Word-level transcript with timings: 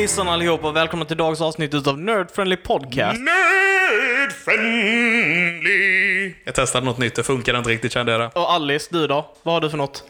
Hejsan 0.00 0.28
allihopa 0.28 0.68
och 0.68 0.76
välkomna 0.76 1.04
till 1.04 1.16
dagens 1.16 1.40
avsnitt 1.40 1.74
utav 1.74 1.98
Nerd 1.98 2.30
Friendly 2.30 2.56
Podcast. 2.56 3.20
Nerd 3.20 4.32
friendly. 4.44 6.34
Jag 6.44 6.54
testade 6.54 6.86
något 6.86 6.98
nytt, 6.98 7.14
det 7.14 7.22
funkade 7.22 7.58
inte 7.58 7.70
riktigt 7.70 7.92
kände 7.92 8.12
jag 8.12 8.20
det. 8.20 8.30
Och 8.34 8.52
Alice, 8.52 8.88
du 8.90 9.06
då? 9.06 9.34
Vad 9.42 9.54
har 9.54 9.60
du 9.60 9.70
för 9.70 9.76
något? 9.76 10.04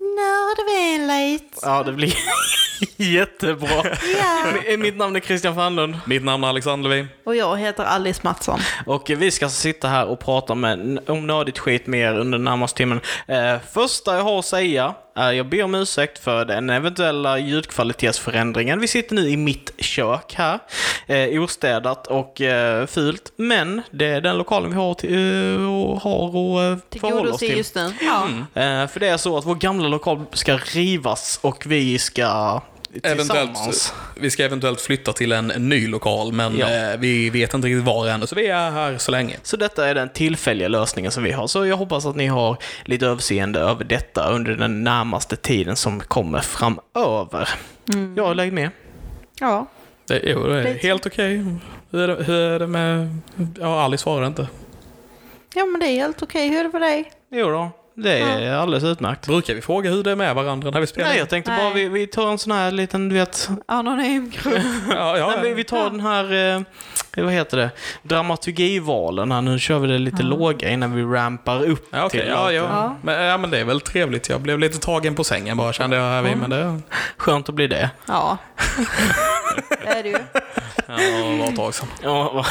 Nördvänligt. 0.00 1.58
Ja, 1.62 1.82
det 1.82 1.92
blir 1.92 2.14
jättebra. 2.96 3.82
Ja. 4.20 4.76
Mitt 4.78 4.96
namn 4.96 5.16
är 5.16 5.20
Christian 5.20 5.54
Fernlund 5.54 5.96
Mitt 6.06 6.24
namn 6.24 6.44
är 6.44 6.48
Alexander 6.48 6.90
Levin. 6.90 7.08
Och 7.24 7.36
jag 7.36 7.56
heter 7.58 7.84
Alice 7.84 8.20
Mattsson. 8.24 8.60
och 8.86 9.10
vi 9.16 9.30
ska 9.30 9.48
sitta 9.48 9.88
här 9.88 10.06
och 10.06 10.20
prata 10.20 10.54
med, 10.54 10.98
om 11.10 11.26
nördigt 11.26 11.58
skit 11.58 11.86
med 11.86 12.00
er 12.00 12.18
under 12.18 12.38
den 12.38 12.44
närmaste 12.44 12.76
timmen. 12.76 13.00
Eh, 13.26 13.56
första 13.72 14.16
jag 14.16 14.24
har 14.24 14.38
att 14.38 14.44
säga 14.44 14.94
jag 15.16 15.48
ber 15.48 15.62
om 15.62 15.74
ursäkt 15.74 16.18
för 16.18 16.44
den 16.44 16.70
eventuella 16.70 17.38
ljudkvalitetsförändringen. 17.38 18.80
Vi 18.80 18.88
sitter 18.88 19.14
nu 19.14 19.28
i 19.28 19.36
mitt 19.36 19.72
kök 19.78 20.34
här, 20.34 20.58
eh, 21.06 21.42
ostädat 21.42 22.06
och 22.06 22.40
eh, 22.40 22.86
fult, 22.86 23.32
men 23.36 23.82
det 23.90 24.06
är 24.06 24.20
den 24.20 24.38
lokalen 24.38 24.70
vi 24.70 24.76
har, 24.76 24.94
till, 24.94 25.14
eh, 25.14 25.74
och 25.74 26.00
har 26.00 26.28
att 26.28 26.94
eh, 26.94 27.00
förhålla 27.00 27.30
oss 27.30 27.38
Tillgodose 27.38 27.46
till. 27.46 27.56
just 27.56 27.74
nu. 27.74 27.92
Ja. 28.00 28.28
Eh, 28.62 28.86
för 28.88 29.00
det 29.00 29.08
är 29.08 29.16
så 29.16 29.38
att 29.38 29.44
vår 29.44 29.54
gamla 29.54 29.88
lokal 29.88 30.24
ska 30.32 30.56
rivas 30.56 31.38
och 31.42 31.66
vi 31.66 31.98
ska 31.98 32.60
Eventuellt, 33.02 33.94
vi 34.14 34.30
ska 34.30 34.44
eventuellt 34.44 34.80
flytta 34.80 35.12
till 35.12 35.32
en 35.32 35.46
ny 35.46 35.88
lokal, 35.88 36.32
men 36.32 36.56
Ja. 36.58 36.66
eh, 36.92 36.98
vi 36.98 37.30
vet 37.30 37.54
inte 37.54 37.68
riktigt 37.68 37.84
var 37.84 38.08
ännu, 38.08 38.26
så 38.26 38.34
vi 38.34 38.46
är 38.46 38.70
här 38.70 38.98
så 38.98 39.10
länge. 39.10 39.36
Så 39.42 39.56
detta 39.56 39.88
är 39.88 39.94
den 39.94 40.08
tillfälliga 40.08 40.68
lösningen 40.68 41.12
som 41.12 41.22
vi 41.22 41.32
har. 41.32 41.46
Så 41.46 41.66
jag 41.66 41.76
hoppas 41.76 42.06
att 42.06 42.16
ni 42.16 42.26
har 42.26 42.56
lite 42.84 43.06
överseende 43.06 43.60
över 43.60 43.84
detta 43.84 44.28
under 44.30 44.52
den 44.56 44.84
närmaste 44.84 45.36
tiden 45.36 45.76
som 45.76 46.00
kommer 46.00 46.40
framöver. 46.40 47.48
Jag 48.16 48.24
har 48.26 48.50
med. 48.50 48.70
ja. 49.40 49.66
Det, 50.08 50.20
jo, 50.24 50.46
det 50.46 50.58
är 50.60 50.64
Lite. 50.74 50.86
helt 50.86 51.06
okej. 51.06 51.44
Hur, 51.90 52.00
är 52.00 52.08
det- 52.16 52.24
hur 52.24 52.34
är 52.40 52.58
det 52.58 52.66
med... 52.66 53.18
Ja, 53.60 53.80
Alice 53.82 54.02
svarar 54.02 54.26
inte. 54.26 54.48
Ja, 55.54 55.64
men 55.64 55.80
det 55.80 55.86
är 55.86 55.96
helt 55.96 56.22
okej. 56.22 56.48
Hur 56.48 56.60
är 56.60 56.64
det 56.64 56.70
för 56.70 56.80
dig? 56.80 57.12
Jo 57.30 57.48
då, 57.48 57.70
det 57.98 58.18
är 58.18 58.52
alldeles 58.54 58.84
utmärkt. 58.84 59.26
Brukar 59.26 59.54
vi 59.54 59.60
fråga 59.60 59.90
hur 59.90 60.02
det 60.02 60.10
är 60.10 60.16
med 60.16 60.34
varandra 60.34 60.70
när 60.70 60.80
vi 60.80 60.86
spelar? 60.86 61.08
Nej, 61.08 61.18
jag 61.18 61.28
tänkte 61.28 61.50
Nej. 61.50 61.60
bara 61.64 61.74
vi, 61.74 61.88
vi 61.88 62.06
tar 62.06 62.30
en 62.30 62.38
sån 62.38 62.52
här 62.52 62.70
liten, 62.70 63.08
du 63.08 63.14
vet... 63.14 63.48
Anonym 63.66 64.30
grupp. 64.30 64.62
Ja, 64.90 65.18
ja, 65.18 65.30
Nej, 65.36 65.48
vi, 65.48 65.54
vi 65.54 65.64
tar 65.64 65.90
den 65.90 66.00
här, 66.00 66.56
eh, 66.56 67.24
vad 67.24 67.32
heter 67.32 67.56
det, 67.56 67.70
dramaturgivalen 68.02 69.32
här. 69.32 69.40
Nu 69.42 69.58
kör 69.58 69.78
vi 69.78 69.88
det 69.88 69.98
lite 69.98 70.22
låga 70.22 70.70
innan 70.70 70.94
vi 70.94 71.02
rampar 71.02 71.64
upp 71.64 71.88
Ja, 71.90 72.04
okej. 72.04 72.20
till 72.20 72.30
ja, 72.30 72.52
ja. 72.52 72.62
Ja. 72.62 72.96
Men, 73.02 73.24
ja, 73.24 73.38
men 73.38 73.50
det 73.50 73.58
är 73.58 73.64
väl 73.64 73.80
trevligt. 73.80 74.28
Jag 74.28 74.40
blev 74.40 74.58
lite 74.58 74.78
tagen 74.78 75.14
på 75.14 75.24
sängen 75.24 75.56
bara 75.56 75.72
kände 75.72 75.96
jag 75.96 76.02
här 76.02 76.22
vid, 76.22 76.36
men 76.36 76.50
det... 76.50 76.80
Skönt 77.16 77.48
att 77.48 77.54
bli 77.54 77.66
det. 77.66 77.90
Ja. 78.06 78.38
det 79.84 79.88
är 79.88 80.02
det 80.02 80.08
ju. 80.08 80.18
Ja, 80.88 80.94
det 80.96 81.38
var 81.38 81.48
ett 81.48 81.56
tag 81.56 81.74
sedan. 81.74 81.88
Ja, 82.02 82.32
va- 82.32 82.46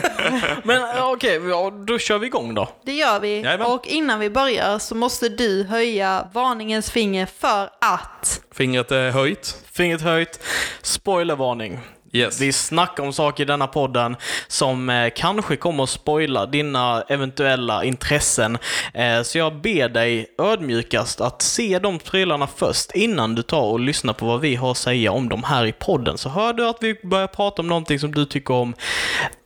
Men 0.64 0.82
okej, 1.02 1.48
ja, 1.48 1.70
då 1.86 1.98
kör 1.98 2.18
vi 2.18 2.26
igång 2.26 2.54
då. 2.54 2.68
Det 2.84 2.92
gör 2.92 3.20
vi. 3.20 3.40
Jajamän. 3.40 3.66
Och 3.66 3.86
innan 3.86 4.20
vi 4.20 4.30
börjar 4.30 4.78
så 4.78 4.94
måste 4.94 5.28
du 5.28 5.64
höja 5.64 6.28
varningens 6.32 6.90
finger 6.90 7.26
för 7.38 7.70
att... 7.80 8.40
Fingret 8.54 8.90
är 8.92 9.10
höjt. 9.10 9.56
Fingret 9.72 10.00
höjt. 10.02 10.40
Spoilervarning. 10.82 11.80
Yes. 12.16 12.40
Vi 12.40 12.52
snackar 12.52 13.02
om 13.02 13.12
saker 13.12 13.42
i 13.42 13.46
denna 13.46 13.66
podden 13.66 14.16
som 14.48 14.90
eh, 14.90 15.10
kanske 15.16 15.56
kommer 15.56 15.82
att 15.82 15.90
spoila 15.90 16.46
dina 16.46 17.02
eventuella 17.08 17.84
intressen. 17.84 18.58
Eh, 18.94 19.22
så 19.22 19.38
jag 19.38 19.60
ber 19.60 19.88
dig 19.88 20.26
ödmjukast 20.38 21.20
att 21.20 21.42
se 21.42 21.78
de 21.78 21.98
prylarna 21.98 22.46
först 22.46 22.94
innan 22.94 23.34
du 23.34 23.42
tar 23.42 23.62
och 23.62 23.80
lyssnar 23.80 24.12
på 24.12 24.26
vad 24.26 24.40
vi 24.40 24.54
har 24.54 24.70
att 24.70 24.76
säga 24.76 25.12
om 25.12 25.28
dem 25.28 25.42
här 25.44 25.66
i 25.66 25.72
podden. 25.72 26.18
Så 26.18 26.28
hör 26.28 26.52
du 26.52 26.68
att 26.68 26.78
vi 26.80 26.94
börjar 27.02 27.26
prata 27.26 27.62
om 27.62 27.68
någonting 27.68 27.98
som 27.98 28.14
du 28.14 28.24
tycker 28.24 28.54
om, 28.54 28.74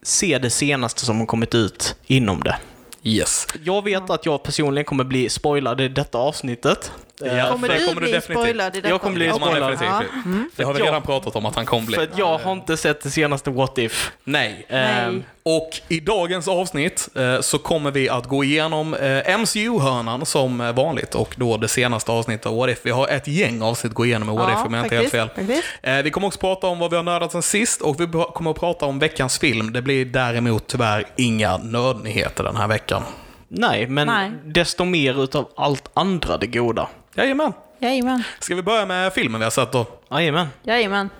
se 0.02 0.38
det 0.38 0.50
senaste 0.50 1.04
som 1.04 1.18
har 1.18 1.26
kommit 1.26 1.54
ut 1.54 1.96
inom 2.06 2.40
det. 2.40 2.56
Yes. 3.02 3.46
Jag 3.64 3.84
vet 3.84 4.10
att 4.10 4.26
jag 4.26 4.42
personligen 4.42 4.84
kommer 4.84 5.04
bli 5.04 5.28
spoilad 5.28 5.80
i 5.80 5.88
detta 5.88 6.18
avsnittet. 6.18 6.92
Ja, 7.24 7.48
Kommer 7.52 7.68
du 7.68 7.74
kommer 7.86 8.00
du 8.00 8.06
bli 8.06 8.12
definitivt. 8.12 8.44
spoilad 8.46 8.76
i 8.76 8.80
detta? 8.80 8.88
Jag 8.88 9.00
kommer 9.00 9.14
bli 9.14 9.30
spoilad. 9.32 9.78
Ja. 9.82 10.02
bli. 10.24 10.44
Det 10.56 10.64
har 10.64 10.74
vi 10.74 10.80
redan 10.80 11.02
pratat 11.02 11.36
om 11.36 11.46
att 11.46 11.56
han 11.56 11.66
kommer 11.66 11.86
bli. 11.86 11.96
För 11.96 12.08
jag 12.16 12.38
har 12.38 12.52
inte 12.52 12.76
sett 12.76 13.02
det 13.02 13.10
senaste 13.10 13.50
What 13.50 13.78
If. 13.78 14.10
Nej. 14.24 14.66
Ehm, 14.68 15.22
Och 15.42 15.70
i 15.88 16.00
dagens 16.00 16.48
avsnitt 16.48 17.08
eh, 17.16 17.40
så 17.40 17.58
kommer 17.58 17.90
vi 17.90 18.08
att 18.08 18.26
gå 18.26 18.44
igenom 18.44 18.94
eh, 18.94 19.38
MCU-hörnan 19.38 20.26
som 20.26 20.72
vanligt 20.76 21.14
och 21.14 21.34
då 21.38 21.56
det 21.56 21.68
senaste 21.68 22.12
avsnittet 22.12 22.46
av 22.46 22.56
What 22.56 22.70
If. 22.70 22.78
Vi 22.82 22.90
har 22.90 23.08
ett 23.08 23.28
gäng 23.28 23.62
avsnitt 23.62 23.90
att 23.90 23.94
gå 23.96 24.06
igenom 24.06 24.30
i 24.30 24.36
What 24.36 24.50
If 24.60 24.66
om 24.66 24.74
jag 24.74 24.84
inte 24.86 24.96
helt 24.96 25.10
fel. 25.10 25.28
faktiskt. 25.28 25.64
Eh, 25.82 25.96
Vi 26.02 26.10
kommer 26.10 26.26
också 26.26 26.40
prata 26.40 26.66
om 26.66 26.78
vad 26.78 26.90
vi 26.90 26.96
har 26.96 27.02
nördat 27.02 27.32
sen 27.32 27.42
sist 27.42 27.80
och 27.82 28.00
vi 28.00 28.06
kommer 28.34 28.50
att 28.50 28.56
prata 28.60 28.86
om 28.86 28.98
veckans 28.98 29.38
film. 29.38 29.72
Det 29.72 29.82
blir 29.82 30.04
däremot 30.04 30.66
tyvärr 30.66 31.04
inga 31.16 31.56
nördnyheter 31.58 32.44
den 32.44 32.56
här 32.56 32.68
veckan. 32.68 33.02
Nej, 33.48 33.86
men 33.86 34.06
Nej. 34.06 34.30
desto 34.44 34.84
mer 34.84 35.24
utav 35.24 35.48
allt 35.56 35.90
andra 35.94 36.36
det 36.38 36.46
goda. 36.46 36.88
Jajamän. 37.20 37.52
Jajamän. 37.78 38.22
Ska 38.38 38.54
vi 38.54 38.62
börja 38.62 38.86
med 38.86 39.12
filmen 39.12 39.40
vi 39.40 39.44
har 39.44 39.50
sett 39.50 39.72
då? 39.72 39.86
Jajamän. 40.10 40.46
Jajamän. 40.62 41.10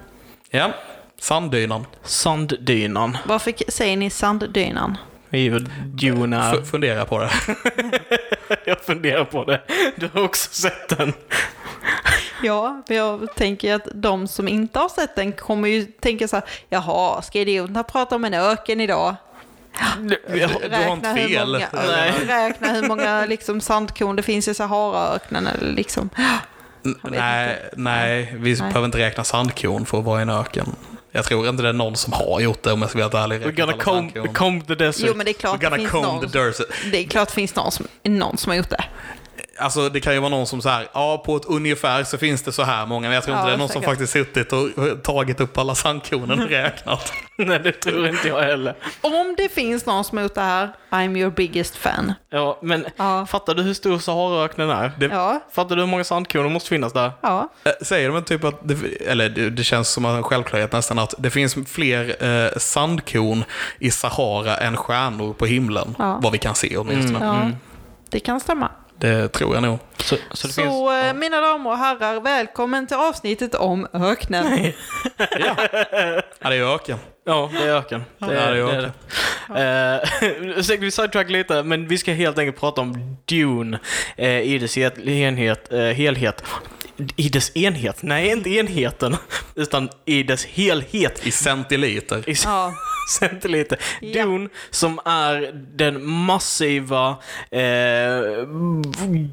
Ja. 0.50 0.71
Sanddynan. 1.21 1.87
Sanddynan. 2.03 3.19
Varför 3.27 3.55
säger 3.71 3.97
ni 3.97 4.11
sanddynan? 4.11 4.99
Det 5.31 5.37
är 5.37 5.41
ju 5.43 5.59
Dune 5.84 6.37
är. 6.37 6.59
F- 6.59 6.69
fundera 6.71 7.05
på 7.05 7.19
det. 7.19 7.31
Jag 8.66 8.81
funderar 8.81 9.25
på 9.25 9.44
det. 9.44 9.61
Du 9.97 10.11
har 10.15 10.25
också 10.25 10.50
sett 10.53 10.88
den. 10.99 11.12
Ja, 12.43 12.82
men 12.88 12.97
jag 12.97 13.34
tänker 13.34 13.75
att 13.75 13.88
de 13.94 14.28
som 14.28 14.49
inte 14.49 14.78
har 14.78 14.88
sett 14.88 15.17
den 15.17 15.32
kommer 15.32 15.69
ju 15.69 15.84
tänka 15.84 16.28
så 16.28 16.37
här, 16.37 16.44
jaha, 16.69 17.22
ska 17.22 17.38
idioterna 17.38 17.82
prata 17.84 18.15
om 18.17 18.25
en 18.25 18.34
öken 18.34 18.81
idag? 18.81 19.15
Du 20.03 20.41
har 20.76 20.92
inte 20.92 21.08
hur 21.08 21.28
fel. 21.28 21.47
många, 21.47 21.69
Nej. 21.72 22.12
räkna 22.26 22.72
hur 22.72 22.88
många 22.88 23.26
liksom, 23.26 23.60
sandkorn 23.60 24.16
det 24.16 24.22
finns 24.22 24.48
i 24.48 24.54
Saharaöknen 24.54 25.47
eller 25.47 25.72
liksom. 25.72 26.10
Nej, 27.03 27.62
nej, 27.76 28.34
vi 28.38 28.50
Nej. 28.54 28.60
behöver 28.60 28.84
inte 28.84 28.98
räkna 28.98 29.25
sandkorn 29.25 29.86
för 29.86 29.98
att 29.98 30.04
vara 30.04 30.19
i 30.19 30.22
en 30.22 30.31
öken. 30.31 30.66
Jag 31.12 31.25
tror 31.25 31.48
inte 31.48 31.62
det 31.62 31.69
är 31.69 31.72
någon 31.72 31.97
som 31.97 32.12
har 32.12 32.41
gjort 32.41 32.62
det 32.62 32.72
om 32.72 32.81
jag 32.81 32.91
ska 32.91 32.98
vara 32.98 33.04
helt 33.04 33.32
ärlig. 33.32 33.47
We're 33.47 33.66
gonna 33.66 33.82
comb, 33.82 34.34
comb 34.34 34.66
the 34.66 34.75
desert. 34.75 35.04
Jo, 35.08 35.14
men 35.16 35.25
det 35.25 35.31
är 35.31 35.32
klart 35.32 35.60
det 35.60 35.70
finns 35.70 35.91
comb 35.91 36.04
någon, 36.04 36.31
the 36.31 36.38
desert. 36.38 36.66
det 36.91 36.98
är 36.98 37.04
klart 37.04 37.28
det 37.28 37.34
finns 37.34 37.54
någon 37.54 37.72
som, 37.72 37.87
någon 38.02 38.38
som 38.38 38.50
har 38.50 38.56
gjort 38.56 38.70
det. 38.70 38.84
Alltså 39.60 39.88
det 39.88 40.00
kan 40.00 40.15
ju 40.15 40.19
vara 40.21 40.28
någon 40.31 40.47
som 40.47 40.62
så 40.62 40.69
här, 40.69 40.88
ja 40.94 41.22
på 41.26 41.37
ett 41.37 41.44
ungefär 41.44 42.04
så 42.04 42.19
finns 42.19 42.43
det 42.43 42.53
så 42.53 42.62
här 42.62 42.87
många, 42.87 43.09
men 43.09 43.15
jag 43.15 43.25
tror 43.25 43.37
inte 43.37 43.47
Ja, 43.47 43.48
det 43.50 43.54
är 43.54 43.59
någon 43.59 43.69
som 43.69 43.82
säkert. 43.82 43.88
faktiskt 43.91 44.12
suttit 44.12 44.53
och 44.53 44.69
tagit 45.03 45.41
upp 45.41 45.59
alla 45.59 45.75
sandkornen 45.75 46.43
och 46.43 46.48
räknat. 46.50 47.12
Nej, 47.38 47.59
det 47.59 47.72
tror 47.72 48.06
inte 48.09 48.28
jag 48.28 48.43
heller. 48.43 48.75
Om 49.00 49.34
det 49.38 49.49
finns 49.53 49.87
någon 49.87 50.04
som 50.04 50.19
har 50.19 50.22
gjort 50.22 50.34
det 50.34 50.41
här, 50.41 50.69
I'm 50.91 51.19
your 51.19 51.31
biggest 51.31 51.76
fan. 51.76 52.12
Ja, 52.31 52.59
men 52.62 52.87
Ja. 52.97 53.26
fattar 53.26 53.54
du 53.54 53.62
hur 53.62 53.75
stor 53.75 53.99
Saharaöknen 53.99 54.70
är? 54.70 54.93
Det- 54.99 55.06
Ja, 55.06 55.41
Fattar 55.53 55.76
du 55.76 55.82
hur 55.82 55.88
många 55.88 56.04
sandkorn 56.04 56.43
det 56.43 56.49
måste 56.50 56.69
finnas 56.69 56.93
där? 56.93 57.12
ja. 57.20 57.49
Eh, 57.65 57.72
Säger 57.82 58.09
de 58.09 58.16
inte 58.16 58.28
typ 58.28 58.44
att, 58.44 58.60
det, 58.69 58.76
eller 59.06 59.28
det, 59.28 59.65
känns 59.65 59.88
som 59.88 60.04
en 60.04 60.22
självklarhet 60.22 60.72
nästan, 60.72 60.99
att 60.99 61.15
det 61.19 61.31
finns 61.31 61.56
fler 61.69 62.25
eh, 62.25 62.50
sandkorn 62.59 63.44
i 63.78 63.91
Sahara 63.91 64.56
än 64.56 64.76
stjärnor 64.76 65.32
på 65.32 65.47
himlen. 65.47 65.94
Ja. 65.99 66.19
Vad 66.22 66.32
vi 66.32 66.38
kan 66.38 66.54
se 66.54 66.76
åtminstone. 66.76 67.25
ja. 67.26 67.50
Det 68.10 68.20
kan 68.20 68.41
stämma. 68.41 68.69
Det 69.00 69.29
tror 69.29 69.55
jag 69.55 69.62
nog. 69.62 69.79
Så, 69.99 70.17
så 70.32 70.47
det 70.47 70.52
Så 70.52 70.62
finns... 70.62 70.91
eh, 71.05 71.14
mina 71.14 71.41
damer 71.41 71.70
och 71.70 71.79
herrar, 71.79 72.20
välkommen 72.20 72.87
till 72.87 72.97
avsnittet 72.97 73.55
om 73.55 73.87
öknen. 73.93 74.47
Ja, 75.19 75.56
ja 76.41 76.50
det 76.50 76.56
är 76.56 76.75
öken. 76.75 76.99
Ja, 77.26 77.50
det 77.52 77.58
är 77.69 77.75
öken. 77.76 78.00
Det 78.19 78.26
Ja, 78.26 78.26
det 78.32 78.41
är 78.41 78.52
det. 78.55 78.62
öken. 78.62 78.93
det. 79.49 80.73
Eh, 80.73 80.79
vi 80.81 80.91
sidetrack 80.91 81.31
lite, 81.31 81.62
men 81.62 81.88
vi 81.88 81.99
ska 81.99 82.12
helt 82.12 82.38
enkelt 82.38 82.61
prata 82.61 82.81
om 82.81 83.17
Dune 83.25 83.79
eh, 84.17 84.41
i 84.41 84.58
dess 84.58 84.76
het- 84.76 84.99
enhet, 85.08 85.73
eh, 85.73 85.79
helhet. 85.81 86.44
I 87.17 87.29
dess 87.29 87.56
enhet? 87.56 88.03
Nej, 88.03 88.29
inte 88.31 88.50
enheten. 88.50 89.17
Utan 89.55 89.88
i 90.05 90.23
dess 90.23 90.44
helhet. 90.46 91.26
I 91.26 91.31
centiliter. 91.31 92.29
I 92.31 92.35
Ja. 92.44 92.73
Centiliter. 93.10 93.78
Ja. 94.00 94.24
Dune, 94.24 94.48
som 94.70 95.00
är 95.04 95.52
den 95.76 96.06
massiva, 96.10 97.16
eh, 97.50 97.60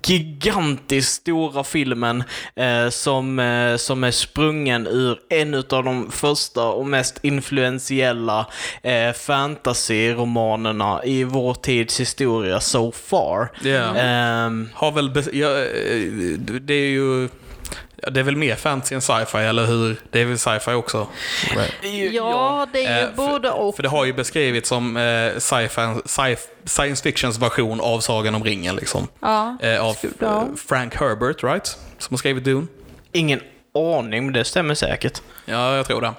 gigantiskt 0.04 1.14
stora 1.14 1.64
filmen 1.64 2.24
eh, 2.56 2.90
som, 2.90 3.40
eh, 3.40 3.76
som 3.78 4.04
är 4.04 4.12
sprungen 4.12 4.88
ur 4.88 5.20
en 5.30 5.54
av 5.56 5.64
de 5.84 6.12
första 6.12 6.64
och 6.68 6.88
mest 6.88 7.20
influentiella 7.24 8.46
eh, 8.84 9.14
fantasy-romanerna 9.14 11.02
i 11.06 11.24
vår 11.24 11.54
tids 11.54 12.00
historia 12.00 12.60
so 12.60 12.92
far. 12.92 13.52
Ja. 13.64 13.96
Ehm, 13.96 14.70
Har 14.74 14.92
väl, 14.92 15.12
ja, 15.34 15.50
eh, 15.60 16.40
det 16.62 16.74
är 16.74 16.90
ju, 16.90 17.30
ja, 18.02 18.10
det 18.10 18.20
är 18.20 18.24
väl 18.24 18.36
mer 18.36 18.56
fantasy 18.56 18.96
än 18.96 19.02
sci-fi, 19.02 19.38
eller 19.38 19.66
hur? 19.66 20.00
Det 20.12 20.22
är 20.22 20.26
väl 20.26 20.38
sci-fi 20.40 20.72
också? 20.72 21.08
Right. 21.56 22.14
ja, 22.14 22.68
det 22.74 22.86
är 22.86 23.00
ju 23.02 23.08
Eh, 23.08 23.16
både 23.16 23.52
och. 23.52 23.76
För 23.76 23.84
det 23.84 23.90
har 23.90 24.06
ju 24.06 24.14
beskrivits 24.14 24.70
som 24.70 24.98
eh, 24.98 25.38
sci-fi, 25.38 26.02
sci 26.06 26.36
science 26.66 27.04
fictions 27.04 27.38
version 27.40 27.82
av 27.82 28.00
Sagan 28.00 28.36
om 28.36 28.44
ringen, 28.44 28.76
liksom. 28.76 29.08
Ja. 29.20 29.58
Eh, 29.62 29.86
av 29.86 29.96
Ja. 30.20 30.48
Frank 30.68 30.96
Herbert, 30.96 31.44
right? 31.44 31.78
Som 31.98 32.14
har 32.14 32.18
skrivit 32.18 32.44
Dune. 32.44 32.68
Ingen 33.12 33.40
aning, 33.78 34.26
men 34.26 34.34
det 34.34 34.44
stämmer 34.44 34.76
säkert. 34.76 35.22
Ja, 35.46 35.76
jag 35.76 35.86
tror 35.86 36.02
det. 36.02 36.14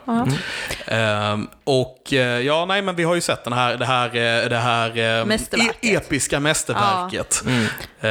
Ehm, 0.94 1.49
och 1.64 2.12
eh, 2.12 2.19
ja, 2.40 2.64
nej, 2.64 2.82
men 2.82 2.96
vi 2.96 3.05
har 3.05 3.14
ju 3.14 3.20
sett 3.20 3.44
den 3.44 3.52
här, 3.52 3.76
det 3.76 3.84
här, 3.87 4.06
eh, 4.06 4.49
det 4.49 4.56
här 4.56 5.19
eh, 5.20 5.25
Mästerverket. 5.26 5.84
e- 5.84 5.94
episka 5.94 6.40
mästerverket. 6.40 7.43
Eh, 8.00 8.08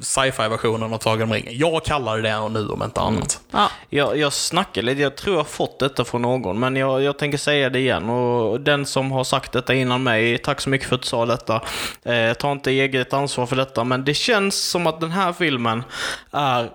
Sci-fi-versionen 0.00 0.92
av 0.94 0.98
Sagan 0.98 1.22
om 1.28 1.32
ringen. 1.34 1.58
Jag 1.58 1.84
kallar 1.84 2.18
det 2.18 2.22
det 2.32 2.48
nu 2.48 2.68
om 2.68 2.82
inte 2.82 3.00
annat. 3.00 3.40
Ja. 3.50 3.70
Jag, 3.90 4.16
jag 4.18 4.32
snackar 4.32 4.82
lite, 4.82 5.00
jag 5.02 5.16
tror 5.16 5.34
jag 5.36 5.40
har 5.40 5.44
fått 5.44 5.78
detta 5.78 6.04
från 6.04 6.22
någon, 6.22 6.60
men 6.60 6.76
jag, 6.76 7.02
jag 7.02 7.18
tänker 7.18 7.38
säga 7.38 7.70
det 7.70 7.78
igen. 7.78 8.08
Och 8.10 8.60
den 8.60 8.86
som 8.86 9.12
har 9.12 9.24
sagt 9.24 9.52
detta 9.52 9.74
innan 9.74 10.02
mig, 10.02 10.38
tack 10.38 10.60
så 10.60 10.70
mycket 10.70 10.88
för 10.88 10.94
att 10.94 11.02
du 11.02 11.08
sa 11.08 11.26
detta. 11.26 11.60
Eh, 12.04 12.32
ta 12.32 12.52
inte 12.52 12.70
eget 12.70 13.12
ansvar 13.12 13.46
för 13.46 13.56
detta, 13.56 13.84
men 13.84 14.04
det 14.04 14.14
känns 14.14 14.70
som 14.70 14.86
att 14.86 15.00
den 15.00 15.10
här 15.10 15.32
filmen 15.32 15.84
är 16.32 16.70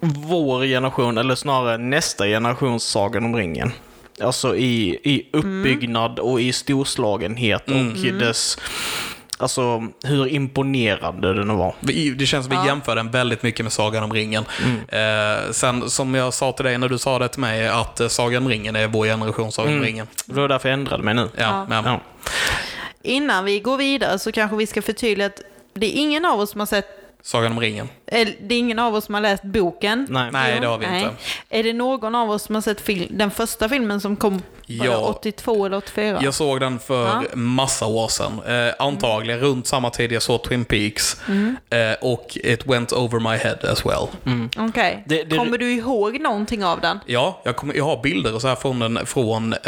vår 0.00 0.64
generation, 0.64 1.18
eller 1.18 1.34
snarare 1.34 1.78
nästa 1.78 2.26
generations 2.26 2.84
Sagan 2.84 3.24
om 3.24 3.36
ringen. 3.36 3.72
Alltså 4.20 4.56
i, 4.56 4.98
i 5.02 5.28
uppbyggnad 5.32 6.18
och 6.18 6.40
i 6.40 6.52
storslagenhet 6.52 7.70
och 7.70 8.12
dess... 8.18 8.58
Alltså 9.40 9.82
hur 10.04 10.28
imponerande 10.28 11.34
den 11.34 11.56
var. 11.56 11.74
Det 12.16 12.26
känns 12.26 12.46
som 12.46 12.62
vi 12.62 12.68
jämför 12.68 12.96
den 12.96 13.10
väldigt 13.10 13.42
mycket 13.42 13.64
med 13.64 13.72
Sagan 13.72 14.04
om 14.04 14.12
ringen. 14.12 14.44
Eh, 14.88 15.50
sen 15.52 15.90
som 15.90 16.14
jag 16.14 16.34
sa 16.34 16.52
till 16.52 16.64
dig 16.64 16.78
när 16.78 16.88
du 16.88 16.98
sa 16.98 17.18
det 17.18 17.28
till 17.28 17.40
mig, 17.40 17.68
att 17.68 18.00
eh, 18.00 18.08
Sagan 18.08 18.42
om 18.42 18.48
ringen 18.48 18.76
är 18.76 18.86
vår 18.86 19.06
generation 19.06 19.52
Sagan 19.52 19.74
om 19.74 19.80
ringen. 19.80 20.06
Det 20.26 20.40
var 20.40 20.48
därför 20.48 20.68
jag 20.68 20.74
ändrade 20.74 21.02
mig 21.02 21.14
nu. 21.14 21.28
Ja, 21.36 21.66
men, 21.68 21.84
Ja. 21.84 22.00
Innan 23.02 23.44
vi 23.44 23.60
går 23.60 23.76
vidare 23.76 24.18
så 24.18 24.32
kanske 24.32 24.56
vi 24.56 24.66
ska 24.66 24.82
förtydliga 24.82 25.26
att 25.26 25.42
det 25.74 25.86
är 25.86 26.00
ingen 26.00 26.24
av 26.24 26.40
oss 26.40 26.50
som 26.50 26.60
har 26.60 26.66
sett 26.66 26.97
Sagan 27.22 27.52
om 27.52 27.60
ringen. 27.60 27.88
eller, 28.06 28.34
det 28.42 28.54
är 28.54 28.58
ingen 28.58 28.78
av 28.78 28.94
oss 28.94 29.04
som 29.04 29.14
har 29.14 29.20
läst 29.20 29.42
boken. 29.42 30.06
Nej. 30.10 30.30
Nej, 30.32 30.60
det 30.60 30.66
har 30.66 30.78
vi 30.78 30.84
inte. 30.86 31.10
Är 31.50 31.62
det 31.62 31.72
någon 31.72 32.14
av 32.14 32.30
oss 32.30 32.42
som 32.42 32.54
har 32.54 32.62
sett 32.62 32.80
fil- 32.80 33.08
den 33.10 33.30
första 33.30 33.68
filmen 33.68 34.00
som 34.00 34.16
kom 34.16 34.42
Ja. 34.70 34.98
82 34.98 35.66
eller 35.66 35.76
84? 35.76 36.18
Jag 36.22 36.34
såg 36.34 36.60
den 36.60 36.78
för 36.78 37.06
Ja. 37.06 37.22
massa 37.34 37.86
år 37.86 38.08
sedan. 38.08 38.40
Eh, 38.46 38.74
antagligen 38.78 39.40
runt 39.40 39.66
samma 39.66 39.90
tid 39.90 40.12
jag 40.12 40.22
såg 40.22 40.42
Twin 40.44 40.64
Peaks. 40.64 41.16
Eh, 41.70 41.78
och 42.00 42.38
It 42.44 42.66
went 42.66 42.92
over 42.92 43.20
my 43.20 43.36
head 43.36 43.56
as 43.72 43.86
well. 43.86 44.06
Okej. 44.58 45.04
Det- 45.06 45.24
det- 45.24 45.36
Kommer 45.36 45.58
du 45.58 45.72
ihåg 45.72 46.20
någonting 46.20 46.64
av 46.64 46.80
den? 46.80 46.98
Ja, 47.06 47.40
jag, 47.44 47.56
kommer, 47.56 47.74
jag 47.74 47.84
har 47.84 48.02
bilder 48.02 48.34
och 48.34 48.40
så 48.40 48.48
här 48.48 48.56
från, 48.56 48.78
den, 48.78 49.06
från 49.06 49.52
eh, 49.52 49.58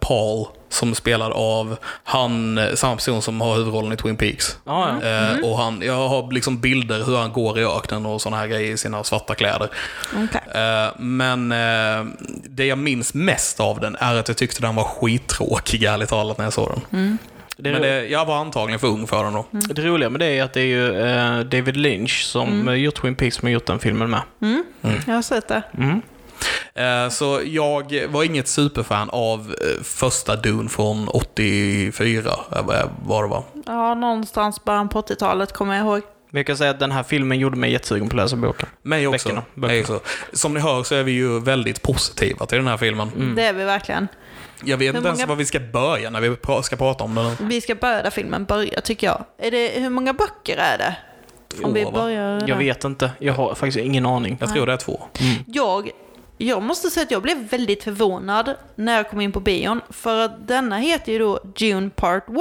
Paul 0.00 0.46
som 0.72 0.94
spelar 0.94 1.30
av 1.30 1.76
han, 2.04 2.58
eh, 2.58 2.74
samma 2.74 2.96
person 2.96 3.22
som 3.22 3.40
har 3.40 3.56
huvudrollen 3.56 3.92
i 3.92 3.96
Twin 3.96 4.16
Peaks. 4.16 4.58
Ja, 4.64 4.98
ja. 5.02 5.08
Eh, 5.08 5.50
och 5.50 5.58
han, 5.58 5.82
jag 5.82 6.08
har 6.08 6.32
liksom 6.32 6.60
bilder 6.60 7.04
hur 7.04 7.16
han 7.16 7.32
går 7.32 7.58
i 7.58 7.64
öknen 7.64 8.06
och 8.06 8.22
sådana 8.22 8.36
här 8.36 8.46
grejer 8.46 8.72
i 8.72 8.76
sina 8.76 9.04
svarta 9.04 9.34
kläder. 9.34 9.68
Okej. 10.14 10.62
Eh, 10.62 10.90
men 10.98 11.52
eh, 11.52 12.04
det 12.44 12.66
jag 12.66 12.78
minns 12.78 13.14
mest 13.14 13.60
av 13.60 13.80
den 13.80 13.96
är 14.00 14.14
att 14.14 14.28
jag 14.28 14.36
tyckte 14.36 14.62
den 14.62 14.74
var 14.74 14.84
skittråkig, 14.84 15.84
ärligt 15.84 16.08
talat, 16.08 16.38
när 16.38 16.44
jag 16.44 16.52
såg 16.52 16.70
den. 16.90 17.18
Det, 17.56 17.72
Men 17.72 17.82
det, 17.82 18.06
jag 18.06 18.24
var 18.24 18.36
antagligen 18.36 18.80
för 18.80 18.88
ung 18.88 19.06
för 19.06 19.24
den 19.24 19.32
då. 19.32 19.46
det 19.50 19.82
roliga 19.82 20.10
med 20.10 20.20
det 20.20 20.38
är 20.38 20.42
att 20.42 20.52
det 20.52 20.60
är 20.60 20.64
ju 20.64 21.00
eh, 21.00 21.40
David 21.40 21.76
Lynch 21.76 22.24
som 22.24 22.48
mm. 22.60 22.80
gjort 22.80 22.94
Twin 22.94 23.14
Peaks 23.14 23.36
som 23.36 23.46
har 23.46 23.52
gjort 23.52 23.66
den 23.66 23.78
filmen 23.78 24.10
med. 24.10 24.20
Jag 25.06 25.14
har 25.14 25.22
sett 25.22 25.48
det. 25.48 25.62
Eh, 26.74 27.08
Så 27.08 27.40
jag 27.44 28.06
var 28.08 28.24
inget 28.24 28.48
superfan 28.48 29.10
av 29.10 29.54
eh, 29.60 29.82
första 29.82 30.36
Dune 30.36 30.68
från 30.68 31.08
84, 31.08 32.30
eh, 32.52 32.62
vad 33.04 33.24
det 33.24 33.28
var. 33.28 33.42
Ja, 33.66 33.94
någonstans 33.94 34.64
början 34.64 34.88
på 34.88 35.00
80-talet 35.02 35.52
kommer 35.52 35.74
jag 35.76 35.86
ihåg. 35.86 36.02
Men 36.30 36.38
jag 36.38 36.46
kan 36.46 36.56
säga 36.56 36.70
att 36.70 36.80
den 36.80 36.92
här 36.92 37.02
filmen 37.02 37.38
gjorde 37.38 37.56
mig 37.56 37.72
jättesugen 37.72 38.08
på 38.08 38.16
att 38.16 38.22
läsa 38.22 38.36
boken. 38.36 38.68
Mig 38.82 39.06
också. 39.06 39.28
Böckerna, 39.28 39.42
Mig 39.54 39.80
också. 39.80 40.00
Som 40.32 40.54
ni 40.54 40.60
hör 40.60 40.82
så 40.82 40.94
är 40.94 41.02
vi 41.02 41.12
ju 41.12 41.40
väldigt 41.40 41.82
positiva 41.82 42.46
till 42.46 42.58
den 42.58 42.66
här 42.66 42.76
filmen. 42.76 43.34
Det 43.36 43.42
är 43.44 43.52
vi 43.52 43.64
verkligen. 43.64 44.08
Jag 44.64 44.76
vet 44.76 44.92
Hur 44.94 44.96
inte 44.96 45.08
ens 45.08 45.18
många- 45.20 45.26
var 45.28 45.36
vi 45.36 45.44
ska 45.44 45.60
börja 45.60 46.10
när 46.10 46.20
vi 46.20 46.36
ska 46.62 46.76
prata 46.76 47.04
om 47.04 47.14
den. 47.14 47.36
Vi 47.40 47.60
ska 47.60 47.74
börja 47.74 48.02
där 48.02 48.10
filmen 48.10 48.44
börjar 48.44 48.80
tycker 48.80 49.06
jag. 49.06 49.24
Är 49.38 49.50
det, 49.50 49.68
hur 49.80 49.90
många 49.90 50.12
böcker 50.12 50.56
är 50.56 50.78
det? 50.78 50.96
Om 51.62 51.74
vi 51.74 51.84
börjar 51.84 52.42
Jag 52.48 52.56
vet 52.56 52.84
inte. 52.84 53.10
Jag 53.18 53.32
har 53.32 53.54
faktiskt 53.54 53.78
ingen 53.78 54.06
aning. 54.06 54.36
Jag 54.40 54.52
tror 54.54 54.66
det 54.66 54.72
är 54.72 54.76
två. 54.76 55.02
Jag, 55.46 55.90
jag 56.46 56.62
måste 56.62 56.90
säga 56.90 57.04
att 57.04 57.10
jag 57.10 57.22
blev 57.22 57.36
väldigt 57.48 57.84
förvånad 57.84 58.54
när 58.74 58.96
jag 58.96 59.10
kom 59.10 59.20
in 59.20 59.32
på 59.32 59.40
bion. 59.40 59.80
För 59.90 60.24
att 60.24 60.48
denna 60.48 60.78
heter 60.78 61.12
ju 61.12 61.18
då 61.18 61.40
June 61.56 61.90
Part 61.90 62.28
1. 62.28 62.34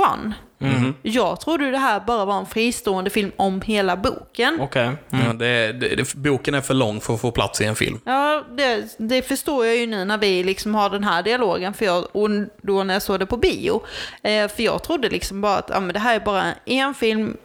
Mhm. 0.62 0.94
Jag 1.02 1.40
trodde 1.40 1.72
det 1.72 1.78
här 1.78 2.00
bara 2.00 2.26
var 2.26 2.40
en 2.40 2.46
fristående 2.46 3.10
film 3.10 3.32
om 3.36 3.62
hela 3.62 3.98
boken. 3.98 4.58
Okej. 4.62 4.92
Ja, 5.10 5.34
det, 5.34 5.72
det, 5.74 5.96
det, 5.96 6.16
boken 6.16 6.54
är 6.54 6.62
för 6.62 6.74
lång 6.74 7.02
för 7.02 7.14
att 7.14 7.22
få 7.22 7.32
plats 7.32 7.62
i 7.62 7.66
en 7.66 7.76
film. 7.76 8.00
Ja, 8.06 8.44
det, 8.58 8.96
det 8.98 9.22
förstår 9.22 9.66
jag 9.66 9.78
ju 9.78 9.88
nu 9.88 10.06
när 10.06 10.18
vi 10.18 10.44
liksom 10.44 10.76
har 10.76 10.90
den 10.90 11.04
här 11.04 11.24
dialogen 11.24 11.74
för 11.74 11.86
jag, 11.86 12.16
och 12.16 12.30
då 12.62 12.84
när 12.84 12.94
jag 12.94 13.04
såg 13.04 13.20
det 13.20 13.26
på 13.26 13.38
bio. 13.38 13.84
Eh, 14.24 14.48
för 14.48 14.64
jag 14.64 14.84
trodde 14.84 15.10
liksom 15.10 15.42
bara 15.42 15.58
att 15.58 15.70
ja, 15.70 15.80
men 15.80 15.94
det 15.94 16.00
här 16.00 16.16
är 16.16 16.20
bara 16.20 16.46
en 16.66 16.94
film. 16.94 17.38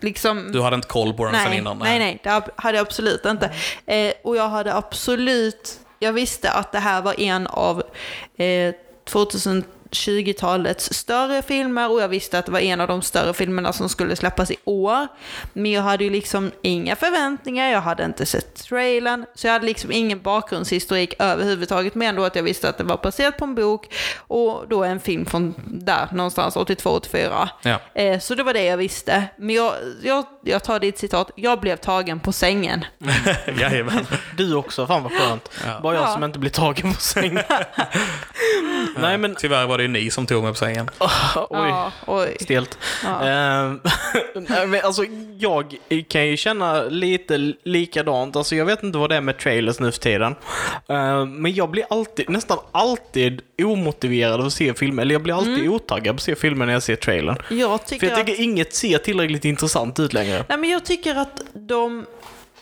Liksom, 0.00 0.52
Du 0.52 0.60
hade 0.60 0.76
inte 0.76 0.88
koll 0.88 1.12
på 1.14 1.24
den 1.24 1.34
sen 1.34 1.50
nej, 1.50 1.58
innan? 1.58 1.78
nej, 1.78 1.98
nej, 1.98 2.20
det 2.22 2.42
hade 2.56 2.78
jag 2.78 2.86
absolut 2.86 3.24
inte. 3.24 3.50
Eh, 3.86 4.12
och 4.24 4.36
jag 4.36 4.48
hade 4.48 4.74
absolut, 4.74 5.80
jag 5.98 6.12
visste 6.12 6.50
att 6.50 6.72
det 6.72 6.78
här 6.78 7.02
var 7.02 7.20
en 7.20 7.46
av 7.46 7.82
eh, 8.36 8.74
2020-talets 9.90 10.92
större 10.92 11.42
filmer 11.42 11.90
och 11.90 12.00
jag 12.02 12.08
visste 12.08 12.38
att 12.38 12.46
det 12.46 12.52
var 12.52 12.60
en 12.60 12.80
av 12.80 12.88
de 12.88 13.02
större 13.02 13.34
filmerna 13.34 13.72
som 13.72 13.88
skulle 13.88 14.16
släppas 14.16 14.50
i 14.50 14.56
år. 14.64 15.06
Men 15.52 15.72
jag 15.72 15.82
hade 15.82 16.04
ju 16.04 16.10
liksom 16.10 16.50
inga 16.62 16.96
förväntningar, 16.96 17.68
jag 17.70 17.80
hade 17.80 18.04
inte 18.04 18.26
sett 18.26 18.54
trailern, 18.54 19.24
så 19.34 19.46
jag 19.46 19.52
hade 19.52 19.66
liksom 19.66 19.92
ingen 19.92 20.22
bakgrundshistorik 20.22 21.14
överhuvudtaget, 21.18 21.94
men 21.94 22.08
ändå 22.08 22.24
att 22.24 22.36
jag 22.36 22.42
visste 22.42 22.68
att 22.68 22.78
det 22.78 22.84
var 22.84 22.96
baserat 23.02 23.36
på 23.36 23.44
en 23.44 23.54
bok 23.54 23.94
och 24.18 24.64
då 24.68 24.84
en 24.84 25.00
film 25.00 25.26
från 25.26 25.54
där 25.66 26.08
någonstans, 26.12 26.56
82-84. 26.56 27.48
Ja. 27.62 27.80
Eh, 27.94 28.18
så 28.20 28.34
det 28.34 28.42
var 28.42 28.52
det 28.52 28.64
jag 28.64 28.76
visste. 28.76 29.24
Men 29.36 29.54
jag, 29.54 29.72
jag, 30.02 30.24
jag 30.44 30.64
tar 30.64 30.78
ditt 30.80 30.98
citat, 30.98 31.30
jag 31.34 31.60
blev 31.60 31.76
tagen 31.76 32.20
på 32.20 32.32
sängen. 32.32 32.84
Jajamän. 33.60 34.06
Du 34.36 34.54
också, 34.54 34.86
fan 34.86 35.02
vad 35.02 35.12
skönt. 35.12 35.50
Ja. 35.66 35.80
Bara 35.82 35.94
jag 35.94 36.00
Ja. 36.02 36.12
som 36.14 36.24
inte 36.24 36.38
blir 36.38 36.50
tagen 36.50 36.94
på 36.94 37.00
sängen. 37.00 37.44
Nej 38.98 39.18
men, 39.18 39.34
Tyvärr 39.34 39.66
var 39.66 39.78
det 39.80 39.82
ju 39.82 39.88
ni 39.88 40.10
som 40.10 40.26
tog 40.26 40.42
mig 40.42 40.52
på 40.52 40.58
sängen. 40.58 40.90
oj. 41.00 41.44
Ja, 41.50 41.92
oj. 42.06 42.36
Stelt. 42.40 42.78
Ja. 43.04 43.22
Ehm, 43.28 43.80
alltså, 44.82 45.04
jag 45.38 45.76
kan 46.08 46.26
ju 46.26 46.36
känna 46.36 46.82
lite 46.82 47.52
likadant. 47.64 48.36
Alltså, 48.36 48.56
jag 48.56 48.64
vet 48.64 48.82
inte 48.82 48.98
vad 48.98 49.10
det 49.10 49.16
är 49.16 49.20
med 49.20 49.38
trailers 49.38 49.80
nu 49.80 49.92
för 49.92 50.00
tiden. 50.00 50.34
Ehm, 50.88 51.42
men 51.42 51.54
jag 51.54 51.70
blir 51.70 51.84
alltid, 51.90 52.30
nästan 52.30 52.58
alltid 52.72 53.42
omotiverad 53.62 54.40
av 54.40 54.46
att 54.46 54.52
se 54.52 54.74
filmer. 54.74 55.02
Eller 55.02 55.14
jag 55.14 55.22
blir 55.22 55.34
alltid 55.34 55.68
otaggad 55.68 56.14
på 56.14 56.18
att 56.18 56.22
se 56.22 56.34
filmer 56.36 56.66
när 56.66 56.72
jag 56.72 56.82
ser 56.82 56.96
trailern. 56.96 57.36
Jag 57.48 57.80
För 57.80 57.88
tycker, 57.88 58.06
jag 58.08 58.18
tycker 58.18 58.32
att, 58.32 58.38
inget 58.38 58.74
ser 58.74 58.98
tillräckligt 58.98 59.44
intressant 59.44 59.98
ut 60.00 60.12
längre. 60.12 60.44
nej, 60.48 60.58
men 60.58 60.70
jag 60.70 60.84
tycker 60.84 61.14
att 61.14 61.42
de... 61.52 62.06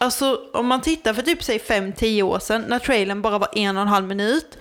Alltså 0.01 0.41
om 0.53 0.67
man 0.67 0.81
tittar 0.81 1.15
för 1.15 1.23
typ 1.23 1.43
säg 1.45 1.59
5-10 1.59 2.23
år 2.23 2.39
sedan 2.39 2.65
när 2.69 2.79
trailern 2.79 3.23
bara 3.23 3.39
var 3.39 3.49
en 3.53 3.77
och 3.77 3.83
en 3.83 3.89
halv 3.89 4.07
minut. 4.09 4.59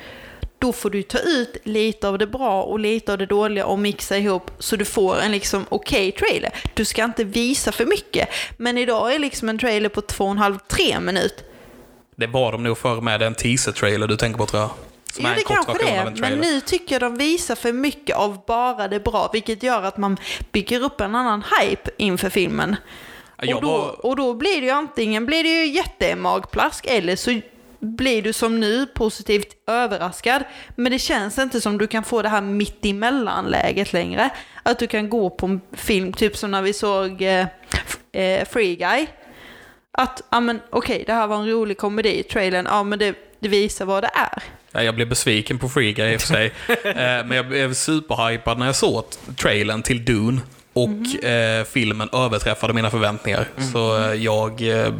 Då 0.60 0.74
får 0.74 0.90
du 0.90 1.04
ta 1.04 1.18
ut 1.20 1.58
lite 1.64 2.08
av 2.08 2.18
det 2.18 2.28
bra 2.28 2.64
och 2.64 2.80
lite 2.80 3.12
av 3.12 3.18
det 3.18 3.26
dåliga 3.26 3.66
och 3.66 3.80
mixa 3.80 4.18
ihop 4.18 4.52
så 4.60 4.76
du 4.76 4.86
får 4.86 5.20
en 5.20 5.32
liksom 5.32 5.66
okej 5.70 6.12
trailer. 6.12 6.52
Du 6.74 6.86
ska 6.86 7.04
inte 7.04 7.24
visa 7.24 7.72
för 7.72 7.86
mycket. 7.86 8.30
Men 8.58 8.78
idag 8.78 9.16
är 9.16 9.20
liksom 9.20 9.50
en 9.50 9.60
trailer 9.60 9.90
på 9.90 10.02
2,5-3 10.02 11.00
minut. 11.00 11.44
Det 12.16 12.28
var 12.28 12.52
de 12.52 12.64
nog 12.64 12.78
förr 12.78 13.02
med 13.02 13.22
en 13.22 13.36
teaser-trailer 13.36 14.08
du 14.08 14.18
tänker 14.18 14.38
på 14.38 14.46
tror 14.46 14.62
jag. 14.62 14.70
Som 15.12 15.26
är 15.26 15.36
det 15.36 15.42
en 15.42 15.46
kanske 15.46 15.74
det 15.74 15.90
är. 15.90 16.06
en 16.06 16.20
Men 16.20 16.40
nu 16.40 16.62
tycker 16.62 16.96
jag 16.96 17.02
de 17.02 17.18
visar 17.18 17.56
för 17.56 17.74
mycket 17.74 18.16
av 18.16 18.46
bara 18.48 18.88
det 18.88 19.00
bra, 19.00 19.30
vilket 19.34 19.64
gör 19.64 19.84
att 19.84 19.98
man 19.98 20.18
bygger 20.52 20.84
upp 20.84 21.02
en 21.02 21.16
annan 21.16 21.44
hype 21.60 21.92
inför 21.98 22.30
filmen. 22.30 22.76
Och, 23.38 23.62
då, 23.62 23.96
och 24.04 24.16
då 24.16 24.34
blir 24.34 24.62
det 24.62 24.68
ju 24.68 24.72
antingen 24.72 25.26
blir 25.26 25.44
det 25.44 25.50
ju 25.50 25.68
jättemagplask 25.68 26.86
eller 26.86 27.16
så 27.16 27.42
blir 27.80 28.22
du 28.22 28.34
som 28.34 28.60
nu 28.60 28.86
positivt 28.86 29.48
överraskad. 29.68 30.44
Men 30.76 30.92
det 30.92 31.00
känns 31.00 31.38
inte 31.38 31.62
som 31.62 31.78
du 31.78 31.88
kan 31.88 32.04
få 32.04 32.22
det 32.22 32.30
här 32.30 32.42
mitt 32.42 32.86
läget 33.48 33.94
längre. 33.94 34.30
Att 34.64 34.80
du 34.80 34.88
kan 34.88 35.10
gå 35.10 35.30
på 35.30 35.46
en 35.46 35.62
film, 35.72 36.14
typ 36.14 36.38
som 36.38 36.52
när 36.52 36.62
vi 36.62 36.74
såg 36.74 37.22
eh, 37.22 37.46
eh, 38.12 38.48
Free 38.48 38.76
Guy. 38.76 39.08
Att, 39.92 40.24
ja 40.30 40.40
men 40.40 40.60
okej, 40.70 41.04
det 41.08 41.14
här 41.14 41.28
var 41.28 41.38
en 41.38 41.50
rolig 41.50 41.78
komedi, 41.78 42.24
trailern, 42.24 42.66
ja 42.70 42.84
men 42.84 43.00
det, 43.00 43.16
det 43.40 43.48
visar 43.50 43.86
vad 43.86 44.04
det 44.04 44.12
är. 44.14 44.44
Ja, 44.72 44.84
jag 44.84 44.96
blev 44.96 45.10
besviken 45.10 45.60
på 45.60 45.70
Free 45.70 45.94
Guy 45.94 46.14
i 46.14 46.18
och 46.18 46.22
för 46.22 46.28
sig. 46.28 46.54
Eh, 46.84 47.26
Men 47.26 47.32
jag 47.32 47.48
blev 47.48 47.74
superhypad 47.74 48.60
när 48.60 48.66
jag 48.66 48.76
såg 48.76 49.04
trailern 49.38 49.82
till 49.84 50.06
Dune. 50.06 50.42
Och 50.78 51.24
eh, 51.24 51.64
filmen 51.64 52.10
överträffade 52.14 52.74
mina 52.74 52.90
förväntningar. 52.90 53.48
Så 53.74 54.04
eh, 54.04 54.14
jag 54.14 54.62
eh, 54.62 54.94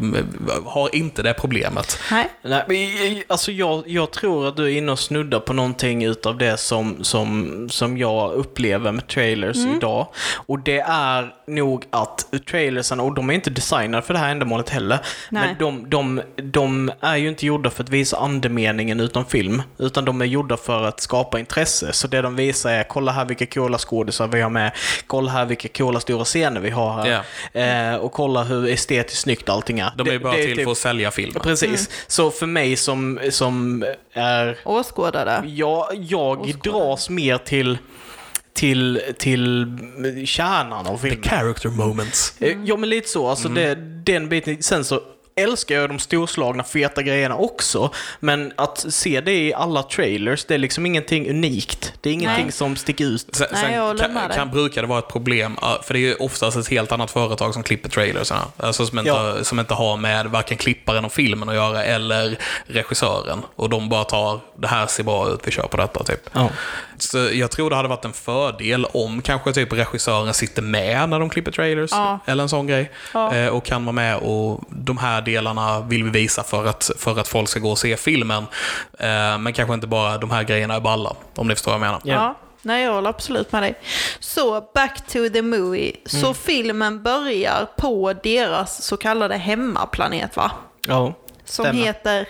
har 0.66 0.96
inte 0.96 1.24
det 1.24 1.34
problemet. 1.34 2.00
Nej. 2.12 2.30
Nej, 2.42 2.64
men, 2.68 3.24
alltså 3.28 3.52
jag, 3.52 3.84
jag 3.88 4.12
tror 4.12 4.48
att 4.48 4.56
du 4.58 4.64
är 4.66 4.78
inne 4.78 4.92
och 4.92 5.00
snuddar 5.00 5.40
på 5.40 5.54
någonting 5.54 6.04
utav 6.04 6.38
det 6.38 6.58
som, 6.58 7.04
som, 7.04 7.68
som 7.70 7.98
jag 7.98 8.34
upplever 8.34 8.92
med 8.92 9.08
trailers 9.08 9.58
idag. 9.58 10.08
Och 10.36 10.60
det 10.60 10.80
är 10.80 11.34
nog 11.48 11.86
att 11.90 12.26
trailersen, 12.50 13.00
och 13.00 13.14
de 13.14 13.30
är 13.30 13.34
inte 13.34 13.50
designade 13.50 14.04
för 14.04 14.14
det 14.14 14.20
här 14.20 14.32
ändamålet 14.32 14.70
heller, 14.70 15.00
Nej. 15.30 15.48
men 15.48 15.56
de, 15.60 15.90
de, 15.90 16.22
de 16.44 16.92
är 17.02 17.16
ju 17.16 17.30
inte 17.30 17.46
gjorda 17.46 17.70
för 17.70 17.84
att 17.84 17.90
visa 17.90 18.18
andemeningen 18.18 19.00
utan 19.00 19.26
film, 19.26 19.62
utan 19.78 20.06
de 20.06 20.22
är 20.22 20.26
gjorda 20.26 20.58
för 20.58 20.84
att 20.84 21.00
skapa 21.00 21.40
intresse. 21.40 21.94
Så 21.94 22.08
det 22.08 22.22
de 22.22 22.36
visar 22.36 22.72
är, 22.72 22.84
kolla 22.84 23.12
här 23.12 23.26
vilka 23.26 23.46
coola 23.46 23.78
skådisar 23.78 24.28
vi 24.28 24.42
har 24.42 24.50
med, 24.50 24.72
kolla 25.08 25.32
här 25.32 25.46
vilka 25.46 25.67
coola 25.68 26.00
stora 26.00 26.24
scener 26.26 26.60
vi 26.62 26.70
har 26.70 27.24
här, 27.54 27.94
eh, 27.94 27.96
och 28.00 28.12
kolla 28.12 28.44
hur 28.44 28.68
estetiskt 28.68 29.22
snyggt 29.22 29.50
allting 29.50 29.80
är. 29.80 29.92
De 29.98 30.08
är 30.08 30.12
ju 30.12 30.18
Det- 30.18 30.24
bara 30.24 30.36
det 30.38 30.44
till 30.44 30.56
typ- 30.56 30.64
för 30.64 30.72
att 30.72 30.78
sälja 30.78 31.12
filmen. 31.12 31.42
Precis. 31.44 31.90
Så 32.08 32.32
för 32.32 32.46
mig 32.46 32.76
som, 32.76 33.20
som 33.30 33.86
är... 34.14 34.58
Åskådare. 34.66 35.44
Jag, 35.48 35.88
jag 36.10 36.42
Åskådare. 36.42 36.80
dras 36.80 37.10
mer 37.10 37.38
till, 37.38 37.78
till, 38.54 39.02
till 39.18 39.68
kärnan 40.26 40.88
av 40.88 40.98
filmen. 40.98 41.24
Character 41.24 41.70
moments. 41.70 42.34
Eh, 42.42 42.58
Ja, 42.66 42.78
men 42.78 42.90
lite 42.90 43.10
så. 43.10 43.28
Alltså 43.28 43.50
det, 43.50 43.76
den 44.06 44.30
biten. 44.30 44.64
Sen 44.64 44.86
så 44.86 45.02
älskar 45.38 45.76
jag 45.76 45.90
de 45.90 46.00
storslagna, 46.00 46.64
feta 46.64 47.02
grejerna 47.02 47.36
också. 47.36 47.92
Men 48.20 48.54
att 48.56 48.86
se 48.90 49.22
det 49.22 49.34
i 49.34 49.54
alla 49.54 49.84
trailers, 49.84 50.46
det 50.46 50.54
är 50.54 50.58
liksom 50.58 50.86
ingenting 50.86 51.30
unikt. 51.30 51.94
Det 52.02 52.10
är 52.10 52.14
ingenting 52.14 52.44
Nej. 52.46 52.52
som 52.52 52.76
sticker 52.76 53.06
ut. 53.06 53.36
Sen, 53.36 53.48
Nej, 53.52 53.76
jag 53.76 54.00
kan, 54.00 54.20
kan, 54.36 54.50
brukar 54.52 54.82
det 54.82 54.88
vara 54.88 55.00
ett 55.00 55.08
problem, 55.08 55.58
för 55.84 55.94
det 55.94 56.00
är 56.00 56.02
ju 56.02 56.16
oftast 56.16 56.58
ett 56.58 56.68
helt 56.68 56.92
annat 56.92 57.12
företag 57.12 57.54
som 57.54 57.64
klipper 57.64 57.90
trailersarna. 57.90 58.42
Alltså 58.58 58.86
som 58.86 59.00
inte, 59.00 59.10
Ja. 59.10 59.44
som 59.44 59.60
inte 59.60 59.74
har 59.74 59.98
med 59.98 60.26
varken 60.26 60.58
klipparen 60.58 61.06
och 61.06 61.12
filmen 61.12 61.50
att 61.50 61.56
göra, 61.56 61.84
eller 61.84 62.38
regissören. 62.66 63.42
Och 63.56 63.70
de 63.70 63.90
bara 63.90 64.04
tar, 64.04 64.40
det 64.58 64.68
här 64.68 64.88
ser 64.88 65.04
bra 65.04 65.30
ut, 65.30 65.40
vi 65.44 65.52
kör 65.52 65.68
på 65.68 65.78
detta, 65.78 66.04
typ. 66.04 66.30
Ja. 66.34 66.50
Så 66.98 67.18
jag 67.18 67.52
tror 67.52 67.70
det 67.70 67.76
hade 67.76 67.90
varit 67.90 68.06
en 68.06 68.14
fördel 68.14 68.86
om 68.86 69.22
kanske 69.22 69.54
typ 69.54 69.74
regissören 69.74 70.34
sitter 70.34 70.62
med 70.62 71.10
när 71.10 71.20
de 71.20 71.30
klipper 71.30 71.52
trailers. 71.52 71.92
Ja. 71.92 72.20
Eller 72.26 72.44
en 72.44 72.50
sån 72.50 72.68
grej. 72.68 72.92
Ja. 73.14 73.36
Eh, 73.36 73.48
och 73.48 73.66
kan 73.66 73.86
vara 73.86 73.94
med 73.94 74.18
och 74.18 74.64
de 74.70 74.98
här 74.98 75.22
delarna 75.32 75.80
vill 75.82 76.04
vi 76.04 76.10
visa 76.10 76.44
för 76.44 76.66
att, 76.66 76.92
för 76.98 77.20
att 77.20 77.28
folk 77.28 77.50
ska 77.50 77.60
gå 77.60 77.72
och 77.72 77.78
se 77.80 77.98
filmen. 77.98 78.44
Eh, 79.00 79.38
men 79.38 79.54
kanske 79.54 79.74
inte 79.74 79.88
bara 79.88 80.18
de 80.18 80.32
här 80.32 80.44
grejerna 80.44 80.76
är 80.76 80.80
balla, 80.80 81.16
om 81.36 81.48
ni 81.48 81.56
förstår 81.56 81.72
vad 81.72 81.76
jag 81.76 81.86
menar. 81.86 82.02
Ja. 82.04 82.14
Ja. 82.14 82.36
Nej, 82.62 82.84
jag 82.84 82.94
håller 82.94 83.10
absolut 83.10 83.52
med 83.52 83.64
dig. 83.64 83.76
Så, 84.20 84.62
back 84.74 85.08
to 85.08 85.30
the 85.34 85.42
movie. 85.42 85.92
Så 86.06 86.18
Mm. 86.18 86.34
filmen 86.34 87.04
börjar 87.04 87.68
på 87.78 88.14
deras 88.24 88.84
så 88.84 88.98
kallade 88.98 89.36
hemmaplanet, 89.38 90.36
va? 90.36 90.52
ja. 90.88 91.14
Som 91.46 91.66
Stämmer. 91.66 91.84
heter... 91.86 92.28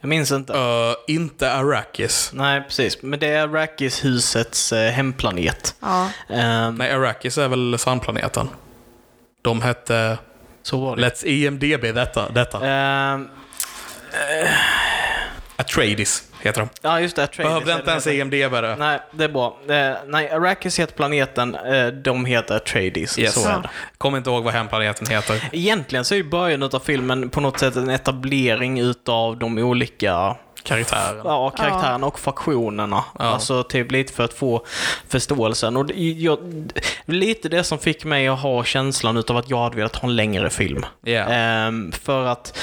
Jag 0.00 0.08
minns 0.08 0.32
inte. 0.32 0.52
Eh, 0.54 1.14
inte 1.14 1.52
Arrakis. 1.52 2.30
Nej, 2.34 2.60
precis. 2.62 3.02
Men 3.02 3.18
det 3.20 3.26
är 3.28 3.48
Arrakis-husets 3.48 4.72
eh, 4.72 4.90
hemplanet. 4.92 5.74
Ja. 5.80 6.10
Ehm, 6.30 6.74
Nej, 6.74 6.92
Arrakis 6.92 7.38
är 7.38 7.48
väl 7.48 7.78
sandplaneten. 7.78 8.48
De 9.42 9.62
hette... 9.62 10.18
så 10.66 10.80
var 10.80 10.96
det. 10.96 11.02
Let's 11.02 11.24
IMDB 11.26 11.94
detta. 11.94 12.28
detta. 12.28 12.66
Ehm, 12.66 13.28
Atreides 15.56 16.22
heter 16.40 16.60
de. 16.60 16.68
ja, 16.82 17.00
just 17.00 17.16
det. 17.16 17.24
Atreides 17.24 17.50
Behövde 17.50 17.72
inte 17.72 17.90
ens 17.90 18.04
det. 18.04 18.14
IMDB 18.14 18.52
det. 18.52 18.76
Nej, 18.76 19.00
det 19.12 19.24
är 19.24 19.28
bra. 19.28 19.58
Eh, 19.68 19.96
nej, 20.06 20.30
Arrakis 20.30 20.78
heter 20.78 20.94
planeten, 20.94 21.56
de 22.02 22.24
heter 22.24 22.56
Atreides. 22.56 23.18
Yes. 23.18 23.34
Så 23.34 23.48
det. 23.48 23.70
Kommer 23.98 24.18
inte 24.18 24.30
ihåg 24.30 24.44
vad 24.44 24.54
hemplaneten 24.54 25.06
heter. 25.06 25.48
Egentligen 25.52 26.04
så 26.04 26.14
är 26.14 26.18
ju 26.18 26.24
början 26.30 26.62
av 26.62 26.82
filmen 26.84 27.28
på 27.30 27.40
något 27.40 27.58
sätt 27.58 27.76
en 27.76 27.90
etablering 27.90 28.80
utav 28.80 29.38
de 29.38 29.58
olika 29.58 30.36
Karaktären. 30.66 31.20
ja, 31.24 31.50
karaktärerna 31.50 32.06
och 32.06 32.18
faktionerna. 32.18 33.04
Ja. 33.18 33.24
Alltså 33.24 33.62
typ 33.62 33.92
lite 33.92 34.12
för 34.12 34.24
att 34.24 34.32
få 34.34 34.64
förståelsen. 35.08 35.76
Och 35.76 35.90
jag, 35.94 36.38
lite 37.04 37.48
det 37.48 37.64
som 37.64 37.78
fick 37.78 38.04
mig 38.04 38.28
att 38.28 38.40
ha 38.40 38.64
känslan 38.64 39.16
utav 39.16 39.36
att 39.36 39.50
jag 39.50 39.58
hade 39.58 39.76
velat 39.76 39.96
ha 39.96 40.08
en 40.08 40.16
längre 40.16 40.50
film. 40.50 40.86
Ja. 41.04 41.20
Ehm, 41.20 41.92
för 41.92 42.26
att 42.26 42.58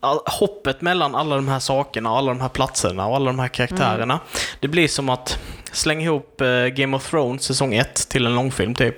all, 0.00 0.18
hoppet 0.26 0.80
mellan 0.80 1.14
alla 1.14 1.36
de 1.36 1.48
här 1.48 1.58
sakerna, 1.58 2.10
alla 2.10 2.32
de 2.32 2.40
här 2.40 2.48
platserna 2.48 3.06
och 3.06 3.16
alla 3.16 3.26
de 3.26 3.38
här 3.38 3.48
karaktärerna. 3.48 4.20
Det 4.60 4.68
blir 4.68 4.88
som 4.88 5.08
att 5.08 5.38
slänga 5.72 6.04
ihop 6.04 6.40
eh, 6.40 6.66
Game 6.66 6.96
of 6.96 7.10
Thrones 7.10 7.42
säsong 7.42 7.74
1 7.74 8.08
till 8.08 8.26
en 8.26 8.34
långfilm 8.34 8.74
typ. 8.74 8.94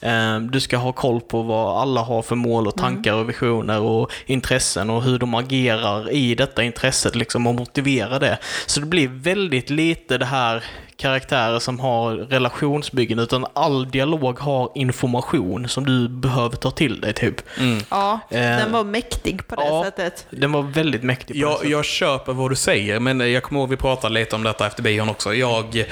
Ehm, 0.00 0.50
du 0.50 0.60
ska 0.60 0.76
ha 0.76 0.92
koll 0.92 1.20
på 1.20 1.42
vad 1.42 1.82
alla 1.82 2.00
har 2.00 2.22
för 2.22 2.36
mål 2.36 2.66
och 2.66 2.76
tankar 2.76 3.14
och 3.14 3.28
visioner 3.28 3.80
och 3.80 4.10
intressen 4.26 4.90
och 4.90 5.02
hur 5.02 5.18
de 5.18 5.34
agerar 5.34 6.10
i 6.10 6.34
detta 6.34 6.62
intresset 6.62 7.14
liksom 7.14 7.46
och 7.46 7.54
motivera 7.54 8.18
det. 8.18 8.38
Så 8.66 8.80
det 8.80 8.86
blir 8.86 9.08
väldigt 9.08 9.70
lite 9.70 10.18
det 10.18 10.26
här 10.26 10.64
karaktärer 10.98 11.58
som 11.58 11.80
har 11.80 12.16
relationsbyggen 12.16 13.18
utan 13.18 13.46
all 13.52 13.90
dialog 13.90 14.38
har 14.38 14.70
information 14.74 15.68
som 15.68 15.84
du 15.86 16.08
behöver 16.08 16.56
ta 16.56 16.70
till 16.70 17.00
dig 17.00 17.12
typ. 17.14 17.36
Ja, 17.90 18.20
Eh, 18.30 18.40
den 18.40 18.72
var 18.72 18.84
mäktig 18.84 19.46
på 19.46 19.56
det 19.56 19.64
ja. 19.64 19.84
sättet. 19.84 20.26
Den 20.30 20.52
var 20.52 20.62
väldigt 20.62 21.02
mäktig 21.02 21.26
på 21.26 21.32
det 21.32 21.38
Jag, 21.38 21.52
sättet. 21.52 21.70
jag 21.70 21.84
köper 21.84 22.32
vad 22.32 22.50
du 22.50 22.56
säger, 22.56 23.00
men 23.00 23.32
jag 23.32 23.42
kommer 23.42 23.60
ihåg 23.60 23.68
vi 23.70 23.76
pratade 23.76 24.14
lite 24.14 24.36
om 24.36 24.42
detta 24.42 24.66
efter 24.66 24.82
bion 24.82 25.08
också. 25.08 25.34
Jag 25.34 25.84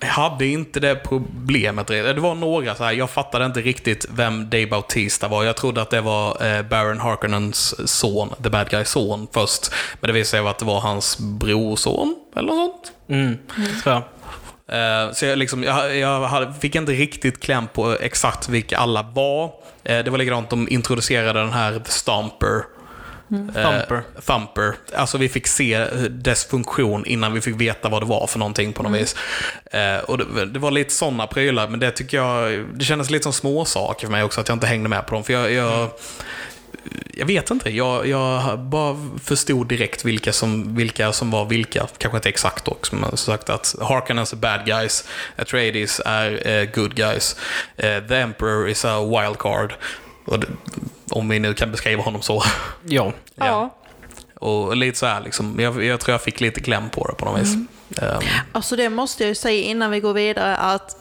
hade 0.00 0.46
inte 0.46 0.80
det 0.80 0.94
problemet 0.94 1.90
redan. 1.90 2.14
Det 2.14 2.20
var 2.20 2.34
några 2.34 2.74
så 2.74 2.84
här, 2.84 2.92
jag 2.92 3.10
fattade 3.10 3.44
inte 3.44 3.60
riktigt 3.60 4.06
vem 4.10 4.50
Dave 4.50 4.66
Bautista 4.66 5.28
var. 5.28 5.44
Jag 5.44 5.56
trodde 5.56 5.82
att 5.82 5.90
det 5.90 6.00
var 6.00 6.46
eh, 6.46 6.62
Baron 6.62 7.00
Harkonnens 7.00 7.90
son, 7.90 8.34
The 8.42 8.50
Bad 8.50 8.70
Guys 8.70 8.88
son 8.90 9.26
först. 9.32 9.70
Men 10.00 10.08
det 10.08 10.12
visade 10.12 10.42
sig 10.42 10.50
att 10.50 10.58
det 10.58 10.64
var 10.64 10.80
hans 10.80 11.18
brorson, 11.18 12.16
eller 12.36 12.48
något 12.52 12.70
sånt. 12.86 12.92
Mm, 13.08 13.38
jag. 13.84 14.02
Eh, 14.68 15.12
Så 15.12 15.26
jag, 15.26 15.38
liksom, 15.38 15.62
jag, 15.64 15.96
jag 15.96 16.54
fick 16.60 16.74
inte 16.74 16.92
riktigt 16.92 17.40
kläm 17.40 17.68
på 17.68 17.96
exakt 18.00 18.48
vilka 18.48 18.78
alla 18.78 19.02
var. 19.02 19.44
Eh, 19.84 20.04
Det 20.04 20.10
var 20.10 20.18
likadant, 20.18 20.50
de 20.50 20.68
introducerade 20.68 21.40
den 21.40 21.52
här 21.52 21.78
The 21.78 21.90
Stomper. 21.90 22.62
Eh, 23.30 23.62
Thumper. 23.64 24.02
Thumper. 24.26 24.74
Alltså 24.96 25.18
vi 25.18 25.28
fick 25.28 25.46
se 25.46 25.74
eh, 25.74 25.86
dess 26.10 26.44
funktion 26.44 27.06
innan 27.06 27.32
vi 27.32 27.40
fick 27.40 27.60
veta 27.60 27.88
vad 27.88 28.02
det 28.02 28.06
var 28.06 28.26
för 28.26 28.38
någonting 28.38 28.72
på 28.72 28.82
något 28.82 29.00
vis. 29.00 29.16
Eh, 29.70 29.98
och 29.98 30.18
det, 30.18 30.46
det 30.46 30.58
var 30.58 30.70
lite 30.70 30.94
sådana 30.94 31.26
prylar, 31.26 31.68
men 31.68 31.80
det 31.80 31.90
tycker 31.90 32.16
jag, 32.16 32.64
det 32.74 32.84
kändes 32.84 33.10
lite 33.10 33.22
som 33.22 33.32
små 33.32 33.64
saker 33.64 34.06
för 34.06 34.12
mig 34.12 34.22
också 34.22 34.40
att 34.40 34.48
jag 34.48 34.56
inte 34.56 34.66
hängde 34.66 34.88
med 34.88 35.06
på 35.06 35.14
dem. 35.14 35.24
För 35.24 35.32
jag, 35.32 35.52
jag, 35.52 35.88
jag 37.14 37.26
vet 37.26 37.50
inte, 37.50 37.70
jag, 37.70 38.06
jag 38.06 38.58
bara 38.58 38.96
förstod 39.22 39.66
direkt 39.66 40.04
vilka 40.04 40.32
som, 40.32 40.74
vilka 40.76 41.12
som 41.12 41.30
var 41.30 41.44
vilka. 41.44 41.86
Kanske 41.98 42.16
inte 42.18 42.28
exakt 42.28 42.68
också, 42.68 42.96
men 42.96 43.08
som 43.10 43.16
sagt 43.16 43.50
att 43.50 43.74
Harkonnens 43.80 44.32
är 44.32 44.36
bad 44.36 44.66
guys, 44.66 45.08
Atreides 45.36 46.00
är 46.04 46.48
eh, 46.48 46.64
good 46.74 46.94
guys, 46.94 47.36
eh, 47.76 47.98
The 48.08 48.14
Emperor 48.14 48.68
is 48.68 48.84
a 48.84 49.04
wild 49.04 49.38
card. 49.38 49.74
Och 50.24 50.38
det, 50.40 50.46
om 51.10 51.28
vi 51.28 51.38
nu 51.38 51.54
kan 51.54 51.70
beskriva 51.70 52.02
honom 52.02 52.22
så. 52.22 52.42
Ja. 52.84 53.12
Ja. 53.34 53.74
Och 54.34 54.76
lite 54.76 54.98
så 54.98 55.06
här 55.06 55.20
liksom, 55.20 55.60
jag, 55.60 55.84
jag 55.84 56.00
tror 56.00 56.12
jag 56.12 56.22
fick 56.22 56.40
lite 56.40 56.60
kläm 56.60 56.90
på 56.90 57.06
det 57.08 57.14
på 57.14 57.24
något 57.24 57.40
vis. 57.40 57.54
Ehm, 58.02 58.22
Alltså 58.52 58.76
det 58.76 58.90
måste 58.90 59.22
jag 59.22 59.28
ju 59.28 59.34
säga 59.34 59.62
innan 59.64 59.90
vi 59.90 60.00
går 60.00 60.12
vidare 60.12 60.56
att 60.56 60.96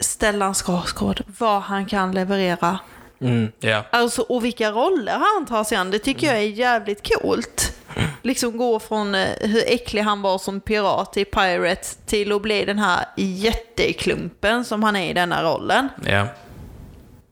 Stellan 0.00 0.54
Skarsgård, 0.54 1.22
vad 1.38 1.62
han 1.62 1.86
kan 1.86 2.12
leverera. 2.12 2.78
Mm. 3.20 3.52
ja. 3.60 3.84
Alltså, 3.90 4.22
och 4.22 4.44
vilka 4.44 4.70
roller 4.70 5.12
han 5.36 5.46
tar 5.46 5.64
sig 5.64 5.78
an, 5.78 5.90
det 5.90 5.98
tycker 5.98 6.26
jag 6.26 6.36
är 6.36 6.42
jävligt 6.48 7.12
coolt. 7.14 7.74
Liksom 8.22 8.56
gå 8.56 8.80
från 8.80 9.14
eh, 9.14 9.28
hur 9.40 9.62
äcklig 9.66 10.02
han 10.02 10.22
var 10.22 10.38
som 10.38 10.60
pirat 10.60 11.16
i 11.16 11.24
Pirates 11.24 11.98
till 12.06 12.32
att 12.32 12.42
bli 12.42 12.64
den 12.64 12.78
här 12.78 13.04
jätteklumpen 13.16 14.64
som 14.64 14.82
han 14.82 14.96
är 14.96 15.10
i 15.10 15.12
denna 15.12 15.42
rollen. 15.42 15.88
Ja. 16.06 16.26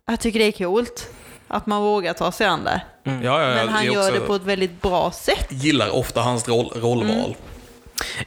Jag 0.06 0.20
tycker 0.20 0.38
det 0.38 0.44
är 0.46 0.52
coolt 0.52 1.08
att 1.48 1.66
man 1.66 1.82
vågar 1.82 2.12
ta 2.12 2.32
sig 2.32 2.46
an 2.46 2.64
det. 2.64 2.80
Ja, 3.02 3.12
ja, 3.22 3.40
ja, 3.40 3.54
Men 3.54 3.68
han 3.68 3.84
gör 3.84 4.12
det 4.12 4.20
på 4.20 4.34
ett 4.34 4.42
väldigt 4.42 4.82
bra 4.82 5.10
sätt. 5.10 5.46
gillar 5.50 5.90
ofta 5.96 6.20
hans 6.20 6.48
roll, 6.48 6.70
rollval. 6.74 7.36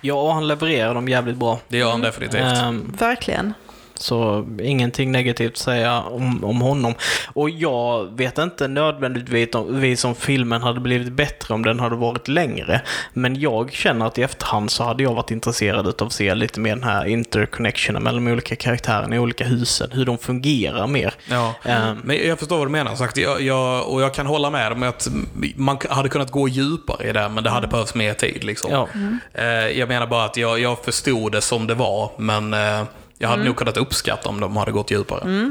ja, 0.01 0.13
och 0.13 0.33
han 0.33 0.47
levererar 0.47 0.93
dem 0.95 1.07
jävligt 1.07 1.37
bra. 1.37 1.59
Det 1.67 1.77
gör 1.77 1.91
han 1.91 2.01
definitivt. 2.01 2.41
Ehm, 2.41 2.95
Verkligen. 2.99 3.53
Så 4.01 4.47
ingenting 4.61 5.11
negativt 5.11 5.51
att 5.51 5.57
säga 5.57 6.01
om, 6.01 6.43
om 6.43 6.61
honom. 6.61 6.93
Och 7.33 7.49
jag 7.49 8.17
vet 8.17 8.37
inte 8.37 8.67
nödvändigtvis 8.67 10.05
om, 10.05 10.15
filmen 10.15 10.61
hade 10.61 10.79
blivit 10.79 11.13
bättre 11.13 11.53
om 11.53 11.63
den 11.65 11.79
hade 11.79 11.95
varit 11.95 12.27
längre. 12.27 12.81
Men 13.13 13.39
jag 13.39 13.71
känner 13.71 14.05
att 14.05 14.17
i 14.17 14.21
efterhand 14.23 14.71
så 14.71 14.83
hade 14.83 15.03
jag 15.03 15.13
varit 15.13 15.31
intresserad 15.31 15.87
av 16.01 16.07
att 16.07 16.13
se 16.13 16.35
lite 16.35 16.59
mer 16.59 16.75
den 16.75 16.83
här 16.83 17.05
interconnectionen 17.05 18.03
mellan 18.03 18.25
de 18.25 18.31
olika 18.31 18.55
karaktärerna 18.55 19.15
i 19.15 19.19
olika 19.19 19.43
husen. 19.43 19.89
Hur 19.91 20.05
de 20.05 20.17
fungerar 20.17 20.87
mer. 20.87 21.13
Ja, 21.29 21.53
Ehm, 21.63 21.97
men 22.03 22.27
jag 22.27 22.39
förstår 22.39 22.57
vad 22.57 22.67
du 22.67 22.71
menar. 22.71 22.95
Sagt, 22.95 23.17
jag, 23.17 23.41
jag, 23.41 23.87
och 23.87 24.01
jag 24.01 24.13
kan 24.13 24.25
hålla 24.25 24.49
med 24.49 24.71
om 24.71 24.83
att 24.83 25.07
man 25.55 25.77
hade 25.89 26.09
kunnat 26.09 26.31
gå 26.31 26.47
djupare 26.47 27.09
i 27.09 27.11
det, 27.13 27.29
men 27.29 27.43
det 27.43 27.49
hade 27.49 27.67
behövts 27.67 27.95
mer 27.95 28.13
tid. 28.13 28.43
Liksom. 28.43 28.71
Ja. 28.71 28.87
Eh, 29.33 29.45
Jag 29.79 29.87
menar 29.89 30.07
bara 30.07 30.25
att 30.25 30.37
jag, 30.37 30.59
jag 30.59 30.79
förstod 30.85 31.31
det 31.31 31.41
som 31.41 31.67
det 31.67 31.73
var, 31.73 32.11
men 32.17 32.53
eh, 32.53 32.83
Jag 33.21 33.29
hade 33.29 33.43
nog 33.43 33.55
kunnat 33.55 33.77
uppskatta 33.77 34.29
om 34.29 34.39
de 34.39 34.57
hade 34.57 34.71
gått 34.71 34.91
djupare. 34.91 35.45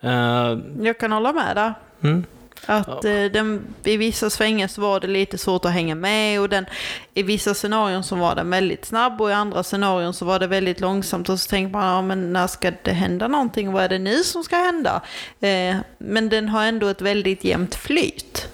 Eh, 0.00 0.58
Jag 0.80 0.98
kan 0.98 1.12
hålla 1.12 1.32
med 1.32 1.56
där. 1.56 1.74
mm. 2.02 2.24
Att 2.66 3.04
eh, 3.04 3.24
den, 3.24 3.62
i 3.84 3.96
vissa 3.96 4.30
svängar 4.30 4.68
så 4.68 4.80
var 4.80 5.00
det 5.00 5.06
lite 5.06 5.38
svårt 5.38 5.64
att 5.64 5.72
hänga 5.72 5.94
med 5.94 6.40
och 6.40 6.48
den, 6.48 6.66
i 7.14 7.22
vissa 7.22 7.54
scenarion 7.54 8.04
så 8.04 8.16
var 8.16 8.34
den 8.34 8.50
väldigt 8.50 8.84
snabb 8.84 9.20
och 9.20 9.30
i 9.30 9.32
andra 9.32 9.62
scenarion 9.62 10.14
så 10.14 10.24
var 10.24 10.38
det 10.38 10.46
väldigt 10.46 10.80
långsamt 10.80 11.28
och 11.28 11.40
så 11.40 11.48
tänkte 11.48 11.72
man, 11.78 11.86
ja 11.94 12.02
men 12.02 12.32
när 12.32 12.46
ska 12.46 12.72
det 12.82 12.92
hända 12.92 13.28
någonting? 13.28 13.72
Vad 13.72 13.84
är 13.84 13.88
det 13.88 13.98
nu 13.98 14.16
som 14.24 14.44
ska 14.44 14.56
hända? 14.56 15.02
Eh, 15.40 15.76
men 15.98 16.28
den 16.28 16.48
har 16.48 16.64
ändå 16.64 16.88
ett 16.88 17.00
väldigt 17.02 17.44
jämnt 17.44 17.74
flyt. 17.74 18.48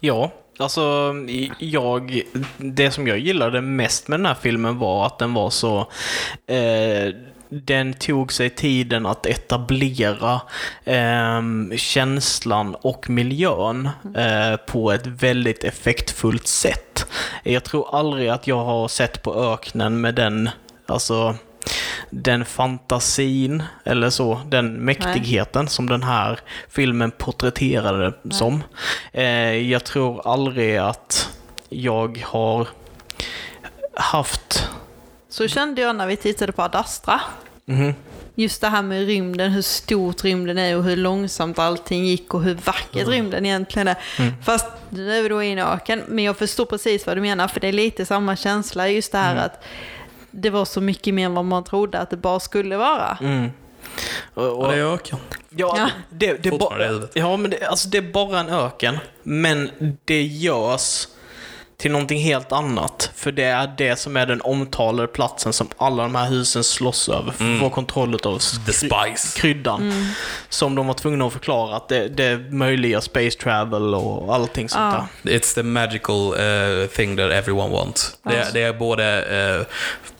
Ja, 0.00 0.32
alltså 0.58 1.14
jag, 1.58 2.22
det 2.56 2.90
som 2.90 3.06
jag 3.06 3.18
gillade 3.18 3.60
mest 3.60 4.08
med 4.08 4.18
den 4.18 4.26
här 4.26 4.36
filmen 4.40 4.78
var 4.78 5.06
att 5.06 5.18
den 5.18 5.34
var 5.34 5.50
så, 5.50 5.78
eh, 6.46 7.14
den 7.48 7.94
tog 7.94 8.32
sig 8.32 8.50
tiden 8.50 9.06
att 9.06 9.26
etablera 9.26 10.40
eh, 10.84 11.42
känslan 11.76 12.74
och 12.74 13.10
miljön 13.10 13.88
eh, 14.16 14.56
på 14.56 14.92
ett 14.92 15.06
väldigt 15.06 15.64
effektfullt 15.64 16.46
sätt. 16.46 17.06
Jag 17.42 17.64
tror 17.64 17.94
aldrig 17.94 18.28
att 18.28 18.46
jag 18.46 18.64
har 18.64 18.88
sett 18.88 19.22
på 19.22 19.52
öknen 19.52 20.00
med 20.00 20.14
den, 20.14 20.50
alltså 20.86 21.34
den 22.10 22.44
fantasin, 22.44 23.62
eller 23.84 24.10
så, 24.10 24.40
den 24.46 24.72
mäktigheten 24.72 25.68
som 25.68 25.88
den 25.88 26.02
här 26.02 26.40
filmen 26.68 27.10
porträtterade 27.10 28.12
som. 28.30 28.62
Eh, 29.12 29.70
jag 29.70 29.84
tror 29.84 30.28
aldrig 30.28 30.76
att 30.76 31.30
jag 31.68 32.22
har 32.26 32.68
haft... 33.94 34.68
Så 35.28 35.48
kände 35.48 35.82
jag 35.82 35.96
när 35.96 36.06
vi 36.06 36.16
tittade 36.16 36.52
på 36.52 36.62
Ad 36.62 36.78
Astra. 36.78 37.20
Mhm. 37.64 37.94
Just 38.38 38.60
det 38.60 38.68
här 38.68 38.82
med 38.82 39.06
rymden, 39.06 39.50
hur 39.50 39.62
stort 39.62 40.24
rymden 40.24 40.58
är 40.58 40.76
och 40.76 40.84
hur 40.84 40.96
långsamt 40.96 41.58
allting 41.58 42.06
gick 42.06 42.34
och 42.34 42.42
hur 42.42 42.54
vackert 42.54 43.08
rymden 43.08 43.46
egentligen 43.46 43.88
är. 43.88 43.96
Fast 44.44 44.66
nu 44.90 45.12
är 45.18 45.22
vi 45.22 45.28
då 45.28 45.42
i 45.42 45.52
en 45.52 45.58
öken, 45.58 46.02
men 46.08 46.24
jag 46.24 46.36
förstår 46.36 46.64
precis 46.64 47.06
vad 47.06 47.16
du 47.16 47.20
menar, 47.20 47.48
för 47.48 47.60
det 47.60 47.68
är 47.68 47.72
lite 47.72 48.06
samma 48.06 48.36
känsla, 48.36 48.88
just 48.88 49.12
det 49.12 49.18
här 49.18 49.36
att 49.36 49.64
det 50.36 50.50
var 50.50 50.64
så 50.64 50.80
mycket 50.80 51.14
mer 51.14 51.26
än 51.26 51.34
vad 51.34 51.44
man 51.44 51.64
trodde 51.64 51.98
att 51.98 52.10
det 52.10 52.16
bara 52.16 52.40
skulle 52.40 52.76
vara. 52.76 53.18
Mm. 53.20 53.50
Och, 54.34 54.42
Ja, 54.44 54.48
och, 54.50 54.68
det 54.72 54.78
är 54.78 54.94
öken. 54.94 55.18
ja, 55.50 55.74
Ja. 55.78 55.90
Det, 56.10 56.42
det, 56.42 56.48
i 56.54 56.58
bara, 56.58 57.00
ja, 57.14 57.36
men 57.36 57.50
det, 57.50 57.64
alltså 57.66 57.88
det 57.88 57.98
är 57.98 58.12
bara 58.12 58.40
en 58.40 58.48
öken, 58.48 58.98
men 59.22 59.70
det 60.04 60.22
görs 60.22 61.08
till 61.78 61.90
någonting 61.90 62.18
helt 62.18 62.52
annat. 62.52 63.10
För 63.14 63.32
det 63.32 63.44
är 63.44 63.74
det 63.78 63.96
som 63.96 64.16
är 64.16 64.26
den 64.26 64.40
omtalade 64.40 65.08
platsen 65.08 65.52
som 65.52 65.68
alla 65.76 66.02
de 66.02 66.14
här 66.14 66.28
husen 66.28 66.64
slåss 66.64 67.08
över 67.08 67.32
för 67.32 67.54
att 67.54 67.60
få 67.60 67.70
kontroll 67.70 68.14
av 68.24 68.38
The 68.66 68.72
Spice. 68.72 69.40
kryddan. 69.40 70.06
Som 70.48 70.74
de 70.74 70.86
var 70.86 70.94
tvungna 70.94 71.26
att 71.26 71.32
förklara 71.32 71.76
att 71.76 71.88
det, 71.88 72.08
det 72.08 72.38
möjliggör 72.50 73.00
space 73.00 73.30
travel 73.38 73.94
och 73.94 74.34
allting 74.34 74.68
sånt 74.68 74.94
Ja. 74.94 75.08
där. 75.22 75.32
It's 75.38 75.54
the 75.54 75.62
magical 75.62 76.34
uh, 76.34 76.86
thing 76.86 77.16
that 77.16 77.30
everyone 77.32 77.72
wants. 77.72 78.18
Det, 78.22 78.36
är- 78.36 78.52
det 78.52 78.62
är 78.62 78.72
både 78.72 79.22
eh, 79.60 79.66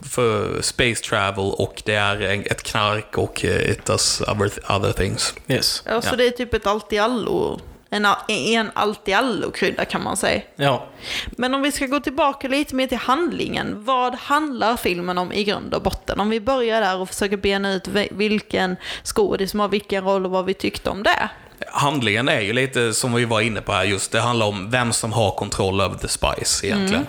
för 0.08 0.62
space 0.62 1.02
travel 1.04 1.52
och 1.58 1.82
det 1.84 1.94
är 1.94 2.20
en, 2.22 2.40
ett 2.40 2.62
knark 2.62 3.18
och 3.18 3.44
uh, 3.44 3.70
it 3.70 3.84
does 3.86 4.20
other, 4.20 4.50
other 4.76 4.92
things. 4.92 5.34
Yes. 5.48 5.82
Ja, 5.86 6.02
så 6.02 6.08
Ja. 6.12 6.16
det 6.16 6.26
är 6.26 6.30
typ 6.30 6.54
ett 6.54 6.66
allt 6.66 6.92
i 6.92 6.98
allo. 6.98 7.60
En, 7.90 8.06
en 8.28 8.70
allt 8.74 9.08
i 9.08 9.12
allo-krydda 9.12 9.84
kan 9.84 10.02
man 10.02 10.16
säga. 10.16 10.42
Ja. 10.56 10.86
Men 11.30 11.54
om 11.54 11.62
vi 11.62 11.72
ska 11.72 11.86
gå 11.86 12.00
tillbaka 12.00 12.48
lite 12.48 12.74
mer 12.74 12.86
till 12.86 12.98
handlingen. 12.98 13.84
Vad 13.84 14.14
handlar 14.14 14.76
filmen 14.76 15.18
om 15.18 15.32
i 15.32 15.44
grund 15.44 15.74
och 15.74 15.82
botten? 15.82 16.20
Om 16.20 16.30
vi 16.30 16.40
börjar 16.40 16.80
där 16.80 16.96
och 17.00 17.08
försöker 17.08 17.36
bena 17.36 17.72
ut 17.72 17.88
vi- 17.88 18.08
vilken 18.12 18.76
skådis 19.04 19.50
som 19.50 19.60
har 19.60 19.68
vilken 19.68 20.04
roll 20.04 20.24
och 20.24 20.30
vad 20.30 20.44
vi 20.44 20.54
tyckte 20.54 20.90
om 20.90 21.02
det. 21.02 21.28
Handlingen 21.72 22.28
är 22.28 22.40
ju 22.40 22.52
lite 22.52 22.92
som 22.92 23.14
vi 23.14 23.24
var 23.24 23.40
inne 23.40 23.60
på 23.60 23.72
här 23.72 23.84
just, 23.84 24.12
det 24.12 24.20
handlar 24.20 24.46
om 24.46 24.70
vem 24.70 24.92
som 24.92 25.12
har 25.12 25.30
kontroll 25.30 25.80
över 25.80 25.96
The 25.96 26.08
Spice 26.08 26.66
egentligen. 26.66 27.06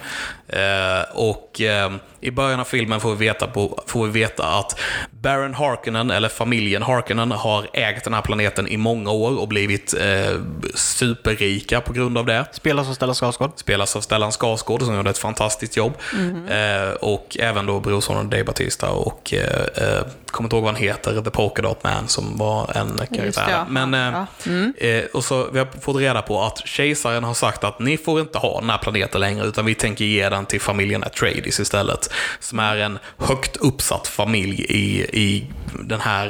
Eh, 0.50 1.16
och 1.16 1.62
eh, 1.62 1.92
i 2.22 2.32
början 2.32 2.60
av 2.60 2.64
filmen 2.64 3.00
får 3.00 3.16
vi, 3.16 3.26
veta 3.28 3.48
på, 3.48 3.84
får 3.88 4.06
vi 4.06 4.12
veta 4.20 4.48
att 4.48 4.80
Baron 5.22 5.54
Harkonnen, 5.54 6.12
eller 6.12 6.30
familjen 6.30 6.84
Harkonnen, 6.84 7.32
har 7.32 7.68
ägt 7.74 8.04
den 8.04 8.14
här 8.14 8.22
planeten 8.22 8.68
i 8.68 8.78
många 8.78 9.12
år 9.12 9.40
och 9.40 9.48
blivit 9.48 9.94
eh, 9.94 10.40
superrika 10.76 11.82
på 11.82 11.94
grund 11.94 12.18
av 12.18 12.26
det. 12.26 12.46
Spelas 12.52 12.88
av 12.90 12.94
Stellan 12.94 13.16
Skarsgård. 13.16 13.52
Spelas 13.56 13.96
av 13.96 14.02
Stellan 14.02 14.32
Skarsgård 14.32 14.82
som 14.82 14.96
gjorde 14.96 15.10
ett 15.10 15.18
fantastiskt 15.18 15.78
jobb. 15.78 15.94
Eh, 16.50 16.90
och 17.02 17.38
även 17.40 17.66
då 17.66 17.80
brorsonen 17.80 18.30
Dave 18.30 18.44
Bautista 18.44 18.90
och, 18.90 19.34
eh, 19.34 19.88
eh, 19.88 20.02
kommer 20.26 20.46
inte 20.48 20.56
ihåg 20.56 20.64
vad 20.64 20.74
han 20.74 20.84
heter, 20.84 21.22
The 21.22 21.30
Polka 21.32 21.62
Dot 21.62 21.84
Man 21.84 22.08
som 22.08 22.38
var 22.38 22.72
en 22.78 22.98
karaktär. 23.18 23.46
ja. 23.50 23.66
Men, 23.70 23.94
Ja. 23.94 24.26
eh, 24.88 25.04
och 25.14 25.24
så 25.24 25.48
vi 25.52 25.60
har 25.60 25.68
fått 25.82 25.96
reda 25.96 26.22
på 26.22 26.42
att 26.42 26.68
kejsaren 26.68 27.24
har 27.24 27.34
sagt 27.34 27.64
att 27.64 27.80
ni 27.80 27.98
får 27.98 28.20
inte 28.20 28.38
ha 28.38 28.60
den 28.60 28.70
här 28.70 28.78
planeten 28.78 29.22
längre 29.22 29.46
utan 29.46 29.66
vi 29.66 29.76
tänker 29.76 30.06
ge 30.06 30.30
den 30.30 30.37
till 30.46 30.62
familjen 30.62 31.04
Atreides 31.04 31.60
istället. 31.60 32.10
Som 32.40 32.60
är 32.60 32.78
en 32.78 33.00
högt 33.18 33.58
uppsatt 33.58 34.08
familj 34.08 34.66
i, 34.70 35.02
i 35.22 35.48
den 35.80 36.00
här 36.02 36.26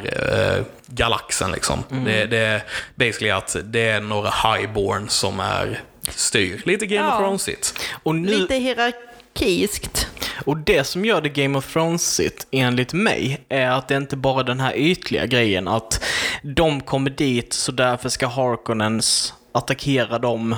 eh, 0.58 0.66
galaxen 0.88 1.52
liksom. 1.52 1.84
Det, 2.06 2.26
det 2.26 2.38
är 2.38 2.64
basically 2.96 3.30
att 3.32 3.56
det 3.64 3.80
är 3.90 4.02
några 4.02 4.30
highborn 4.30 5.10
som 5.10 5.40
är 5.40 5.82
styr. 6.10 6.62
Lite 6.66 6.86
Game 6.86 7.08
of 7.08 7.14
Ja. 7.14 7.20
Thrones-igt. 7.20 7.80
Och, 8.04 8.16
nu, 8.16 8.28
Lite 8.38 8.56
hierarkiskt. 8.56 10.08
och 10.46 10.58
det 10.58 10.84
som 10.84 11.06
gör 11.06 11.22
det 11.22 11.30
Game 11.30 11.58
of 11.58 11.76
Thrones-igt, 11.76 12.48
enligt 12.52 12.94
mig, 12.94 13.46
är 13.50 13.70
att 13.70 13.88
det 13.88 13.96
inte 13.96 14.16
bara 14.18 14.40
är 14.40 14.44
den 14.44 14.60
här 14.60 14.74
ytliga 14.78 15.26
grejen 15.26 15.68
att 15.68 16.04
de 16.44 16.82
kommer 16.82 17.10
dit 17.10 17.54
så 17.54 17.72
därför 17.72 18.10
ska 18.10 18.28
Harkonnens 18.28 19.34
attackera 19.52 20.20
dem 20.20 20.56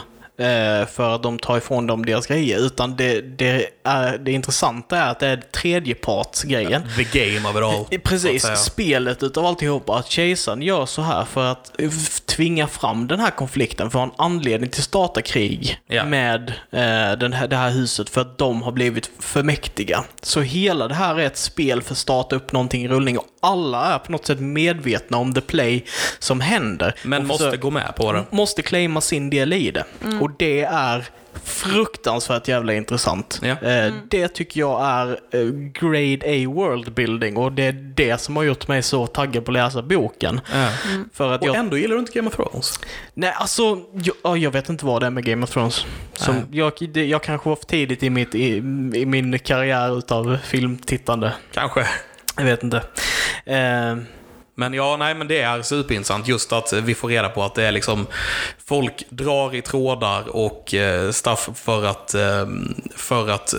för 0.92 1.16
att 1.16 1.24
de 1.24 1.40
tar 1.40 1.58
ifrån 1.58 1.88
dem 1.88 2.06
deras 2.06 2.28
grejer. 2.28 2.60
Utan 2.60 2.96
det, 2.96 3.22
det, 3.22 3.70
är, 3.84 4.18
det 4.18 4.32
intressanta 4.32 4.98
är 4.98 5.12
att 5.12 5.20
det 5.20 5.28
är 5.28 5.38
tredjepartsgrejen. 5.38 6.84
The 6.98 7.04
game 7.34 7.50
of 7.50 7.56
it 7.56 7.64
all. 7.64 7.86
Eh, 7.92 8.00
Precis, 8.04 8.46
spelet 8.58 9.24
utav 9.24 9.46
alltihopa. 9.46 9.96
Att 9.98 10.08
kejsaren 10.12 10.62
gör 10.62 10.86
så 10.86 11.02
här 11.02 11.26
för 11.26 11.46
att 11.52 11.82
eh, 11.82 11.90
tvinga 12.26 12.68
fram 12.68 13.08
den 13.08 13.20
här 13.20 13.30
konflikten, 13.32 13.92
för 13.92 14.00
att 14.04 14.10
ha 14.18 14.26
en 14.26 14.32
anledning 14.32 14.70
till 14.70 14.80
att 14.82 14.86
starta 14.86 15.22
krig 15.22 15.80
Ja. 15.88 16.06
med 16.06 16.50
eh, 16.72 17.18
den 17.20 17.34
här, 17.34 17.48
det 17.48 17.56
här 17.56 17.70
huset 17.72 18.10
för 18.10 18.22
att 18.22 18.38
de 18.38 18.62
har 18.62 18.72
blivit 18.72 19.12
för 19.20 19.44
mäktiga. 19.44 20.04
Så 20.22 20.42
hela 20.42 20.88
det 20.88 20.96
här 20.96 21.16
är 21.20 21.26
ett 21.26 21.38
spel 21.38 21.82
för 21.82 21.92
att 21.92 21.98
starta 21.98 22.36
upp 22.36 22.52
någonting 22.52 22.84
i 22.84 22.88
rullning 22.88 23.18
och 23.18 23.26
alla 23.42 23.94
är 23.96 24.00
på 24.00 24.12
något 24.12 24.26
sätt 24.26 24.40
medvetna 24.40 25.18
om 25.18 25.34
the 25.34 25.42
play 25.42 25.86
som 26.20 26.40
händer. 26.42 26.96
Men 27.04 27.28
måste 27.28 27.58
gå 27.58 27.70
med 27.72 27.94
på 27.96 28.12
det. 28.14 28.26
måste 28.32 28.62
claima 28.62 29.02
sin 29.02 29.30
del 29.30 29.54
i 29.54 29.72
det. 29.72 29.84
Och 30.30 30.36
det 30.38 30.62
är 30.62 31.06
fruktansvärt 31.44 32.48
jävla 32.48 32.74
intressant. 32.74 33.40
Ja. 33.44 33.70
Eh, 33.70 33.94
Det 34.10 34.28
tycker 34.28 34.60
jag 34.60 34.86
är 34.86 35.08
eh, 35.32 35.46
grade 35.52 36.20
A 36.26 36.50
world 36.50 36.94
building 36.94 37.38
och 37.38 37.52
det 37.52 37.64
är 37.64 37.72
det 37.72 38.18
som 38.22 38.36
har 38.36 38.44
gjort 38.44 38.68
mig 38.68 38.82
så 38.84 39.08
taggad 39.08 39.46
på 39.46 39.52
att 39.52 39.54
läsa 39.54 39.82
boken. 39.82 40.42
Ja. 40.54 40.70
För 41.14 41.32
att 41.34 41.42
Och 41.42 41.48
jag... 41.48 41.56
ändå 41.56 41.78
gillar 41.78 41.94
du 41.96 42.00
inte 42.00 42.12
Game 42.12 42.28
of 42.30 42.36
Thrones. 42.36 42.80
Nej, 43.14 43.34
alltså, 43.36 43.64
jag, 43.94 44.16
ja, 44.24 44.38
jag 44.38 44.52
vet 44.52 44.70
inte 44.70 44.86
vad 44.86 45.02
det 45.02 45.06
är 45.06 45.12
med 45.12 45.26
Game 45.26 45.44
of 45.44 45.50
Thrones. 45.50 45.86
Som, 46.14 46.36
Nej. 46.36 46.44
jag, 46.52 46.74
det, 46.94 47.06
jag 47.06 47.24
kanske 47.24 47.50
var 47.50 47.56
för 47.56 47.66
tidigt 47.66 48.04
i, 48.04 48.10
mitt, 48.10 48.36
i, 48.36 48.56
i 48.96 49.06
min 49.06 49.40
karriär 49.40 49.98
utav 49.98 50.38
filmtittande. 50.44 51.34
Kanske. 51.54 51.88
Jag 52.38 52.44
vet 52.46 52.64
inte. 52.64 52.78
Eh, 53.46 53.96
Men 54.60 54.74
ja, 54.74 54.98
nej 54.98 55.16
men 55.16 55.28
det 55.28 55.42
är 55.42 55.62
superintressant 55.62 56.28
just 56.28 56.52
att 56.54 56.74
vi 56.74 56.96
får 56.96 57.08
reda 57.08 57.30
på 57.30 57.44
att 57.44 57.56
det 57.56 57.64
är 57.64 57.72
liksom 57.72 58.08
folk 58.66 59.04
drar 59.10 59.56
i 59.56 59.62
trådar 59.62 60.36
och 60.36 60.74
eh, 60.74 61.12
stuff 61.12 61.50
för 61.56 61.86
att, 61.86 62.14
eh, 62.14 62.48
för 62.96 63.30
att 63.30 63.54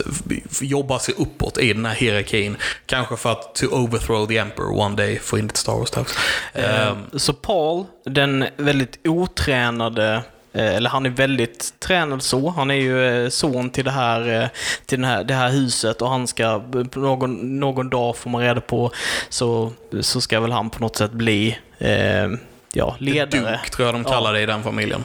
jobba 0.60 0.98
sig 0.98 1.14
uppåt 1.18 1.58
i 1.58 1.72
den 1.72 1.86
här 1.86 1.94
hierarkin. 1.94 2.56
Kanske 2.86 3.16
för 3.16 3.32
att 3.32 3.54
to 3.54 3.66
overthrow 3.66 4.26
the 4.26 4.38
emperor 4.38 4.78
one 4.80 4.96
day, 4.96 5.18
få 5.18 5.38
in 5.38 5.44
lite 5.44 5.58
Star 5.58 5.72
Wars 5.72 5.88
stuff. 5.88 6.06
Eh, 6.54 6.96
Så 7.16 7.32
Paul, 7.32 7.84
den 8.04 8.46
väldigt 8.56 8.98
otränade, 9.04 10.22
eller 10.52 10.90
han 10.90 11.06
är 11.06 11.10
väldigt 11.10 11.74
tränad 11.78 12.22
så. 12.22 12.50
Han 12.50 12.70
är 12.70 12.74
ju 12.74 13.24
eh, 13.24 13.28
son 13.28 13.70
till 13.70 13.84
det 13.84 13.90
här, 13.90 14.42
eh, 14.42 14.48
till 14.86 15.00
den 15.00 15.10
här, 15.10 15.24
det 15.24 15.34
här 15.34 15.50
huset 15.50 16.02
och 16.02 16.10
han 16.10 16.26
ska, 16.26 16.62
någon, 16.94 17.60
någon 17.60 17.90
dag 17.90 18.16
får 18.16 18.30
man 18.30 18.42
reda 18.42 18.60
på, 18.60 18.90
så, 19.28 19.72
så 20.00 20.20
ska 20.20 20.40
väl 20.40 20.52
han 20.52 20.70
på 20.70 20.80
något 20.80 20.96
sätt 20.96 21.12
bli 21.12 21.58
eh, 21.78 22.28
ja, 22.72 22.96
ledare. 22.98 23.40
Duke 23.40 23.70
tror 23.70 23.86
jag 23.88 23.94
de 23.94 24.04
kallar 24.04 24.32
det 24.32 24.40
i 24.40 24.46
den 24.46 24.62
familjen. 24.62 25.04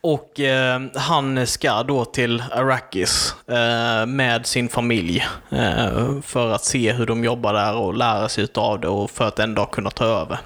Och 0.00 0.40
eh, 0.40 0.80
han 0.94 1.46
ska 1.46 1.82
då 1.82 2.04
till 2.04 2.42
Arrakis 2.52 3.34
eh, 3.50 4.06
med 4.06 4.46
sin 4.46 4.68
familj 4.68 5.26
eh, 5.50 6.20
för 6.22 6.50
att 6.52 6.64
se 6.64 6.92
hur 6.92 7.06
de 7.06 7.24
jobbar 7.24 7.52
där 7.54 7.76
och 7.76 7.94
lära 7.94 8.28
sig 8.28 8.44
utav 8.44 8.80
det 8.80 8.88
och 8.88 9.10
för 9.10 9.28
att 9.28 9.38
en 9.38 9.54
dag 9.54 9.70
kunna 9.70 9.90
ta 9.90 10.04
över. 10.04 10.38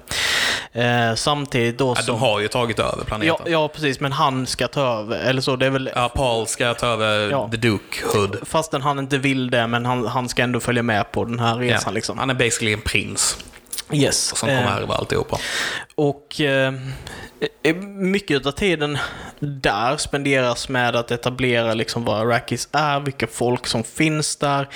Eh, 0.72 1.14
samtidigt 1.14 1.78
då 1.78 1.94
Ja, 1.98 2.02
de 2.06 2.18
har 2.20 2.40
ju 2.40 2.48
tagit 2.48 2.78
över 2.78 3.04
planeten. 3.04 3.34
ja, 3.44 3.50
ja, 3.50 3.68
precis, 3.68 4.00
men 4.00 4.12
han 4.12 4.46
ska 4.46 4.68
ta 4.68 4.80
över, 4.80 5.18
eller 5.18 5.40
så, 5.42 5.56
det 5.56 5.66
är 5.66 5.70
väl... 5.70 5.90
Ja, 5.94 6.08
Paul 6.08 6.46
ska 6.46 6.74
ta 6.74 6.86
över 6.86 7.30
Ja. 7.30 7.48
The 7.50 7.56
Duke 7.56 7.96
Hood. 8.14 8.36
Fastän 8.42 8.82
han 8.82 8.98
inte 8.98 9.18
vill 9.18 9.50
det, 9.50 9.66
men 9.66 9.86
han, 9.86 10.06
han 10.06 10.28
ska 10.28 10.42
ändå 10.42 10.60
följa 10.60 10.82
med 10.82 11.12
på 11.12 11.24
den 11.24 11.38
här 11.40 11.56
resan 11.56 11.82
Ja. 11.86 11.90
liksom. 11.94 12.18
Han 12.18 12.30
är 12.30 12.34
basically 12.34 12.72
en 12.72 12.80
prins 12.80 13.36
Yes. 13.92 14.36
som 14.36 14.48
Eh, 14.48 14.58
kommer 14.58 14.80
ärva 14.80 14.94
alltihopa. 14.94 15.38
Och 15.94 16.40
eh, 16.40 16.74
eh, 17.62 17.76
mycket 17.76 18.46
av 18.46 18.50
tiden 18.50 18.98
där 19.40 19.96
spenderas 19.96 20.68
med 20.68 20.96
att 20.96 21.10
etablera 21.10 21.74
liksom 21.74 22.04
vad 22.04 22.20
Arrakis 22.20 22.68
är, 22.72 23.00
vilka 23.00 23.26
folk 23.26 23.66
som 23.66 23.84
finns 23.84 24.36
där. 24.36 24.68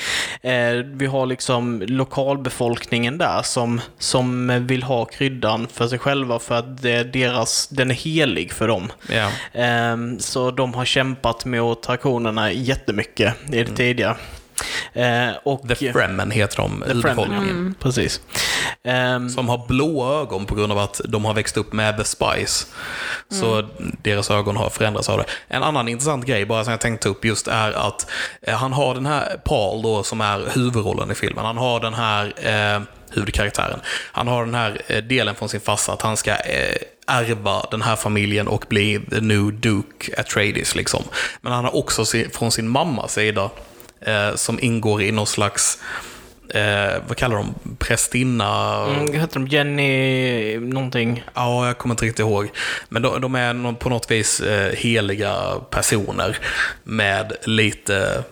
Eh, 0.43 0.85
vi 0.85 1.07
har 1.07 1.27
liksom 1.27 1.83
lokalbefolkningen 1.87 3.19
där 3.19 3.43
som, 3.43 3.81
som 3.99 4.67
vill 4.67 4.83
ha 4.83 5.05
kryddan 5.05 5.67
för 5.73 5.87
sig 5.89 5.99
själva 5.99 6.39
för 6.39 6.55
att 6.55 6.83
det 6.83 6.93
är 6.93 7.05
deras, 7.05 7.69
den 7.69 7.91
är 7.91 7.95
helig 7.95 8.53
för 8.53 8.69
dem. 8.69 8.93
Ja. 9.13 9.31
Ehm, 9.53 10.19
så 10.19 10.51
de 10.51 10.75
har 10.75 10.85
kämpat 10.85 11.45
mot 11.45 11.83
drakonerna 11.83 12.53
jättemycket 12.53 13.35
i 13.53 13.63
det 13.63 13.77
tidiga. 13.77 14.17
Eh, 14.93 15.29
och 15.43 15.69
The 15.69 15.93
Fremen 15.93 16.31
heter 16.31 16.57
de, 16.57 16.83
urbefolkningen. 16.87 17.43
mm. 17.51 17.75
Precis. 17.81 18.21
Ehm, 18.85 19.29
Som 19.31 19.49
har 19.49 19.67
blåa 19.69 20.21
ögon 20.21 20.47
på 20.47 20.55
grund 20.55 20.73
av 20.73 20.79
att 20.79 21.01
de 21.05 21.25
har 21.25 21.35
växt 21.35 21.57
upp 21.57 21.73
med 21.73 21.97
The 21.97 22.05
Spice. 22.05 22.67
Så 23.31 23.69
deras 24.03 24.31
ögon 24.31 24.57
har 24.57 24.71
förändrats 24.71 25.09
av 25.09 25.19
det. 25.19 25.25
En 25.49 25.63
annan 25.63 25.89
intressant 25.89 26.27
grej 26.27 26.47
bara 26.47 26.65
som 26.65 26.71
jag 26.71 26.81
tänkte 26.81 27.09
upp 27.09 27.25
just 27.25 27.49
är 27.49 27.73
att 27.73 28.07
eh, 28.43 28.55
han 28.57 28.73
har 28.73 28.95
den 28.95 29.07
här 29.07 29.37
Paul 29.45 29.83
då 29.83 30.03
som 30.03 30.21
är 30.21 30.49
huvudrollen 30.55 31.11
i 31.11 31.15
filmen. 31.15 31.45
Han 31.45 31.57
har 31.57 31.81
den 31.81 31.95
här 31.95 32.33
eh, 32.77 32.83
huvudkaraktären. 33.11 33.81
Han 34.13 34.29
har 34.29 34.45
den 34.45 34.55
här 34.55 34.83
eh, 34.87 35.03
delen 35.05 35.35
från 35.35 35.49
sin 35.49 35.61
farsa 35.61 35.93
att 35.93 36.03
han 36.03 36.17
ska 36.17 36.31
eh, 36.31 36.77
ärva 37.07 37.67
den 37.71 37.83
här 37.83 37.97
familjen 37.97 38.49
och 38.49 38.65
bli 38.69 39.01
the 39.11 39.21
new 39.21 39.53
Duke 39.61 40.21
Atreides 40.21 40.75
liksom. 40.75 41.03
Men 41.41 41.53
han 41.53 41.65
har 41.65 41.77
också 41.77 42.05
från 42.33 42.51
sin 42.53 42.69
mammas 42.69 43.13
sida 43.13 43.51
eh, 44.05 44.35
som 44.35 44.59
ingår 44.63 45.03
i 45.03 45.13
någon 45.13 45.27
slags 45.27 45.79
Eh, 46.49 47.03
vad 47.09 47.17
kallar 47.17 47.37
de? 47.37 47.55
Prästinna? 47.79 48.77
mm, 48.87 49.21
heter 49.21 49.35
de 49.41 49.47
Jenny 49.49 50.59
någonting? 50.59 51.25
Ja, 51.35 51.67
jag 51.67 51.79
kommer 51.79 51.93
inte 51.93 52.05
riktigt 52.05 52.19
ihåg. 52.19 52.49
Men 52.89 53.03
de, 53.03 53.21
de 53.21 53.35
är 53.35 53.73
på 53.73 53.89
något 53.89 54.11
vis 54.11 54.41
eh, 54.41 54.73
heliga 54.77 55.35
personer 55.71 56.39
med 56.85 57.33
lite 57.45 58.25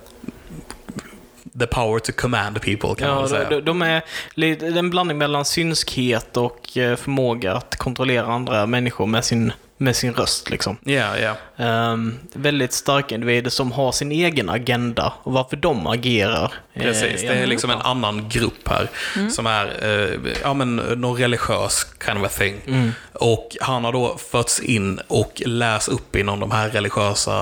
the 1.61 1.67
power 1.67 1.99
to 1.99 2.13
command 2.17 2.63
people 2.63 2.95
kan 2.95 3.09
man 3.09 3.17
Ja, 3.17 3.21
väl 3.21 3.29
säga. 3.31 3.49
de, 3.51 3.61
de 3.61 3.83
är 3.83 4.03
lite, 4.35 4.65
det 4.71 4.75
är 4.75 4.79
en 4.79 4.91
blandning 4.91 5.19
mellan 5.19 5.45
synskhet 5.45 6.37
och 6.37 6.77
eh, 6.79 6.97
förmåga 6.97 7.53
att 7.55 7.77
kontrollera 7.77 8.27
andra 8.27 8.67
människor 8.67 9.07
med 9.07 9.25
sin, 9.25 9.53
med 9.83 9.97
sin 9.97 10.15
röst. 10.15 10.51
Liksom. 10.51 10.77
Ja, 10.85 11.19
ja. 11.19 11.37
Ehm, 11.65 12.19
väldigt 12.33 12.73
starka 12.73 13.15
individer 13.15 13.51
som 13.51 13.73
har 13.73 13.93
sin 13.93 14.13
egen 14.13 14.49
agenda 14.49 15.13
och 15.23 15.33
varför 15.33 15.57
de 15.57 15.87
agerar. 15.87 16.53
eh, 16.75 16.83
Precis, 16.83 17.21
det 17.21 17.27
är 17.27 17.43
en 17.43 17.49
liksom 17.49 17.71
en 17.71 17.81
annan 17.81 18.29
grupp 18.29 18.69
här 18.69 18.89
som 19.31 19.47
är 19.47 19.67
eh, 19.83 20.33
ja, 20.43 20.55
men, 20.55 20.77
någon 20.77 21.17
religiös 21.19 21.87
kind 22.07 22.19
of 22.19 22.27
a 22.27 22.31
thing. 22.39 22.55
Och 23.13 23.57
han 23.61 23.85
har 23.85 23.93
då 23.93 24.17
fötts 24.31 24.61
in 24.61 25.01
och 25.09 25.43
läst 25.47 25.89
upp 25.89 26.17
inom 26.17 26.41
de 26.41 26.51
här 26.51 26.69
religiösa 26.69 27.35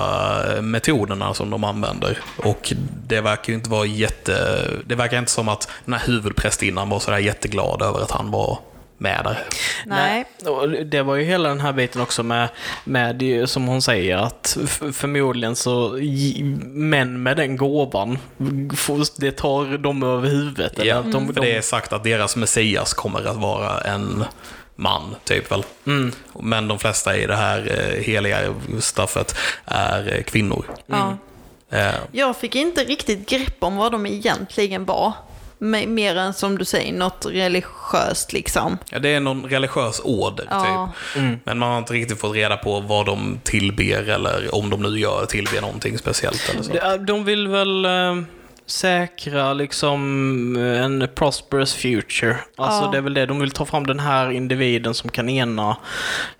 eh, 0.56 0.62
metoderna 0.62 1.34
som 1.34 1.50
de 1.50 1.64
använder. 1.64 2.18
Och 2.36 2.72
det 3.06 3.20
verkar 3.20 3.48
ju 3.48 3.54
inte 3.54 3.70
vara 3.70 3.86
jätte... 3.86 4.66
Det 4.86 4.94
verkar 4.94 5.18
inte 5.18 5.30
som 5.32 5.48
att 5.48 5.68
den 5.84 5.94
här 5.94 6.06
huvudprästinnan 6.06 6.88
var 6.88 7.00
sådär 7.00 7.18
jätteglad 7.18 7.82
över 7.82 8.00
att 8.00 8.10
han 8.10 8.30
var 8.30 8.58
med 9.00 9.20
där. 9.24 9.38
Nej. 9.86 10.24
Och 10.46 10.70
det 10.70 11.02
var 11.02 11.14
ju 11.16 11.24
hela 11.24 11.48
den 11.48 11.60
här 11.60 11.72
biten 11.72 12.00
också 12.02 12.22
med, 12.22 12.48
med 12.84 13.22
som 13.48 13.66
hon 13.66 13.82
säger, 13.82 14.16
att 14.16 14.56
förmodligen 14.92 15.56
så 15.56 15.88
män 16.72 17.22
med 17.22 17.36
den 17.36 17.56
gåvan, 17.56 18.18
får- 18.76 19.20
det 19.20 19.32
tar 19.32 19.78
dem 19.78 20.02
över 20.02 20.28
huvudet. 20.28 20.78
eller 20.78 20.88
Ja, 20.90 20.96
att 20.96 21.12
de, 21.12 21.26
för 21.26 21.34
de, 21.34 21.40
det 21.40 21.56
är 21.56 21.60
sagt 21.60 21.92
att 21.92 22.04
deras 22.04 22.36
Messias 22.36 22.94
kommer 22.94 23.26
att 23.26 23.36
vara 23.36 23.80
en 23.80 24.24
man, 24.76 25.14
typ 25.24 25.52
väl. 25.52 25.64
Mm. 25.86 26.12
Men 26.40 26.68
de 26.68 26.78
flesta 26.78 27.16
i 27.16 27.26
det 27.26 27.36
här 27.36 27.90
eh, 27.96 28.02
heliga 28.02 28.38
staffet 28.80 29.34
är 29.64 30.14
eh, 30.16 30.22
kvinnor. 30.22 30.64
Ja. 30.86 31.16
Eh, 31.70 31.94
Jag 32.12 32.36
fick 32.36 32.54
inte 32.54 32.84
riktigt 32.84 33.28
grepp 33.28 33.56
om 33.58 33.76
vad 33.76 33.92
de 33.92 34.06
egentligen 34.06 34.84
var. 34.84 35.12
Me- 35.60 35.86
Mer 35.86 36.16
än 36.16 36.34
som 36.34 36.58
du 36.58 36.64
säger, 36.64 36.92
något 36.92 37.26
religiöst 37.30 38.32
liksom. 38.32 38.78
Ja, 38.90 38.98
det 38.98 39.08
är 39.08 39.20
någon 39.20 39.44
religiös 39.44 40.00
order, 40.04 40.46
Ja. 40.50 40.92
typ. 41.14 41.22
Men 41.44 41.58
man 41.58 41.70
har 41.70 41.78
inte 41.78 41.92
riktigt 41.92 42.20
fått 42.20 42.34
reda 42.34 42.56
på 42.56 42.80
vad 42.80 43.06
de 43.06 43.40
tillber 43.44 44.08
eller 44.08 44.54
om 44.54 44.70
de 44.70 44.82
nu 44.82 44.98
gör 44.98 45.26
tillber 45.26 45.60
någonting 45.60 45.98
speciellt 45.98 46.50
eller 46.52 46.62
så. 46.62 46.72
de, 46.72 47.06
de 47.06 47.24
vill 47.24 47.48
väl 47.48 47.84
eh, 47.84 48.16
säkra 48.66 49.52
liksom 49.52 50.56
eh, 50.56 50.82
en 50.84 51.08
prosperous 51.14 51.74
future. 51.74 52.36
Alltså 52.56 52.84
Ja. 52.84 52.90
det 52.90 52.98
är 52.98 53.02
väl 53.02 53.14
det, 53.14 53.26
de 53.26 53.40
vill 53.40 53.50
ta 53.50 53.64
fram 53.64 53.86
den 53.86 54.00
här 54.00 54.30
individen 54.30 54.94
som 54.94 55.10
kan 55.10 55.28
ena 55.28 55.76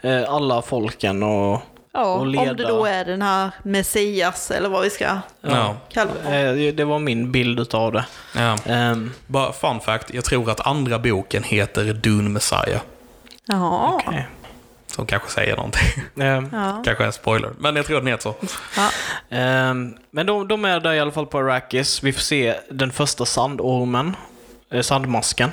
eh, 0.02 0.22
alla 0.35 0.62
folken 0.62 1.22
och, 1.22 1.62
Ja, 1.92 2.05
och 2.14 2.20
om 2.20 2.29
leda. 2.29 2.55
det 2.55 2.62
då 2.66 2.85
är 2.87 3.05
den 3.05 3.22
här 3.22 3.50
Messias 3.62 4.50
eller 4.50 4.68
vad 4.68 4.83
vi 4.83 4.90
ska 4.90 5.18
Ja. 5.40 5.76
kalla 5.88 6.11
det. 6.24 6.37
Eh, 6.68 6.74
Det 6.74 6.85
var 6.85 6.98
min 6.98 7.33
bild 7.33 7.61
utav 7.61 7.92
det. 7.92 8.05
Ja. 8.37 8.57
Ehm, 8.66 9.12
Bara 9.26 9.53
fun 9.53 9.81
fact, 9.81 10.14
jag 10.14 10.24
tror 10.24 10.50
att 10.50 10.66
andra 10.66 10.98
boken 10.98 11.42
heter 11.42 11.85
Dune 11.92 12.29
Messiah. 12.29 12.81
Jaha. 13.44 13.92
okej. 14.07 14.26
Som 14.87 15.07
kanske 15.07 15.31
säger 15.31 15.57
någonting. 15.57 16.03
Ehm, 16.20 16.48
Ja. 16.53 16.83
kanske 16.85 17.05
en 17.05 17.12
spoiler. 17.12 17.50
Men 17.59 17.76
jag 17.76 17.87
tror 17.87 17.96
den 17.98 18.07
heter 18.07 18.22
så. 18.22 18.35
Ja. 18.76 18.90
Ehm, 19.37 19.94
men 20.11 20.26
de, 20.26 20.48
de 20.48 20.64
är 20.64 20.81
där 20.81 20.92
i 20.92 21.00
alla 21.00 21.11
fall 21.12 21.26
på 21.26 21.38
Arrakis. 21.38 22.03
Vi 22.03 22.12
får 22.12 22.20
se 22.20 22.55
den 22.70 22.92
första 22.92 23.24
sandormen. 23.26 24.16
Eh, 24.70 24.80
Sandmasken. 24.80 25.50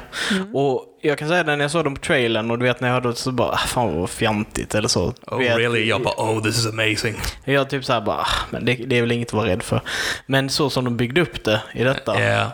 Och 0.53 0.85
jag 1.01 1.17
kan 1.17 1.27
säga 1.27 1.43
det 1.43 1.55
när 1.55 1.63
jag 1.63 1.71
såg 1.71 1.83
dem 1.83 1.95
på 1.95 2.01
trailern 2.01 2.51
och 2.51 2.59
du 2.59 2.65
vet 2.65 2.81
när 2.81 2.87
jag 2.87 2.93
hörde 2.93 3.09
det 3.09 3.15
så 3.15 3.31
bara, 3.31 3.51
ah, 3.51 3.57
fan 3.57 3.99
vad 3.99 4.09
fjantigt 4.09 4.75
eller 4.75 4.87
så. 4.87 5.13
Oh 5.27 5.37
vet, 5.37 5.57
really? 5.57 5.85
Jag 5.87 6.01
bara, 6.01 6.15
oh 6.17 6.43
this 6.43 6.57
is 6.59 6.67
amazing. 6.67 7.15
Jag 7.45 7.69
typ 7.69 7.85
såhär 7.85 8.01
bara, 8.01 8.17
ah, 8.17 8.27
men 8.49 8.65
det, 8.65 8.75
det 8.75 8.97
är 8.97 9.01
väl 9.01 9.11
inget 9.11 9.27
att 9.27 9.33
vara 9.33 9.47
rädd 9.47 9.63
för. 9.63 9.81
Men 10.25 10.49
så 10.49 10.69
som 10.69 10.85
de 10.85 10.97
byggde 10.97 11.21
upp 11.21 11.43
det 11.43 11.61
i 11.73 11.83
detta. 11.83 12.21
Ja. 12.21 12.51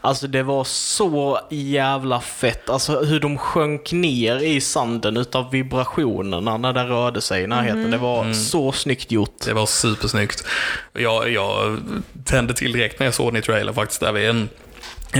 Alltså 0.00 0.26
det 0.26 0.42
var 0.42 0.64
så 0.64 1.38
jävla 1.50 2.20
fett. 2.20 2.70
Alltså 2.70 3.00
hur 3.00 3.20
de 3.20 3.38
sjönk 3.38 3.92
ner 3.92 4.36
i 4.36 4.60
sanden 4.60 5.16
utav 5.16 5.50
vibrationerna 5.50 6.56
när 6.56 6.72
det 6.72 6.84
rörde 6.84 7.20
sig 7.20 7.42
i 7.42 7.46
närheten. 7.46 7.90
Det 7.90 7.96
var 7.96 8.32
så 8.32 8.72
snyggt 8.72 9.10
gjort. 9.10 9.40
Det 9.44 9.52
var 9.52 9.66
supersnyggt. 9.66 10.44
Jag, 10.92 11.30
jag 11.30 11.78
tände 12.24 12.54
till 12.54 12.72
direkt 12.72 12.98
när 12.98 13.06
jag 13.06 13.14
såg 13.14 13.28
den 13.28 13.36
i 13.36 13.42
trailern 13.42 13.74
faktiskt. 13.74 14.00
Där 14.00 14.12
vi 14.12 14.26
en, 14.26 14.48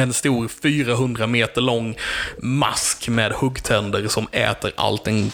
en 0.02 0.12
stor 0.12 0.48
400 0.48 1.26
meter 1.26 1.60
lång 1.60 1.96
mask 2.42 3.08
med 3.08 3.32
huggtänder 3.32 4.08
som 4.08 4.28
äter 4.32 4.72
allt 4.76 5.04
den 5.04 5.20
kan 5.22 5.32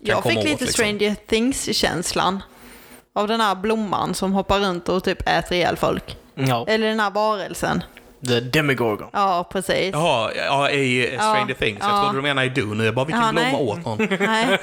Jag 0.00 0.22
komma 0.22 0.30
fick 0.30 0.38
åt, 0.38 0.44
lite 0.44 0.64
liksom. 0.64 0.84
Stranger 0.84 1.14
Things-känslan. 1.26 2.42
Av 3.14 3.28
den 3.28 3.40
här 3.40 3.54
blomman 3.54 4.14
som 4.14 4.32
hoppar 4.32 4.60
runt 4.60 4.88
och 4.88 5.04
typ 5.04 5.28
äter 5.28 5.52
ihjäl 5.56 5.76
folk. 5.76 6.16
Ja, 6.34 6.64
Eller 6.68 6.86
den 6.88 7.00
här 7.00 7.10
varelsen. 7.10 7.82
The 8.26 8.40
Demigorgon. 8.40 9.08
Ja, 9.12 9.48
precis. 9.52 9.90
Jaha, 9.92 10.30
ja, 10.36 10.70
i 10.70 11.10
Stranger 11.14 11.46
Ja, 11.48 11.54
Things. 11.54 11.78
Jag 11.80 11.90
ja. 11.90 12.02
trodde 12.02 12.18
du 12.18 12.22
menade 12.22 12.46
i 12.46 12.50
Dune. 12.50 12.84
Jag 12.84 12.94
bara, 12.94 13.04
vilken 13.04 13.22
Ja, 13.22 13.32
blomma 13.32 13.48
nej. 13.48 13.54
åt 13.60 13.84
någon? 13.84 13.98
Nej. 14.20 14.58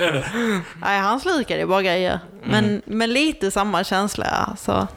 nej, 0.81 0.99
han 0.99 1.19
slukade 1.19 1.59
ju 1.59 1.65
bara 1.65 1.81
grejer. 1.81 2.19
Men, 2.43 2.65
Mm. 2.65 2.81
men 2.85 3.13
lite 3.13 3.51
samma 3.51 3.83
känsla. 3.83 4.55
Så. 4.59 4.87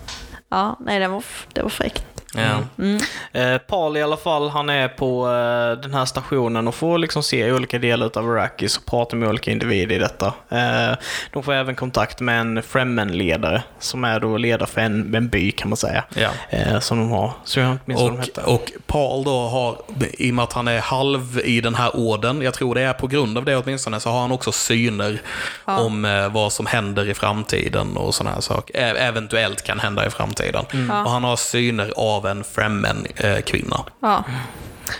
Ja, 0.48 0.76
nej, 0.80 0.98
det 1.00 1.08
var, 1.08 1.24
det 1.52 1.62
var 1.62 1.68
fräckt. 1.70 2.04
Ja. 2.34 2.84
Eh, 3.32 3.58
Paul 3.58 3.96
i 3.96 4.02
alla 4.02 4.16
fall, 4.16 4.48
han 4.48 4.68
är 4.68 4.88
på 4.88 5.26
eh, 5.28 5.82
den 5.82 5.94
här 5.94 6.04
stationen 6.04 6.68
och 6.68 6.74
får 6.74 6.98
liksom 6.98 7.22
se 7.22 7.52
olika 7.52 7.78
delar 7.78 8.10
av 8.18 8.30
Arrakis 8.30 8.76
och 8.76 8.86
prata 8.86 9.16
med 9.16 9.28
olika 9.28 9.50
individer 9.50 9.96
i 9.96 9.98
detta. 9.98 10.26
Eh, 10.48 10.96
de 11.32 11.42
får 11.42 11.52
även 11.52 11.74
kontakt 11.74 12.20
med 12.20 12.40
en 12.40 12.62
Fremen-ledare 12.62 13.62
som 13.78 14.04
är 14.04 14.20
då 14.20 14.36
ledare 14.36 14.68
för 14.68 14.80
en, 14.80 15.14
en 15.14 15.28
by 15.28 15.50
kan 15.50 15.68
man 15.68 15.76
säga. 15.76 16.04
Ja. 16.14 16.30
Eh, 16.50 16.78
som 16.80 16.98
de 16.98 17.10
har. 17.10 17.32
Så 17.44 17.60
jag 17.60 17.76
minns 17.84 18.00
vad 18.00 18.10
de 18.10 18.18
Och, 18.18 18.24
hette. 18.24 18.40
och 18.40 18.72
Paul 18.86 19.24
då 19.24 19.48
har, 19.48 19.76
i 20.12 20.30
och 20.30 20.34
med 20.34 20.42
att 20.42 20.52
han 20.52 20.68
är 20.68 20.80
halv 20.80 21.40
i 21.44 21.60
den 21.60 21.74
här 21.74 21.96
orden, 21.96 22.42
jag 22.42 22.54
tror 22.54 22.74
det 22.74 22.82
är 22.82 22.92
på 22.92 23.06
grund 23.06 23.38
av 23.38 23.44
det 23.44 23.56
åtminstone, 23.56 24.00
så 24.00 24.10
har 24.10 24.20
han 24.20 24.32
också 24.32 24.52
syner 24.52 25.20
om 25.64 26.04
eh, 26.04 26.32
vad 26.32 26.52
som 26.52 26.66
händer 26.66 27.08
i 27.08 27.14
framtiden 27.14 27.96
och 27.96 28.14
sådana 28.14 28.34
här 28.34 28.40
saker. 28.40 28.94
Eventuellt 28.94 29.62
kan 29.62 29.80
hända 29.80 30.06
i 30.06 30.10
framtiden. 30.10 30.64
Och 31.04 31.10
han 31.10 31.24
har 31.24 31.36
syner 31.36 31.92
av 31.96 32.19
en 32.26 32.44
Fremen-kvinna. 32.44 33.84
Ja. 34.00 34.24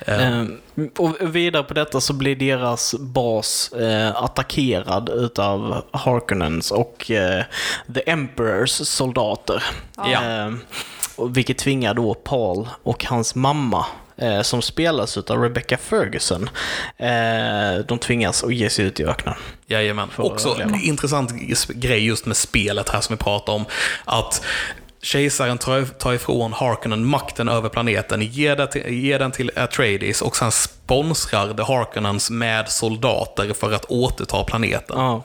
Eh, 0.07 0.45
och 0.97 1.17
vidare 1.21 1.63
på 1.63 1.75
detta 1.75 2.01
så 2.01 2.13
blir 2.13 2.37
deras 2.37 2.95
bas 2.99 3.73
eh, 3.73 4.17
attackerad 4.17 5.09
utav 5.09 5.85
Harkonnens 5.91 6.71
och 6.71 7.11
eh, 7.11 7.45
The 7.95 8.11
Emperors 8.11 8.71
soldater. 8.71 9.65
Ja. 9.97 10.25
Eh, 10.25 10.53
och 11.17 11.37
vilket 11.37 11.59
tvingar 11.59 11.95
då 11.95 12.15
Paul 12.15 12.69
och 12.83 13.05
hans 13.05 13.35
mamma 13.35 13.87
eh, 14.17 14.43
som 14.43 14.63
spelas 14.63 15.17
av 15.17 15.43
Rebecca 15.43 15.77
Ferguson. 15.77 16.51
Eh, 16.97 17.85
de 17.89 17.99
tvingas 17.99 18.45
att 18.45 18.55
ge 18.55 18.71
sig 18.71 18.85
ut 18.85 19.01
i 19.01 19.05
öknen. 19.05 19.35
Jajamän. 19.67 20.09
Också 20.17 20.61
en 20.61 20.75
intressant 20.75 21.33
grej 21.69 22.07
just 22.07 22.27
med 22.27 22.37
spelet 22.37 22.89
här 22.89 23.01
som 23.01 23.17
vi 23.17 23.23
pratar 23.23 23.53
om. 23.53 23.65
Att 24.05 24.43
kejsaren 25.03 25.59
tar, 25.59 26.13
ifrån 26.15 26.53
Harkonnen 26.53 27.05
makten 27.05 27.49
över 27.49 27.69
planeten, 27.69 28.23
ger, 28.23 29.19
den 29.19 29.31
till 29.31 29.51
Atreides 29.57 30.23
och 30.23 30.37
sen 30.37 30.53
sponsrar 30.53 31.55
The 31.55 31.63
Harkonnens 31.63 32.31
med 32.31 32.69
soldater 32.69 33.53
för 33.53 33.73
att 33.73 33.85
återta 33.85 34.45
planeten. 34.45 34.97
Ja. 34.99 35.23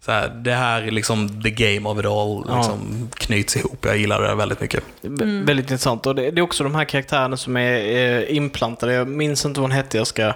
Så 0.00 0.12
här, 0.12 0.28
det 0.28 0.52
här 0.54 0.82
är 0.82 0.90
liksom 0.90 1.42
the 1.42 1.50
game 1.50 1.88
of 1.88 1.98
it 1.98 2.06
all 2.06 2.56
liksom, 2.56 3.10
knyts 3.14 3.56
ihop. 3.56 3.84
Jag 3.84 3.96
gillar 3.96 4.22
det 4.22 4.34
väldigt 4.34 4.60
mycket. 4.60 4.84
V- 5.00 5.42
Väldigt 5.44 5.70
intressant. 5.70 6.06
Och 6.06 6.14
det, 6.14 6.26
är 6.26 6.40
också 6.40 6.64
de 6.64 6.74
här 6.74 6.84
karaktärerna 6.84 7.36
som 7.36 7.56
är 7.56 7.96
eh, 7.96 8.36
inplantade. 8.36 8.92
Jag 8.92 9.08
minns 9.08 9.44
inte 9.44 9.60
vad 9.60 9.70
hon 9.70 9.76
hette, 9.76 9.96
jag 9.96 10.06
ska 10.06 10.32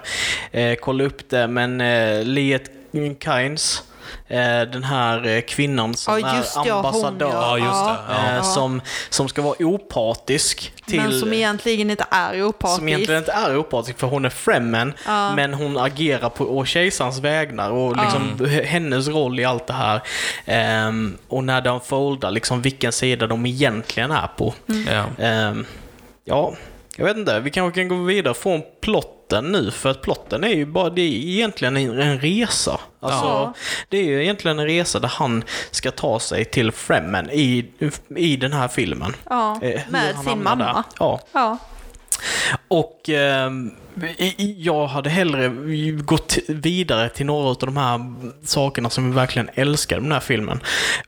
eh, 0.51 0.75
kolla 0.81 1.03
upp 1.03 1.29
det. 1.29 1.47
Men 1.47 1.81
eh, 1.81 2.23
Liet 2.23 2.63
Kynes, 3.23 3.83
den 4.71 4.83
här 4.83 5.27
eh, 5.27 5.41
kvinnan 5.41 5.93
som 5.93 6.19
Ja, 6.19 6.37
just 6.37 6.57
är 6.57 6.61
ja, 6.65 6.75
hon, 6.75 6.85
ambassadör. 6.85 7.31
Ja, 7.31 7.57
just 7.57 7.85
det. 7.85 8.13
Ja. 8.13 8.35
eh, 8.37 8.43
Som, 8.43 8.81
som 9.09 9.27
ska 9.29 9.41
vara 9.41 9.55
opartisk 9.59 10.73
till... 10.85 11.01
Men 11.01 11.19
som 11.19 11.33
egentligen 11.33 11.91
inte 11.91 12.05
är 12.11 12.43
opartisk. 12.43 12.75
som 12.77 12.87
egentligen 12.87 13.19
inte 13.21 13.31
är 13.31 13.57
opartisk 13.57 13.99
för 13.99 14.07
hon 14.07 14.25
är 14.25 14.29
Fremen, 14.29 14.93
Ja. 15.05 15.35
men 15.35 15.53
hon 15.53 15.77
agerar 15.77 16.29
på 16.29 16.65
kejsarens 16.65 17.19
vägnar 17.19 17.69
och 17.71 17.97
liksom 17.97 18.47
hennes 18.65 19.07
roll 19.07 19.39
i 19.39 19.45
allt 19.45 19.67
det 19.67 19.73
här. 19.73 20.01
Ehm, 20.45 21.17
och 21.27 21.43
när 21.43 21.61
de 21.61 21.81
foldar 21.81 22.31
liksom 22.31 22.61
vilken 22.61 22.91
sida 22.91 23.27
de 23.27 23.45
egentligen 23.45 24.11
är 24.11 24.27
på. 24.37 24.53
Ja. 24.91 25.23
Ehm, 25.25 25.65
ja, 26.25 26.53
jag 26.97 27.05
vet 27.05 27.17
inte. 27.17 27.39
Vi 27.39 27.49
kanske 27.51 27.79
kan 27.81 27.87
gå 27.87 27.95
vidare 27.95 28.33
från 28.33 28.61
plotten 29.31 29.51
nu, 29.51 29.71
för 29.71 29.89
att 29.89 30.01
plotten 30.01 30.43
är 30.43 30.47
ju 30.55 30.65
bara, 30.65 30.89
det 30.89 31.01
är 31.01 31.11
egentligen 31.13 31.77
en, 31.77 32.19
resa. 32.19 32.79
Alltså, 32.99 33.25
Ja. 33.25 33.53
Det 33.89 33.97
är 33.97 34.03
ju 34.03 34.23
egentligen 34.23 34.59
en 34.59 34.65
resa 34.65 34.99
där 34.99 35.07
han 35.07 35.43
ska 35.71 35.91
ta 35.91 36.19
sig 36.19 36.45
till 36.45 36.71
Fremen 36.71 37.29
i, 37.29 37.65
i 38.15 38.35
den 38.37 38.53
här 38.53 38.67
filmen. 38.67 39.15
Ja, 39.29 39.59
Eh, 39.61 39.81
med 39.89 40.15
sin 40.17 40.43
mamma. 40.43 40.55
där. 40.55 40.83
Ja. 40.99 41.19
Ja. 41.31 41.57
Och 42.67 43.01
i- 43.09 44.23
i- 44.37 44.55
jag 44.59 44.87
hade 44.87 45.09
hellre 45.09 45.47
gått 46.03 46.37
vidare 46.47 47.09
till 47.09 47.25
några 47.25 47.49
av 47.49 47.57
de 47.59 47.77
här 47.77 47.99
sakerna 48.45 48.89
som 48.89 49.09
vi 49.09 49.15
verkligen 49.15 49.49
älskar 49.53 49.95
med 49.99 50.03
den 50.05 50.11
här 50.11 50.19
filmen. 50.19 50.59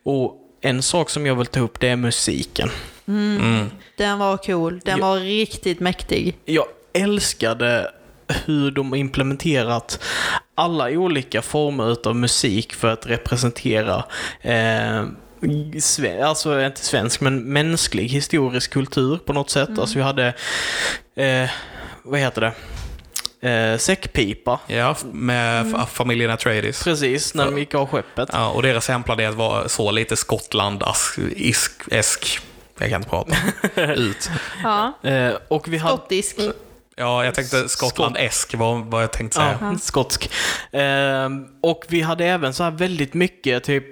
Och 0.04 0.36
en 0.62 0.82
sak 0.82 1.10
som 1.10 1.26
jag 1.26 1.36
vill 1.36 1.46
ta 1.48 1.60
upp 1.60 1.80
det 1.80 1.88
är 1.90 1.96
musiken. 1.96 2.70
Mm. 3.08 3.70
Den 3.98 4.20
var 4.20 4.38
cool. 4.38 4.80
Den 4.86 5.00
Ja. 5.00 5.08
var 5.08 5.20
riktigt 5.20 5.80
mäktig. 5.80 6.36
Jag 6.46 6.66
älskade 6.94 7.92
hur 8.46 8.72
de 8.72 8.90
har 8.92 8.98
implementerat 8.98 10.00
alla 10.56 10.90
olika 10.90 11.42
former 11.42 12.08
av 12.08 12.16
musik 12.16 12.74
för 12.74 12.88
att 12.88 13.08
representera 13.08 14.04
eh, 14.42 15.04
alltså 16.24 16.62
inte 16.62 16.86
svensk, 16.86 17.22
men 17.22 17.54
mänsklig 17.54 18.08
historisk 18.08 18.72
kultur 18.72 19.18
på 19.26 19.34
något 19.34 19.50
sätt. 19.50 19.80
Alltså 19.80 19.98
vi 19.98 20.04
hade, 20.04 20.28
eh, 21.16 21.50
vad 22.04 22.20
heter 22.20 22.42
det? 22.42 22.54
Eh, 23.50 23.78
säckpipa. 23.78 24.60
Ja, 24.68 24.96
med 25.12 25.66
Mm. 25.66 25.86
familjen 25.86 26.32
Atreides. 26.32 26.84
Precis, 26.84 27.34
när 27.34 27.46
de 27.46 27.58
gick 27.58 27.76
av 27.76 27.88
skeppet. 27.88 28.30
Ja, 28.32 28.50
och 28.50 28.62
deras 28.62 28.88
hemplanet 28.88 29.36
var 29.36 29.68
så 29.68 29.92
lite 29.92 30.16
Skottland-esk. 30.16 32.40
Jag 32.80 32.90
kan 32.90 33.02
inte 33.02 33.10
prata. 33.10 33.36
Ut. 33.94 34.30
Ja. 34.64 34.94
Eh, 35.04 35.34
och 35.48 35.68
vi 35.68 35.78
hade... 35.78 35.98
Skottisk. 35.98 36.38
Ja, 36.96 37.26
jag 37.26 37.36
tänkte 37.36 37.70
Skottland-esk 37.70 38.56
var 38.56 38.76
vad 38.76 39.04
jag 39.04 39.12
tänkte 39.12 39.36
säga. 39.36 39.58
Ja, 39.62 39.78
skotsk. 39.82 40.32
Ehm, 40.72 41.46
och 41.62 41.86
vi 41.90 42.02
hade 42.02 42.26
även 42.26 42.54
så 42.54 42.64
här 42.64 42.72
väldigt 42.72 43.14
mycket 43.14 43.64
typ 43.64 43.86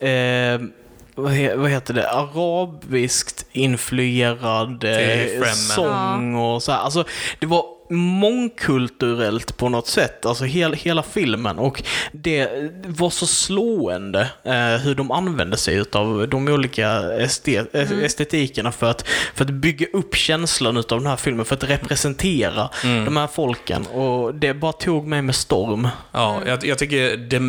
ehm, 0.00 0.72
vad, 1.14 1.32
he, 1.32 1.56
vad 1.56 1.70
heter 1.70 1.94
det? 1.94 2.10
Arabiskt 2.10 3.46
influerad 3.52 4.84
eh, 4.84 5.52
sång 5.52 6.34
och 6.34 6.62
så 6.62 6.72
här. 6.72 6.78
Alltså, 6.78 7.04
det 7.38 7.46
var 7.46 7.64
mångkulturellt 7.90 9.56
på 9.56 9.68
något 9.68 9.86
sätt, 9.86 10.26
alltså 10.26 10.44
hel, 10.44 10.72
hela 10.72 11.02
filmen. 11.02 11.58
Och 11.58 11.82
det 12.12 12.48
var 12.86 13.10
så 13.10 13.26
slående 13.26 14.20
eh, 14.44 14.54
hur 14.82 14.94
de 14.94 15.10
använde 15.10 15.56
sig 15.56 15.84
av 15.92 16.28
de 16.28 16.48
olika 16.48 16.88
estet, 17.12 17.74
Mm. 17.74 18.04
estetikerna 18.04 18.72
för 18.72 18.90
att, 18.90 19.08
för 19.34 19.44
att 19.44 19.50
bygga 19.50 19.86
upp 19.92 20.14
känslan 20.16 20.76
av 20.76 20.82
den 20.88 21.06
här 21.06 21.16
filmen, 21.16 21.44
för 21.44 21.54
att 21.56 21.64
representera 21.64 22.70
Mm. 22.84 23.04
de 23.04 23.16
här 23.16 23.26
folken. 23.26 23.86
Och 23.86 24.34
det 24.34 24.54
bara 24.54 24.72
tog 24.72 25.06
mig 25.06 25.22
med 25.22 25.34
storm. 25.34 25.88
Ja, 26.12 26.40
jag, 26.46 26.64
jag 26.64 26.78
tycker 26.78 27.16
det, 27.16 27.40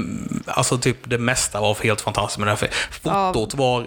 alltså 0.46 0.78
typ 0.78 0.98
det 1.04 1.18
mesta 1.18 1.62
var 1.62 1.78
helt 1.84 2.02
fantastiskt 2.02 2.38
med 2.40 2.48
den 2.48 2.58
här 2.58 2.68
filmen. 2.92 3.34
Fotot 3.34 3.54
var 3.54 3.86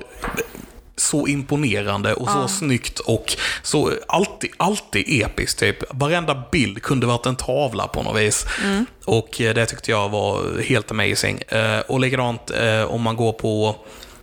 så 0.96 1.26
imponerande 1.28 2.14
och 2.14 2.28
så 2.28 2.38
Ja. 2.38 2.48
snyggt 2.48 2.98
och 2.98 3.36
så 3.62 3.92
alltid, 4.08 4.50
alltid 4.56 5.04
episkt. 5.22 5.58
Typ. 5.58 5.76
Varenda 5.90 6.42
bild 6.52 6.82
kunde 6.82 7.06
varit 7.06 7.26
en 7.26 7.36
tavla 7.36 7.86
på 7.86 8.02
något 8.02 8.20
vis. 8.20 8.46
Och 9.04 9.40
eh, 9.40 9.54
det 9.54 9.66
tyckte 9.66 9.90
jag 9.90 10.08
var 10.08 10.60
helt 10.62 10.90
amazing. 10.90 11.42
Eh, 11.48 11.78
Och 11.78 12.00
likadant 12.00 12.50
eh, 12.50 12.82
om 12.82 13.02
man 13.02 13.16
går 13.16 13.32
på 13.32 13.76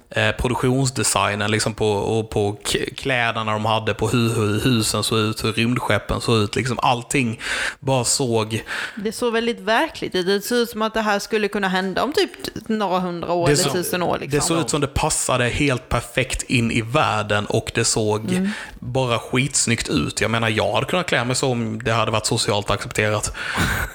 eh, 0.09 0.31
produktionsdesignen, 0.31 1.51
liksom 1.51 1.73
på, 1.73 1.91
och 1.91 2.29
på 2.29 2.57
kläderna 2.97 3.51
de 3.53 3.65
hade, 3.65 3.93
på 3.93 4.07
hur, 4.07 4.35
hur 4.35 4.59
husen 4.59 5.03
såg 5.03 5.19
ut, 5.19 5.43
hur 5.43 5.53
rymdskeppen 5.53 6.21
såg 6.21 6.37
ut. 6.37 6.55
Liksom 6.55 6.79
allting 6.81 7.39
bara 7.79 8.03
såg 8.03 8.63
Det 8.95 9.11
såg 9.11 9.33
väldigt 9.33 9.59
verkligt 9.59 10.15
ut. 10.15 10.25
Det 10.25 10.41
ser 10.41 10.55
ut 10.55 10.69
som 10.69 10.81
att 10.81 10.93
det 10.93 11.01
här 11.01 11.19
skulle 11.19 11.47
kunna 11.47 11.67
hända 11.67 12.03
om 12.03 12.13
typ 12.13 12.31
några 12.69 12.99
hundra 12.99 13.33
år 13.33 13.49
eller 13.49 13.63
tusen 13.69 14.03
år. 14.03 14.17
Liksom. 14.19 14.39
Det 14.39 14.45
såg 14.45 14.59
ut 14.59 14.69
som 14.69 14.81
det 14.81 14.87
passade 14.87 15.45
helt 15.49 15.89
perfekt 15.89 16.43
in 16.43 16.71
i 16.71 16.81
världen 16.81 17.45
och 17.45 17.71
det 17.75 17.85
såg 17.85 18.19
Mm. 18.29 18.49
bara 18.79 19.19
skitsnyggt 19.19 19.89
ut. 19.89 20.21
Jag 20.21 20.31
menar, 20.31 20.49
jag 20.49 20.73
hade 20.73 20.85
kunnat 20.85 21.05
klä 21.07 21.25
mig 21.25 21.35
så 21.35 21.51
om 21.51 21.83
det 21.83 21.91
hade 21.91 22.11
varit 22.11 22.25
socialt 22.25 22.69
accepterat. 22.69 23.33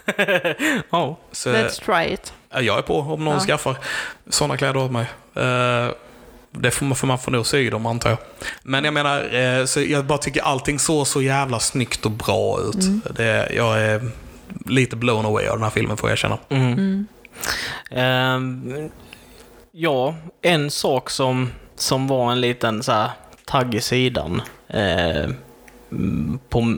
Så, 1.32 1.48
Let's 1.50 1.84
try 1.84 2.12
it. 2.14 2.32
Ja, 2.54 2.60
jag 2.60 2.78
är 2.78 2.82
på 2.82 2.98
om 3.00 3.24
någon 3.24 3.34
Ja. 3.34 3.40
skaffar 3.40 3.76
sådana 4.28 4.56
kläder 4.56 4.76
åt 4.76 4.90
mig. 4.90 5.06
Eh, 5.34 5.88
det 6.50 6.70
får 6.70 6.86
man, 6.86 6.96
får 6.96 7.06
man 7.06 7.18
få 7.18 7.30
nog 7.30 7.46
sy 7.46 7.70
dem, 7.70 7.86
antar 7.86 8.10
jag. 8.10 8.18
Men 8.62 8.84
jag 8.84 8.94
menar, 8.94 9.34
eh, 9.34 9.64
så 9.64 9.80
jag 9.80 10.04
bara 10.04 10.18
tycker 10.18 10.42
allting 10.42 10.78
såg 10.78 11.06
så 11.06 11.22
jävla 11.22 11.60
snyggt 11.60 12.04
och 12.04 12.10
bra 12.10 12.60
ut. 12.60 12.74
Mm. 12.82 13.00
Det, 13.10 13.52
jag 13.56 13.80
är 13.82 14.08
lite 14.66 14.96
blown 14.96 15.26
away 15.26 15.46
av 15.46 15.56
den 15.56 15.62
här 15.62 15.70
filmen, 15.70 15.96
får 15.96 16.08
jag 16.08 16.18
känna. 16.18 16.38
Mm. 16.48 17.06
Ehm, 17.90 18.90
ja, 19.72 20.14
en 20.42 20.70
sak 20.70 21.10
som, 21.10 21.50
som 21.76 22.06
var 22.06 22.32
en 22.32 22.40
liten 22.40 22.82
så 22.82 22.92
här 22.92 23.10
tagg 23.44 23.74
i 23.74 23.80
sidan 23.80 24.42
eh, 24.68 25.24
mm, 25.92 26.38
på, 26.48 26.76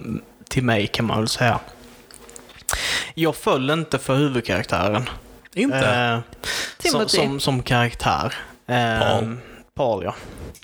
till 0.49 0.63
mig 0.65 0.87
kan 0.87 1.05
man 1.07 1.19
väl 1.19 1.29
säga. 1.29 1.61
Jag 3.15 3.37
föll 3.37 3.71
inte 3.71 3.99
för 3.99 4.15
huvudkaraktären. 4.15 5.09
Inte? 5.57 5.79
Eh, 5.79 6.19
som, 6.79 6.91
Timothy. 6.91 7.09
som, 7.17 7.41
som 7.41 7.63
karaktär. 7.63 8.35
Eh, 8.67 8.99
Paul. 9.01 9.37
Paul, 9.75 10.05
ja. 10.05 10.15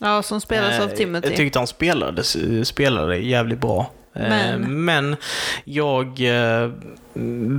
Ja, 0.00 0.22
som 0.22 0.40
spelas 0.40 0.80
av 0.80 0.88
Eh, 0.88 0.94
Timothy. 0.94 1.28
Jag 1.28 1.36
tyckte 1.36 1.58
han 1.58 1.66
spelade, 1.66 2.24
spelade 2.64 3.16
jävligt 3.18 3.60
bra. 3.60 3.90
Eh, 4.14 4.22
Men? 4.28 4.84
Men 4.84 5.16
jag 5.64 6.06
eh, 6.20 6.70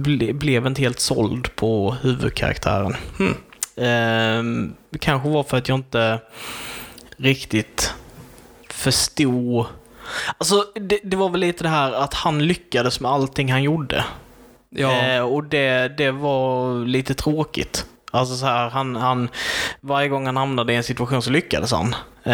ble, 0.02 0.34
blev 0.34 0.68
inte 0.68 0.82
helt 0.82 1.00
såld 1.00 1.56
på 1.56 1.96
huvudkaraktären. 2.02 2.96
Hmm. 3.18 3.36
Eh, 3.78 4.70
Det 4.90 5.00
kanske 5.00 5.30
var 5.30 5.44
för 5.44 5.58
att 5.58 5.70
jag 5.70 5.78
inte 5.78 6.20
riktigt 7.18 7.94
förstod. 8.70 9.66
Alltså, 10.38 10.66
det, 10.76 11.00
det 11.04 11.18
var 11.18 11.30
väl 11.30 11.42
lite 11.42 11.64
det 11.64 11.70
här 11.70 11.92
att 11.92 12.14
han 12.14 12.48
lyckades 12.48 13.00
med 13.00 13.12
allting 13.12 13.52
han 13.52 13.64
gjorde. 13.64 14.06
Ja. 14.76 15.02
Eh, 15.08 15.22
och 15.22 15.44
det, 15.44 15.98
det 15.98 16.12
var 16.12 16.86
lite 16.86 17.14
tråkigt. 17.14 17.86
Alltså 18.12 18.36
så 18.36 18.46
här, 18.46 18.70
han, 18.70 18.96
han, 18.96 19.30
varje 19.82 20.08
gång 20.08 20.26
han 20.26 20.38
hamnade 20.38 20.74
i 20.74 20.76
en 20.76 20.84
situation 20.84 21.22
så 21.22 21.30
lyckades 21.30 21.72
han. 21.72 21.96
Eh, 22.24 22.34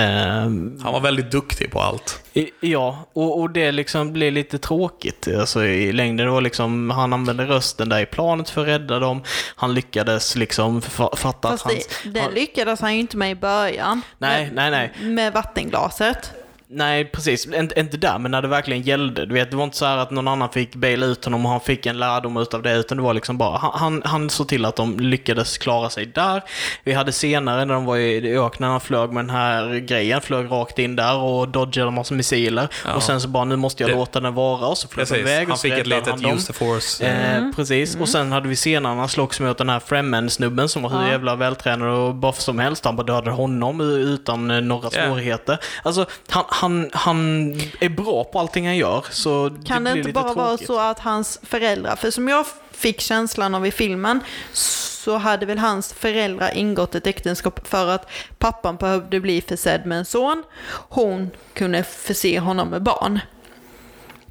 Han 0.83 0.93
var 0.93 0.99
väldigt 0.99 1.31
duktig 1.31 1.71
på 1.71 1.81
allt. 1.81 2.19
i- 2.33 2.49
ja, 2.59 3.05
och, 3.13 3.39
och 3.39 3.49
det 3.49 3.71
liksom 3.71 4.13
blev 4.13 4.33
lite 4.33 4.57
tråkigt 4.59 5.27
alltså, 5.39 5.65
i 5.65 5.91
längden. 5.91 6.25
Det 6.25 6.31
var 6.31 6.41
liksom, 6.41 6.89
han 6.89 7.13
använde 7.13 7.45
rösten 7.45 7.89
där 7.89 7.99
i 7.99 8.05
planet 8.05 8.49
för 8.49 8.61
att 8.61 8.67
rädda 8.67 8.99
dem. 8.99 9.23
Han 9.55 9.73
lyckades 9.73 10.35
liksom 10.35 10.81
fa- 10.81 11.15
fatta 11.15 11.49
Fast 11.49 11.65
att 11.65 11.71
hans... 11.71 11.87
det, 12.03 12.09
det 12.09 12.29
lyckades 12.31 12.81
han 12.81 12.93
ju 12.93 12.99
inte 12.99 13.17
med 13.17 13.31
i 13.31 13.35
början. 13.35 14.01
Nej, 14.17 14.45
med, 14.45 14.71
nej, 14.71 14.91
nej. 14.99 15.09
Med 15.09 15.33
vattenglaset. 15.33 16.31
Nej, 16.71 17.05
precis. 17.05 17.45
Inte, 17.47 17.79
inte 17.79 17.97
där, 17.97 18.19
men 18.19 18.31
när 18.31 18.41
det 18.41 18.47
verkligen 18.47 18.81
gällde. 18.81 19.25
Du 19.25 19.33
vet, 19.33 19.51
det 19.51 19.57
var 19.57 19.63
inte 19.63 19.77
så 19.77 19.85
här 19.85 19.97
att 19.97 20.11
någon 20.11 20.27
annan 20.27 20.49
fick 20.49 20.75
baila 20.75 21.05
ut 21.05 21.25
honom 21.25 21.45
och 21.45 21.51
han 21.51 21.59
fick 21.61 21.85
en 21.85 21.99
lärdom 21.99 22.37
utav 22.37 22.61
det, 22.63 22.73
utan 22.75 22.97
det 22.97 23.03
var 23.03 23.13
liksom 23.13 23.37
bara, 23.37 23.57
han, 23.57 24.01
han, 24.05 24.29
såg 24.29 24.47
till 24.47 24.65
att 24.65 24.75
de 24.75 24.99
lyckades 24.99 25.57
klara 25.57 25.89
sig 25.89 26.05
där. 26.05 26.41
Vi 26.83 26.93
hade 26.93 27.11
senare 27.11 27.65
när 27.65 27.73
de 27.73 27.85
var 27.85 27.97
i 27.97 28.37
öknen, 28.37 28.69
han 28.69 28.81
flög 28.81 29.11
med 29.11 29.23
den 29.25 29.29
här 29.35 29.75
grejen, 29.79 30.21
flög 30.21 30.51
rakt 30.51 30.79
in 30.79 30.95
där 30.95 31.15
och 31.17 31.47
dodgade 31.47 31.87
en 31.87 31.93
massa 31.93 32.13
missiler. 32.13 32.67
Ja. 32.85 32.93
Och 32.93 33.03
sen 33.03 33.21
så 33.21 33.27
bara, 33.27 33.45
nu 33.45 33.55
måste 33.55 33.83
jag 33.83 33.89
Det- 33.91 33.95
låta 33.95 34.19
den 34.19 34.33
vara, 34.33 34.67
och 34.67 34.77
så 34.77 34.87
flög 34.87 35.05
de 35.07 35.09
Precis, 35.09 35.27
iväg 35.27 35.43
och 35.43 35.49
han 35.49 35.57
fick 35.57 35.73
ett 35.73 35.87
litet 35.87 36.25
use 36.33 36.47
the 36.47 36.53
force. 36.53 37.05
Eh, 37.07 37.51
Precis, 37.55 37.95
och 37.95 38.09
sen 38.09 38.31
hade 38.31 38.47
vi 38.47 38.55
senare 38.55 38.93
när 38.93 38.99
han 38.99 39.09
slogs 39.09 39.39
mot 39.39 39.57
den 39.57 39.69
här 39.69 39.79
Fremen-snubben 39.79 40.69
som 40.69 40.81
var 40.83 40.89
hur 40.89 41.01
Ja. 41.01 41.07
jävla 41.11 41.35
vältränad 41.35 41.89
och 41.89 42.15
buff 42.15 42.39
som 42.39 42.59
helst. 42.59 42.85
Han 42.85 42.95
bara 42.95 43.03
dödade 43.03 43.31
honom 43.31 43.81
utan 43.81 44.51
eh, 44.51 44.61
några 44.61 44.89
Ja. 44.93 45.05
svårigheter. 45.07 45.57
Alltså, 45.83 46.05
han, 46.29 46.43
han, 46.59 46.89
han 46.93 47.51
är 47.79 47.89
bra 47.89 48.23
på 48.23 48.39
allting 48.39 48.65
han 48.65 48.77
gör, 48.77 49.05
så 49.11 49.57
Kan 49.65 49.83
det 49.83 49.91
blir 49.91 50.01
inte 50.01 50.13
bara 50.13 50.33
vara 50.33 50.57
så 50.57 50.79
att 50.79 50.99
hans 50.99 51.39
föräldrar, 51.43 51.95
för 51.95 52.11
som 52.11 52.27
jag 52.27 52.45
fick 52.71 53.01
känslan 53.01 53.55
av 53.55 53.65
i 53.65 53.71
filmen, 53.71 54.19
så 54.53 55.17
hade 55.17 55.45
väl 55.45 55.57
hans 55.57 55.93
föräldrar 55.93 56.57
ingått 56.57 56.95
ett 56.95 57.07
äktenskap 57.07 57.67
för 57.67 57.87
att 57.87 58.09
pappan 58.37 58.75
behövde 58.75 59.19
bli 59.19 59.41
försedd 59.41 59.85
med 59.85 59.97
en 59.97 60.05
son, 60.05 60.43
hon 60.89 61.29
kunde 61.53 61.83
förse 61.83 62.39
honom 62.39 62.69
med 62.69 62.83
barn. 62.83 63.19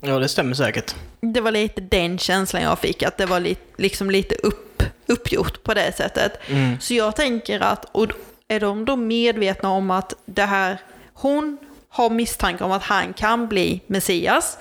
Ja, 0.01 0.19
det 0.19 0.29
stämmer 0.29 0.55
säkert. 0.55 0.95
Det 1.21 1.41
var 1.41 1.51
lite 1.51 1.81
den 1.81 2.19
känslan 2.19 2.63
jag 2.63 2.79
fick, 2.79 3.03
att 3.03 3.17
det 3.17 3.27
var 3.27 3.41
lite, 3.41 3.83
liksom 3.83 4.11
lite 4.11 4.35
upp, 4.35 4.83
uppgjort 5.07 5.63
på 5.63 5.75
det 5.75 5.97
sättet. 5.97 6.41
Så 6.81 6.95
jag 6.95 7.17
tänker 7.17 7.61
att, 7.61 7.85
och 7.93 8.07
är 8.49 8.61
de 8.61 8.85
då 8.85 8.97
medvetna 8.97 9.71
om 9.71 9.91
att 9.91 10.15
det 10.25 10.45
här, 10.45 10.79
hon 11.13 11.59
har 11.91 12.11
misstankar 12.11 12.65
om 12.65 12.73
att 12.73 12.83
han 12.83 13.13
kan 13.13 13.49
bli 13.49 13.81
Messias, 13.87 14.59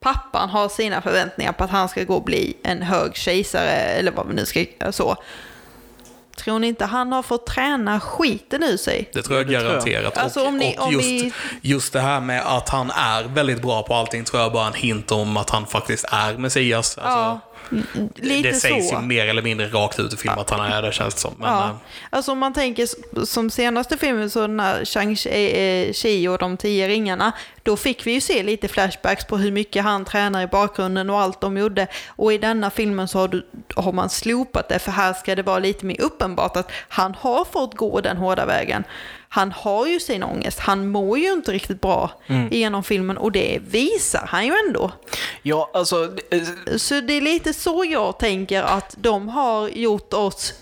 pappan 0.00 0.48
har 0.48 0.68
sina 0.68 1.02
förväntningar 1.02 1.52
på 1.52 1.64
att 1.64 1.70
han 1.70 1.88
ska 1.88 2.04
gå 2.04 2.14
och 2.14 2.24
bli 2.24 2.56
en 2.62 2.82
hög 2.82 3.16
kejsare, 3.16 3.70
eller 3.70 4.12
vad 4.12 4.28
vi 4.28 4.34
nu 4.34 4.46
ska 4.46 4.64
så. 4.92 5.16
Tror 6.36 6.58
ni 6.58 6.66
inte 6.66 6.84
han 6.84 7.12
har 7.12 7.22
fått 7.22 7.46
träna 7.46 8.00
skiten 8.00 8.62
ur 8.62 8.76
sig? 8.76 9.10
Det 9.12 9.22
tror 9.22 9.38
jag 9.38 9.46
det 9.46 9.52
tror 9.52 9.62
jag. 9.64 9.70
garanterat. 9.72 10.18
Alltså, 10.18 10.40
och 10.40 10.46
om 10.46 10.58
ni- 10.58 10.76
och 10.78 10.84
om 10.86 10.92
just, 10.92 11.08
vi- 11.08 11.32
just 11.60 11.92
det 11.92 12.00
här 12.00 12.20
med 12.20 12.42
att 12.46 12.68
han 12.68 12.90
är 12.90 13.22
väldigt 13.22 13.62
bra 13.62 13.82
på 13.82 13.94
allting 13.94 14.24
tror 14.24 14.42
jag 14.42 14.52
bara 14.52 14.66
en 14.66 14.74
hint 14.74 15.12
om 15.12 15.36
att 15.36 15.50
han 15.50 15.66
faktiskt 15.66 16.04
är 16.12 16.38
Messias. 16.38 16.98
Alltså, 16.98 17.18
ja, 17.18 17.40
lite 18.14 18.48
det 18.48 18.54
sägs 18.54 18.88
så. 18.88 18.94
ju 18.94 19.00
mer 19.00 19.26
eller 19.26 19.42
mindre 19.42 19.66
rakt 19.66 20.00
ut 20.00 20.12
i 20.12 20.16
filmen 20.16 20.38
att 20.38 20.50
han 20.50 20.72
är 20.72 20.82
det 20.82 20.92
känns 20.92 21.14
det 21.14 21.20
som. 21.20 21.34
Men, 21.38 21.48
Ja, 21.48 21.64
eh, 21.64 21.76
alltså 22.10 22.32
om 22.32 22.38
man 22.38 22.52
tänker 22.52 22.88
som 23.24 23.50
senaste 23.50 23.98
filmen, 23.98 24.30
så 24.30 24.46
när 24.46 24.84
Shang-Chi 24.84 26.28
och 26.28 26.38
de 26.38 26.56
tio 26.56 26.88
ringarna, 26.88 27.32
då 27.62 27.76
fick 27.76 28.06
vi 28.06 28.12
ju 28.12 28.20
se 28.20 28.42
lite 28.42 28.68
flashbacks 28.68 29.24
på 29.24 29.36
hur 29.36 29.52
mycket 29.52 29.84
han 29.84 30.04
tränar 30.04 30.42
i 30.42 30.46
bakgrunden 30.46 31.10
och 31.10 31.20
allt 31.20 31.40
de 31.40 31.56
gjorde. 31.56 31.86
Och 32.08 32.32
i 32.32 32.38
denna 32.38 32.70
filmen 32.70 33.08
så 33.08 33.18
har, 33.18 33.28
du, 33.28 33.46
har 33.76 33.92
man 33.92 34.10
slopat 34.10 34.68
det, 34.68 34.78
för 34.78 34.92
här 34.92 35.12
ska 35.12 35.34
det 35.34 35.42
vara 35.42 35.58
lite 35.58 35.86
mer 35.86 36.00
uppenbart 36.00 36.56
att 36.56 36.70
han 36.88 37.14
har 37.14 37.44
fått 37.44 37.74
gå 37.74 38.00
den 38.00 38.16
hårda 38.16 38.46
vägen. 38.46 38.84
Han 39.34 39.52
har 39.52 39.86
ju 39.86 40.00
sin 40.00 40.22
ångest, 40.22 40.58
han 40.58 40.88
mår 40.88 41.18
ju 41.18 41.32
inte 41.32 41.52
riktigt 41.52 41.80
bra 41.80 42.10
genom 42.50 42.84
filmen 42.84 43.18
och 43.18 43.32
det 43.32 43.58
visar 43.68 44.26
han 44.28 44.46
ju 44.46 44.52
ändå. 44.66 44.90
Ja, 45.42 45.70
alltså, 45.74 46.04
eh, 46.30 46.76
Så 46.76 47.00
det 47.00 47.12
är 47.12 47.20
lite 47.20 47.52
så 47.52 47.84
jag 47.84 48.18
tänker 48.18 48.62
att 48.62 48.94
de 48.98 49.28
har 49.28 49.68
gjort 49.68 50.12
oss 50.12 50.54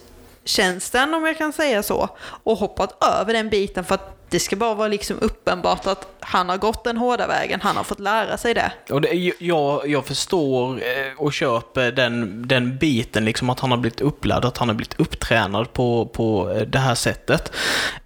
tjänsten, 0.45 1.15
om 1.15 1.25
jag 1.27 1.39
kan 1.39 1.53
säga 1.53 1.83
så, 1.83 2.09
och 2.23 2.57
hoppat 2.59 3.05
över 3.05 3.33
den 3.33 3.49
biten 3.49 3.85
för 3.85 3.95
att 3.95 4.20
det 4.31 4.41
ska 4.41 4.57
bara 4.57 4.75
vara 4.75 4.89
liksom 4.89 5.17
uppenbart 5.21 5.87
att 5.87 6.07
han 6.21 6.49
har 6.49 6.57
gått 6.57 6.85
den 6.85 6.97
hårda 6.97 7.27
vägen, 7.27 7.61
han 7.61 7.77
har 7.77 7.85
fått 7.85 8.01
lära 8.01 8.37
sig 8.37 8.55
det. 8.55 8.73
Och 8.91 9.01
det, 9.01 9.33
jag, 9.39 9.89
jag 9.89 10.07
förstår 10.07 10.75
eh, 10.77 11.13
och 11.17 11.33
köper 11.33 11.93
den, 11.93 12.43
den 12.49 12.79
biten, 12.79 13.25
liksom 13.25 13.51
att 13.51 13.61
han 13.61 13.71
har 13.71 13.79
blivit 13.79 14.01
upplärd, 14.01 14.45
att 14.45 14.59
han 14.59 14.69
har 14.69 14.75
blivit 14.75 15.01
upptränad 15.01 15.73
på, 15.73 16.07
på 16.07 16.51
eh, 16.51 16.63
det 16.63 16.79
här 16.79 16.95
sättet. 16.95 17.53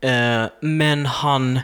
Eh, 0.00 0.44
men 0.60 1.06
han... 1.06 1.60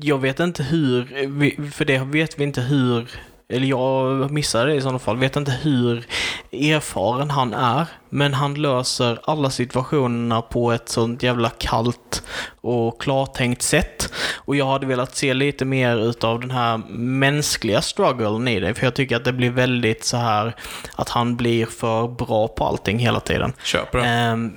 Jag 0.00 0.18
vet 0.18 0.40
inte 0.40 0.62
hur, 0.62 1.70
för 1.70 1.84
det 1.84 1.98
vet 1.98 2.38
vi 2.38 2.44
inte 2.44 2.60
hur, 2.60 3.08
eller 3.48 3.66
jag 3.66 4.30
missade 4.30 4.70
det 4.70 4.74
i 4.74 4.80
sådana 4.80 4.98
fall, 4.98 5.16
vet 5.16 5.36
inte 5.36 5.52
hur 5.52 6.06
erfaren 6.52 7.30
han 7.30 7.54
är. 7.54 7.86
Men 8.10 8.34
han 8.34 8.54
löser 8.54 9.18
alla 9.24 9.50
situationerna 9.50 10.42
på 10.42 10.72
ett 10.72 10.88
sånt 10.88 11.22
jävla 11.22 11.50
kallt 11.50 12.22
och 12.60 13.00
klartänkt 13.00 13.62
sätt. 13.62 14.12
Och 14.34 14.56
jag 14.56 14.66
hade 14.66 14.86
velat 14.86 15.16
se 15.16 15.34
lite 15.34 15.64
mer 15.64 15.96
utav 15.96 16.40
den 16.40 16.50
här 16.50 16.76
mänskliga 17.18 17.82
strugglen 17.82 18.48
i 18.48 18.60
det. 18.60 18.74
För 18.74 18.84
jag 18.84 18.94
tycker 18.94 19.16
att 19.16 19.24
det 19.24 19.32
blir 19.32 19.50
väldigt 19.50 20.04
så 20.04 20.16
här 20.16 20.56
att 20.96 21.08
han 21.08 21.36
blir 21.36 21.66
för 21.66 22.08
bra 22.08 22.48
på 22.48 22.64
allting 22.64 22.98
hela 22.98 23.20
tiden. 23.20 23.52
köper 23.64 23.98
det. 23.98 24.04
Ehm, 24.04 24.52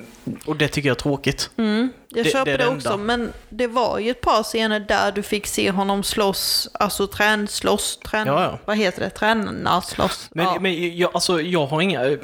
och 0.45 0.55
det 0.55 0.67
tycker 0.67 0.89
jag 0.89 0.95
är 0.95 0.99
tråkigt. 0.99 1.49
Mm, 1.57 1.89
jag 2.09 2.25
Det- 2.25 2.29
köper 2.29 2.45
det 2.51 2.57
det, 2.57 2.63
det 2.63 2.69
också, 2.69 2.89
enda. 2.93 3.03
men 3.05 3.33
det 3.49 3.67
var 3.67 3.99
ju 3.99 4.11
ett 4.11 4.21
par 4.21 4.43
scener 4.43 4.79
där 4.79 5.11
du 5.11 5.21
fick 5.23 5.47
se 5.47 5.71
honom 5.71 6.03
slåss, 6.03 6.69
alltså 6.73 7.07
tränslåss, 7.07 7.99
trän... 8.05 8.27
Ja, 8.27 8.43
ja. 8.43 8.59
vad 8.65 8.77
heter 8.77 8.99
det, 9.01 9.09
tränarslåss. 9.09 10.29
Men, 10.31 10.45
ja. 10.45 10.57
men 10.59 10.97
jag, 10.97 11.11
alltså, 11.13 11.41
jag 11.41 11.65
har 11.65 11.81
inga... 11.81 12.17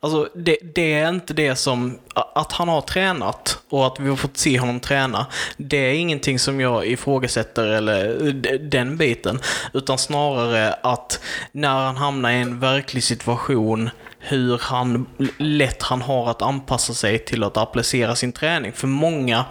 Alltså, 0.00 0.28
det, 0.34 0.58
det 0.62 0.92
är 0.92 1.08
inte 1.08 1.34
det 1.34 1.56
som... 1.56 1.98
Att 2.14 2.52
han 2.52 2.68
har 2.68 2.80
tränat 2.80 3.58
och 3.68 3.86
att 3.86 4.00
vi 4.00 4.08
har 4.08 4.16
fått 4.16 4.36
se 4.36 4.58
honom 4.58 4.80
träna, 4.80 5.26
det 5.56 5.76
är 5.76 5.92
ingenting 5.94 6.38
som 6.38 6.60
jag 6.60 6.86
ifrågasätter 6.86 7.66
eller 7.66 8.26
eh, 8.26 8.54
den 8.60 8.96
biten. 8.96 9.40
Utan 9.72 9.98
snarare 9.98 10.72
att 10.72 11.20
när 11.52 11.84
han 11.84 11.96
hamnar 11.96 12.30
i 12.30 12.36
en 12.36 12.60
verklig 12.60 13.04
situation 13.04 13.90
hur 14.22 14.58
han, 14.62 15.06
lätt 15.38 15.82
han 15.82 16.02
har 16.02 16.30
att 16.30 16.42
anpassa 16.42 16.94
sig 16.94 17.18
till 17.18 17.44
att 17.44 17.56
applicera 17.56 18.16
sin 18.16 18.32
träning. 18.32 18.72
För 18.72 18.86
många, 18.86 19.44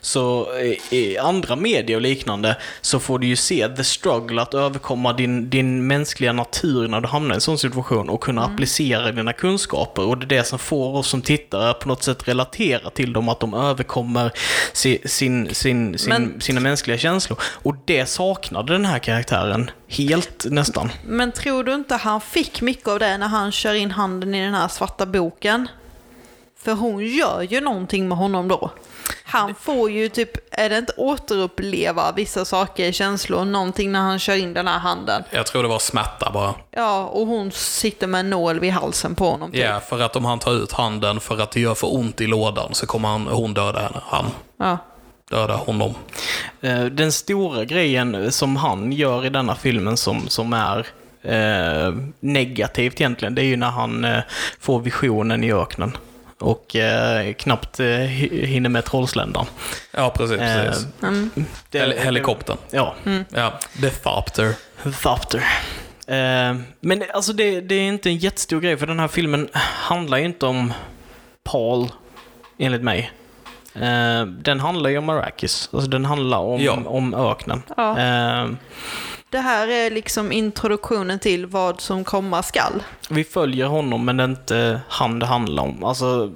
så 0.00 0.46
i, 0.58 0.96
i 0.96 1.18
andra 1.18 1.56
medier 1.56 1.96
och 1.96 2.02
liknande, 2.02 2.56
så 2.80 3.00
får 3.00 3.18
du 3.18 3.26
ju 3.26 3.36
se 3.36 3.68
the 3.68 3.84
struggle 3.84 4.42
att 4.42 4.54
överkomma 4.54 5.12
din, 5.12 5.50
din 5.50 5.86
mänskliga 5.86 6.32
natur 6.32 6.88
när 6.88 7.00
du 7.00 7.08
hamnar 7.08 7.34
i 7.34 7.34
en 7.34 7.40
sån 7.40 7.58
situation 7.58 8.08
och 8.08 8.20
kunna 8.20 8.44
applicera 8.44 9.12
dina 9.12 9.32
kunskaper. 9.32 10.06
Och 10.06 10.18
det 10.18 10.24
är 10.24 10.38
det 10.38 10.44
som 10.44 10.58
får 10.58 10.96
oss 10.96 11.08
som 11.08 11.22
tittare 11.22 11.74
på 11.74 11.88
något 11.88 12.02
sätt 12.02 12.28
relatera 12.28 12.90
till 12.90 13.12
dem, 13.12 13.28
att 13.28 13.40
de 13.40 13.54
överkommer 13.54 14.32
si, 14.72 14.98
sin, 15.04 15.54
sin, 15.54 15.98
sin, 15.98 16.08
Men- 16.08 16.40
sina 16.40 16.60
mänskliga 16.60 16.98
känslor. 16.98 17.38
Och 17.42 17.74
det 17.84 18.06
saknade 18.06 18.72
den 18.72 18.86
här 18.86 18.98
karaktären 18.98 19.70
helt 19.88 20.44
nästan. 20.44 20.90
Men 21.06 21.32
tror 21.32 21.64
du 21.64 21.74
inte 21.74 21.94
han 21.96 22.20
fick 22.20 22.60
mycket 22.60 22.88
av 22.88 22.98
det 22.98 23.18
när 23.18 23.28
han 23.28 23.52
kör 23.52 23.74
in 23.74 23.90
handen 23.90 24.34
i 24.34 24.44
den 24.44 24.54
här 24.54 24.68
svarta 24.68 25.06
boken? 25.06 25.68
För 26.58 26.72
hon 26.72 27.06
gör 27.06 27.42
ju 27.42 27.60
någonting 27.60 28.08
med 28.08 28.18
honom 28.18 28.48
då. 28.48 28.70
Han 29.24 29.54
får 29.54 29.90
ju 29.90 30.08
typ, 30.08 30.30
är 30.50 30.70
det 30.70 30.78
inte 30.78 30.92
återuppleva 30.96 32.12
vissa 32.12 32.44
saker, 32.44 32.92
känslor, 32.92 33.44
någonting 33.44 33.92
när 33.92 34.00
han 34.00 34.18
kör 34.18 34.34
in 34.34 34.54
den 34.54 34.68
här 34.68 34.78
handen. 34.78 35.22
Jag 35.30 35.46
tror 35.46 35.62
det 35.62 35.68
var 35.68 35.78
smärta 35.78 36.30
bara. 36.34 36.54
Ja, 36.70 37.04
och 37.04 37.26
hon 37.26 37.52
sitter 37.52 38.06
med 38.06 38.20
en 38.20 38.30
nål 38.30 38.60
vid 38.60 38.72
halsen 38.72 39.14
på 39.14 39.30
honom. 39.30 39.52
Typ. 39.52 39.60
Ja, 39.60 39.80
för 39.80 40.00
att 40.00 40.16
om 40.16 40.24
han 40.24 40.38
tar 40.38 40.52
ut 40.52 40.72
handen 40.72 41.20
för 41.20 41.38
att 41.40 41.50
det 41.50 41.60
gör 41.60 41.74
för 41.74 41.94
ont 41.94 42.20
i 42.20 42.26
lådan 42.26 42.74
så 42.74 42.86
kommer 42.86 43.08
han, 43.08 43.26
hon 43.26 43.54
döda 43.54 43.80
henne. 43.80 44.00
Han 44.06 44.24
Ja. 44.58 44.78
Dödar 45.34 45.56
honom. 45.56 45.94
Eh, 46.60 46.84
Den 46.84 47.12
stora 47.12 47.64
grejen 47.64 48.32
som 48.32 48.56
han 48.56 48.92
gör 48.92 49.26
i 49.26 49.28
denna 49.28 49.54
filmen 49.54 49.96
som, 49.96 50.28
som 50.28 50.52
är 50.52 50.86
eh, 51.22 51.94
negativt 52.20 53.00
egentligen, 53.00 53.34
det 53.34 53.42
är 53.42 53.46
ju 53.46 53.56
när 53.56 53.70
han 53.70 54.04
eh, 54.04 54.20
får 54.60 54.80
visionen 54.80 55.44
i 55.44 55.52
öknen. 55.52 55.96
Och 56.38 56.76
eh, 56.76 57.32
knappt 57.32 57.80
eh, 57.80 57.86
hi- 57.86 58.44
hinner 58.46 58.68
med 58.70 58.84
trollsländan. 58.84 59.46
Ja, 59.92 60.10
precis. 60.16 60.38
Eh, 60.40 60.64
precis. 60.66 60.86
det- 61.70 61.78
Hel- 61.78 61.98
helikoptern. 61.98 62.56
Ja, 62.70 62.94
Ja, 63.34 63.52
The 63.80 63.90
Thopter. 63.90 64.54
Thopter. 65.02 65.44
Eh, 66.06 66.56
men 66.80 67.02
alltså 67.14 67.32
det, 67.32 67.60
det 67.60 67.74
är 67.74 67.82
inte 67.88 68.08
en 68.08 68.16
jättestor 68.16 68.60
grej, 68.60 68.76
för 68.76 68.86
den 68.86 69.00
här 69.00 69.08
filmen 69.08 69.48
handlar 69.52 70.18
ju 70.18 70.24
inte 70.24 70.46
om 70.46 70.72
Paul, 71.44 71.88
enligt 72.58 72.82
mig. 72.82 73.10
Eh, 73.74 74.26
den 74.26 74.60
handlar 74.60 74.90
ju 74.90 74.98
om 74.98 75.08
Arrakis. 75.08 75.68
Alltså 75.72 75.90
den 75.90 76.04
handlar 76.04 76.38
om, 76.38 76.60
Ja. 76.60 76.78
om 76.86 77.14
öknen. 77.14 77.62
Ja. 77.76 77.90
Eh, 77.98 78.48
Det 79.30 79.38
här 79.40 79.68
är 79.68 79.90
liksom 79.90 80.32
introduktionen 80.32 81.18
till 81.18 81.46
vad 81.46 81.80
som 81.80 82.04
komma 82.04 82.42
skall. 82.42 82.82
Vi 83.08 83.24
följer 83.24 83.66
honom, 83.66 84.04
men 84.04 84.16
det 84.16 84.22
är 84.22 84.28
inte 84.28 84.80
han 84.88 85.18
det 85.18 85.26
handlar 85.26 85.62
om. 85.62 85.84
Alltså, 85.84 86.32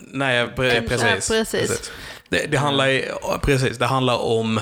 Nej, 0.00 0.46
pre- 0.46 0.88
precis. 0.88 1.30
Ja, 1.30 1.36
precis. 1.36 1.90
Det, 2.28 2.46
det, 2.50 2.56
handlar, 2.56 3.38
precis, 3.38 3.78
det 3.78 3.86
handlar 3.86 4.22
om 4.22 4.60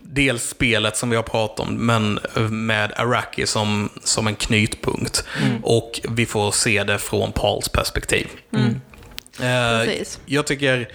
dels 0.00 0.48
spelet 0.48 0.96
som 0.96 1.10
vi 1.10 1.16
har 1.16 1.22
pratat 1.22 1.60
om, 1.66 1.74
men 1.86 2.18
med 2.50 2.92
Araki 2.96 3.46
som, 3.46 3.88
som 4.04 4.26
en 4.26 4.34
knytpunkt. 4.36 5.24
Och 5.62 6.00
vi 6.08 6.26
får 6.26 6.50
se 6.50 6.84
det 6.84 6.98
från 6.98 7.32
Pauls 7.32 7.68
perspektiv. 7.68 8.26
Eh, 8.52 9.84
Precis. 9.84 10.20
jag 10.26 10.46
tycker 10.46 10.88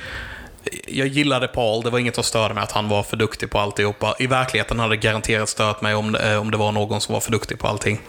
jag 0.87 1.07
gillade 1.07 1.47
Paul, 1.47 1.83
det 1.83 1.89
var 1.89 1.99
inget 1.99 2.15
som 2.15 2.23
störde 2.23 2.53
mig 2.53 2.63
att 2.63 2.71
han 2.71 2.89
var 2.89 3.03
för 3.03 3.17
duktig 3.17 3.49
på 3.49 3.59
alltihopa. 3.59 4.15
I 4.19 4.27
verkligheten 4.27 4.79
hade 4.79 4.93
det 4.93 4.97
garanterat 4.97 5.49
stört 5.49 5.81
mig 5.81 5.95
om, 5.95 6.15
eh, 6.15 6.37
om 6.41 6.51
det 6.51 6.57
var 6.57 6.71
någon 6.71 7.01
som 7.01 7.13
var 7.13 7.19
för 7.19 7.31
duktig 7.31 7.59
på 7.59 7.67
allting. 7.67 7.99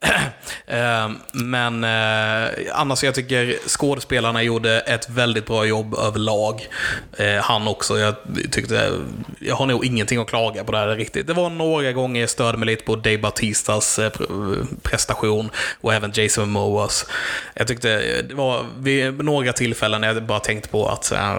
Ehm, 0.66 1.18
men 1.32 1.84
eh, 1.84 2.50
annars 2.72 3.04
jag 3.04 3.14
tycker 3.14 3.68
skådespelarna 3.68 4.42
gjorde 4.42 4.80
ett 4.80 5.10
väldigt 5.10 5.46
bra 5.46 5.64
jobb 5.64 5.94
överlag. 5.94 6.68
Eh, 7.16 7.34
han 7.34 7.68
också. 7.68 7.98
Jag 7.98 8.14
tyckte, 8.50 8.90
jag 9.40 9.56
har 9.56 9.66
nog 9.66 9.84
ingenting 9.84 10.18
att 10.18 10.28
klaga 10.28 10.64
på 10.64 10.72
där 10.72 10.96
riktigt. 10.96 11.26
Det 11.26 11.32
var 11.32 11.50
några 11.50 11.92
gånger 11.92 12.20
jag 12.20 12.30
störde 12.30 12.58
mig 12.58 12.66
lite 12.66 12.84
på 12.84 12.96
Dave 12.96 13.18
Batistas 13.18 13.98
eh, 13.98 14.12
prestation 14.82 15.50
och 15.80 15.94
även 15.94 16.12
Jason 16.14 16.50
Moas. 16.50 17.06
Jag 17.54 17.66
tyckte 17.66 17.92
eh, 17.92 18.24
det 18.24 18.34
var 18.34 18.64
vid 18.78 19.24
några 19.24 19.52
tillfällen 19.52 20.02
jag 20.02 20.22
bara 20.22 20.40
tänkte 20.40 20.68
på 20.68 20.88
att 20.88 21.12
eh, 21.12 21.34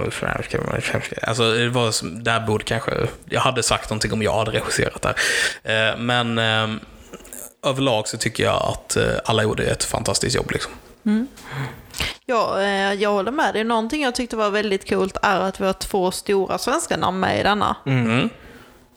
alltså, 1.21 1.51
det 1.51 1.69
var, 1.69 2.21
där 2.23 2.39
borde 2.39 2.63
kanske, 2.63 2.91
jag 3.29 3.41
hade 3.41 3.63
sagt 3.63 3.89
någonting 3.89 4.13
om 4.13 4.21
jag 4.21 4.37
hade 4.37 4.51
regisserat 4.51 5.01
där. 5.01 5.15
Eh, 5.63 5.97
Men 5.97 6.37
ehm, 6.37 6.79
överlag 7.69 8.07
så 8.07 8.17
tycker 8.17 8.43
jag 8.43 8.55
att 8.63 8.95
eh, 8.95 9.03
alla 9.25 9.43
gjorde 9.43 9.63
ett 9.63 9.83
fantastiskt 9.83 10.35
jobb. 10.35 10.51
Liksom. 10.51 10.71
Ja, 12.25 12.61
eh, 12.61 12.93
jag 12.93 13.11
håller 13.11 13.31
med 13.31 13.53
dig. 13.53 13.63
Någonting 13.63 14.01
jag 14.03 14.15
tyckte 14.15 14.35
var 14.35 14.49
väldigt 14.49 14.89
coolt 14.89 15.17
är 15.21 15.39
att 15.39 15.61
vi 15.61 15.65
har 15.65 15.73
två 15.73 16.11
stora 16.11 16.57
svenska 16.57 16.97
namn 16.97 17.19
med 17.19 17.39
i 17.39 17.43
denna. 17.43 17.75
Mm. 17.85 18.29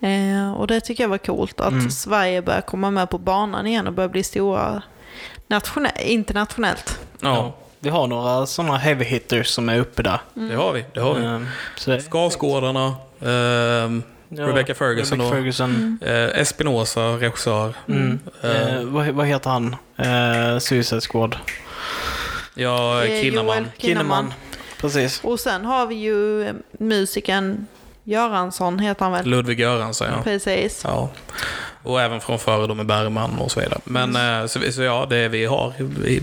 Eh, 0.02 0.52
och 0.52 0.66
det 0.66 0.80
tycker 0.80 1.04
jag 1.04 1.08
var 1.08 1.18
coolt 1.18 1.60
att 1.60 1.92
Sverige 1.92 2.42
börjar 2.42 2.60
komma 2.60 2.90
med 2.90 3.10
på 3.10 3.18
banan 3.18 3.66
igen 3.66 3.86
och 3.86 3.92
börjar 3.92 4.08
bli 4.08 4.22
stora 4.22 4.82
nationell, 5.48 5.92
internationellt. 5.98 6.98
Ja, 7.20 7.52
Vi 7.80 7.90
har 7.90 8.06
några 8.06 8.46
sådana 8.46 8.76
heavy 8.76 9.04
hitters 9.04 9.46
som 9.46 9.68
är 9.68 9.78
uppe 9.78 10.02
där. 10.02 10.20
det 10.34 10.54
har 10.54 10.72
vi. 10.72 10.84
Det 10.94 11.00
har 11.00 11.14
vi. 11.14 11.20
Det- 11.92 12.00
Skarsgårdarna, 12.02 12.94
ehm, 13.22 14.02
ja, 14.31 14.47
Rebecca 14.47 14.74
Ferguson 14.74 15.18
Rebecca. 15.18 15.35
Ferguson. 15.37 15.99
eh, 16.03 16.41
Espinosa, 16.41 17.01
regissör. 17.01 17.74
Mm. 17.89 18.18
Eh, 18.43 18.51
Eh, 18.76 18.83
vad, 18.85 19.07
vad 19.09 19.26
heter 19.26 19.51
han? 19.51 19.76
Eh, 19.97 20.59
Suicide 20.59 21.01
Squad. 21.01 21.37
ja, 22.55 23.05
Eh, 23.05 23.20
Kinnaman. 23.22 23.57
Joel 23.57 23.66
Kinnaman. 23.78 24.33
Precis. 24.81 25.20
Och 25.24 25.41
sen 25.41 25.64
har 25.64 25.87
vi 25.87 25.95
ju 25.95 26.49
musikern 26.78 27.66
Göransson, 28.05 28.78
heter 28.78 29.05
han 29.05 29.12
väl? 29.12 29.26
Ludvig 29.26 29.61
Göransson, 29.61 30.07
ja. 30.16 30.22
Precis. 30.22 30.81
ja. 30.85 31.11
Och 31.83 32.01
även 32.01 32.20
från 32.20 32.39
före 32.39 32.66
då 32.66 32.74
med 32.74 32.87
Bergman 32.87 33.39
och 33.39 33.51
så 33.51 33.61
vidare. 33.61 33.81
Men 33.85 34.16
Mm. 34.16 34.41
eh, 34.43 34.47
så, 34.47 34.72
så 34.72 34.83
ja, 34.83 35.07
det 35.11 35.28
vi 35.28 35.45
har 35.47 35.72
vi, 35.78 36.22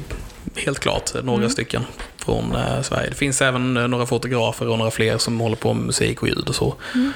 helt 0.55 0.79
klart 0.79 1.13
några 1.23 1.37
Mm. 1.37 1.49
stycken 1.49 1.83
från 2.17 2.55
eh, 2.55 2.81
Sverige. 2.81 3.09
Det 3.09 3.15
finns 3.15 3.41
även 3.41 3.77
eh, 3.77 3.87
några 3.87 4.05
fotografer 4.05 4.67
och 4.67 4.77
några 4.77 4.91
fler 4.91 5.17
som 5.17 5.39
håller 5.39 5.55
på 5.55 5.73
med 5.73 5.85
musik 5.85 6.21
och 6.21 6.27
ljud 6.27 6.49
och 6.49 6.55
så. 6.55 6.75
Mm. 6.95 7.11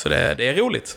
Så 0.00 0.08
det, 0.08 0.34
det 0.34 0.48
är 0.48 0.54
roligt. 0.54 0.96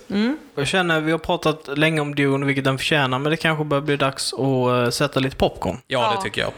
Jag 0.55 0.67
känner 0.67 0.99
vi 1.01 1.11
har 1.11 1.19
pratat 1.19 1.77
länge 1.77 2.01
om 2.01 2.15
Dune, 2.15 2.45
vilket 2.45 2.63
den 2.63 2.77
förtjänar, 2.77 3.19
men 3.19 3.29
det 3.29 3.37
kanske 3.37 3.63
börjar 3.63 3.81
bli 3.81 3.95
dags 3.97 4.33
att 4.33 4.39
eh, 4.39 4.89
sätta 4.89 5.19
lite 5.19 5.35
popcorn. 5.35 5.77
Ja, 5.87 6.01
Ja. 6.01 6.15
det 6.17 6.23
tycker 6.23 6.41
jag. 6.41 6.51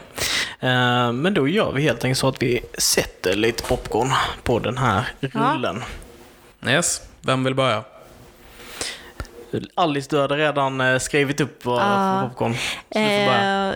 Eh, 0.70 1.12
men 1.12 1.34
då 1.34 1.48
gör 1.48 1.72
vi 1.72 1.82
helt 1.82 2.04
enkelt 2.04 2.18
så 2.18 2.28
att 2.28 2.42
vi 2.42 2.60
sätter 2.78 3.36
lite 3.36 3.62
popcorn 3.62 4.10
på 4.42 4.58
den 4.58 4.78
här 4.78 5.08
rullen. 5.20 5.82
Yes, 6.68 7.02
vem 7.20 7.44
vill 7.44 7.54
börja? 7.54 7.82
Alice, 9.74 10.06
du 10.10 10.20
hade 10.20 10.36
redan 10.36 10.80
eh, 10.80 10.98
skrivit 10.98 11.40
upp 11.40 11.64
vad 11.64 11.80
för 11.80 12.28
popcorn. 12.28 12.54
Så 12.54 12.98
du 12.98 13.04
får 13.04 13.26
börja. 13.26 13.68
Eh, 13.68 13.74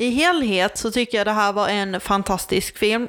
I 0.00 0.10
helhet 0.10 0.78
så 0.78 0.90
tycker 0.90 1.18
jag 1.18 1.26
det 1.26 1.32
här 1.32 1.52
var 1.52 1.68
en 1.68 2.00
fantastisk 2.00 2.78
film. 2.78 3.08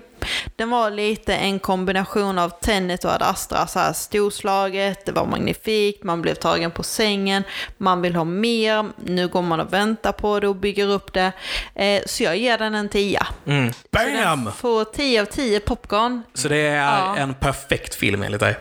Den 0.56 0.70
var 0.70 0.92
lite 0.92 1.36
en 1.36 1.60
kombination 1.60 2.40
av 2.40 2.50
Tenet 2.50 3.06
och 3.06 3.12
Ad 3.12 3.26
Astra, 3.26 3.68
så 3.68 3.80
här 3.80 3.94
storslaget, 3.94 5.06
det 5.06 5.12
var 5.12 5.26
magnifikt, 5.26 6.04
man 6.04 6.22
blev 6.22 6.36
tagen 6.36 6.72
på 6.72 6.84
sängen, 6.84 7.44
man 7.78 8.02
vill 8.02 8.16
ha 8.16 8.24
mer, 8.24 8.86
nu 9.06 9.28
går 9.28 9.42
man 9.42 9.60
och 9.60 9.74
väntar 9.74 10.12
på 10.12 10.40
det 10.40 10.48
och 10.48 10.56
bygger 10.56 10.88
upp 10.88 11.14
det. 11.14 11.32
Eh, 11.76 12.02
så 12.06 12.24
jag 12.24 12.38
ger 12.38 12.58
den 12.58 12.76
en 12.76 12.90
tia. 12.90 13.28
Mm. 13.48 13.74
Så 13.74 13.80
den 13.92 14.24
Bam! 14.24 14.52
får 14.54 14.86
10 14.86 15.22
av 15.22 15.26
10 15.26 15.60
popcorn. 15.60 16.22
Så 16.34 16.48
det 16.48 16.58
är 16.58 16.76
Ja. 17.00 17.16
en 17.18 17.34
perfekt 17.34 17.96
film 17.96 18.24
enligt 18.24 18.40
dig? 18.42 18.56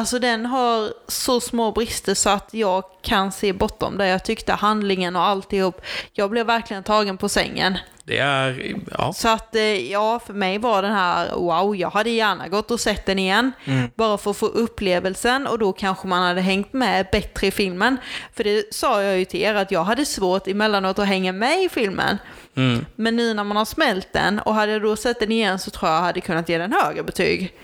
Alltså 0.00 0.18
den 0.18 0.46
har 0.46 0.92
så 1.08 1.40
små 1.40 1.72
brister 1.72 2.14
så 2.14 2.30
att 2.30 2.48
jag 2.54 2.84
kan 3.02 3.32
se 3.32 3.52
bortom 3.52 3.98
det. 3.98 4.06
Jag 4.08 4.24
tyckte 4.24 4.52
handlingen 4.52 5.16
och 5.16 5.22
alltihop, 5.22 5.80
jag 6.12 6.30
blev 6.30 6.46
verkligen 6.46 6.82
tagen 6.82 7.16
på 7.16 7.28
sängen. 7.28 7.78
Det 8.04 8.18
är, 8.18 8.74
ja. 8.98 9.12
Så 9.12 9.28
att 9.28 9.54
eh, 9.54 9.90
ja, 9.92 10.20
för 10.26 10.32
mig 10.32 10.58
var 10.58 10.82
den 10.82 10.92
här 10.92 11.34
wow, 11.34 11.76
jag 11.76 11.90
hade 11.90 12.10
gärna 12.10 12.48
gått 12.48 12.70
och 12.70 12.80
sett 12.80 13.06
den 13.06 13.18
igen. 13.18 13.52
Bara 13.94 14.18
för 14.18 14.30
att 14.30 14.36
få 14.36 14.46
upplevelsen 14.46 15.46
och 15.46 15.58
då 15.58 15.72
kanske 15.72 16.08
man 16.08 16.22
hade 16.22 16.40
hängt 16.40 16.72
med 16.72 17.06
bättre 17.12 17.46
i 17.46 17.50
filmen. 17.50 17.96
För 18.34 18.44
det 18.44 18.74
sa 18.74 19.02
jag 19.02 19.18
ju 19.18 19.24
till 19.24 19.40
er 19.40 19.54
att 19.54 19.70
jag 19.70 19.84
hade 19.84 20.06
svårt 20.06 20.48
emellanåt 20.48 20.98
att 20.98 21.06
hänga 21.06 21.32
med 21.32 21.62
i 21.62 21.68
filmen. 21.68 22.18
Mm. 22.56 22.86
Men 22.96 23.16
nu 23.16 23.34
när 23.34 23.44
man 23.44 23.56
har 23.56 23.64
smält 23.64 24.12
den 24.12 24.38
och 24.38 24.54
hade 24.54 24.72
jag 24.72 24.82
då 24.82 24.96
sett 24.96 25.20
den 25.20 25.32
igen 25.32 25.58
så 25.58 25.70
tror 25.70 25.90
jag 25.90 25.98
jag 25.98 26.02
hade 26.02 26.20
kunnat 26.20 26.48
ge 26.48 26.58
den 26.58 26.72
högre 26.72 27.02
betyg. 27.02 27.54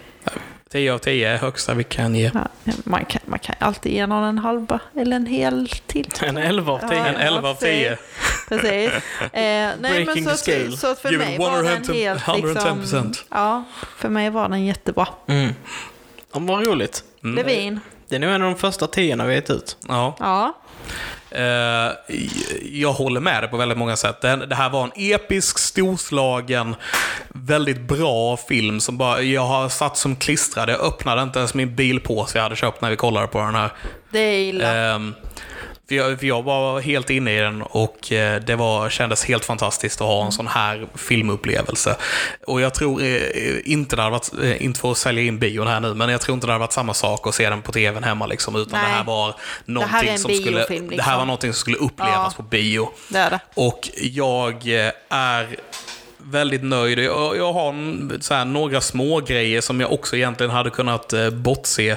10 0.71 0.91
av 0.93 0.99
10 0.99 1.29
är 1.31 1.37
högsta 1.37 1.75
vi 1.75 1.85
kan 1.85 2.15
ge. 2.15 2.31
Ja, 2.35 2.49
man, 2.85 3.05
kan, 3.05 3.21
man 3.25 3.39
kan 3.39 3.55
alltid 3.59 3.93
ge 3.93 4.07
någon 4.07 4.25
en 4.25 4.39
halva 4.39 4.81
eller 4.97 5.17
en 5.17 5.27
hel 5.27 5.69
till. 5.69 6.09
En 6.23 6.37
11 6.37 6.73
av 6.73 6.79
10. 6.79 6.99
Ja. 6.99 7.07
En 7.07 7.17
11 7.17 7.49
av 7.51 7.55
10. 7.55 7.99
Precis. 8.49 8.91
Eh, 8.93 9.01
nej, 9.33 9.77
men 9.81 10.05
Breaking 10.05 10.25
så, 10.25 10.31
the 10.31 10.35
att, 10.35 10.39
scale. 10.39 10.77
så 10.77 10.95
för 10.95 11.11
Give 11.11 11.25
mig 11.25 11.39
var 11.39 11.63
den 11.63 11.83
110%. 11.85 11.93
helt 11.95 12.23
110%. 12.25 12.77
liksom, 12.77 13.13
Ja, 13.31 13.65
för 13.97 14.09
mig 14.09 14.31
var 14.31 14.49
den 14.49 14.65
jättebra. 14.65 15.09
Mm. 15.27 15.55
Ja, 16.33 16.39
vad 16.41 16.67
roligt. 16.67 17.05
Levin. 17.21 17.81
Det 18.09 18.17
är 18.17 18.21
nog 18.21 18.31
en 18.31 18.43
av 18.43 18.51
de 18.51 18.59
första 18.59 18.87
tiorna 18.87 19.25
vi 19.25 19.31
har 19.31 19.35
gett 19.35 19.51
ut. 19.51 19.77
Ja. 19.89 20.17
Ja. 20.21 20.59
Eh, 21.31 21.93
jag 22.73 22.93
håller 22.93 23.21
med 23.21 23.43
dig 23.43 23.51
på 23.51 23.57
väldigt 23.57 23.79
många 23.79 23.97
sätt. 23.97 24.21
Det, 24.21 24.37
det 24.37 24.55
här 24.55 24.71
var 24.71 24.85
en 24.85 24.93
episk, 24.95 25.59
storslagen, 25.59 26.77
väldigt 27.29 27.81
bra 27.81 28.37
film 28.37 28.81
som 28.81 28.99
bara, 28.99 29.23
jag 29.23 29.47
har 29.47 29.69
satt 29.69 29.97
som 29.97 30.17
klistrad. 30.17 30.71
Jag 30.71 30.81
öppnade 30.81 31.23
inte 31.23 31.39
ens 31.39 31.55
min 31.55 31.75
bilpåse 31.75 32.39
jag 32.39 32.43
hade 32.43 32.57
köpt 32.57 32.81
när 32.81 32.91
vi 32.91 32.97
kollade 32.97 33.27
på 33.27 33.39
den 33.39 33.55
här. 33.55 33.71
Det 34.11 34.19
är 34.19 34.41
illa. 34.41 35.01
För, 35.89 35.95
jag, 35.95 36.19
för 36.19 36.27
jag 36.27 36.43
var 36.43 36.81
helt 36.81 37.11
inne 37.11 37.37
i 37.37 37.41
den 37.41 37.63
och 37.63 38.13
eh, 38.13 38.41
det 38.41 38.57
var, 38.57 38.91
kändes 38.91 39.25
helt 39.25 39.45
fantastiskt 39.45 40.01
att 40.01 40.07
ha 40.07 40.27
en 40.27 40.33
sån 40.33 40.47
här 40.47 40.87
filmupplevelse. 40.95 41.97
Och 42.47 42.61
jag 42.61 42.75
tror 42.75 43.03
eh, 43.03 43.21
inte 43.65 43.97
det 43.97 44.03
hade 44.03 44.13
varit, 44.13 44.33
eh, 44.43 44.65
inte 44.65 44.81
för 44.81 44.91
att 44.91 44.99
sälja 44.99 45.23
in 45.23 45.39
bion 45.39 45.67
här 45.67 45.81
nu, 45.81 45.95
men 45.95 46.09
jag 46.09 46.21
tror 46.21 46.35
inte 46.35 46.47
det 46.47 46.53
hade 46.53 46.61
varit 46.61 46.73
samma 46.73 46.95
sak 46.95 47.27
att 47.27 47.35
se 47.35 47.51
den 47.51 47.63
på 47.63 47.73
tvn 47.73 48.05
hemma 48.05 48.27
liksom, 48.27 48.57
utan 48.57 48.81
Nej. 48.81 48.91
det 48.91 48.97
här 48.97 49.05
var 49.05 49.35
någonting 49.65 50.09
här 50.11 50.17
som 50.17 50.31
skulle, 50.35 50.51
biofilm, 50.57 50.89
det 50.89 51.03
här 51.03 51.13
var 51.13 51.19
liksom. 51.19 51.27
någonting 51.27 51.53
som 51.53 51.61
skulle 51.61 51.77
upplevas 51.77 52.17
Ja. 52.17 52.33
på 52.37 52.43
bio. 52.43 52.89
Det 53.09 53.29
det. 53.31 53.41
Och 53.55 53.89
jag 54.01 54.55
eh, 54.87 54.93
är 55.09 55.57
väldigt 56.31 56.63
nöjd. 56.65 56.99
Jag, 56.99 57.37
jag 57.37 57.53
har 57.53 57.69
en- 57.69 58.19
så 58.21 58.35
här, 58.35 58.45
några 58.45 58.81
små 58.81 59.21
grejer 59.21 59.61
som 59.61 59.81
jag 59.81 59.93
också 59.93 60.17
egentligen 60.17 60.51
hade 60.53 60.71
kunnat 60.71 61.13
eh, 61.13 61.31
bortse 61.31 61.97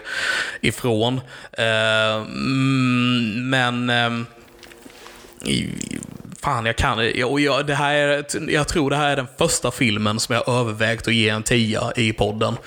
ifrån. 0.62 1.22
Eh, 1.52 2.16
mm, 2.16 3.50
men... 3.50 4.26
i- 5.46 5.70
Fan, 6.42 6.66
jag 6.66 6.76
kan. 6.76 7.00
Och 7.26 7.40
jag, 7.42 7.66
det 7.66 7.76
här 7.76 7.94
är, 7.96 8.26
jag 8.50 8.68
tror 8.68 8.90
det 8.90 8.96
här 8.96 9.10
är 9.10 9.16
den 9.16 9.28
första 9.38 9.72
filmen 9.72 10.20
som 10.20 10.36
jag 10.36 10.50
övervägt 10.50 11.08
att 11.08 11.14
ge 11.14 11.30
en 11.30 11.44
tia 11.44 11.92
i 11.96 12.14
podden. 12.14 12.58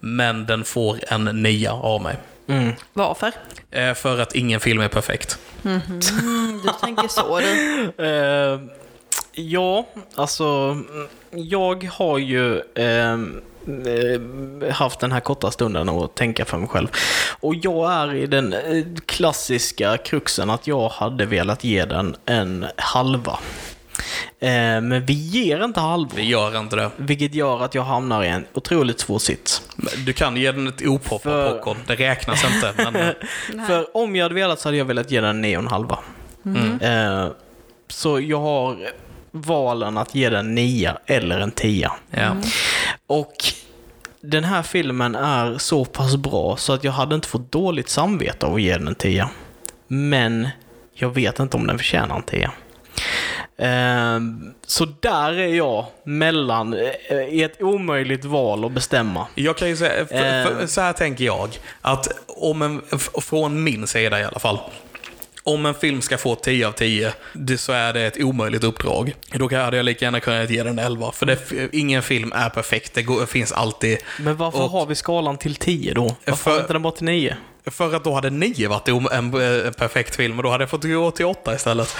Men 0.00 0.46
den 0.46 0.64
får 0.64 0.98
en 1.08 1.24
nia 1.24 1.72
av 1.72 2.02
mig. 2.02 2.16
Mm. 2.48 2.72
Varför? 2.92 3.32
Eh, 3.70 3.94
För 3.94 4.18
att 4.20 4.34
ingen 4.34 4.60
film 4.60 4.80
är 4.80 4.88
perfekt. 4.88 5.38
Mm, 5.64 5.80
du 6.62 6.70
tänker 6.80 7.08
så 7.08 7.40
du. 7.40 8.04
Eh, 8.04 8.60
ja, 9.36 9.86
alltså 10.14 10.76
jag 11.30 11.88
har 11.92 12.18
ju 12.18 12.60
ehm, 12.74 13.40
eh, 13.66 14.72
haft 14.72 15.00
den 15.00 15.12
här 15.12 15.20
korta 15.20 15.50
stunden 15.50 15.88
att 15.88 16.14
tänka 16.14 16.44
för 16.44 16.58
mig 16.58 16.68
själv. 16.68 16.88
Och 17.40 17.54
jag 17.54 17.92
är 17.92 18.14
i 18.14 18.26
den 18.26 18.52
eh, 18.52 18.84
klassiska 19.06 19.96
kruxen 19.96 20.50
att 20.50 20.66
jag 20.66 20.88
hade 20.88 21.26
velat 21.26 21.64
ge 21.64 21.84
den 21.84 22.16
en 22.26 22.66
halva. 22.76 23.38
Eh, 24.40 24.48
men 24.80 25.06
vi 25.06 25.12
ger 25.12 25.64
inte 25.64 25.80
halvor. 25.80 26.16
Vi 26.16 26.22
gör 26.22 26.58
inte 26.58 26.76
det. 26.76 26.90
Vilket 26.96 27.34
gör 27.34 27.62
att 27.64 27.74
jag 27.74 27.82
hamnar 27.82 28.24
i 28.24 28.28
en 28.28 28.46
otroligt 28.54 29.00
svår 29.00 29.18
sits. 29.18 29.62
Du 30.06 30.12
kan 30.12 30.36
ge 30.36 30.52
den 30.52 30.66
ett 30.66 30.82
opoppat 30.86 31.22
För- 31.22 31.50
popcorn. 31.50 31.76
Det 31.86 31.94
räknas 31.94 32.44
inte. 32.54 32.72
Men, 32.76 32.96
eh, 32.96 33.66
För 33.66 33.96
om 33.96 34.16
jag 34.16 34.22
hade 34.24 34.34
velat 34.34 34.60
så 34.60 34.68
hade 34.68 34.76
jag 34.78 34.84
velat 34.84 35.10
ge 35.10 35.20
den 35.20 35.44
9,5. 35.44 35.96
Mm. 36.46 36.80
Eh, 36.80 37.28
så 37.88 38.20
jag 38.20 38.40
har 38.40 38.76
valen 39.36 39.98
att 39.98 40.14
ge 40.14 40.28
den 40.28 40.54
9 40.54 40.92
eller 41.06 41.40
en 41.40 41.50
10. 41.50 41.90
ja. 42.10 42.36
Och 43.06 43.34
den 44.20 44.44
här 44.44 44.62
filmen 44.62 45.14
är 45.14 45.58
så 45.58 45.84
pass 45.84 46.16
bra 46.16 46.56
så 46.56 46.72
att 46.72 46.84
jag 46.84 46.92
hade 46.92 47.14
inte 47.14 47.28
fått 47.28 47.52
dåligt 47.52 47.88
samvete 47.88 48.46
av 48.46 48.54
att 48.54 48.62
ge 48.62 48.72
den 48.72 48.88
en 48.88 48.94
10. 48.94 49.28
Men 49.88 50.48
jag 50.94 51.14
vet 51.14 51.38
inte 51.38 51.56
om 51.56 51.66
den 51.66 51.78
förtjänar 51.78 52.16
en 52.16 52.22
10. 52.22 52.50
Ehm, 53.58 54.54
så 54.66 54.84
där 55.00 55.32
är 55.32 55.54
jag 55.54 55.86
mellan, 56.04 56.74
eh, 56.74 57.16
i 57.28 57.42
ett 57.42 57.62
omöjligt 57.62 58.24
val 58.24 58.64
att 58.64 58.72
bestämma. 58.72 59.26
Jag 59.34 59.56
kan 59.56 59.68
ju 59.68 59.76
säga, 59.76 60.06
för, 60.06 60.44
för, 60.44 60.60
Eh. 60.60 60.66
så 60.66 60.80
här 60.80 60.92
tänker 60.92 61.24
jag, 61.24 61.58
att 61.80 62.08
om 62.26 62.62
en, 62.62 62.82
från 63.22 63.64
min 63.64 63.86
sida 63.86 64.20
i 64.20 64.24
alla 64.24 64.38
fall, 64.38 64.58
om 65.46 65.66
en 65.66 65.74
film 65.74 66.02
ska 66.02 66.18
få 66.18 66.34
10 66.34 66.66
av 66.68 66.72
10, 66.72 67.12
det, 67.32 67.58
så 67.58 67.72
är 67.72 67.92
det 67.92 68.00
ett 68.06 68.20
omöjligt 68.20 68.64
uppdrag. 68.64 69.14
Då 69.32 69.54
hade 69.56 69.76
jag 69.76 69.84
lika 69.84 70.04
gärna 70.04 70.20
kunnat 70.20 70.50
ge 70.50 70.62
den 70.62 70.78
11. 70.78 71.12
För 71.12 71.26
det, 71.26 71.38
ingen 71.72 72.02
film 72.02 72.32
är 72.32 72.48
perfekt, 72.48 72.94
det 72.94 73.02
går, 73.02 73.26
finns 73.26 73.52
alltid... 73.52 73.98
Men 74.18 74.36
varför 74.36 74.62
Och- 74.62 74.70
har 74.70 74.86
vi 74.86 74.94
skalan 74.94 75.38
till 75.38 75.56
10 75.56 75.94
då? 75.94 76.16
Varför 76.24 76.42
För- 76.44 76.50
har 76.50 76.60
inte 76.60 76.72
den 76.72 76.82
bara 76.82 76.92
till 76.92 77.04
9? 77.04 77.36
För 77.70 77.94
att 77.94 78.04
då 78.04 78.14
hade 78.14 78.30
9 78.30 78.68
varit 78.68 78.88
en, 78.88 79.06
en 79.12 79.30
perfekt 79.72 80.16
film 80.16 80.36
och 80.36 80.42
då 80.42 80.50
hade 80.50 80.62
jag 80.62 80.70
fått 80.70 80.84
gå 80.84 81.10
till 81.10 81.26
8 81.26 81.54
istället. 81.54 81.96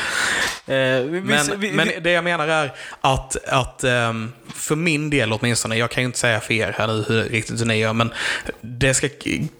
Eh, 0.66 0.74
vi, 0.76 1.20
Men, 1.20 1.60
vi, 1.60 1.72
men 1.72 1.88
det 2.02 2.10
jag 2.10 2.24
menar 2.24 2.48
är 2.48 2.72
att, 3.00 3.36
att 3.48 3.84
ehm, 3.84 4.32
för 4.54 4.76
min 4.76 5.10
del 5.10 5.32
åtminstone, 5.32 5.76
jag 5.76 5.90
kan 5.90 6.02
ju 6.02 6.06
inte 6.06 6.18
säga 6.18 6.40
för 6.40 6.54
er 6.54 6.74
här 6.78 6.86
nu 6.86 7.04
hur, 7.08 7.22
riktigt 7.24 7.60
hur 7.60 7.66
ni 7.66 7.76
gör, 7.78 7.92
men 7.92 8.12
det 8.60 8.94
ska 8.94 9.08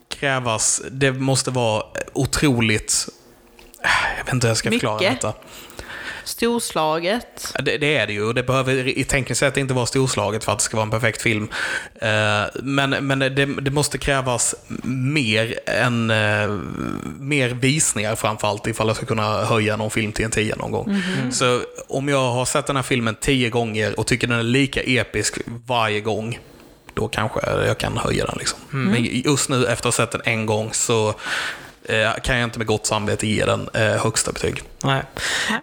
krävas, 0.08 0.82
det 0.90 1.12
måste 1.12 1.50
vara 1.50 1.82
otroligt, 2.12 3.08
jag 4.18 4.24
vet 4.24 4.34
inte 4.34 4.46
hur 4.46 4.50
jag 4.50 4.56
ska 4.56 4.70
förklara 4.70 4.98
Mycket. 4.98 5.20
detta. 5.20 5.34
Storslaget. 6.24 7.54
Det, 7.62 7.78
det 7.78 7.96
är 7.96 8.06
det 8.06 8.12
ju, 8.12 8.22
och 8.22 8.34
det 8.34 8.42
behöver 8.42 8.88
i 8.98 9.04
tekniskt 9.04 9.40
sett 9.40 9.56
inte 9.56 9.74
vara 9.74 9.86
storslaget 9.86 10.44
för 10.44 10.52
att 10.52 10.58
det 10.58 10.64
ska 10.64 10.76
vara 10.76 10.84
en 10.84 10.90
perfekt 10.90 11.22
film. 11.22 11.48
Eh, 11.94 12.42
men 12.54 12.90
men 12.90 13.18
det, 13.18 13.28
det 13.28 13.70
måste 13.70 13.98
krävas 13.98 14.54
mer 14.84 15.58
än 15.66 16.10
eh, 16.10 16.48
mer 17.18 17.48
visningar 17.48 18.16
framförallt 18.16 18.66
ifall 18.66 18.86
jag 18.86 18.96
ska 18.96 19.06
kunna 19.06 19.44
höja 19.44 19.76
någon 19.76 19.90
film 19.90 20.12
till 20.12 20.24
en 20.24 20.30
10 20.30 20.56
någon 20.56 20.70
gång. 20.70 21.02
Så 21.32 21.60
om 21.88 22.08
jag 22.08 22.32
har 22.32 22.44
sett 22.44 22.66
den 22.66 22.76
här 22.76 22.82
filmen 22.82 23.16
10 23.20 23.50
gånger 23.50 24.00
och 24.00 24.06
tycker 24.06 24.26
den 24.26 24.38
är 24.38 24.42
lika 24.42 24.80
episk 24.82 25.38
varje 25.66 26.00
gång, 26.00 26.38
då 26.94 27.08
kanske 27.08 27.40
jag 27.66 27.78
kan 27.78 27.96
höja 27.96 28.24
den. 28.24 28.36
Liksom. 28.38 28.58
Men 28.70 29.04
just 29.04 29.48
nu 29.48 29.66
efter 29.66 29.72
att 29.72 29.84
ha 29.84 30.06
sett 30.06 30.10
den 30.10 30.22
en 30.24 30.46
gång 30.46 30.72
så 30.72 31.14
kan 32.22 32.36
jag 32.38 32.44
inte 32.44 32.58
med 32.58 32.66
gott 32.66 32.86
samvete 32.86 33.26
ge 33.26 33.44
den 33.44 33.68
eh, 33.74 33.82
högsta 33.82 34.32
betyg. 34.32 34.62
nej. 34.84 35.02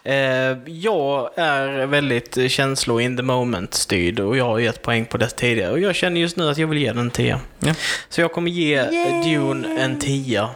Eh, 0.03 0.57
jag 0.65 1.29
är 1.35 1.85
väldigt 1.85 2.51
känslo 2.51 2.99
in 2.99 3.17
the 3.17 3.23
moment 3.23 3.73
styrd 3.73 4.19
och 4.19 4.37
jag 4.37 4.45
har 4.45 4.59
gett 4.59 4.81
poäng 4.81 5.05
på 5.05 5.17
det 5.17 5.29
tidigare. 5.29 5.71
Och 5.71 5.79
jag 5.79 5.95
känner 5.95 6.21
just 6.21 6.37
nu 6.37 6.49
att 6.49 6.57
jag 6.57 6.67
vill 6.67 6.77
ge 6.79 6.87
den 6.87 6.97
en 6.99 7.11
10. 7.11 7.39
Ja. 7.59 7.73
Så 8.09 8.21
jag 8.21 8.31
kommer 8.31 8.51
ge 8.51 8.75
Yay! 8.75 9.23
Dune 9.35 9.81
en 9.81 9.99
10. 9.99 10.47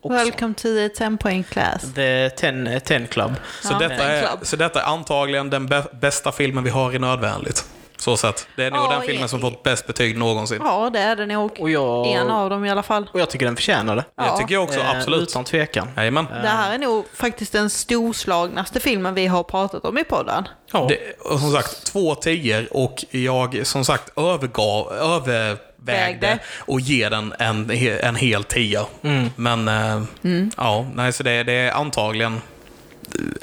också. 0.00 0.16
Welcome 0.16 0.54
to 0.54 0.62
the 0.62 0.88
10 0.88 1.16
point 1.16 1.50
class. 1.50 1.82
The 1.94 2.30
10, 2.30 2.80
10 2.80 3.06
Club. 3.06 3.32
Så, 3.62 3.68
Ja, 3.72 3.88
detta 3.88 4.04
är, 4.04 4.28
så 4.42 4.56
detta 4.56 4.80
är 4.82 4.84
antagligen 4.86 5.50
den 5.50 5.68
bä- 5.68 5.98
bästa 6.00 6.32
filmen 6.32 6.64
vi 6.64 6.70
har 6.70 6.94
i 6.94 6.98
Nödvändigt. 6.98 7.64
Så 8.00 8.16
sett. 8.16 8.48
Det 8.56 8.64
är 8.64 8.70
nog 8.70 8.80
Ja, 8.80 8.90
den 8.90 9.02
filmen 9.02 9.28
som 9.28 9.40
fått 9.40 9.62
bäst 9.62 9.86
betyg 9.86 10.16
någonsin. 10.18 10.62
Ja, 10.64 10.90
det 10.92 10.98
är 10.98 11.16
det 11.16 11.26
nog. 11.26 11.50
Och 11.60 11.70
jag, 11.70 12.06
En 12.06 12.30
av 12.30 12.50
dem 12.50 12.64
i 12.64 12.70
alla 12.70 12.82
fall. 12.82 13.10
och 13.12 13.20
jag 13.20 13.30
tycker 13.30 13.46
den 13.46 13.56
förtjänar 13.56 13.96
det. 13.96 14.02
Det 14.16 14.24
Ja. 14.26 14.36
tycker 14.36 14.54
jag 14.54 14.64
också, 14.64 14.80
Eh, 14.80 14.90
absolut. 14.90 15.22
Utan 15.28 15.44
tvekan. 15.44 15.88
Jajamän. 15.96 16.26
Det 16.42 16.48
här 16.48 16.74
är 16.74 16.78
nog 16.78 17.04
faktiskt 17.14 17.52
den 17.52 17.70
storslagnaste 17.70 18.80
filmen 18.80 19.14
vi 19.14 19.26
har 19.26 19.42
pratat 19.42 19.84
om 19.84 19.98
i 19.98 20.04
podden. 20.04 20.48
Ja. 20.72 20.86
Det, 20.88 20.98
och 21.20 21.40
som 21.40 21.52
sagt, 21.52 21.86
två 21.92 22.14
tior 22.14 22.68
och 22.70 23.04
jag 23.10 23.66
som 23.66 23.84
sagt 23.84 24.18
övergav, 24.18 24.92
övervägde 24.92 25.58
Vägde. 25.82 26.38
och 26.58 26.80
ge 26.80 27.08
den 27.08 27.34
en, 27.38 27.70
en 28.02 28.16
hel 28.16 28.44
tia. 28.44 28.86
Mm. 29.02 29.30
Men 29.36 29.68
eh, 29.68 30.02
Mm. 30.24 30.50
ja, 30.56 30.86
nej, 30.94 31.12
så 31.12 31.22
det, 31.22 31.42
det 31.42 31.52
är 31.52 31.72
antagligen, 31.72 32.40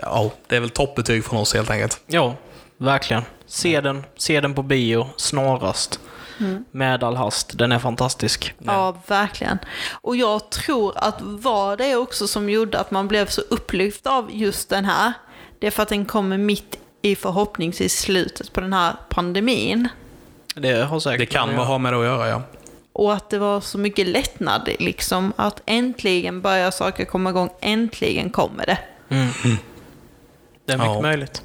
ja, 0.01 0.31
det 0.47 0.55
är 0.55 0.59
väl 0.59 0.69
toppbetyg 0.69 1.25
från 1.25 1.39
oss 1.39 1.53
helt 1.53 1.69
enkelt. 1.69 1.99
Ja, 2.07 2.35
verkligen. 2.77 3.23
Se 3.47 3.81
den, 3.81 4.03
se 4.17 4.41
den 4.41 4.53
på 4.53 4.63
bio 4.63 5.07
snarast. 5.17 5.99
Mm. 6.39 6.65
Med 6.71 7.03
all 7.03 7.15
hast. 7.15 7.57
Den 7.57 7.71
är 7.71 7.79
fantastisk. 7.79 8.53
Ja. 8.57 8.97
verkligen. 9.07 9.59
Och 10.01 10.15
jag 10.15 10.49
tror 10.49 10.93
att 10.95 11.15
vad 11.21 11.77
det 11.77 11.85
är 11.85 11.95
också 11.95 12.27
som 12.27 12.49
gjorde 12.49 12.79
att 12.79 12.91
man 12.91 13.07
blev 13.07 13.25
så 13.27 13.41
upplyft 13.41 14.07
av 14.07 14.29
just 14.33 14.69
den 14.69 14.85
här, 14.85 15.13
det 15.59 15.67
är 15.67 15.71
för 15.71 15.83
att 15.83 15.89
den 15.89 16.05
kommer 16.05 16.37
mitt 16.37 16.79
i 17.01 17.15
förhoppningsvis 17.15 17.99
slutet 17.99 18.53
på 18.53 18.61
den 18.61 18.73
här 18.73 18.93
pandemin. 19.09 19.87
Det 20.55 20.83
har 20.83 20.99
säkert 20.99 21.19
Det 21.19 21.25
kan 21.25 21.55
ha 21.55 21.77
med 21.77 21.93
det 21.93 21.99
att 21.99 22.05
göra, 22.05 22.27
ja. 22.29 22.41
Och 22.93 23.13
att 23.13 23.29
det 23.29 23.39
var 23.39 23.61
så 23.61 23.77
mycket 23.77 24.07
lättnad 24.07 24.69
liksom, 24.79 25.33
att 25.35 25.61
äntligen 25.65 26.41
börjar 26.41 26.71
saker 26.71 27.05
komma 27.05 27.29
igång, 27.29 27.49
äntligen 27.61 28.29
kommer 28.29 28.65
det. 28.65 28.77
Det 30.65 30.73
är 30.73 30.77
mycket 30.77 30.93
Ja. 30.95 31.01
möjligt. 31.01 31.41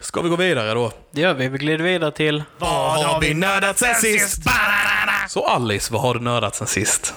Ska 0.00 0.20
vi 0.22 0.28
gå 0.28 0.36
vidare 0.36 0.74
då? 0.74 0.92
Det 1.10 1.20
gör 1.20 1.34
vi. 1.34 1.48
Vi 1.48 1.58
glider 1.58 1.84
vidare 1.84 2.10
till... 2.10 2.42
Vad 2.58 3.04
har 3.04 3.20
vi 3.20 3.34
nördat 3.34 3.78
sen 3.78 3.94
sist? 3.94 4.42
Så 5.28 5.46
Alice, 5.46 5.92
vad 5.92 6.02
har 6.02 6.14
du 6.14 6.20
nördat 6.20 6.54
sen 6.56 6.66
sist? 6.66 7.14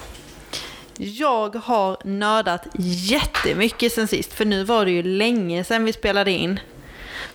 Jag 0.96 1.54
har 1.56 1.96
nördat 2.04 2.62
jättemycket 2.78 3.92
sen 3.92 4.08
sist, 4.08 4.32
för 4.32 4.44
nu 4.44 4.64
var 4.64 4.84
det 4.84 4.90
ju 4.90 5.02
länge 5.02 5.64
sedan 5.64 5.84
vi 5.84 5.92
spelade 5.92 6.30
in. 6.30 6.60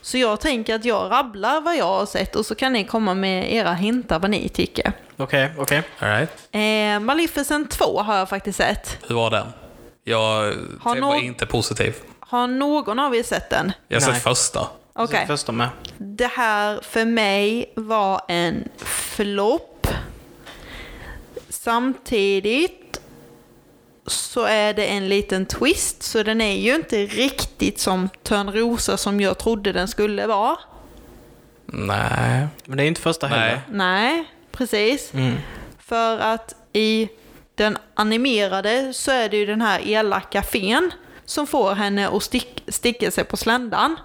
Så 0.02 0.18
jag 0.18 0.39
tänker 0.41 0.76
att 0.76 0.86
jag 0.86 1.12
rabblar 1.12 1.62
vad 1.62 1.78
jag 1.78 1.86
har 1.86 2.06
sett 2.06 2.36
och 2.36 2.46
så 2.46 2.56
kan 2.56 2.74
ni 2.74 2.84
komma 2.84 3.14
med 3.14 3.54
era 3.54 3.74
hintar 3.74 4.20
vad 4.20 4.30
ni 4.30 4.50
tycker. 4.50 4.91
Okej, 5.18 5.52
okej. 5.58 5.82
All 6.00 6.10
right. 6.10 6.30
Eh, 6.52 7.00
Maleficent 7.06 7.72
2 7.72 8.02
har 8.02 8.18
jag 8.18 8.30
faktiskt 8.30 8.58
sett. 8.58 8.98
Hur 9.08 9.16
var 9.16 9.30
den? 9.32 9.48
Jag 10.04 10.22
Har 10.24 10.54
var 10.84 10.96
någon- 10.96 11.24
inte 11.24 11.46
positiv. 11.46 11.96
Har 12.20 12.48
någon 12.48 13.00
av 13.00 13.16
er 13.16 13.24
sett 13.24 13.50
den? 13.50 13.72
Jag 13.88 14.02
har 14.02 14.08
Nej. 14.08 14.16
sett 14.16 14.24
första. 14.24 14.68
Första 15.28 15.52
med. 15.52 15.70
Det 15.98 16.28
här 16.28 16.80
för 16.82 17.06
mig 17.06 17.74
var 17.76 18.22
en 18.28 18.70
flopp. 18.78 19.88
Samtidigt 21.50 23.02
så 24.08 24.43
är 24.43 24.74
det 24.74 24.86
en 24.86 25.10
liten 25.10 25.46
twist, 25.46 26.04
så 26.04 26.24
den 26.24 26.41
är 26.41 26.56
ju 26.56 26.76
inte 26.76 27.06
riktigt 27.06 27.80
som 27.80 28.10
Törnrosa 28.24 28.98
som 28.98 29.22
jag 29.22 29.38
trodde 29.38 29.72
den 29.72 29.88
skulle 29.88 30.28
vara. 30.28 30.58
Nej. 31.66 32.48
Men 32.66 32.78
det 32.78 32.84
är 32.84 32.88
inte 32.88 33.02
första 33.02 33.28
Nej. 33.28 33.39
heller. 33.39 33.62
Nej, 33.70 34.26
precis. 34.52 35.14
Mm. 35.14 35.36
För 35.80 36.20
att 36.20 36.56
i 36.74 37.10
den 37.56 37.78
animerade 37.93 38.93
så 38.93 39.12
är 39.12 39.30
det 39.30 39.38
ju 39.38 39.46
den 39.46 39.62
här 39.62 39.88
elaka 39.88 40.41
fen 40.41 40.91
som 41.26 41.48
får 41.48 41.76
henne 41.76 42.08
att 42.08 42.24
stick, 42.24 42.64
sticka 42.68 43.12
sig 43.12 43.24
på 43.24 43.38
sländan. 43.38 43.96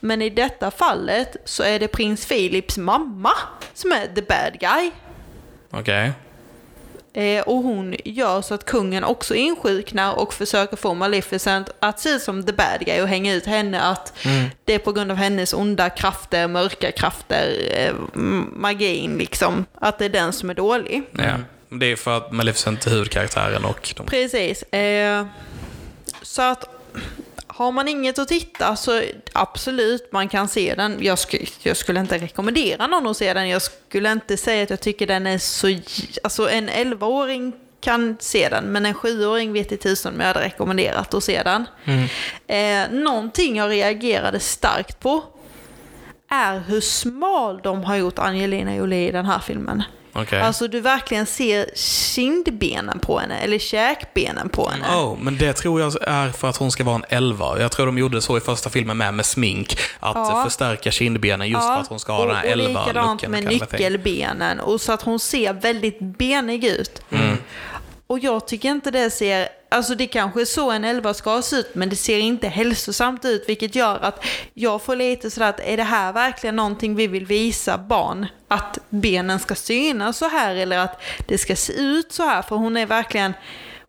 Men 0.00 0.22
i 0.22 0.30
detta 0.30 0.70
fallet 0.70 1.36
så 1.44 1.62
är 1.62 1.78
det 1.78 1.88
prins 1.88 2.26
Philips 2.26 2.78
mamma 2.78 3.32
som 3.74 3.92
är 3.92 4.06
the 4.14 4.22
bad 4.22 4.60
guy. 4.60 4.90
Okej. 5.70 6.12
Eh, 7.12 7.42
och 7.42 7.56
hon 7.56 7.96
gör 8.04 8.42
så 8.42 8.54
att 8.54 8.64
kungen 8.64 9.04
också 9.04 9.34
insjuknar 9.34 10.18
och 10.18 10.34
försöker 10.34 10.76
få 10.76 10.94
Maleficent 10.94 11.70
att 11.80 12.00
se 12.00 12.08
ut 12.08 12.22
som 12.22 12.44
the 12.44 12.52
bad 12.52 12.80
guy 12.80 13.00
och 13.00 13.08
hänga 13.08 13.34
ut 13.34 13.46
henne 13.46 13.80
att 13.80 14.12
det 14.64 14.74
är 14.74 14.78
på 14.78 14.92
grund 14.92 15.10
av 15.10 15.16
hennes 15.16 15.52
onda 15.52 15.90
krafter, 15.90 16.48
mörka 16.48 16.92
krafter, 16.92 17.54
eh, 17.70 17.94
magin 18.52 19.18
liksom, 19.18 19.64
att 19.74 19.98
det 19.98 20.04
är 20.04 20.08
den 20.08 20.32
som 20.32 20.50
är 20.50 20.54
dålig. 20.54 21.02
Ja. 21.12 21.34
Det 21.68 21.86
är 21.86 21.96
för 21.96 22.16
att 22.16 22.32
Maleficent 22.32 22.86
är 22.86 22.90
huvudkaraktären 22.90 23.64
och 23.64 23.94
de... 23.96 24.06
Precis. 24.06 24.62
Eh, 24.62 25.26
så 26.22 26.42
att 26.42 26.68
har 27.58 27.72
man 27.72 27.88
inget 27.88 28.18
att 28.18 28.28
titta 28.28 28.76
så 28.76 29.02
absolut, 29.32 30.12
man 30.12 30.28
kan 30.28 30.48
se 30.48 30.74
den. 30.74 30.96
Jag, 31.00 31.16
sk- 31.16 31.50
jag 31.62 31.76
skulle 31.76 32.00
inte 32.00 32.18
rekommendera 32.18 32.86
någon 32.86 33.06
att 33.06 33.16
se 33.16 33.34
den. 33.34 33.48
Jag 33.48 33.62
skulle 33.62 34.12
inte 34.12 34.36
säga 34.36 34.62
att 34.62 34.70
jag 34.70 34.80
tycker 34.80 35.06
den 35.06 35.26
är 35.26 35.38
så... 35.38 35.66
Alltså 36.22 36.50
en 36.50 36.68
11-åring 36.70 37.52
kan 37.80 38.16
se 38.20 38.48
den, 38.48 38.64
men 38.64 38.86
en 38.86 38.94
7-åring 38.94 39.52
vet 39.52 39.72
i 39.72 39.76
tusen 39.76 40.14
om 40.14 40.20
jag 40.20 40.26
hade 40.26 40.40
rekommenderat 40.40 41.14
att 41.14 41.24
se 41.24 41.42
den. 41.42 41.66
Eh, 42.46 42.90
någonting 42.90 43.56
jag 43.56 43.70
reagerade 43.70 44.40
starkt 44.40 45.00
på 45.00 45.22
är 46.30 46.58
hur 46.58 46.80
smal 46.80 47.60
de 47.62 47.84
har 47.84 47.96
gjort 47.96 48.18
Angelina 48.18 48.76
Jolie 48.76 49.08
i 49.08 49.12
den 49.12 49.26
här 49.26 49.38
filmen. 49.38 49.82
Okej. 50.12 50.40
Alltså 50.40 50.68
du 50.68 50.80
verkligen 50.80 51.26
ser 51.26 51.66
kindbenen 51.74 52.98
på 52.98 53.18
henne, 53.18 53.38
eller 53.38 53.58
käkbenen 53.58 54.48
på 54.48 54.68
henne. 54.68 54.86
Oh, 54.96 55.16
men 55.20 55.38
det 55.38 55.52
tror 55.52 55.80
jag 55.80 55.92
är 56.02 56.30
för 56.30 56.48
att 56.48 56.56
hon 56.56 56.70
ska 56.70 56.84
vara 56.84 56.94
en 56.96 57.04
elva. 57.08 57.60
Jag 57.60 57.72
tror 57.72 57.86
de 57.86 57.98
gjorde 57.98 58.20
så 58.20 58.36
i 58.36 58.40
första 58.40 58.70
filmen 58.70 58.96
med, 58.96 59.14
med 59.14 59.26
smink. 59.26 59.78
Att 60.00 60.14
Ja. 60.16 60.42
förstärka 60.44 60.90
kindbenen 60.90 61.48
just 61.48 61.62
för 61.62 61.72
att 61.80 61.88
hon 61.88 62.00
ska 62.00 62.12
ha 62.12 62.20
och, 62.20 62.26
den 62.26 62.36
här 62.36 62.44
och 62.44 62.50
elva 62.50 62.68
likadant 62.86 63.22
looken 63.22 63.30
med 63.30 63.50
kind 63.50 63.62
of 63.62 63.68
thing. 63.68 63.78
nyckelbenen, 63.78 64.60
och 64.60 64.80
så 64.80 64.92
att 64.92 65.02
hon 65.02 65.18
ser 65.20 65.52
väldigt 65.52 66.00
benig 66.00 66.64
ut. 66.64 67.02
Mm. 67.10 67.36
Och 68.06 68.18
jag 68.18 68.46
tycker 68.48 68.68
inte 68.70 68.90
det 68.90 69.10
ser, 69.10 69.48
alltså 69.68 69.94
det 69.94 70.06
kanske 70.06 70.40
är 70.40 70.44
så 70.44 70.70
en 70.70 70.84
elva 70.84 71.14
ska 71.14 71.42
se 71.42 71.56
ut, 71.56 71.74
men 71.74 71.88
det 71.88 71.96
ser 71.96 72.18
inte 72.18 72.48
hälsosamt 72.48 73.24
ut, 73.24 73.48
vilket 73.48 73.74
gör 73.74 73.98
att 74.02 74.24
jag 74.54 74.82
får 74.82 74.96
lite 74.96 75.30
sådär 75.30 75.48
att 75.48 75.60
är 75.60 75.76
det 75.76 75.82
här 75.82 76.12
verkligen 76.12 76.56
någonting 76.56 76.94
vi 76.94 77.06
vill 77.06 77.26
visa 77.26 77.78
barn? 77.78 78.26
Att 78.48 78.78
benen 78.88 79.38
ska 79.38 79.54
synas 79.54 80.18
så 80.18 80.28
här 80.28 80.54
eller 80.54 80.78
att 80.78 81.02
det 81.26 81.38
ska 81.38 81.56
se 81.56 81.72
ut 81.72 82.12
så 82.12 82.22
här? 82.22 82.42
För 82.42 82.56
hon 82.56 82.76
är 82.76 82.86
verkligen, 82.86 83.32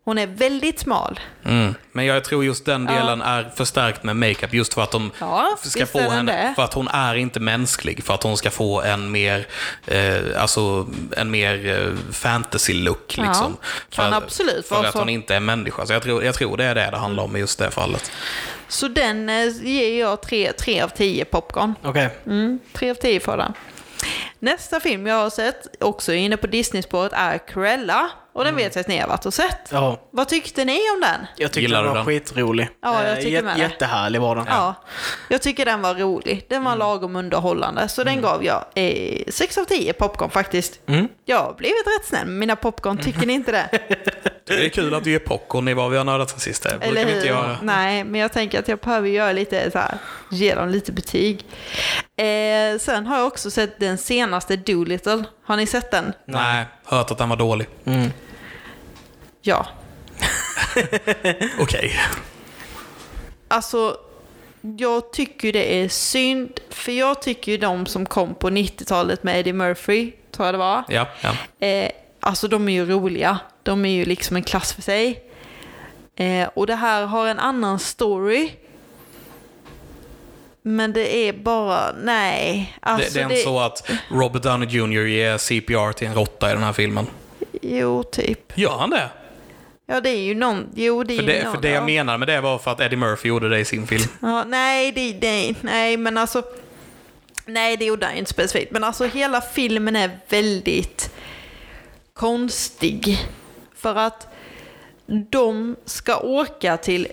hon 0.04 0.18
är 0.18 0.26
väldigt 0.26 0.78
smal. 0.80 1.20
Mm. 1.44 1.74
Men 1.92 2.04
jag 2.06 2.24
tror 2.24 2.44
just 2.44 2.64
den 2.64 2.86
delen 2.86 3.22
är 3.22 3.50
förstärkt 3.56 4.02
med 4.02 4.16
makeup 4.16 4.54
just 4.54 4.74
för 4.74 4.82
att 4.82 4.90
de 4.90 5.10
Ja, 5.20 5.56
ska 5.62 5.86
få 5.86 6.00
henne, 6.00 6.32
det. 6.32 6.52
för 6.56 6.62
att 6.62 6.74
hon 6.74 6.88
är 6.88 7.14
inte 7.14 7.40
mänsklig, 7.40 8.04
för 8.04 8.14
att 8.14 8.22
hon 8.22 8.36
ska 8.36 8.50
få 8.50 8.82
en 8.82 9.10
mer, 9.10 9.46
eh, 9.86 10.16
alltså 10.42 10.86
en 11.16 11.30
mer 11.30 11.66
eh, 11.66 12.12
fantasy-look 12.12 13.14
Ja, 13.18 13.24
liksom. 13.24 13.56
kan 13.90 14.10
för, 14.10 14.16
absolut 14.16 14.68
För 14.68 14.84
att 14.84 14.92
så. 14.92 14.98
hon 14.98 15.08
inte 15.08 15.34
är 15.34 15.40
människa. 15.40 15.86
Så 15.86 15.92
jag 15.92 16.02
tror, 16.02 16.24
jag 16.24 16.34
tror 16.34 16.56
det 16.56 16.64
är 16.64 16.74
det 16.74 16.90
det 16.90 16.96
handlar 16.96 17.22
om 17.22 17.36
i 17.36 17.38
just 17.40 17.58
det 17.58 17.70
fallet. 17.70 18.12
Så 18.68 18.88
den 18.88 19.28
eh, 19.28 19.48
ger 19.62 20.00
jag 20.00 20.20
3, 20.22 20.52
3 20.52 20.80
av 20.80 20.88
10 20.88 21.24
popcorn. 21.24 21.74
Okej. 21.82 22.08
Mm, 22.26 22.58
3 22.72 22.90
av 22.90 22.94
10 22.94 23.20
får 23.20 23.36
den. 23.36 23.52
Nästa 24.38 24.80
film 24.80 25.06
jag 25.06 25.14
har 25.16 25.30
sett, 25.30 25.66
också 25.84 26.12
inne 26.12 26.36
på 26.36 26.46
Disney-spåret, 26.46 27.12
är 27.12 27.38
Cruella. 27.38 28.10
Och 28.32 28.44
den 28.44 28.56
vet 28.56 28.74
jag 28.74 28.80
att 28.80 28.88
ni 28.88 28.98
har 28.98 29.08
varit 29.08 29.26
och 29.26 29.34
sett. 29.34 29.68
Ja, 29.72 30.00
Vad 30.10 30.28
tyckte 30.28 30.64
ni 30.64 30.78
om 30.94 31.00
den? 31.00 31.26
jag 31.36 31.48
tyckte 31.50 31.60
Gillar 31.60 31.78
den 31.82 31.88
var 31.88 31.96
den? 31.96 32.04
skitrolig. 32.06 32.68
Ja, 32.82 33.02
jag 33.04 33.10
Eh, 33.12 33.16
tycker 33.16 33.30
jät- 33.30 33.44
med 33.44 33.56
det. 33.56 33.60
Jättehärlig 33.62 34.20
var 34.20 34.36
den. 34.36 34.44
Ja, 34.48 34.74
jag 35.28 35.42
tycker 35.42 35.64
den 35.64 35.82
var 35.82 35.94
rolig. 35.94 36.46
Den 36.48 36.64
var 36.64 36.76
lagom 36.76 37.16
underhållande. 37.16 37.88
Så 37.88 38.04
den 38.04 38.20
gav 38.20 38.44
jag 38.44 38.64
eh, 38.74 39.22
6 39.28 39.58
av 39.58 39.64
10 39.64 39.92
popcorn 39.92 40.30
faktiskt. 40.30 40.80
Mm. 40.88 41.08
Jag 41.24 41.38
har 41.38 41.54
blivit 41.54 41.86
rätt 41.86 42.06
snäll 42.08 42.26
med 42.26 42.36
mina 42.38 42.56
popcorn, 42.56 42.98
tycker 42.98 43.26
ni 43.26 43.32
inte 43.32 43.52
det? 43.52 43.68
Det 44.56 44.64
är 44.64 44.68
kul 44.68 44.94
att 44.94 45.04
du 45.04 45.10
ger 45.10 45.18
popcorn 45.18 45.68
i 45.68 45.74
vad 45.74 45.90
vi 45.90 45.96
har 45.96 46.04
nördat 46.04 46.30
sen 46.30 46.40
sist. 46.40 46.62
Det 46.62 46.68
brukar 46.68 46.86
Eller 46.86 47.04
vi 47.04 47.10
hur? 47.10 47.16
inte 47.16 47.28
göra. 47.28 47.56
Nej, 47.62 48.04
men 48.04 48.20
jag 48.20 48.32
tänker 48.32 48.58
att 48.58 48.68
jag 48.68 48.78
behöver 48.78 49.08
göra 49.08 49.32
lite 49.32 49.70
så 49.70 49.78
här, 49.78 49.98
ge 50.30 50.54
dem 50.54 50.68
lite 50.68 50.92
betyg. 50.92 51.44
Eh, 52.16 52.78
sen 52.80 53.06
har 53.06 53.16
jag 53.18 53.26
också 53.26 53.50
sett 53.50 53.80
den 53.80 53.98
senaste 53.98 54.56
Doolittle. 54.56 55.24
Har 55.44 55.56
ni 55.56 55.66
sett 55.66 55.90
den? 55.90 56.12
Nej, 56.24 56.64
hört 56.84 57.10
att 57.10 57.18
den 57.18 57.28
var 57.28 57.36
dålig. 57.36 57.66
Mm. 57.84 58.10
Ja. 59.42 59.66
Okej. 61.60 61.92
Alltså, 63.48 63.96
jag 64.78 65.12
tycker 65.12 65.52
det 65.52 65.74
är 65.82 65.88
synd, 65.88 66.60
för 66.70 66.92
jag 66.92 67.22
tycker 67.22 67.52
ju 67.52 67.58
de 67.58 67.86
som 67.86 68.06
kom 68.06 68.34
på 68.34 68.50
90-talet 68.50 69.22
med 69.22 69.40
Eddie 69.40 69.52
Murphy, 69.52 70.12
tror 70.32 70.46
jag 70.46 70.54
det 70.54 70.58
var. 70.58 70.84
Ja, 70.88 71.06
ja. 71.20 71.66
Eh, 71.66 71.90
alltså 72.20 72.48
de 72.48 72.68
är 72.68 72.72
ju 72.72 72.86
roliga. 72.86 73.38
De 73.62 73.84
är 73.84 73.90
ju 73.90 74.04
liksom 74.04 74.36
en 74.36 74.42
klass 74.42 74.72
för 74.72 74.82
sig. 74.82 75.24
Eh, 76.16 76.48
och 76.54 76.66
det 76.66 76.74
här 76.74 77.06
har 77.06 77.26
en 77.26 77.38
annan 77.38 77.78
story. 77.78 78.50
Men 80.62 80.92
det 80.92 81.16
är 81.16 81.32
bara, 81.32 81.92
nej. 82.02 82.76
Alltså 82.80 83.08
det, 83.08 83.14
det 83.14 83.20
är 83.20 83.30
inte 83.30 83.36
så 83.36 83.60
att 83.60 83.90
Robert 84.10 84.42
Downey 84.42 84.68
Jr. 84.68 85.06
ger 85.06 85.38
CPR 85.38 85.92
till 85.92 86.08
en 86.08 86.14
råtta 86.14 86.50
i 86.50 86.54
den 86.54 86.62
här 86.62 86.72
filmen. 86.72 87.06
Jo, 87.62 88.02
typ. 88.02 88.58
Gör 88.58 88.78
han 88.78 88.90
det? 88.90 89.10
Ja, 89.86 90.00
det 90.00 90.10
är 90.10 90.20
ju 90.20 90.34
någon... 90.34 90.68
Jo, 90.74 91.04
det 91.04 91.14
är 91.14 91.16
För 91.16 91.24
ju 91.24 91.32
det, 91.32 91.44
någon, 91.44 91.54
för 91.54 91.62
det 91.62 91.68
jag 91.68 91.82
ja. 91.82 91.86
menade 91.86 92.18
med 92.18 92.28
det 92.28 92.40
var 92.40 92.58
för 92.58 92.70
att 92.70 92.80
Eddie 92.80 92.96
Murphy 92.96 93.28
gjorde 93.28 93.48
det 93.48 93.58
i 93.58 93.64
sin 93.64 93.86
film. 93.86 94.02
Ja, 94.22 94.44
nej, 94.44 94.92
det, 94.92 95.12
det, 95.12 95.54
nej, 95.60 95.96
men 95.96 96.18
alltså... 96.18 96.42
Nej, 97.46 97.76
det 97.76 97.84
gjorde 97.84 98.06
han 98.06 98.14
inte 98.14 98.30
specifikt. 98.30 98.72
Men 98.72 98.84
alltså 98.84 99.04
hela 99.04 99.40
filmen 99.40 99.96
är 99.96 100.10
väldigt 100.28 101.10
konstig. 102.14 103.18
För 103.80 103.94
att 103.94 104.28
de 105.06 105.76
ska 105.84 106.18
åka 106.18 106.76
till 106.76 107.08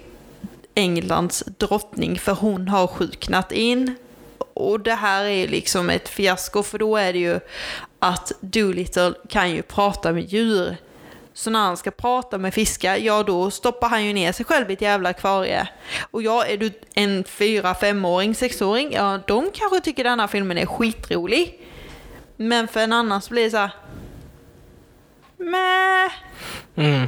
Englands 0.76 1.44
drottning 1.58 2.20
för 2.20 2.34
hon 2.34 2.68
har 2.68 2.88
sjuknat 2.88 3.52
in. 3.52 3.96
Och 4.54 4.80
det 4.80 4.94
här 4.94 5.26
är 5.26 5.48
liksom 5.48 5.90
ett 5.90 6.10
fiasko 6.10 6.64
för 6.64 6.80
då 6.80 6.98
är 6.98 7.14
det 7.14 7.20
ju 7.20 7.40
att 8.00 8.32
Doolittle 8.40 9.14
kan 9.30 9.52
ju 9.52 9.62
prata 9.62 10.12
med 10.12 10.24
djur. 10.24 10.78
Så 11.34 11.50
när 11.50 11.60
han 11.60 11.78
ska 11.78 11.92
prata 11.92 12.38
med 12.38 12.54
fiskar, 12.54 12.98
ja 12.98 13.24
då 13.24 13.52
stoppar 13.52 13.90
han 13.90 14.06
ju 14.06 14.14
ner 14.14 14.32
sig 14.32 14.46
själv 14.46 14.70
i 14.70 14.74
ett 14.74 14.82
jävla 14.82 15.10
akvarie. 15.10 15.68
Och 16.12 16.24
ja, 16.24 16.46
är 16.46 16.58
du 16.58 16.72
en 16.94 17.24
fyra, 17.24 17.76
femåring, 17.76 18.36
sexåring, 18.36 18.92
ja 18.92 19.20
de 19.28 19.52
kanske 19.54 19.82
tycker 19.82 20.04
den 20.04 20.20
här 20.20 20.28
filmen 20.28 20.58
är 20.58 20.66
skitrolig. 20.66 21.60
Men 22.36 22.68
för 22.68 22.80
en 22.80 22.94
annan 22.94 23.22
så 23.22 23.30
blir 23.30 23.44
det 23.44 23.52
så 23.52 23.58
här... 23.58 23.72
Mäh. 25.38 26.12
Mm. 26.76 27.08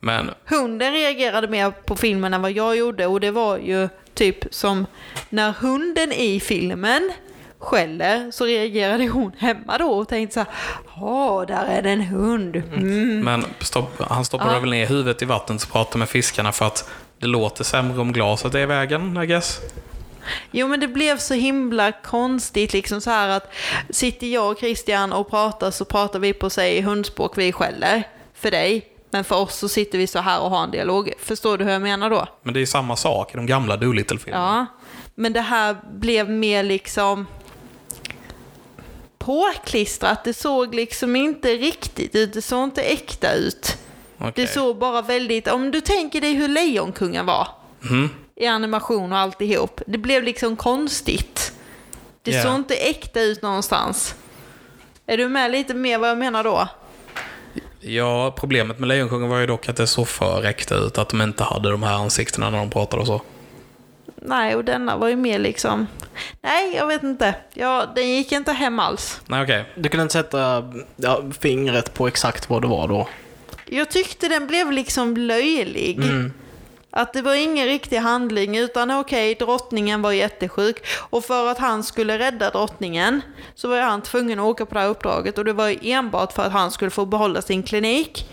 Men 0.00 0.30
Hunden 0.44 0.92
reagerade 0.92 1.48
mer 1.48 1.70
på 1.70 1.96
filmen 1.96 2.34
än 2.34 2.42
vad 2.42 2.52
jag 2.52 2.76
gjorde 2.76 3.06
och 3.06 3.20
det 3.20 3.30
var 3.30 3.58
ju 3.58 3.88
typ 4.14 4.54
som 4.54 4.86
när 5.28 5.52
hunden 5.52 6.12
i 6.12 6.40
filmen 6.40 7.12
skäller 7.58 8.30
så 8.30 8.44
reagerade 8.46 9.08
hon 9.08 9.32
hemma 9.38 9.78
då 9.78 9.86
och 9.90 10.08
tänkte 10.08 10.34
så 10.34 10.40
här, 10.40 10.48
ja 10.96 11.44
där 11.48 11.66
är 11.66 11.82
det 11.82 11.90
en 11.90 12.00
hund. 12.00 12.56
Mm. 12.56 13.20
Men 13.20 13.44
stopp, 13.58 14.00
han 14.08 14.24
stoppade 14.24 14.52
Ja. 14.54 14.60
väl 14.60 14.70
ner 14.70 14.86
huvudet 14.86 15.22
i 15.22 15.24
vattnet 15.24 15.62
och 15.62 15.72
pratade 15.72 15.98
med 15.98 16.08
fiskarna 16.08 16.52
för 16.52 16.66
att 16.66 16.90
det 17.18 17.26
låter 17.26 17.64
sämre 17.64 18.00
om 18.00 18.12
glaset 18.12 18.54
är 18.54 18.58
i 18.58 18.66
vägen, 18.66 19.22
I 19.22 19.26
guess. 19.26 19.60
Jo 20.50 20.68
men 20.68 20.80
det 20.80 20.88
blev 20.88 21.18
så 21.18 21.34
himla 21.34 21.92
konstigt 21.92 22.72
liksom 22.72 23.00
så 23.00 23.10
här 23.10 23.28
att 23.28 23.52
sitter 23.90 24.26
jag 24.26 24.50
och 24.50 24.58
Christian 24.58 25.12
och 25.12 25.30
pratar 25.30 25.70
så 25.70 25.84
pratar 25.84 26.18
vi 26.18 26.32
på 26.32 26.50
sig 26.50 26.80
hundspråk, 26.82 27.38
vi 27.38 27.52
skäller 27.52 28.02
för 28.34 28.50
dig. 28.50 28.86
Men 29.10 29.24
för 29.24 29.36
oss 29.36 29.56
så 29.56 29.68
sitter 29.68 29.98
vi 29.98 30.06
så 30.06 30.18
här 30.18 30.40
och 30.40 30.50
har 30.50 30.64
en 30.64 30.70
dialog. 30.70 31.12
Förstår 31.18 31.58
du 31.58 31.64
hur 31.64 31.72
jag 31.72 31.82
menar 31.82 32.10
då? 32.10 32.26
Men 32.42 32.54
det 32.54 32.60
är 32.62 32.66
samma 32.66 32.96
sak 32.96 33.34
i 33.34 33.36
de 33.36 33.46
gamla 33.46 33.76
Doolittle-filmerna. 33.76 34.68
Ja, 34.72 34.78
men 35.14 35.32
det 35.32 35.40
här 35.40 35.76
blev 35.92 36.30
mer 36.30 36.62
liksom 36.62 37.26
påklistrat. 39.18 40.24
Det 40.24 40.34
såg 40.34 40.74
liksom 40.74 41.16
inte 41.16 41.48
riktigt 41.48 42.14
ut. 42.14 42.32
Det 42.32 42.42
såg 42.42 42.64
inte 42.64 42.82
äkta 42.82 43.32
ut. 43.32 43.76
Okej. 44.18 44.32
Det 44.36 44.46
såg 44.46 44.78
bara 44.78 45.02
väldigt, 45.02 45.48
om 45.48 45.70
du 45.70 45.80
tänker 45.80 46.20
dig 46.20 46.32
hur 46.34 46.48
Lejonkungen 46.48 47.26
var 47.26 47.48
Mhm. 47.80 48.08
I 48.40 48.46
animation 48.46 49.12
och 49.12 49.18
alltihop. 49.18 49.80
Det 49.86 49.98
blev 49.98 50.22
liksom 50.22 50.56
konstigt. 50.56 51.52
Det 52.22 52.30
Ja. 52.30 52.42
såg 52.42 52.54
inte 52.54 52.74
äkta 52.74 53.20
ut 53.20 53.42
någonstans. 53.42 54.14
Är 55.06 55.16
du 55.16 55.28
med 55.28 55.50
lite 55.50 55.74
mer 55.74 55.98
vad 55.98 56.08
jag 56.10 56.18
menar 56.18 56.44
då? 56.44 56.68
Ja, 57.80 58.34
problemet 58.38 58.78
med 58.78 58.88
Lejonkungen 58.88 59.28
var 59.28 59.38
ju 59.38 59.46
dock 59.46 59.68
att 59.68 59.76
det 59.76 59.86
såg 59.86 60.08
för 60.08 60.44
äkta 60.44 60.74
ut. 60.74 60.98
Att 60.98 61.08
de 61.08 61.22
inte 61.22 61.44
hade 61.44 61.70
de 61.70 61.82
här 61.82 61.94
ansiktena 61.94 62.50
när 62.50 62.58
de 62.58 62.70
pratade 62.70 63.00
och 63.00 63.06
så. 63.06 63.22
Nej, 64.22 64.56
och 64.56 64.64
denna 64.64 64.96
var 64.96 65.08
ju 65.08 65.16
mer 65.16 65.38
liksom... 65.38 65.86
Nej, 66.40 66.74
jag 66.76 66.86
vet 66.86 67.02
inte. 67.02 67.34
Ja, 67.54 67.86
den 67.94 68.08
gick 68.08 68.32
inte 68.32 68.52
hem 68.52 68.78
alls. 68.78 69.20
Nej, 69.26 69.42
okej. 69.42 69.64
Du 69.76 69.88
kunde 69.88 70.02
inte 70.02 70.12
sätta 70.12 70.72
ja, 70.96 71.22
fingret 71.40 71.94
på 71.94 72.06
exakt 72.08 72.50
vad 72.50 72.62
det 72.62 72.68
var 72.68 72.88
då? 72.88 73.08
Jag 73.66 73.90
tyckte 73.90 74.28
den 74.28 74.46
blev 74.46 74.72
liksom 74.72 75.16
löjlig. 75.16 75.96
Mm. 75.98 76.32
Att 76.90 77.12
det 77.12 77.22
var 77.22 77.34
ingen 77.34 77.66
riktig 77.66 77.96
handling 77.96 78.56
utan 78.56 78.90
okej, 78.90 79.34
drottningen 79.34 80.02
var 80.02 80.12
jättesjuk 80.12 80.86
och 81.10 81.24
för 81.24 81.46
att 81.50 81.58
han 81.58 81.84
skulle 81.84 82.18
rädda 82.18 82.50
drottningen 82.50 83.22
så 83.54 83.68
var 83.68 83.80
han 83.80 84.02
tvungen 84.02 84.38
att 84.38 84.46
åka 84.46 84.66
på 84.66 84.74
det 84.74 84.80
här 84.80 84.88
uppdraget 84.88 85.38
och 85.38 85.44
det 85.44 85.52
var 85.52 85.76
enbart 85.82 86.32
för 86.32 86.42
att 86.42 86.52
han 86.52 86.70
skulle 86.70 86.90
få 86.90 87.06
behålla 87.06 87.42
sin 87.42 87.62
klinik. 87.62 88.28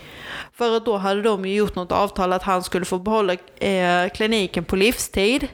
För 0.54 0.76
att 0.76 0.84
då 0.84 0.96
hade 0.96 1.22
de 1.22 1.46
ju 1.46 1.54
gjort 1.54 1.74
något 1.74 1.92
avtal 1.92 2.32
att 2.32 2.42
han 2.42 2.62
skulle 2.62 2.84
få 2.84 2.98
behålla 2.98 3.32
eh, 3.56 4.08
kliniken 4.14 4.64
på 4.64 4.76
livstid. 4.76 5.48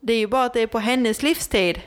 Det 0.00 0.12
är 0.12 0.18
ju 0.18 0.26
bara 0.26 0.44
att 0.44 0.54
det 0.54 0.60
är 0.60 0.66
på 0.66 0.78
hennes 0.78 1.22
livstid. 1.22 1.80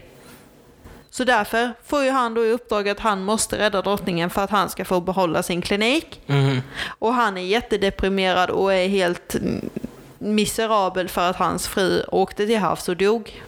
Så 1.09 1.23
därför 1.23 1.73
får 1.85 2.03
ju 2.03 2.09
han 2.09 2.33
då 2.33 2.45
i 2.45 2.51
uppdrag 2.51 2.89
att 2.89 2.99
han 2.99 3.23
måste 3.23 3.57
rädda 3.57 3.81
drottningen 3.81 4.29
för 4.29 4.43
att 4.43 4.49
han 4.49 4.69
ska 4.69 4.85
få 4.85 5.01
behålla 5.01 5.43
sin 5.43 5.61
klinik. 5.61 6.21
Mhm. 6.25 6.61
Och 6.87 7.13
han 7.13 7.37
är 7.37 7.41
jättedeprimerad 7.41 8.49
och 8.49 8.73
är 8.73 8.87
helt 8.87 9.35
mm, 9.35 9.69
miserabel 10.19 11.09
för 11.09 11.29
att 11.29 11.35
hans 11.35 11.67
fru 11.67 12.03
åkte 12.07 12.45
till 12.47 12.57
havs 12.59 12.89
och 12.89 12.97
dog. 12.97 13.41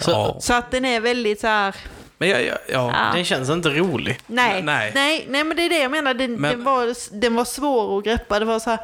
Så- 0.00 0.10
Ja. 0.10 0.36
Så 0.40 0.54
att 0.54 0.70
den 0.70 0.84
är 0.84 1.00
väldigt 1.00 1.40
så 1.40 1.46
här... 1.46 1.74
Men 2.18 2.28
jag, 2.28 2.44
jag, 2.44 2.58
ja. 2.68 2.92
Ja. 2.94 3.14
Den 3.14 3.24
känns 3.24 3.50
inte 3.50 3.68
rolig. 3.68 4.20
Nej, 4.26 4.62
Nej. 4.62 4.92
nej, 4.94 5.26
nej, 5.28 5.44
men 5.44 5.56
det 5.56 5.62
är 5.64 5.68
det 5.68 5.78
jag 5.82 5.90
menar. 5.90 6.14
Den, 6.14 6.34
Men- 6.34 6.50
den, 6.50 6.64
var, 6.64 6.94
den 7.20 7.34
var 7.34 7.44
svår 7.44 7.98
att 7.98 8.04
greppa. 8.04 8.38
Det 8.38 8.44
var 8.44 8.58
så 8.58 8.70
här... 8.70 8.80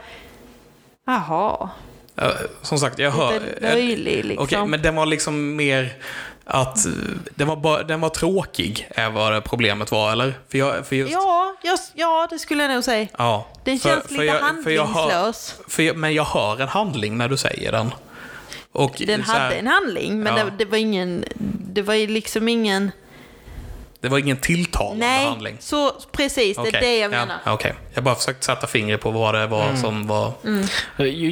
Jaha, 1.06 1.68
Ja, 2.14 2.32
Som 2.62 2.78
sagt, 2.78 2.98
jag 2.98 3.10
hör... 3.10 3.32
lite 3.40 3.60
löjlig 3.60 4.24
liksom. 4.24 4.44
Okej, 4.44 4.66
men 4.66 4.82
den 4.82 4.94
var 4.96 5.06
liksom 5.06 5.56
mer 5.56 5.92
att... 6.48 6.86
eh, 6.86 6.92
Den 7.34 7.48
var, 7.48 7.56
bara, 7.56 7.82
den 7.82 8.00
var 8.00 8.08
tråkig, 8.08 8.88
är 8.94 9.10
vad 9.10 9.44
problemet 9.44 9.90
var, 9.92 10.12
eller? 10.12 10.34
För 10.48 10.58
jag, 10.58 10.86
för 10.86 10.96
just, 10.96 11.12
ja, 11.12 11.54
just, 11.64 11.92
ja, 11.94 12.26
det 12.30 12.38
skulle 12.38 12.62
jag 12.62 12.72
nog 12.74 12.84
säga. 12.84 13.08
ja. 13.18 13.46
Den 13.64 13.78
För- 13.78 13.88
känns 13.88 14.02
för 14.04 14.12
lite 14.12 14.24
jag- 14.24 14.62
för 14.64 14.70
jag 14.70 14.86
hör- 14.86 15.10
handlingslös. 15.10 15.94
Men 15.94 16.14
jag 16.14 16.24
hör 16.24 16.60
en 16.60 16.68
handling 16.68 17.16
när 17.18 17.28
du 17.28 17.36
säger 17.36 17.72
den. 17.72 17.94
Och 18.72 19.02
Den 19.06 19.22
här, 19.22 19.40
hade 19.40 19.54
en 19.54 19.66
handling, 19.66 20.20
men 20.20 20.36
Ja. 20.36 20.44
det, 20.44 20.52
det 20.58 20.64
var 20.64 20.78
ingen... 20.78 21.24
Det 21.72 21.82
var 21.82 22.06
liksom 22.06 22.48
ingen... 22.48 22.90
Det 24.00 24.08
var 24.08 24.18
ingen 24.18 24.36
tilltalande 24.36 25.06
Nej, 25.06 25.26
handling. 25.26 25.56
så 25.60 25.92
precis, 26.12 26.56
det 26.56 26.68
är 26.76 26.80
det 26.80 26.98
jag 26.98 27.12
ja, 27.12 27.18
menar. 27.18 27.36
Okej, 27.46 27.74
jag 27.94 28.04
bara 28.04 28.14
försökte 28.14 28.46
sätta 28.46 28.66
fingret 28.66 29.00
på 29.00 29.10
vad 29.10 29.34
det 29.34 29.46
var 29.46 29.74
som 29.74 30.06
var... 30.06 30.32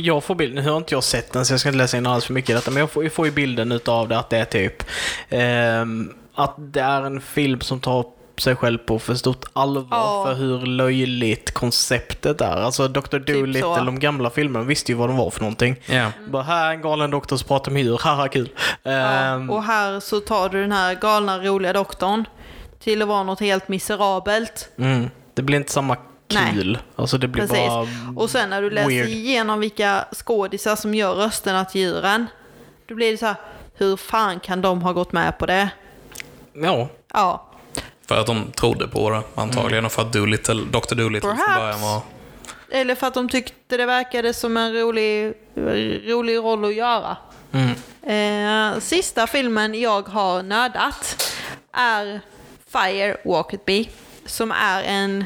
Jag 0.01 0.25
får 0.25 0.35
bilden, 0.35 0.64
nu 0.64 0.71
har 0.71 0.77
inte 0.77 0.95
jag 0.95 1.05
sett 1.05 1.33
den 1.33 1.47
så 1.47 1.53
jag 1.53 1.61
ska 1.61 1.69
inte 1.69 1.79
läsa 1.79 1.97
in 1.97 2.07
alls 2.07 2.25
för 2.25 2.33
mycket 2.33 2.51
i 2.51 2.53
detta, 2.53 2.71
men 2.71 2.81
jag 2.81 2.91
får, 2.91 3.03
jag 3.05 3.12
får 3.12 3.27
ju 3.27 3.33
bilden 3.33 3.73
utav 3.73 4.09
det 4.09 4.19
att 4.19 4.31
det 4.31 4.39
är 4.39 4.45
typ 4.45 4.83
ehm, 5.29 6.12
att 6.35 6.55
det 6.59 6.81
är 6.81 7.03
en 7.03 7.21
film 7.21 7.61
som 7.61 7.81
tar 7.81 8.05
sig 8.39 8.57
själv 8.57 8.79
på 8.79 8.99
för 8.99 9.14
stort 9.14 9.45
allvar 9.53 9.99
Ja. 9.99 10.25
för 10.27 10.35
hur 10.35 10.67
löjligt 10.67 11.55
konceptet 11.55 12.41
är. 12.41 12.57
Alltså 12.57 12.89
Dr. 12.89 13.19
Dolittle, 13.19 13.77
Typ 13.77 13.87
de 13.87 13.99
gamla 14.01 14.31
filmerna, 14.31 14.64
visste 14.64 14.93
ju 14.93 14.99
vad 14.99 15.09
de 15.09 15.17
var 15.17 15.31
för 15.31 15.41
någonting. 15.41 15.77
Ja. 15.87 16.11
Bara 16.31 16.43
här 16.43 16.67
är 16.67 16.71
en 16.71 16.83
galen 16.83 17.11
doktor 17.11 17.37
som 17.37 17.49
pratar 17.49 17.73
med 17.73 17.83
djur, 17.83 17.99
haha 18.03 18.29
kul. 18.29 18.49
Ja, 18.83 19.35
och 19.35 19.62
här 19.62 20.01
så 20.01 20.21
tar 20.21 20.49
du 20.49 20.61
den 20.62 20.73
här 20.73 20.95
galna 20.95 21.39
roliga 21.39 21.73
doktorn 21.73 22.25
till 22.81 23.03
att 23.03 23.09
vara 23.09 23.22
något 23.22 23.41
helt 23.41 23.68
miserabelt. 23.68 24.68
mm, 24.79 25.11
det 25.35 25.43
blir 25.43 25.57
inte 25.59 25.72
samma 25.72 25.97
Nej. 26.35 26.53
kul. 26.55 26.79
Alltså 26.97 27.18
det 27.18 27.29
blir 27.29 27.43
Precis. 27.47 27.68
bara... 27.68 27.87
Och 28.16 28.31
sen 28.31 28.51
när 28.51 28.62
du 28.62 28.70
läser 28.70 28.89
weird. 28.89 29.09
igenom 29.09 29.61
vilka 29.61 30.05
skådisar 30.12 30.77
som 30.77 30.95
gör 30.95 31.14
rösterna 31.14 31.64
till 31.64 31.81
djuren, 31.81 32.27
då 32.89 32.95
blir 32.95 33.11
det 33.12 33.18
så 33.18 33.27
här, 33.27 33.37
hur 33.74 33.97
fan 33.97 34.41
kan 34.41 34.62
de 34.62 34.83
ha 34.83 34.93
gått 34.93 35.12
med 35.12 35.39
på 35.39 35.47
det? 35.47 35.68
Ja, 36.53 36.89
Ja, 37.12 37.47
För 38.09 38.20
att 38.20 38.27
de 38.27 38.51
trodde 38.53 38.89
på 38.89 39.11
det 39.11 39.22
antagligen 39.35 39.85
och 39.87 39.93
för 39.93 40.03
att 40.03 40.12
Doolittle, 40.12 40.55
Dr. 40.55 40.95
Doolittle 40.95 41.20
från 41.31 41.37
Perhaps. 41.37 41.61
början 41.61 41.81
var... 41.81 42.01
eller 42.70 42.95
för 42.95 43.07
att 43.07 43.14
de 43.14 43.29
tyckte 43.29 43.77
det 43.77 43.87
verkade 43.87 44.35
som 44.35 44.57
en 44.57 44.72
rolig, 44.74 45.35
rolig 46.07 46.37
roll 46.37 46.64
att 46.64 46.74
göra. 46.74 47.16
mm. 47.53 47.74
Eh, 48.03 48.81
sista 48.81 49.27
filmen 49.27 49.74
jag 49.81 50.09
har 50.09 50.43
nördat 50.43 51.33
är 51.72 52.20
Fire 52.77 53.16
Walk 53.24 53.53
With 53.53 53.62
Me, 53.66 53.85
som 54.27 54.53
är 54.53 54.83
en, 54.83 55.24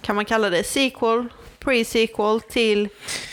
kan 0.00 0.16
man 0.16 0.24
kalla 0.24 0.50
det, 0.50 0.64
sequel, 0.64 1.28
pre-sequel 1.58 2.40
till 2.40 2.88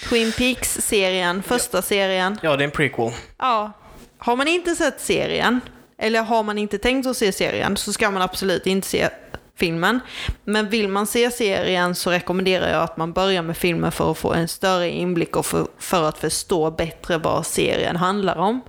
Twin 0.09 0.31
Peaks-serien, 0.31 1.43
första 1.43 1.81
serien. 1.81 2.39
ja 2.41 2.55
det 2.55 2.63
är 2.63 2.65
en 2.65 2.71
prequel. 2.71 3.11
Ja, 3.37 3.71
har 4.17 4.35
man 4.35 4.47
inte 4.47 4.75
sett 4.75 5.01
serien, 5.01 5.61
eller 5.97 6.21
har 6.21 6.43
man 6.43 6.57
inte 6.57 6.77
tänkt 6.77 7.07
att 7.07 7.17
se 7.17 7.31
serien, 7.31 7.77
så 7.77 7.93
ska 7.93 8.11
man 8.11 8.21
absolut 8.21 8.67
inte 8.67 8.87
se 8.87 9.09
filmen. 9.55 9.99
Men 10.43 10.69
vill 10.69 10.87
man 10.87 11.07
se 11.07 11.31
serien 11.31 11.95
så 11.95 12.11
rekommenderar 12.11 12.69
jag 12.69 12.83
att 12.83 12.97
man 12.97 13.13
börjar 13.13 13.41
med 13.41 13.57
filmen 13.57 13.91
för 13.91 14.11
att 14.11 14.17
få 14.17 14.33
en 14.33 14.47
större 14.47 14.89
inblick 14.89 15.35
och 15.35 15.45
för, 15.45 15.67
för 15.77 16.09
att 16.09 16.17
förstå 16.17 16.71
bättre 16.71 17.17
vad 17.17 17.45
serien 17.45 17.95
handlar 17.95 18.35
om. 18.35 18.61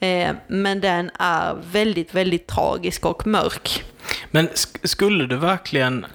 Eh, 0.00 0.34
men 0.46 0.80
den 0.80 1.10
är 1.18 1.54
väldigt, 1.72 2.14
väldigt 2.14 2.46
tragisk 2.46 3.06
och 3.06 3.26
mörk. 3.26 3.84
Men 4.30 4.48
sk- 4.48 4.86
skulle 4.86 5.26
du 5.26 5.36
verkligen 5.36 6.06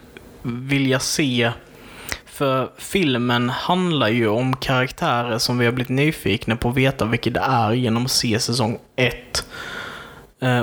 vilja 0.43 0.99
se... 0.99 1.51
För 2.25 2.71
filmen 2.77 3.49
handlar 3.49 4.07
ju 4.07 4.27
om 4.27 4.55
karaktärer 4.55 5.37
som 5.37 5.57
vi 5.57 5.65
har 5.65 5.71
blivit 5.71 5.89
nyfikna 5.89 6.55
på 6.55 6.69
att 6.69 6.75
veta 6.75 7.05
vilka 7.05 7.29
det 7.29 7.39
är 7.39 7.71
genom 7.73 8.05
att 8.05 8.11
se 8.11 8.39
säsong 8.39 8.79
1 8.95 9.45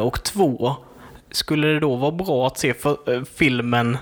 och 0.02 0.22
2. 0.22 0.76
Skulle 1.30 1.66
det 1.66 1.80
då 1.80 1.96
vara 1.96 2.10
bra 2.12 2.46
att 2.46 2.58
se 2.58 2.68
eh, 2.68 3.22
filmen 3.36 3.98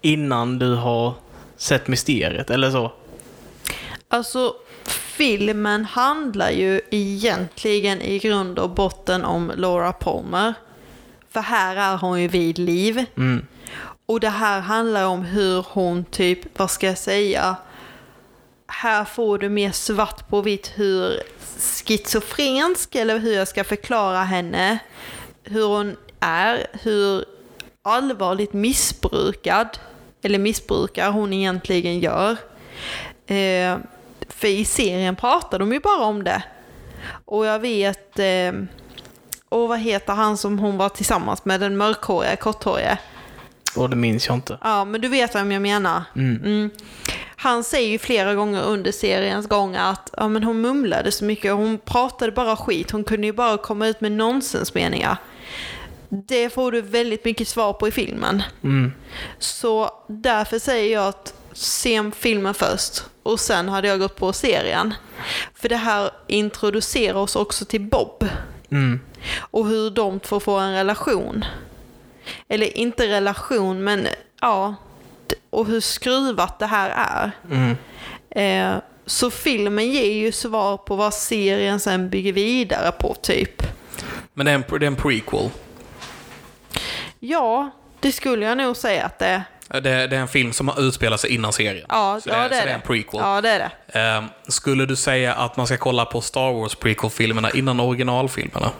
innan 0.00 0.58
du 0.58 0.74
har 0.74 1.14
sett 1.56 1.88
mysteriet, 1.88 2.50
eller 2.50 2.70
så? 2.70 2.92
Alltså, 4.08 4.54
filmen 5.16 5.84
handlar 5.84 6.50
ju 6.50 6.80
egentligen 6.90 8.02
i 8.02 8.18
grund 8.18 8.58
och 8.58 8.70
botten 8.70 9.24
om 9.24 9.52
Laura 9.56 9.92
Palmer. 9.92 10.54
För 11.30 11.40
här 11.40 11.76
är 11.76 11.96
hon 11.96 12.22
ju 12.22 12.28
vid 12.28 12.58
liv. 12.58 13.04
Mm. 13.16 13.46
Och 14.06 14.20
det 14.20 14.28
här 14.28 14.60
handlar 14.60 15.06
om 15.06 15.22
hur 15.22 15.66
hon 15.68 16.04
typ, 16.04 16.58
vad 16.58 16.70
ska 16.70 16.86
jag 16.86 16.98
säga, 16.98 17.56
här 18.66 19.04
får 19.04 19.38
du 19.38 19.48
mer 19.48 19.70
svart 19.70 20.28
på 20.28 20.42
vitt 20.42 20.72
hur 20.74 21.22
schizofrensk, 21.58 22.94
eller 22.94 23.18
hur 23.18 23.34
jag 23.34 23.48
ska 23.48 23.64
förklara 23.64 24.22
henne, 24.22 24.78
hur 25.42 25.66
hon 25.66 25.96
är, 26.20 26.66
hur 26.82 27.24
allvarligt 27.82 28.52
missbrukad, 28.52 29.78
eller 30.22 30.38
missbrukar 30.38 31.10
hon 31.10 31.32
egentligen 31.32 32.00
gör. 32.00 32.36
Eh, 33.26 33.78
för 34.36 34.48
i 34.48 34.64
serien 34.64 35.16
pratar 35.16 35.58
de 35.58 35.72
ju 35.72 35.80
bara 35.80 36.04
om 36.04 36.24
det. 36.24 36.42
Och 37.24 37.46
jag 37.46 37.58
vet, 37.58 38.18
eh, 38.18 38.52
och 39.48 39.68
vad 39.68 39.78
heter 39.78 40.12
han 40.12 40.36
som 40.36 40.58
hon 40.58 40.76
var 40.76 40.88
tillsammans 40.88 41.44
med, 41.44 41.60
den 41.60 41.76
mörkhåriga, 41.76 42.36
korthåriga? 42.36 42.98
Och 43.76 43.90
det 43.90 43.96
minns 43.96 44.26
jag 44.26 44.36
inte. 44.36 44.58
Ja, 44.62 44.84
men 44.84 45.00
du 45.00 45.08
vet 45.08 45.34
vem 45.34 45.52
jag 45.52 45.62
menar. 45.62 46.02
Mm. 46.16 46.70
Han 47.36 47.64
säger 47.64 47.88
ju 47.88 47.98
flera 47.98 48.34
gånger 48.34 48.62
under 48.62 48.92
seriens 48.92 49.46
gång 49.46 49.76
att 49.76 50.10
ja, 50.16 50.28
men 50.28 50.44
hon 50.44 50.60
mumlade 50.60 51.12
så 51.12 51.24
mycket, 51.24 51.52
hon 51.52 51.78
pratade 51.78 52.32
bara 52.32 52.56
skit, 52.56 52.90
hon 52.90 53.04
kunde 53.04 53.26
ju 53.26 53.32
bara 53.32 53.56
komma 53.56 53.86
ut 53.86 54.00
med 54.00 54.12
nonsensmeningar. 54.12 55.16
Det 56.08 56.50
får 56.50 56.72
du 56.72 56.80
väldigt 56.80 57.24
mycket 57.24 57.48
svar 57.48 57.72
på 57.72 57.88
i 57.88 57.90
filmen. 57.90 58.42
Mm. 58.62 58.92
Så 59.38 59.90
därför 60.08 60.58
säger 60.58 60.92
jag 60.92 61.08
att 61.08 61.34
se 61.52 62.10
filmen 62.16 62.54
först 62.54 63.04
och 63.24 63.40
sen 63.40 63.68
hade 63.68 63.88
jag 63.88 64.00
gått 64.00 64.16
på 64.16 64.32
serien. 64.32 64.94
För 65.54 65.68
det 65.68 65.76
här 65.76 66.10
introducerar 66.26 67.18
oss 67.18 67.36
också 67.36 67.64
till 67.64 67.80
Bob 67.80 68.28
Mm. 68.70 69.00
och 69.40 69.66
hur 69.66 69.90
de 69.90 70.20
två 70.20 70.40
får 70.40 70.60
en 70.60 70.72
relation. 70.72 71.44
Eller 72.48 72.78
inte 72.78 73.08
relation, 73.08 73.84
men 73.84 74.08
ja, 74.40 74.74
och 75.50 75.66
hur 75.66 75.80
skruvat 75.80 76.58
det 76.58 76.66
här 76.66 76.90
är. 76.90 77.30
Mm. 77.50 77.76
Eh, 78.30 78.82
så 79.06 79.30
filmen 79.30 79.92
ger 79.92 80.12
ju 80.12 80.32
svar 80.32 80.76
på 80.76 80.96
vad 80.96 81.14
serien 81.14 81.80
sen 81.80 82.10
bygger 82.10 82.32
vidare 82.32 82.92
på, 82.92 83.14
typ. 83.14 83.62
Men 84.34 84.46
det 84.46 84.52
är 84.52 84.54
en, 84.54 84.64
det 84.68 84.84
är 84.84 84.86
en 84.86 84.96
prequel. 84.96 85.50
Ja, 87.18 87.70
det 88.00 88.12
skulle 88.12 88.46
jag 88.46 88.58
nog 88.58 88.76
säga 88.76 89.04
att 89.04 89.18
det 89.18 89.26
är. 89.26 89.42
Det, 89.68 89.80
det 89.80 90.16
är 90.16 90.20
en 90.20 90.28
film 90.28 90.52
som 90.52 90.68
har 90.68 90.80
utspelat 90.80 91.20
sig 91.20 91.30
innan 91.34 91.52
serien. 91.52 91.86
Ja, 91.88 92.20
så 92.22 92.28
ja 92.28 92.36
det, 92.36 92.42
det 92.42 92.48
så 92.48 92.54
är 92.54 92.56
det 92.56 92.62
är 92.62 92.66
det. 92.66 92.72
en 92.72 92.80
prequel. 92.80 93.20
Ja, 93.22 93.40
det 93.40 93.48
är 93.48 93.58
det. 93.58 93.70
Ehm, 93.94 94.24
skulle 94.48 94.86
du 94.86 94.96
säga 94.96 95.34
att 95.34 95.56
man 95.56 95.66
ska 95.66 95.76
kolla 95.76 96.04
på 96.04 96.20
Star 96.20 96.52
Wars 96.52 96.74
prequel-filmerna 96.74 97.50
innan 97.50 97.80
originalfilmerna? 97.80 98.70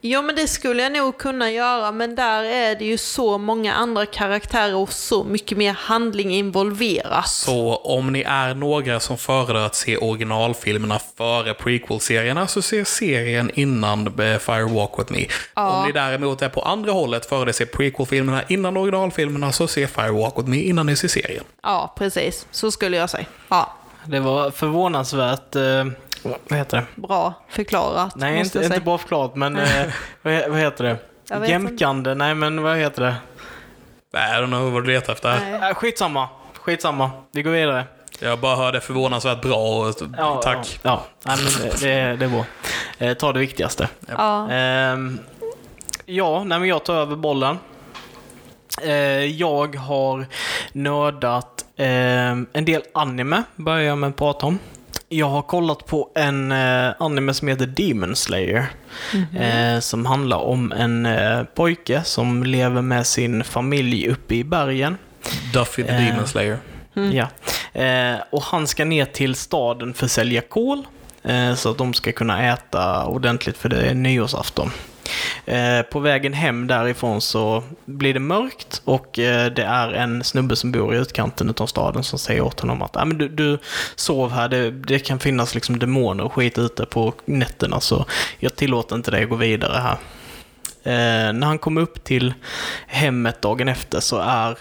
Ja, 0.00 0.22
men 0.22 0.36
det 0.36 0.48
skulle 0.48 0.82
jag 0.82 0.92
nog 0.92 1.18
kunna 1.18 1.50
göra, 1.50 1.92
men 1.92 2.14
där 2.14 2.42
är 2.42 2.74
det 2.74 2.84
ju 2.84 2.98
så 2.98 3.38
många 3.38 3.74
andra 3.74 4.06
karaktärer 4.06 4.74
och 4.74 4.92
så 4.92 5.24
mycket 5.24 5.58
mer 5.58 5.72
handling 5.72 6.30
involverat. 6.30 7.28
Så 7.28 7.76
om 7.76 8.12
ni 8.12 8.20
är 8.20 8.54
några 8.54 9.00
som 9.00 9.18
föredrar 9.18 9.66
att 9.66 9.74
se 9.74 9.96
originalfilmerna 9.96 11.00
före 11.16 11.54
prequel-serierna 11.54 12.46
så 12.46 12.62
se 12.62 12.84
serien 12.84 13.50
innan 13.54 14.06
eh, 14.06 14.38
Fire 14.38 14.64
Walk 14.64 14.98
With 14.98 15.12
Me. 15.12 15.26
Om 15.54 15.86
ni 15.86 15.92
däremot 15.92 16.42
är 16.42 16.48
på 16.48 16.60
andra 16.60 16.92
hållet 16.92 17.26
föredrar 17.26 17.48
att 17.48 17.56
se 17.56 17.66
prequel-filmerna 17.66 18.42
innan 18.48 18.76
originalfilmerna 18.76 19.52
så 19.52 19.66
se 19.66 19.86
Fire 19.86 20.10
Walk 20.10 20.38
With 20.38 20.48
Me 20.48 20.60
innan 20.60 20.86
ni 20.86 20.96
ser 20.96 21.08
serien. 21.08 21.44
Ja, 21.62 21.94
precis. 21.98 22.46
Så 22.50 22.70
skulle 22.70 22.96
jag 22.96 23.10
säga. 23.10 23.26
Ja, 23.48 23.74
Det 24.04 24.20
var 24.20 24.50
förvånansvärt... 24.50 25.56
Eh, 25.56 25.84
vad 26.48 26.58
heter 26.58 26.76
det? 26.76 27.00
bra 27.00 27.34
förklarat. 27.48 28.16
Nej, 28.16 28.40
inte, 28.40 28.64
inte 28.64 28.80
bra 28.80 28.98
förklarat, 28.98 29.36
men 29.36 29.56
eh, 29.56 29.86
vad, 30.22 30.48
vad 30.48 30.58
heter 30.58 30.84
det? 30.84 31.48
Jämkande? 31.48 32.14
Nej, 32.14 32.34
men 32.34 32.62
vad 32.62 32.76
heter 32.76 33.02
det? 33.02 33.14
I 34.12 34.16
don't 34.16 34.46
know 34.46 34.72
vad 34.72 34.84
du 34.84 34.92
letar 34.92 35.12
efter. 35.12 35.40
Nej. 35.40 35.70
Äh, 35.70 35.74
skitsamma. 35.74 36.28
Skitsamma. 36.54 37.10
Vi 37.32 37.42
går 37.42 37.50
vidare. 37.50 37.84
Jag 38.20 38.38
bara 38.38 38.56
hörde 38.56 38.80
förvånansvärt 38.80 39.42
bra 39.42 39.56
och 39.56 39.94
Ja, 40.16 40.40
tack. 40.42 40.80
Ja, 40.82 40.90
ja. 40.90 41.04
Nej, 41.22 41.36
men 41.36 41.70
det, 41.70 41.80
det, 41.80 42.16
det 42.16 42.24
är 42.24 42.28
bra. 42.28 42.44
Eh, 42.98 43.14
ta 43.14 43.32
det 43.32 43.38
viktigaste. 43.40 43.88
Ja. 44.06 44.50
Ehm, 44.50 45.18
ja, 46.04 46.44
nej, 46.44 46.58
men 46.58 46.68
jag 46.68 46.84
tar 46.84 46.94
över 46.94 47.16
bollen. 47.16 47.58
Eh, 48.82 49.24
jag 49.24 49.76
har 49.76 50.26
nördat 50.72 51.64
ehm, 51.76 52.46
en 52.52 52.64
del 52.64 52.82
anime, 52.94 53.42
börjar 53.56 53.82
jag 53.82 53.98
med 53.98 54.08
att 54.10 54.16
prata 54.16 54.46
om. 54.46 54.58
Jag 55.08 55.26
har 55.26 55.42
kollat 55.42 55.86
på 55.86 56.10
en 56.14 56.52
eh, 56.52 56.92
anime 56.98 57.34
som 57.34 57.48
heter 57.48 57.66
Demon 57.66 58.16
Slayer. 58.16 58.66
Eh, 59.38 59.80
som 59.80 60.06
handlar 60.06 60.38
om 60.38 60.72
en 60.72 61.06
eh, 61.06 61.42
pojke 61.44 62.02
som 62.04 62.44
lever 62.44 62.82
med 62.82 63.06
sin 63.06 63.44
familj 63.44 64.08
uppe 64.08 64.34
i 64.34 64.44
bergen. 64.44 64.98
Duffy 65.52 65.82
the. 65.84 65.92
Demon 65.92 66.26
Slayer. 66.26 66.58
Ja. 67.12 67.28
Eh, 67.80 68.16
och 68.30 68.42
han 68.42 68.66
ska 68.66 68.84
ner 68.84 69.04
till 69.04 69.34
staden 69.34 69.94
för 69.94 70.04
att 70.04 70.10
sälja 70.10 70.40
kol. 70.40 70.86
Eh, 71.22 71.54
så 71.54 71.70
att 71.70 71.78
de 71.78 71.94
ska 71.94 72.12
kunna 72.12 72.52
äta 72.52 73.06
ordentligt 73.06 73.58
för 73.58 73.68
det 73.68 73.80
är 73.80 73.94
nyårsafton. 73.94 74.70
Eh, 75.46 75.82
på 75.82 76.00
vägen 76.00 76.32
hem 76.32 76.66
därifrån 76.66 77.20
så 77.20 77.62
blir 77.84 78.14
det 78.14 78.20
mörkt 78.20 78.82
och 78.84 79.18
eh, 79.18 79.52
det 79.52 79.62
är 79.62 79.92
en 79.92 80.24
snubbe 80.24 80.56
som 80.56 80.72
bor 80.72 80.94
i 80.94 80.98
utkanten 80.98 81.54
av 81.58 81.66
staden 81.66 82.02
som 82.02 82.18
säger 82.18 82.40
åt 82.40 82.60
honom 82.60 82.82
att 82.82 82.96
ah, 82.96 83.04
men 83.04 83.18
du, 83.18 83.28
du 83.28 83.58
sov 83.94 84.32
här, 84.32 84.48
det, 84.48 84.70
det 84.70 84.98
kan 84.98 85.18
finnas 85.18 85.54
liksom 85.54 85.78
demoner 85.78 86.24
och 86.24 86.32
skit 86.32 86.58
ute 86.58 86.86
på 86.86 87.14
nätterna 87.24 87.80
så 87.80 88.04
jag 88.38 88.56
tillåter 88.56 88.96
inte 88.96 89.10
dig 89.10 89.22
att 89.22 89.30
gå 89.30 89.36
vidare 89.36 89.80
här. 89.80 89.96
Eh, 90.86 91.32
när 91.32 91.46
han 91.46 91.58
kommer 91.58 91.80
upp 91.80 92.04
till 92.04 92.34
hemmet 92.86 93.42
dagen 93.42 93.68
efter 93.68 94.00
så 94.00 94.18
är 94.18 94.58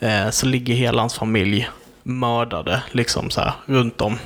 eh, 0.00 0.30
så 0.30 0.46
ligger 0.46 0.74
hela 0.74 1.02
hans 1.02 1.14
familj 1.14 1.68
mördade 2.02 2.82
liksom 2.90 3.30
så 3.30 3.40
här 3.40 3.52
runt 3.66 4.00
om. 4.00 4.18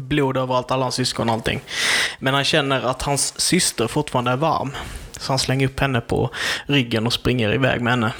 Blod 0.00 0.36
överallt, 0.36 0.70
alla 0.70 0.82
hans 0.82 0.94
syskon 0.94 1.28
och 1.28 1.34
allting. 1.34 1.60
Men 2.18 2.34
han 2.34 2.44
känner 2.44 2.82
att 2.82 3.02
hans 3.02 3.40
syster 3.40 3.86
fortfarande 3.86 4.30
är 4.30 4.36
varm. 4.36 4.70
Så 5.20 5.32
han 5.32 5.38
slänger 5.38 5.66
upp 5.66 5.80
henne 5.80 6.00
på 6.00 6.30
ryggen 6.66 7.06
och 7.06 7.12
springer 7.12 7.54
iväg 7.54 7.80
med 7.80 7.92
henne. 7.92 8.12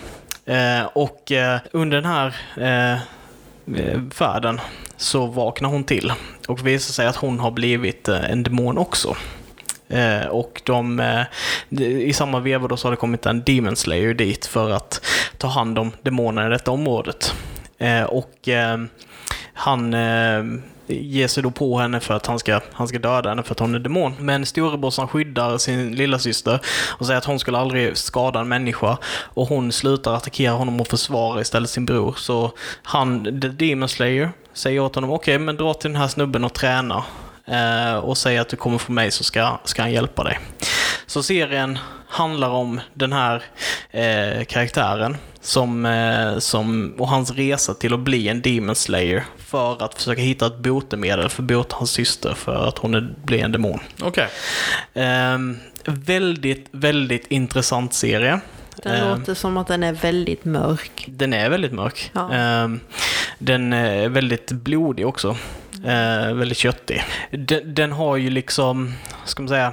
Eh, 0.44 0.86
och 0.86 1.32
eh, 1.32 1.60
under 1.72 2.00
den 2.00 2.10
här 2.10 2.36
eh, 2.56 2.92
eh 2.92 4.00
färden 4.10 4.60
så 4.96 5.26
vaknar 5.26 5.68
hon 5.68 5.84
till 5.84 6.12
och 6.48 6.66
visar 6.66 6.92
sig 6.92 7.06
att 7.06 7.16
hon 7.16 7.40
har 7.40 7.50
blivit 7.50 8.08
eh, 8.08 8.30
en 8.30 8.42
demon 8.42 8.78
också. 8.78 9.16
Eh, 9.88 10.26
och 10.26 10.62
de, 10.64 11.00
eh, 11.00 11.24
i 11.82 12.12
samma 12.12 12.40
veva 12.40 12.68
då 12.68 12.76
så 12.76 12.86
har 12.86 12.90
det 12.90 12.96
kommit 12.96 13.26
en 13.26 13.42
Demon 13.42 13.76
Slayer 13.76 14.14
dit 14.14 14.46
för 14.46 14.70
att 14.70 15.06
ta 15.38 15.48
hand 15.48 15.78
om 15.78 15.92
demonerna 16.02 16.46
i 16.46 16.50
detta 16.50 16.70
området. 16.70 17.34
Eh, 17.78 18.02
och 18.02 18.48
eh, 18.48 18.78
han 19.54 19.94
eh, 19.94 20.44
ger 20.92 21.28
sig 21.28 21.42
då 21.42 21.50
på 21.50 21.78
henne 21.78 22.00
för 22.00 22.14
att 22.14 22.26
han 22.26 22.38
ska, 22.38 22.60
han 22.72 22.88
ska 22.88 22.98
döda 22.98 23.28
henne 23.28 23.42
för 23.42 23.52
att 23.52 23.58
hon 23.58 23.74
är 23.74 23.78
demon. 23.78 24.14
Men 24.18 24.46
storebrorsan 24.46 25.08
skyddar 25.08 25.58
sin 25.58 25.96
lilla 25.96 26.18
syster 26.18 26.60
och 26.88 27.06
säger 27.06 27.18
att 27.18 27.24
hon 27.24 27.38
skulle 27.38 27.58
aldrig 27.58 27.96
skada 27.96 28.40
en 28.40 28.48
människa. 28.48 28.98
Och 29.34 29.48
hon 29.48 29.72
slutar 29.72 30.14
attackera 30.14 30.52
honom 30.52 30.80
och 30.80 30.88
försvara 30.88 31.40
istället 31.40 31.70
sin 31.70 31.86
bror. 31.86 32.14
Så 32.18 32.52
han, 32.82 33.40
The 33.40 33.48
Demon 33.48 33.88
Slayer, 33.88 34.32
säger 34.52 34.80
åt 34.80 34.94
honom 34.94 35.10
okej, 35.10 35.38
men 35.38 35.56
dra 35.56 35.74
till 35.74 35.90
den 35.92 36.00
här 36.00 36.08
snubben 36.08 36.44
och 36.44 36.52
träna. 36.52 37.04
Eh, 37.44 37.94
och 37.94 38.18
säg 38.18 38.38
att 38.38 38.48
du 38.48 38.56
kommer 38.56 38.78
från 38.78 38.94
mig 38.94 39.10
så 39.10 39.24
ska, 39.24 39.58
ska 39.64 39.82
han 39.82 39.92
hjälpa 39.92 40.24
dig. 40.24 40.38
Så 41.12 41.22
serien 41.22 41.78
handlar 42.08 42.48
om 42.48 42.80
den 42.94 43.12
här 43.12 43.42
eh, 43.90 44.44
karaktären 44.44 45.16
som, 45.40 45.86
eh, 45.86 46.38
som, 46.38 46.94
och 46.98 47.08
hans 47.08 47.30
resa 47.30 47.74
till 47.74 47.94
att 47.94 48.00
bli 48.00 48.28
en 48.28 48.42
Demon 48.42 48.74
Slayer 48.74 49.24
för 49.38 49.82
att 49.82 49.94
försöka 49.94 50.22
hitta 50.22 50.46
ett 50.46 50.58
botemedel 50.58 51.28
för 51.28 51.42
att 51.42 51.48
bota 51.48 51.76
hans 51.76 51.90
syster 51.90 52.34
för 52.34 52.68
att 52.68 52.78
hon 52.78 52.94
är, 52.94 53.14
blir 53.24 53.44
en 53.44 53.52
demon. 53.52 53.80
Okej. 54.02 54.28
Ehm, 54.94 55.58
väldigt, 55.84 56.68
väldigt 56.70 57.26
intressant 57.26 57.94
serie. 57.94 58.40
Den 58.82 58.92
Ehm, 58.94 59.18
låter 59.18 59.34
som 59.34 59.56
att 59.56 59.66
den 59.66 59.82
är 59.82 59.92
väldigt 59.92 60.44
mörk. 60.44 61.04
den 61.08 61.32
är 61.32 61.50
väldigt 61.50 61.72
mörk. 61.72 62.10
Ja. 62.12 62.32
Ehm, 62.32 62.80
den 63.38 63.72
är 63.72 64.08
väldigt 64.08 64.52
blodig 64.52 65.06
också. 65.06 65.36
Ehm, 65.86 66.38
väldigt 66.38 66.58
köttig. 66.58 67.04
Den, 67.30 67.74
den 67.74 67.92
har 67.92 68.16
ju 68.16 68.30
liksom, 68.30 68.92
ska 69.24 69.42
man 69.42 69.48
säga, 69.48 69.66
eh, 69.66 69.72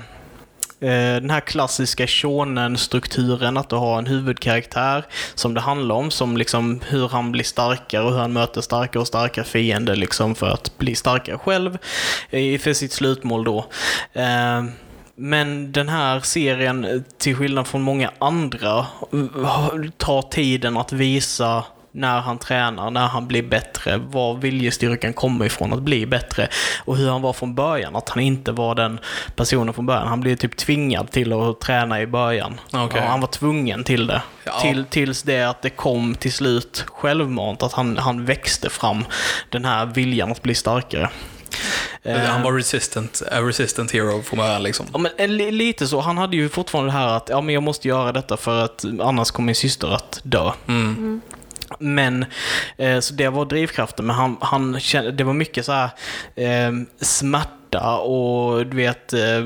Eh, 0.81 1.21
den 1.21 1.29
här 1.29 1.39
klassiska 1.39 2.07
shonen-strukturen, 2.07 3.57
att 3.57 3.69
du 3.69 3.75
har 3.75 3.97
en 3.97 4.07
huvudkaraktär 4.07 5.05
som 5.35 5.53
det 5.53 5.61
handlar 5.61 5.95
om, 5.95 6.11
som 6.11 6.37
liksom 6.37 6.81
hur 6.87 7.07
han 7.07 7.31
blir 7.31 7.43
starkare 7.43 8.03
och 8.03 8.11
hur 8.11 8.19
han 8.19 8.33
möter 8.33 8.61
starkare 8.61 9.01
och 9.01 9.07
starkare 9.07 9.45
fiender 9.45 9.95
liksom 9.95 10.35
för 10.35 10.47
att 10.47 10.77
bli 10.77 10.95
starkare 10.95 11.37
själv 11.37 11.77
för 12.31 12.73
sitt 12.73 12.91
slutmål 12.91 13.43
då. 13.43 13.65
Eh, 14.13 14.63
men 15.15 15.71
den 15.71 15.89
här 15.89 16.19
serien, 16.19 16.85
eh, 16.85 17.01
till 17.17 17.35
skillnad 17.35 17.67
från 17.67 17.81
många 17.81 18.11
andra, 18.19 18.85
tar 19.97 20.21
tiden 20.21 20.77
att 20.77 20.91
visa 20.91 21.63
när 21.91 22.19
han 22.21 22.37
tränar, 22.37 22.91
när 22.91 23.07
han 23.07 23.27
blir 23.27 23.43
bättre, 23.43 23.97
var 23.97 24.33
viljestyrkan 24.35 25.13
kommer 25.13 25.45
ifrån 25.45 25.73
att 25.73 25.81
bli 25.81 26.05
bättre 26.05 26.47
och 26.85 26.97
hur 26.97 27.09
han 27.09 27.21
var 27.21 27.33
från 27.33 27.55
början. 27.55 27.95
Att 27.95 28.09
han 28.09 28.19
inte 28.23 28.51
var 28.51 28.75
den 28.75 28.99
personen 29.35 29.73
från 29.73 29.85
början. 29.85 30.07
Han 30.07 30.21
blev 30.21 30.35
typ 30.35 30.57
tvingad 30.57 31.11
till 31.11 31.33
att 31.33 31.59
träna 31.61 32.01
i 32.01 32.07
början. 32.07 32.59
Okej. 32.73 33.01
Ja, 33.01 33.07
han 33.09 33.21
var 33.21 33.27
tvungen 33.27 33.83
till 33.83 34.07
det. 34.07 34.21
Ja. 34.43 34.59
Till, 34.61 34.85
tills 34.85 35.23
det 35.23 35.43
att 35.43 35.61
det 35.61 35.69
kom 35.69 36.15
till 36.15 36.33
slut 36.33 36.85
självmant, 36.87 37.63
att 37.63 37.73
han, 37.73 37.97
han 37.97 38.25
växte 38.25 38.69
fram 38.69 39.05
den 39.49 39.65
här 39.65 39.85
viljan 39.85 40.31
att 40.31 40.41
bli 40.43 40.55
starkare. 40.55 41.09
Eh, 42.03 42.19
Han 42.19 42.41
var 42.41 42.51
resistant, 42.53 43.21
a 43.31 43.41
resistant 43.41 43.91
hero 43.91 44.21
från 44.21 44.37
början 44.39 44.63
liksom. 44.63 44.85
Ja, 44.93 44.97
men 44.99 45.11
eh, 45.17 45.27
li- 45.27 45.51
lite 45.51 45.87
så. 45.87 45.99
Han 46.01 46.17
hade 46.17 46.35
ju 46.35 46.49
fortfarande 46.49 46.91
det 46.91 46.97
här 46.97 47.07
att 47.07 47.29
ja, 47.29 47.41
men 47.41 47.53
jag 47.53 47.63
måste 47.63 47.87
göra 47.87 48.11
detta 48.11 48.37
för 48.37 48.63
att 48.65 48.85
annars 49.01 49.31
kommer 49.31 49.45
min 49.45 49.55
syster 49.55 49.87
att 49.95 50.19
dö. 50.23 50.51
Mm. 50.67 51.21
Men, 51.79 52.25
eh, 52.77 52.99
så 52.99 53.13
det 53.13 53.29
var 53.29 53.45
drivkraften, 53.45 54.05
men 54.05 54.15
han, 54.15 54.37
han 54.41 54.79
kände, 54.79 55.11
det 55.11 55.23
var 55.23 55.33
mycket 55.33 55.65
så 55.65 55.71
här 55.71 55.89
eh, 56.35 56.71
smärta 57.01 57.97
och 57.97 58.67
du 58.67 58.77
vet 58.77 59.13
eh, 59.13 59.37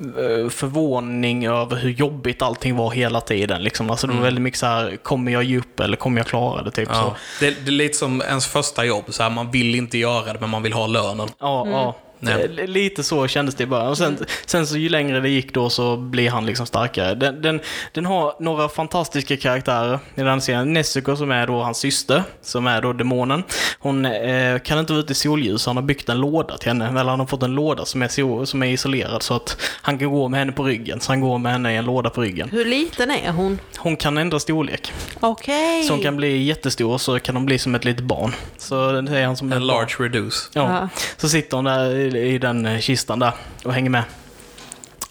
eh, 0.00 0.48
förvåning 0.50 1.46
över 1.46 1.76
hur 1.76 1.90
jobbigt 1.90 2.42
allting 2.42 2.76
var 2.76 2.90
hela 2.90 3.20
tiden. 3.20 3.62
Liksom. 3.62 3.90
Alltså, 3.90 4.06
det 4.06 4.14
var 4.14 4.22
väldigt 4.22 4.42
mycket 4.42 4.60
så 4.60 4.66
här, 4.66 4.96
kommer 4.96 5.32
jag 5.32 5.44
ge 5.44 5.58
upp 5.58 5.80
eller 5.80 5.96
kommer 5.96 6.20
jag 6.20 6.26
klara 6.26 6.62
det? 6.62 6.70
Typ 6.70 6.88
så. 6.88 6.94
Ja. 6.94 7.16
Det, 7.40 7.64
det 7.64 7.68
är 7.68 7.72
lite 7.72 7.98
som 7.98 8.22
ens 8.22 8.46
första 8.46 8.84
jobb, 8.84 9.04
så 9.08 9.22
här, 9.22 9.30
man 9.30 9.50
vill 9.50 9.74
inte 9.74 9.98
göra 9.98 10.32
det 10.32 10.40
men 10.40 10.50
man 10.50 10.62
vill 10.62 10.72
ha 10.72 10.86
lönen. 10.86 11.28
Ja, 11.40 11.66
ja. 11.68 11.96
Nej. 12.22 12.50
Eh, 12.58 12.66
Lite 12.66 13.02
så 13.02 13.26
kändes 13.28 13.54
det 13.54 13.62
i 13.64 13.66
början. 13.66 13.88
Och 13.88 13.98
sen, 13.98 14.18
sen 14.46 14.66
så 14.66 14.76
ju 14.78 14.88
längre 14.88 15.20
det 15.20 15.28
gick 15.28 15.54
då 15.54 15.70
så 15.70 15.96
blir 15.96 16.30
han 16.30 16.46
liksom 16.46 16.66
starkare. 16.66 17.14
Den, 17.14 17.42
den, 17.42 17.60
den 17.92 18.06
har 18.06 18.34
några 18.40 18.68
fantastiska 18.68 19.36
karaktärer 19.36 19.98
i 20.14 20.20
den 20.22 20.40
serien. 20.40 20.72
Nezuko 20.72 21.16
som 21.16 21.30
är 21.30 21.46
då 21.46 21.62
hans 21.62 21.78
syster, 21.78 22.22
som 22.42 22.66
är 22.66 22.82
då 22.82 22.92
demonen. 22.92 23.42
Hon 23.78 24.04
eh, 24.06 24.58
kan 24.58 24.78
inte 24.78 24.92
vara 24.92 25.00
ute 25.02 25.12
i 25.12 25.14
solljus, 25.14 25.66
han 25.66 25.76
har 25.76 25.82
byggt 25.82 26.08
en 26.08 26.18
låda 26.20 26.58
till 26.58 26.68
henne. 26.68 26.88
Eller 27.00 27.10
han 27.10 27.20
har 27.20 27.26
fått 27.26 27.42
en 27.42 27.54
låda 27.54 27.84
som 27.84 28.02
är, 28.02 28.08
so, 28.08 28.46
som 28.46 28.62
är 28.62 28.66
isolerad 28.66 29.22
så 29.22 29.34
att 29.34 29.56
han 29.82 29.98
kan 29.98 30.10
gå 30.12 30.28
med 30.28 30.40
henne 30.40 30.52
på 30.52 30.64
ryggen. 30.64 31.00
Så 31.00 31.12
han 31.12 31.20
går 31.20 31.38
med 31.38 31.52
henne 31.52 31.72
i 31.72 31.76
en 31.76 31.84
låda 31.84 32.10
på 32.10 32.20
ryggen. 32.20 32.48
Hur 32.52 32.64
liten 32.64 33.10
är 33.10 33.32
hon? 33.32 33.58
Hon 33.78 33.96
kan 33.96 34.18
ändra 34.18 34.40
storlek. 34.40 34.92
Okej. 35.20 35.82
Så 35.84 35.92
hon 35.92 36.02
kan 36.02 36.16
bli 36.16 36.42
jättestor 36.42 36.98
så 36.98 37.18
kan 37.18 37.36
hon 37.36 37.46
bli 37.46 37.58
som 37.58 37.74
ett 37.74 37.84
litet 37.84 38.04
barn. 38.04 38.34
Så 38.58 38.92
det 38.92 39.18
är 39.18 39.26
han 39.26 39.36
som 39.36 39.52
En 39.52 39.66
large 39.66 39.94
reduce. 39.98 40.50
Ja. 40.52 40.78
Ja. 40.80 40.88
Så 41.16 41.28
sitter 41.28 41.56
hon 41.56 41.64
där 41.64 42.11
i, 42.16 42.34
i 42.34 42.38
den 42.38 42.66
eh, 42.66 42.78
kistan 42.78 43.18
där 43.18 43.32
och 43.64 43.72
hänger 43.72 43.90
med. 43.90 44.04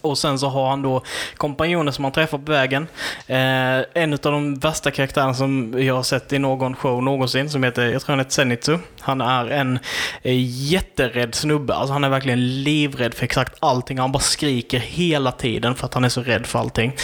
Och 0.02 0.18
sen 0.18 0.40
så 0.40 0.48
har 0.48 0.70
han 0.70 0.82
då 0.82 1.04
kompanjoner 1.38 1.92
som 1.92 2.04
han 2.04 2.12
träffar 2.12 2.38
på 2.38 2.52
vägen. 2.52 2.88
Eh, 3.28 3.80
en 3.94 4.14
av 4.14 4.20
de 4.20 4.56
värsta 4.56 4.92
karaktärerna 4.92 5.34
som 5.34 5.76
jag 5.78 5.96
har 5.96 6.04
sett 6.04 6.34
i 6.34 6.40
någon 6.40 6.76
show 6.76 7.04
någonsin, 7.04 7.50
som 7.50 7.64
heter, 7.64 7.86
jag 7.86 8.02
tror 8.02 8.12
han 8.12 8.20
heter 8.20 8.32
Zenitsu. 8.32 8.78
Han 9.00 9.22
är 9.22 9.48
en 9.50 9.80
eh, 10.22 10.46
jätterädd 10.72 11.36
snubbe. 11.36 11.74
Alltså 11.74 11.94
han 11.94 12.04
är 12.04 12.10
verkligen 12.10 12.64
livrädd 12.64 13.14
för 13.14 13.24
exakt 13.24 13.56
allting. 13.60 14.00
Han 14.00 14.12
bara 14.12 14.20
skriker 14.20 14.80
hela 14.80 15.32
tiden 15.32 15.76
för 15.76 15.86
att 15.86 15.94
han 15.94 16.04
är 16.04 16.10
så 16.10 16.22
rädd 16.22 16.46
för 16.46 16.60
allting. 16.60 16.96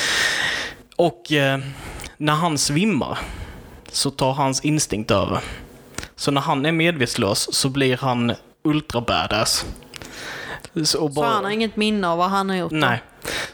Och 0.95 1.31
eh, 1.31 1.59
när 2.17 2.33
han 2.33 2.57
svimmar 2.57 3.17
så 3.91 4.11
tar 4.11 4.33
hans 4.33 4.65
instinkt 4.65 5.11
över. 5.11 5.39
Så 6.15 6.31
när 6.31 6.41
han 6.41 6.65
är 6.65 6.71
medvetslös 6.71 7.55
så 7.55 7.69
blir 7.69 7.97
han 7.97 8.33
ultra 8.63 9.01
badass. 9.01 9.65
Så, 10.85 11.05
och 11.05 11.13
Så 11.13 11.23
han 11.23 11.43
har 11.43 11.51
inget 11.51 11.75
minne 11.75 12.07
av 12.07 12.17
vad 12.17 12.29
han 12.29 12.49
har 12.49 12.57
gjort? 12.57 12.71
då? 12.71 12.77
Nej. 12.77 13.01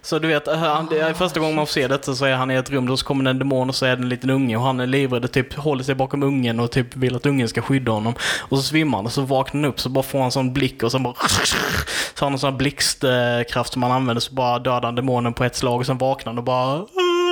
Så 0.02 0.20
du 0.20 0.28
vet, 0.28 0.48
han, 0.48 0.88
det 0.90 1.00
är 1.00 1.14
första 1.14 1.40
gången 1.40 1.56
man 1.56 1.66
får 1.66 1.74
se 1.74 1.88
detta 1.88 2.16
så 2.16 2.26
är 2.26 2.34
han 2.36 2.52
i 2.52 2.56
ett 2.56 2.70
rum, 2.70 2.88
då 2.88 2.98
så 2.98 3.06
kommer 3.06 3.24
det 3.24 3.30
en 3.30 3.40
demon 3.40 3.70
och 3.70 3.76
så 3.76 3.86
är 3.86 3.96
det 3.96 4.04
en 4.04 4.10
liten 4.10 4.30
unge 4.30 4.58
och 4.58 4.64
han 4.64 4.80
är 4.80 4.88
livrädd 4.88 5.24
och 5.24 5.32
typ 5.32 5.54
håller 5.54 5.84
sig 5.84 5.96
bakom 5.96 6.24
ungen 6.24 6.60
och 6.60 6.72
typ 6.72 6.96
vill 6.96 7.16
att 7.16 7.26
ungen 7.26 7.48
ska 7.50 7.62
skydda 7.62 7.92
honom. 7.92 8.14
Och 8.40 8.58
så 8.58 8.64
svimmar 8.64 8.98
han 8.98 9.06
och 9.06 9.12
så 9.12 9.22
vaknar 9.22 9.62
han 9.62 9.70
upp 9.70 9.80
så 9.80 9.90
bara 9.90 10.04
får 10.04 10.22
han 10.22 10.32
sån 10.32 10.54
blick 10.54 10.84
och 10.84 10.92
så 10.92 11.00
bara 11.00 11.14
så 12.16 12.26
har 12.26 12.26
han 12.26 12.34
en 12.34 12.40
sån 12.40 12.52
här 12.52 12.58
blixtkraft 12.58 13.74
som 13.74 13.84
han 13.84 13.92
använder 13.92 14.22
så 14.22 14.34
bara 14.34 14.60
dödar 14.60 14.82
han 14.82 14.96
demonen 14.96 15.34
på 15.34 15.44
ett 15.44 15.56
slag 15.56 15.80
och 15.80 15.86
sen 15.86 15.98
vaknar 15.98 16.32
han 16.34 16.38
och 16.38 16.44
bara! 16.44 16.86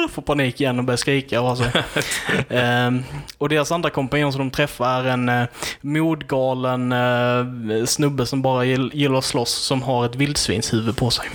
Får 0.09 0.21
panik 0.21 0.61
igen 0.61 0.79
och 0.79 0.85
börjar 0.85 0.97
skrika 0.97 1.41
och 1.41 1.57
så. 1.57 1.63
Ehm, 2.49 3.03
och 3.37 3.49
deras 3.49 3.71
andra 3.71 3.89
kompanjon 3.89 4.31
som 4.33 4.39
de 4.39 4.51
träffar 4.51 5.03
är 5.03 5.09
en 5.09 5.29
uh, 5.29 5.45
modgalen 5.81 6.91
eh, 6.91 7.85
snubbe 7.85 8.25
som 8.25 8.41
bara 8.41 8.63
gill- 8.65 8.91
gillar 8.93 9.17
att 9.17 9.25
slåss 9.25 9.51
som 9.51 9.81
har 9.81 10.05
ett 10.05 10.15
vildsvinshuvud 10.15 10.97
på 10.97 11.09
sig. 11.09 11.29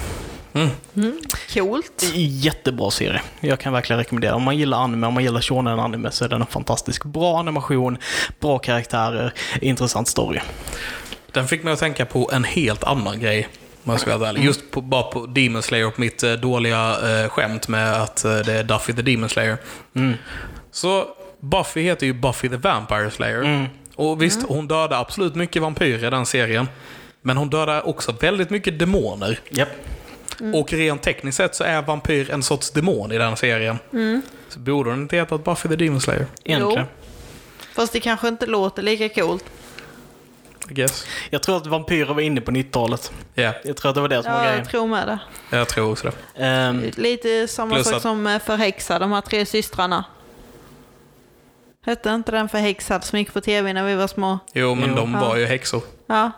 Coolt. 1.55 2.12
Jättebra 2.14 2.91
serie. 2.91 3.21
Jag 3.41 3.61
kan 3.61 3.73
verkligen 3.73 3.99
rekommendera. 3.99 4.35
Om 4.35 4.43
man 4.43 4.57
gillar 4.57 4.79
anime, 4.79 5.07
om 5.07 5.14
man 5.14 5.23
gillar 5.23 5.41
shonen 5.41 5.81
anime 5.81 6.11
så 6.11 6.25
är 6.25 6.29
den 6.29 6.41
en 6.41 6.47
fantastisk. 6.47 7.05
Bra 7.05 7.39
animation, 7.39 7.99
bra 8.41 8.59
karaktärer, 8.59 9.33
intressant 9.61 10.09
story. 10.09 10.41
Den 11.33 11.49
fick 11.49 11.62
mig 11.62 11.73
att 11.73 11.79
tänka 11.79 12.07
på 12.07 12.31
en 12.33 12.45
helt 12.45 12.85
annan 12.85 13.21
grej. 13.21 13.49
Om 13.87 13.93
jag 13.93 14.01
ska 14.01 14.18
vara 14.18 14.28
ärlig. 14.28 14.45
Just 14.45 14.70
på, 14.70 14.80
bara 14.80 15.03
på 15.03 15.26
Demon 15.26 15.62
Slayer 15.62 15.87
och 15.87 15.99
mitt 15.99 16.22
eh, 16.22 16.32
dåliga 16.32 16.97
eh, 17.03 17.28
skämt 17.28 17.68
med 17.68 18.03
att 18.03 18.24
eh, 18.24 18.37
det 18.37 18.53
är 18.53 18.64
Duffy 18.64 18.93
the 18.93 19.03
Demon 19.03 19.28
Slayer. 19.28 19.59
Så 20.70 21.05
Buffy 21.41 21.82
heter 21.82 22.07
ju 22.07 22.12
Buffy 22.12 22.49
the 22.49 22.57
Vampire 22.57 23.11
Slayer. 23.11 23.68
Och 23.95 24.22
visst, 24.22 24.43
hon 24.49 24.68
dödar 24.68 25.01
absolut 25.01 25.34
mycket 25.34 25.62
vampyrer 25.62 26.07
i 26.07 26.11
den 26.11 26.26
serien. 26.26 26.68
Men 27.22 27.37
hon 27.37 27.51
dödar 27.51 27.89
också 27.89 28.12
väldigt 28.20 28.51
mycket 28.51 28.78
demoner. 28.78 29.41
Japp. 29.51 29.68
Och 30.55 30.72
rent 30.72 31.03
tekniskt 31.03 31.37
sett 31.37 31.55
så 31.55 31.64
är 31.64 31.82
vampyr 31.82 32.30
en 32.30 32.43
sorts 32.43 32.70
demon 32.70 33.12
i 33.12 33.18
den 33.18 33.37
serien. 33.37 33.78
Så 34.49 34.59
borde 34.59 34.91
hon 34.91 35.03
inte 35.03 35.16
hetat 35.16 35.45
Buffy 35.45 35.68
the 35.68 35.76
Demon 35.76 36.01
Slayer? 36.01 36.26
Egentligen. 36.45 36.87
Fast 37.74 37.93
det 37.93 38.01
kanske 38.01 38.28
inte 38.28 38.47
låter 38.47 38.82
lika 38.82 39.09
coolt. 39.09 39.45
I 40.71 40.75
guess. 40.75 41.07
Jag 41.31 41.43
tror 41.43 41.57
att 41.57 41.67
vampyrer 41.67 42.14
var 42.14 42.21
inne 42.21 42.41
på 42.41 42.51
90-talet. 42.51 43.12
Ja, 43.35 43.53
Jag 43.64 43.77
tror 43.77 43.89
att 43.89 43.95
det 43.95 44.01
var 44.01 44.09
det 44.09 44.23
som 44.23 44.33
var 44.33 44.39
Ja, 44.39 44.45
grejen. 44.45 44.59
jag 44.59 44.69
tror 44.71 44.87
med 44.87 45.07
det. 45.09 45.19
jag 45.57 45.69
tror 45.69 45.93
också 45.93 46.11
det. 46.35 46.45
Ehm, 46.45 46.83
Lite 46.97 47.49
samma 47.49 47.85
sak 47.85 47.95
att- 47.95 48.03
som 48.03 48.27
eh, 48.27 48.39
Förhäxad, 48.39 49.01
de 49.01 49.12
här 49.12 49.21
tre 49.21 49.47
systrarna. 49.47 50.05
Hette 51.87 52.11
inte 52.11 52.33
den 52.33 52.49
Förhäxad 52.49 53.05
som 53.05 53.19
gick 53.19 53.33
på 53.33 53.41
tv 53.41 53.73
när 53.73 53.85
vi 53.85 53.95
var 53.95 54.07
små? 54.07 54.39
Jo, 54.53 54.75
men 54.75 54.89
Jo. 54.89 54.95
de 54.97 55.12
var 55.12 55.37
ju 55.37 55.47
häxor. 55.47 55.83
Ja. 56.07 56.31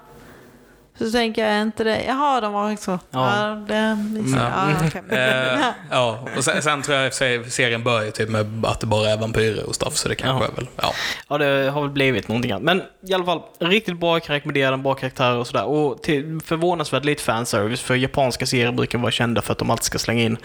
Så 0.98 1.10
tänker 1.10 1.42
jag, 1.44 1.50
är 1.52 1.62
inte 1.62 1.84
det, 1.84 2.04
jaha 2.04 2.40
de 2.40 2.52
var 2.52 2.72
också, 2.72 2.98
Ja. 3.10 3.48
ja, 3.48 3.54
det, 3.68 3.96
ja. 4.36 4.68
okej. 4.86 5.18
Eh, 5.18 5.60
ja, 5.90 6.18
och 6.36 6.44
sen, 6.44 6.62
sen 6.62 6.82
tror 6.82 6.96
jag 6.96 7.14
serien 7.52 7.82
börjar 7.84 8.10
typ 8.10 8.28
med 8.28 8.46
att 8.64 8.80
det 8.80 8.86
bara 8.86 9.10
är 9.10 9.16
vampyrer 9.16 9.66
och 9.68 9.74
stuff, 9.74 9.96
så 9.96 10.08
det 10.08 10.14
kanske 10.14 10.44
Ja. 10.44 10.50
är 10.52 10.56
väl, 10.56 10.66
ja. 10.76 10.92
Ja, 11.28 11.38
det 11.38 11.70
har 11.70 11.80
väl 11.80 11.90
blivit 11.90 12.28
någonting 12.28 12.52
annat. 12.52 12.62
Men 12.62 12.82
i 13.10 13.14
alla 13.14 13.24
fall, 13.24 13.40
riktigt 13.58 14.00
bra 14.00 14.18
rekommenderad, 14.18 14.82
bra 14.82 14.94
karaktärer 14.94 15.36
och 15.36 15.46
sådär. 15.46 15.64
Och 15.64 16.02
till, 16.02 16.40
förvånansvärt 16.44 17.04
lite 17.04 17.22
fanservice, 17.22 17.80
för 17.80 17.94
japanska 17.94 18.46
serier 18.46 18.72
brukar 18.72 18.98
vara 18.98 19.10
kända 19.12 19.42
för 19.42 19.52
att 19.52 19.58
de 19.58 19.70
alltid 19.70 19.84
ska 19.84 19.98
slänga 19.98 20.22
in 20.22 20.36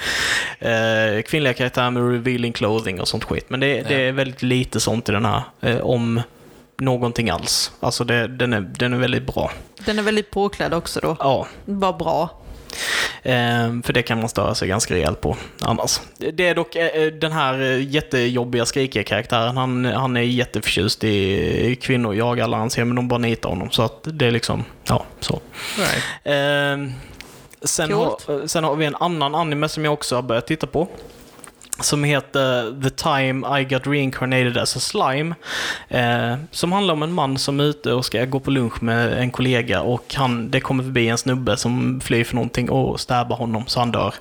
eh, 0.59 1.21
kvinnliga 1.25 1.53
karaktärer 1.53 1.89
med 1.91 2.11
revealing 2.11 2.53
clothing 2.53 3.01
och 3.01 3.07
sånt 3.07 3.23
skit. 3.23 3.45
Men 3.49 3.59
det, 3.59 3.81
det 3.81 3.95
är 4.07 4.11
väldigt 4.11 4.41
lite 4.43 4.79
sånt 4.79 5.09
i 5.09 5.11
den 5.11 5.25
här, 5.25 5.41
eh, 5.61 5.77
om 5.77 6.21
någonting 6.78 7.30
alls. 7.30 7.71
Alltså 7.80 8.03
det, 8.03 8.28
den, 8.28 8.53
är, 8.53 8.61
den 8.61 8.93
är 8.93 8.97
väldigt 8.97 9.26
bra. 9.26 9.51
Den 9.86 9.99
är 9.99 10.03
väldigt 10.03 10.32
påklädd 10.32 10.74
också 10.74 10.99
då. 10.99 11.15
Ja, 11.19 11.47
Bara 11.65 11.93
bra. 11.93 12.43
Eh, 13.21 13.82
för 13.84 13.93
det 13.93 14.01
kan 14.01 14.19
man 14.19 14.30
störa 14.30 14.55
sig 14.55 14.67
ganska 14.67 14.93
rejält 14.93 15.21
på 15.21 15.38
annars. 15.61 16.01
Det 16.34 16.47
är 16.47 16.55
dock 16.55 16.76
eh, 16.76 17.11
den 17.11 17.32
här 17.32 17.61
eh, 17.61 17.89
jättejobbiga 17.89 18.65
skrikiga 18.65 19.03
karaktären. 19.03 19.57
Han, 19.57 19.86
han 19.86 20.17
är 20.17 20.21
jätteförtjust 20.21 21.03
i 21.03 21.78
kvinnojag. 21.82 22.39
Alla 22.39 22.57
han 22.57 22.69
ser, 22.69 22.86
men 22.86 22.95
de 22.95 23.07
bara 23.07 23.17
nitar 23.17 23.49
honom. 23.49 23.71
Så 23.71 23.82
att 23.84 23.99
det 24.03 24.26
är 24.26 24.32
liksom, 24.32 24.63
ja, 24.84 25.05
så. 25.19 25.41
Right. 25.78 26.91
Sen, 27.61 27.93
har, 27.93 28.47
sen 28.47 28.63
har 28.63 28.76
vi 28.76 28.86
en 28.86 28.95
annan 28.95 29.36
anime 29.36 29.69
som 29.69 29.86
jag 29.86 29.93
också 29.93 30.15
har 30.15 30.21
börjat 30.21 30.47
titta 30.47 30.67
på. 30.67 30.88
Som 31.80 32.03
heter 32.03 32.82
The 32.84 32.89
Time 32.89 33.59
I 33.59 33.63
Got 33.63 33.88
Reincarnated 33.88 34.57
as 34.57 34.76
a 34.76 34.80
Slime. 34.80 35.36
Eh, 35.88 36.36
som 36.51 36.71
handlar 36.71 36.93
om 36.93 37.03
en 37.03 37.13
man 37.13 37.38
som 37.38 37.59
är 37.59 37.63
ute 37.63 37.93
och 37.93 38.05
ska 38.05 38.26
gå 38.26 38.39
på 38.39 38.51
lunch 38.51 38.84
med 38.84 39.13
en 39.13 39.32
kollega 39.32 39.82
och 39.82 40.15
han, 40.15 40.51
det 40.51 40.59
kommer 40.59 40.84
förbi 40.84 41.07
en 41.07 41.17
snubbe 41.17 41.57
som 41.57 42.01
flyr 42.01 42.24
för 42.24 42.36
någonting 42.36 42.69
och 42.69 42.99
stäbar 42.99 43.36
honom 43.36 43.63
så 43.67 43.80
han 43.80 43.91
dör. 43.91 44.13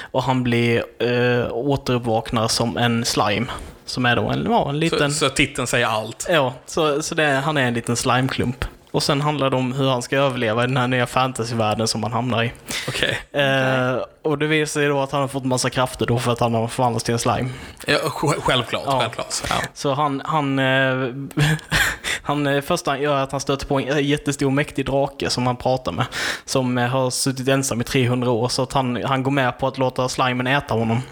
Och 0.00 0.22
han 0.22 0.42
blir 0.42 0.82
eh, 0.98 1.52
återuppvaknar 1.52 2.48
som 2.48 2.76
en 2.76 3.04
slime. 3.04 3.46
Som 3.84 4.06
är 4.06 4.16
då 4.16 4.22
en, 4.22 4.46
ja, 4.50 4.68
en 4.68 4.78
liten... 4.78 5.12
Så, 5.12 5.28
så 5.28 5.34
titeln 5.34 5.66
säger 5.66 5.86
allt. 5.86 6.26
Ja, 6.30 6.54
så, 6.66 7.02
så 7.02 7.14
det, 7.14 7.26
han 7.26 7.56
är 7.56 7.62
en 7.62 7.74
liten 7.74 7.96
slimeklump. 7.96 8.64
Och 8.96 9.02
sen 9.02 9.20
handlar 9.20 9.50
det 9.50 9.56
om 9.56 9.72
hur 9.72 9.88
han 9.88 10.02
ska 10.02 10.16
överleva 10.16 10.64
i 10.64 10.66
den 10.66 10.76
här 10.76 10.88
nya 10.88 11.06
fantasyvärlden 11.06 11.88
som 11.88 12.02
han 12.02 12.12
hamnar 12.12 12.42
i. 12.44 12.52
Okej. 12.88 13.18
Eh, 13.32 13.96
och 14.22 14.38
det 14.38 14.46
visar 14.46 14.80
sig 14.80 14.88
då 14.88 15.00
att 15.00 15.12
han 15.12 15.20
har 15.20 15.28
fått 15.28 15.44
massa 15.44 15.70
krafter 15.70 16.06
då 16.06 16.18
för 16.18 16.32
att 16.32 16.40
han 16.40 16.54
har 16.54 16.68
förvandlats 16.68 17.04
till 17.04 17.12
en 17.12 17.18
slime. 17.18 17.48
Ja, 17.86 17.96
sj- 18.04 18.40
självklart, 18.40 18.82
Ja. 18.86 18.98
självklart. 19.00 19.26
Ja. 19.48 19.54
Så 19.74 19.94
han, 19.94 20.22
han, 20.24 20.58
eh, 20.58 21.08
han 22.22 22.46
eh, 22.46 22.60
första 22.60 22.90
han 22.90 23.00
gör 23.00 23.16
är 23.18 23.22
att 23.22 23.32
han 23.32 23.40
stöter 23.40 23.66
på 23.66 23.80
en 23.80 24.04
jättestor 24.06 24.50
mäktig 24.50 24.86
drake 24.86 25.30
som 25.30 25.46
han 25.46 25.56
pratar 25.56 25.92
med. 25.92 26.06
Som 26.44 26.78
eh, 26.78 26.86
har 26.88 27.10
suttit 27.10 27.48
ensam 27.48 27.80
i 27.80 27.84
300 27.84 28.30
år, 28.30 28.48
så 28.48 28.62
att 28.62 28.72
han, 28.72 29.02
han 29.04 29.22
går 29.22 29.30
med 29.30 29.58
på 29.58 29.66
att 29.66 29.78
låta 29.78 30.08
slimen 30.08 30.46
äta 30.46 30.74
honom. 30.74 31.02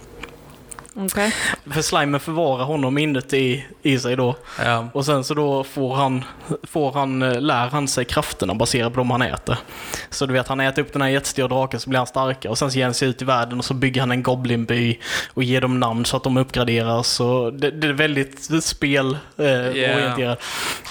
Okej. 0.96 1.34
För 1.70 1.82
slimen 1.82 2.20
förvarar 2.20 2.64
honom 2.64 2.98
inuti 2.98 3.64
i 3.82 3.98
sig 3.98 4.16
då. 4.16 4.36
Ja. 4.64 4.88
Och 4.92 5.06
sen 5.06 5.24
så 5.24 5.34
då 5.34 5.64
får 5.64 5.94
han, 5.94 6.24
får 6.62 6.92
han, 6.92 7.22
eh, 7.22 7.40
lär 7.40 7.68
han 7.68 7.88
sig 7.88 8.04
krafterna 8.04 8.54
baserat 8.54 8.92
på 8.92 8.98
de 9.00 9.10
han 9.10 9.22
äter. 9.22 9.56
Så 10.10 10.26
du 10.26 10.32
vet, 10.32 10.48
han 10.48 10.60
äter 10.60 10.82
upp 10.82 10.92
den 10.92 11.02
här 11.02 11.08
jättestora 11.08 11.48
draken 11.48 11.80
så 11.80 11.90
blir 11.90 11.98
han 11.98 12.06
starkare 12.06 12.50
och 12.50 12.58
sen 12.58 12.70
så 12.70 12.78
ger 12.78 12.84
han 12.84 12.94
sig 12.94 13.08
ut 13.08 13.22
i 13.22 13.24
världen 13.24 13.58
och 13.58 13.64
så 13.64 13.74
bygger 13.74 14.00
han 14.00 14.10
en 14.10 14.22
goblinby 14.22 14.98
och 15.34 15.42
ger 15.44 15.60
dem 15.60 15.80
namn 15.80 16.04
så 16.04 16.16
att 16.16 16.24
de 16.24 16.36
uppgraderas. 16.36 17.20
Och 17.20 17.52
det, 17.52 17.70
det 17.70 17.86
är 17.86 17.92
väldigt 17.92 18.64
spelorienterat. 18.64 20.38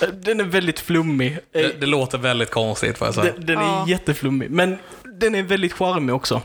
Eh, 0.02 0.08
Den 0.10 0.40
är 0.40 0.44
väldigt 0.44 0.80
flummig. 0.80 1.32
Eh, 1.32 1.38
Det, 1.52 1.80
det 1.80 1.86
låter 1.86 2.18
väldigt 2.18 2.52
konstigt 2.52 2.98
får 2.98 3.08
jag 3.08 3.16
säga. 3.16 3.34
den, 3.34 3.46
den 3.46 3.58
är 3.58 3.62
Ja. 3.64 3.86
jätteflummig, 3.88 4.50
men 4.52 4.78
den 5.20 5.36
är 5.36 5.44
väldigt 5.44 5.74
charmig 5.74 6.16
också. 6.16 6.42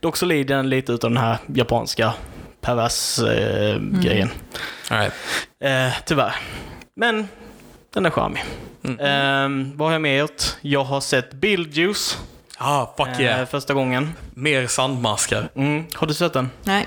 Dock 0.00 0.16
så 0.16 0.26
lider 0.26 0.56
den 0.56 0.68
lite 0.68 0.92
utav 0.92 1.10
den 1.10 1.16
här 1.22 1.38
japanska 1.54 2.12
pervers-grejen. 2.62 4.30
All 4.90 4.98
right. 4.98 5.12
Eh, 5.60 5.92
tyvärr. 6.06 6.34
Men 6.96 7.28
den 7.94 8.06
är 8.06 8.10
charmig. 8.10 8.44
Mm. 8.84 9.00
Eh, 9.00 9.74
vad 9.76 9.88
har 9.88 9.92
jag 9.92 10.02
mer 10.02 10.18
gjort? 10.18 10.42
Jag 10.60 10.84
har 10.84 11.00
sett 11.00 11.32
Beetlejuice 11.32 12.18
Ah, 12.58 12.86
fuck 12.96 13.20
yeah. 13.20 13.40
eh, 13.40 13.46
första 13.46 13.74
gången. 13.74 14.12
Mer 14.34 14.66
sandmaskar. 14.66 15.48
Mm. 15.56 15.84
Har 15.94 16.06
du 16.06 16.14
sett 16.14 16.32
den? 16.32 16.50
Nej. 16.64 16.86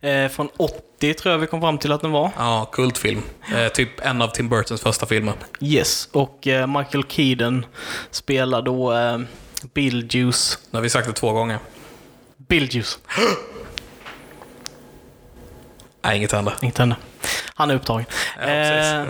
Eh, 0.00 0.28
från 0.28 0.48
80 0.56 1.14
tror 1.14 1.32
jag 1.32 1.38
vi 1.38 1.46
kom 1.46 1.60
fram 1.60 1.78
till 1.78 1.92
att 1.92 2.00
den 2.00 2.10
var. 2.10 2.30
Ja, 2.36 2.68
kultfilm. 2.72 3.22
Eh, 3.56 3.68
typ 3.68 4.00
en 4.06 4.22
av 4.22 4.28
Tim 4.28 4.48
Burtons 4.48 4.80
första 4.80 5.06
filmer. 5.06 5.34
Yes, 5.60 6.08
och 6.12 6.46
eh, 6.46 6.66
Michael 6.66 7.04
Keaton 7.08 7.66
spelar 8.10 8.62
då 8.62 8.92
eh, 8.92 9.18
Beetlejuice. 9.74 10.58
Nu 10.70 10.76
har 10.76 10.82
vi 10.82 10.90
sagt 10.90 11.06
det 11.06 11.12
två 11.12 11.32
gånger. 11.32 11.58
Beetlejuice, 12.36 12.98
Nej, 16.08 16.16
inget 16.16 16.32
händer. 16.32 16.54
inte 16.62 16.82
henne. 16.82 16.96
Han 17.54 17.70
är 17.70 17.74
upptagen. 17.74 18.04
Ja. 18.40 18.48
Eh, 18.48 19.06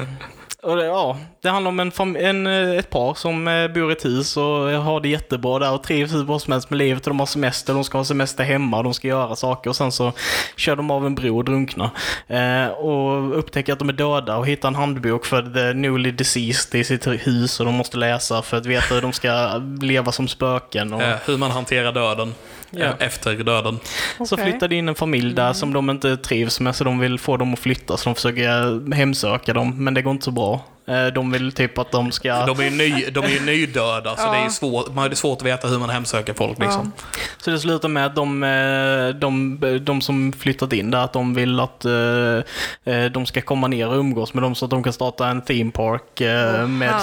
och 0.62 0.76
det, 0.76 0.84
ja, 0.84 1.18
det 1.42 1.48
handlar 1.48 1.68
om 1.68 1.80
en, 1.80 2.16
en, 2.16 2.46
eh, 2.46 2.78
ett 2.78 2.90
par 2.90 3.14
som 3.14 3.48
eh, 3.48 3.68
bor 3.68 3.90
i 3.90 3.92
ett 3.92 4.04
hus 4.04 4.36
och 4.36 4.42
har 4.70 5.00
det 5.00 5.08
jättebra 5.08 5.58
där 5.58 5.72
och 5.72 5.82
trivs 5.82 6.12
hur 6.12 6.24
bra 6.24 6.38
som 6.38 6.52
helst 6.52 6.70
med 6.70 6.78
livet. 6.78 7.06
Och 7.06 7.10
de 7.10 7.18
har 7.18 7.26
semester, 7.26 7.74
de 7.74 7.84
ska 7.84 7.98
ha 7.98 8.04
semester 8.04 8.44
hemma, 8.44 8.82
de 8.82 8.94
ska 8.94 9.08
göra 9.08 9.36
saker 9.36 9.70
och 9.70 9.76
sen 9.76 9.92
så 9.92 10.12
kör 10.56 10.76
de 10.76 10.90
av 10.90 11.06
en 11.06 11.14
bro 11.14 11.38
och 11.38 11.44
drunknar. 11.44 11.90
Eh, 12.26 12.66
och 12.66 13.38
upptäcker 13.38 13.72
att 13.72 13.78
de 13.78 13.88
är 13.88 13.92
döda 13.92 14.36
och 14.36 14.46
hittar 14.46 14.68
en 14.68 14.74
handbok 14.74 15.26
för 15.26 15.42
the 15.42 15.78
newly 15.78 16.10
deceased 16.10 16.80
i 16.80 16.84
sitt 16.84 17.06
hus 17.06 17.60
och 17.60 17.66
de 17.66 17.74
måste 17.74 17.96
läsa 17.96 18.42
för 18.42 18.56
att 18.56 18.66
veta 18.66 18.94
hur 18.94 19.02
de 19.02 19.12
ska 19.12 19.62
leva 19.80 20.12
som 20.12 20.28
spöken. 20.28 20.92
Och, 20.92 21.02
Eh, 21.02 21.16
hur 21.26 21.36
man 21.36 21.50
hanterar 21.50 21.92
döden. 21.92 22.34
Ja. 22.70 22.94
Efter 22.98 23.34
döden. 23.34 23.78
Så 24.26 24.34
Okej. 24.34 24.44
flyttade 24.44 24.74
in 24.76 24.88
en 24.88 24.94
familj 24.94 25.34
där 25.34 25.52
som 25.52 25.72
de 25.72 25.90
inte 25.90 26.16
trivs 26.16 26.60
med, 26.60 26.76
så 26.76 26.84
de 26.84 26.98
vill 26.98 27.18
få 27.18 27.36
dem 27.36 27.52
att 27.52 27.58
flytta, 27.58 27.96
så 27.96 28.08
de 28.08 28.14
försöker 28.14 28.94
hemsöka 28.94 29.52
dem, 29.52 29.84
men 29.84 29.94
det 29.94 30.02
går 30.02 30.10
inte 30.10 30.24
så 30.24 30.30
bra. 30.30 30.64
Eh, 30.88 31.06
De 31.06 31.30
vill 31.32 31.52
typ 31.52 31.78
att 31.78 31.90
de 31.92 32.12
ska... 32.12 32.46
De 32.46 32.60
är 32.60 32.64
ju, 32.64 32.70
ny, 32.70 33.04
de 33.10 33.24
är 33.24 33.28
ju 33.28 33.40
nydöda, 33.40 34.16
så 34.16 34.22
Ja. 34.22 34.32
det 34.32 34.38
är 34.38 34.48
svårt, 34.48 34.94
man 34.94 35.10
det 35.10 35.16
svårt 35.16 35.38
att 35.38 35.46
veta 35.46 35.68
hur 35.68 35.78
man 35.78 35.90
hemsöker 35.90 36.34
folk. 36.34 36.58
Liksom. 36.58 36.92
Så 37.38 37.50
det 37.50 37.58
slutar 37.58 37.88
med 37.88 38.06
att 38.06 38.14
de, 38.16 38.42
eh, 38.42 39.08
de, 39.08 39.58
de 39.84 40.00
som 40.00 40.32
flyttat 40.32 40.72
in 40.72 40.90
där, 40.90 40.98
att 40.98 41.12
de 41.12 41.34
vill 41.34 41.60
att 41.60 41.84
eh, 41.84 43.04
de 43.12 43.26
ska 43.26 43.40
komma 43.40 43.68
ner 43.68 43.88
och 43.88 43.96
umgås 43.98 44.34
med 44.34 44.42
dem 44.42 44.54
så 44.54 44.64
att 44.64 44.70
de 44.70 44.82
kan 44.82 44.92
starta 44.92 45.28
en 45.28 45.42
theme 45.42 45.70
park 45.70 46.02
med 46.20 46.90
herregud, 46.90 47.00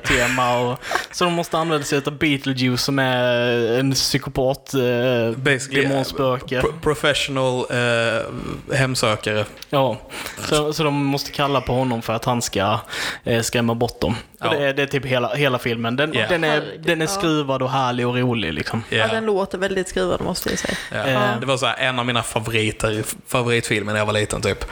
spöktema. 0.00 0.58
Och, 0.58 0.78
så 1.12 1.24
de 1.24 1.32
måste 1.32 1.58
använda 1.58 1.84
sig 1.84 2.00
av 2.06 2.18
Beetlejuice 2.18 2.80
som 2.82 2.98
är 2.98 3.78
en 3.80 3.92
psykopat, 3.92 4.74
Basically, 5.36 5.82
demonspöke. 5.82 6.60
Pro- 6.60 6.72
professional 6.82 7.64
eh, 7.70 8.76
hemsökare. 8.76 9.44
Ja, 9.70 9.96
så, 10.48 10.72
så 10.72 10.82
de 10.84 11.04
måste 11.04 11.30
kalla 11.30 11.60
på 11.60 11.72
honom 11.72 12.02
för 12.02 12.12
att 12.12 12.24
han 12.24 12.42
ska 12.42 12.78
skrämma 13.42 13.74
bort 13.74 14.00
dem. 14.00 14.16
Ja. 14.40 14.50
Det, 14.50 14.56
är, 14.64 14.74
det 14.74 14.82
är 14.82 14.86
typ 14.86 15.04
hela, 15.06 15.34
hela 15.34 15.58
filmen. 15.58 15.96
Den, 15.96 16.12
Ja. 16.14 16.26
den, 16.28 16.44
är, 16.44 16.62
den 16.78 17.02
är 17.02 17.06
skruvad 17.06 17.62
och 17.62 17.70
härlig 17.70 18.06
och 18.08 18.14
rolig 18.16 18.52
liksom. 18.54 18.82
Ja, 18.88 18.96
Ja. 18.96 19.06
den 19.06 19.26
låter 19.26 19.58
väldigt 19.58 19.88
skruvad 19.88 20.20
måste 20.20 20.50
jag 20.50 20.58
säga. 20.58 20.76
Ja. 20.92 21.04
Eh. 21.04 21.40
Det 21.40 21.46
var 21.46 21.56
så 21.56 21.66
här, 21.66 21.76
en 21.78 21.98
av 21.98 22.06
mina 22.06 22.22
favoriter, 22.22 23.04
favoritfilmer 23.26 23.92
när 23.92 24.00
jag 24.00 24.06
var 24.06 24.12
liten 24.12 24.42
typ. 24.42 24.64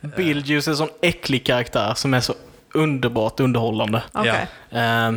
Beetlejuice 0.00 0.66
är 0.68 0.70
en 0.70 0.76
sån 0.76 0.88
äcklig 1.02 1.46
karaktär 1.46 1.92
som 1.96 2.14
är 2.14 2.20
så 2.20 2.34
underbart 2.74 3.40
underhållande. 3.40 4.02
Okej. 4.12 4.46
Eh, 4.70 5.12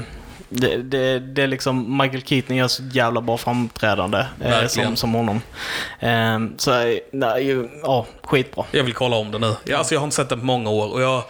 det, 0.50 0.78
det, 0.78 1.20
det 1.20 1.44
är 1.44 1.48
liksom, 1.48 1.98
Michael 1.98 2.24
Keaton 2.24 2.56
gör 2.56 2.68
så 2.68 2.84
jävla 2.84 3.22
bra 3.22 3.38
framträdande 3.38 4.26
eh, 4.42 4.68
som, 4.68 4.96
som 4.96 5.14
honom. 5.14 5.42
Eh, 6.00 6.40
så, 6.58 6.98
nej, 7.12 7.70
ja, 7.84 8.06
skitbra. 8.24 8.66
Jag 8.72 8.84
vill 8.84 8.94
kolla 8.94 9.16
om 9.16 9.32
den 9.32 9.42
nu. 9.42 9.56
Jag, 9.64 9.78
alltså, 9.78 9.94
jag 9.94 10.00
har 10.00 10.06
inte 10.06 10.16
sett 10.16 10.30
den 10.30 10.40
på 10.40 10.46
många 10.46 10.70
år 10.70 10.94
och 10.94 11.02
jag, 11.02 11.24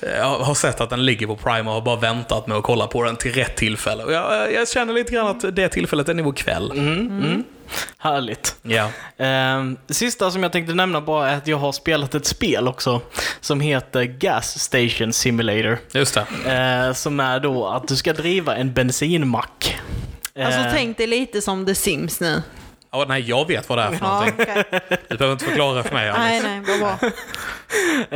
jag 0.00 0.38
har 0.38 0.54
sett 0.54 0.80
att 0.80 0.90
den 0.90 1.04
ligger 1.04 1.26
på 1.26 1.36
Prime 1.36 1.68
och 1.70 1.74
har 1.74 1.80
bara 1.80 1.96
väntat 1.96 2.46
med 2.46 2.56
att 2.56 2.64
kolla 2.64 2.86
på 2.86 3.02
den 3.02 3.16
till 3.16 3.32
rätt 3.32 3.56
tillfälle. 3.56 4.04
Och 4.04 4.12
jag, 4.12 4.52
jag 4.52 4.68
känner 4.68 4.92
lite 4.92 5.12
grann 5.12 5.26
att 5.26 5.56
det 5.56 5.68
tillfället 5.68 6.08
är 6.08 6.14
nog 6.14 6.38
ikväll. 6.38 6.70
Mm, 6.70 6.98
mm. 6.98 7.44
Härligt. 7.98 8.56
Ja. 8.62 8.84
Eh, 9.16 9.64
det 9.86 9.94
sista 9.94 10.30
som 10.30 10.42
jag 10.42 10.52
tänkte 10.52 10.74
nämna 10.74 11.00
bara 11.00 11.30
är 11.30 11.36
att 11.36 11.46
jag 11.46 11.56
har 11.56 11.72
spelat 11.72 12.14
ett 12.14 12.26
spel 12.26 12.68
också 12.68 13.00
som 13.40 13.60
heter 13.60 14.02
Gas 14.04 14.58
Station 14.58 15.12
Simulator. 15.12 15.78
Just 15.92 16.14
det. 16.14 16.52
Eh, 16.52 16.92
som 16.92 17.20
är 17.20 17.40
då 17.40 17.68
att 17.68 17.88
du 17.88 17.96
ska 17.96 18.12
driva 18.12 18.56
en 18.56 18.72
bensinmack. 18.72 19.78
Alltså 20.36 20.60
Eh, 20.60 20.72
tänk 20.72 20.96
dig 20.96 21.06
lite 21.06 21.40
som 21.40 21.66
The 21.66 21.74
Sims 21.74 22.20
nu. 22.20 22.42
Ja, 22.94 23.04
nej, 23.08 23.22
jag 23.28 23.48
vet 23.48 23.68
vad 23.68 23.78
det 23.78 23.82
är 23.82 23.90
för 23.90 24.06
Ja, 24.06 24.12
någonting. 24.12 24.34
okej. 24.38 24.64
Du 25.08 25.16
behöver 25.16 25.32
inte 25.32 25.44
förklara 25.44 25.82
för 25.82 25.94
mig. 25.94 26.12
Nej, 26.12 26.40
nej, 26.42 26.60
vad 26.68 26.78
bra. 26.80 27.08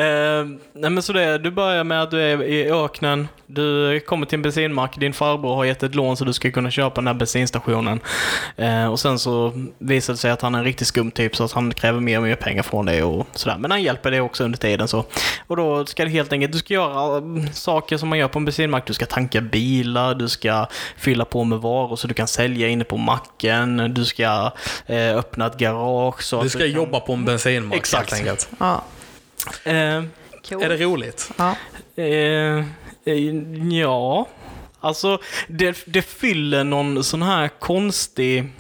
Eh, 0.03 0.45
nej 0.73 0.91
men 0.91 1.03
så 1.03 1.13
det 1.13 1.23
är, 1.23 1.39
du 1.39 1.51
börjar 1.51 1.85
med 1.85 2.03
att 2.03 2.11
du 2.11 2.21
är 2.23 2.43
i 2.43 2.71
öknen 2.71 3.29
Du 3.47 4.01
kommer 4.01 4.27
till 4.27 4.37
en 4.37 4.43
bensinmack, 4.43 4.97
din 4.97 5.13
farbror 5.13 5.55
har 5.55 5.65
gett 5.65 5.83
ett 5.83 5.95
lån 5.95 6.17
så 6.17 6.25
du 6.25 6.33
ska 6.33 6.51
kunna 6.51 6.71
köpa 6.71 6.95
den 6.95 7.07
här 7.07 7.15
bensinstationen. 7.15 8.01
Eh, 8.57 8.87
och 8.87 9.01
sen 9.01 9.19
så 9.19 9.53
visar 9.79 10.13
det 10.13 10.17
sig 10.17 10.31
att 10.31 10.43
han 10.43 10.55
är 10.55 10.59
en 10.59 10.65
riktigt 10.65 10.87
skum 10.87 11.11
typ 11.11 11.37
så 11.37 11.45
att 11.45 11.53
han 11.53 11.75
kräver 11.75 12.01
mer 12.01 12.17
och 12.17 12.23
mer 12.23 12.35
pengar 12.37 12.63
från 12.63 12.87
dig 12.87 13.03
och 13.03 13.27
sådär. 13.35 13.57
Men 13.59 13.71
han 13.71 13.83
hjälper 13.83 14.11
dig 14.11 14.21
också 14.21 14.45
under 14.45 14.59
tiden 14.59 14.89
så. 14.89 15.05
Och 15.47 15.57
då 15.57 15.87
ska 15.87 16.05
det 16.05 16.11
helt 16.11 16.33
enkelt, 16.33 16.53
du 16.53 16.59
ska 16.59 16.75
göra 16.75 17.17
mm, 17.19 17.53
saker 17.53 17.97
som 17.97 18.09
man 18.09 18.19
gör 18.19 18.29
på 18.29 18.39
en 18.39 18.45
bensinmack. 18.45 18.87
Du 18.87 18.93
ska 18.95 19.07
tanka 19.07 19.41
bilar, 19.41 20.15
du 20.15 20.29
ska 20.29 20.67
fylla 20.97 21.25
på 21.25 21.45
med 21.45 21.59
varor 21.59 21.97
så 21.97 22.07
du 22.09 22.15
kan 22.15 22.27
sälja 22.27 22.69
inne 22.69 22.85
på 22.85 22.97
macken, 22.97 23.95
du 23.95 24.05
ska 24.05 24.51
eh, 24.87 25.17
öppna 25.17 25.47
ett 25.47 25.57
garage. 25.59 26.23
Så 26.23 26.41
Du 26.41 26.47
att 26.47 26.51
ska 26.53 26.59
kan... 26.61 26.71
jobba 26.71 27.01
på 27.01 27.13
en 27.13 27.25
bensinmack 27.25 27.79
Exakt. 27.79 28.11
helt 28.11 28.21
enkelt. 28.29 28.49
Ja. 28.59 28.85
Eh, 29.65 30.03
Cool. 30.49 30.63
Är 30.63 30.69
det 30.69 30.77
roligt? 30.77 31.31
Ja. 31.37 31.57
Eh, 31.97 32.05
eh, 33.05 33.35
ja, 33.71 34.29
alltså 34.81 35.19
det, 35.49 35.77
det 35.87 36.03
fyller 36.03 36.65
någon 36.65 37.05
sån 37.05 37.23
här 37.23 37.49
konstig 37.59 38.53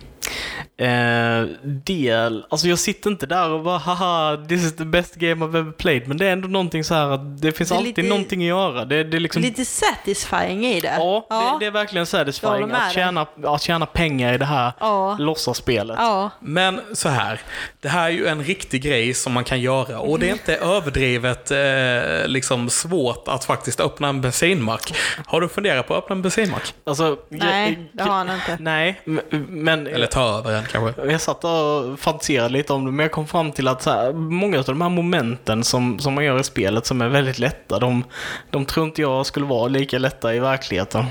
eh, 0.76 1.42
del. 1.62 2.44
Alltså 2.50 2.68
jag 2.68 2.78
sitter 2.78 3.10
inte 3.10 3.26
där 3.26 3.50
och 3.50 3.62
bara 3.62 3.78
haha, 3.78 4.36
this 4.48 4.64
is 4.64 4.76
the 4.76 4.84
best 4.84 5.14
game 5.14 5.44
I've 5.46 5.58
ever 5.58 5.72
played. 5.72 6.08
Men 6.08 6.16
det 6.16 6.26
är 6.26 6.32
ändå 6.32 6.48
någonting 6.48 6.84
så 6.84 6.94
här 6.94 7.10
att 7.10 7.40
det 7.42 7.52
finns 7.52 7.68
Det 7.70 7.76
alltid 7.76 7.96
lite- 7.96 8.08
någonting 8.08 8.40
att 8.42 8.46
göra. 8.48 8.84
Det, 8.84 9.04
det 9.04 9.16
är 9.16 9.20
liksom... 9.20 9.42
Lite 9.42 9.64
satisfying 9.64 10.66
i 10.66 10.80
det. 10.80 10.94
Ja, 10.98 11.26
Det, 11.30 11.64
det 11.64 11.66
är 11.66 11.70
verkligen 11.70 12.00
Jag 12.00 12.08
satisfying 12.08 12.70
att 12.72 12.92
tjäna, 12.92 13.26
att 13.44 13.62
tjäna 13.62 13.86
pengar 13.86 14.32
i 14.34 14.38
det 14.38 14.44
här 14.44 14.72
Ja. 14.80 15.16
låtsasspelet. 15.18 15.96
Ja. 16.00 16.30
Men 16.40 16.80
så 16.92 17.08
här, 17.08 17.40
det 17.80 17.88
här 17.88 18.04
är 18.06 18.10
ju 18.10 18.26
en 18.26 18.44
riktig 18.44 18.82
grej 18.82 19.14
som 19.14 19.32
man 19.32 19.44
kan 19.44 19.60
göra 19.60 20.00
och 20.00 20.18
det 20.18 20.28
är 20.28 20.32
inte 20.32 20.56
överdrivet 20.56 21.50
eh, 21.50 22.28
liksom 22.28 22.70
svårt 22.70 23.28
att 23.28 23.44
faktiskt 23.44 23.80
öppna 23.80 24.08
en 24.08 24.20
bensinmack. 24.20 24.94
Har 25.26 25.40
du 25.40 25.48
funderat 25.48 25.88
på 25.88 25.94
att 25.94 26.02
öppna 26.04 26.16
en 26.16 26.22
bensinmack? 26.22 26.74
Alltså, 26.84 27.16
Nej, 27.28 27.90
det 27.92 28.02
har 28.02 28.10
han 28.14 28.30
inte. 28.30 28.56
Nej, 28.60 29.00
men... 29.48 29.86
Eller 29.86 30.06
ta 30.16 30.38
över 30.38 30.58
en 30.58 30.64
kanske? 30.64 31.10
Jag 31.10 31.20
satt 31.20 31.44
och 31.44 32.00
fantiserade 32.00 32.48
lite 32.48 32.72
om 32.72 32.84
det, 32.84 32.90
men 32.90 33.04
jag 33.04 33.12
kom 33.12 33.26
fram 33.26 33.52
till 33.52 33.68
att 33.68 33.84
här, 33.84 34.12
många 34.12 34.58
av 34.58 34.64
de 34.64 34.80
här 34.80 34.88
momenten 34.88 35.64
som, 35.64 35.98
som 35.98 36.14
man 36.14 36.24
gör 36.24 36.40
i 36.40 36.44
spelet 36.44 36.86
som 36.86 37.00
är 37.00 37.08
väldigt 37.08 37.38
lätta, 37.38 37.78
de, 37.78 38.04
de 38.50 38.64
tror 38.64 38.86
inte 38.86 39.02
jag 39.02 39.26
skulle 39.26 39.46
vara 39.46 39.68
lika 39.68 39.98
lätta 39.98 40.34
i 40.34 40.38
verkligheten. 40.38 41.04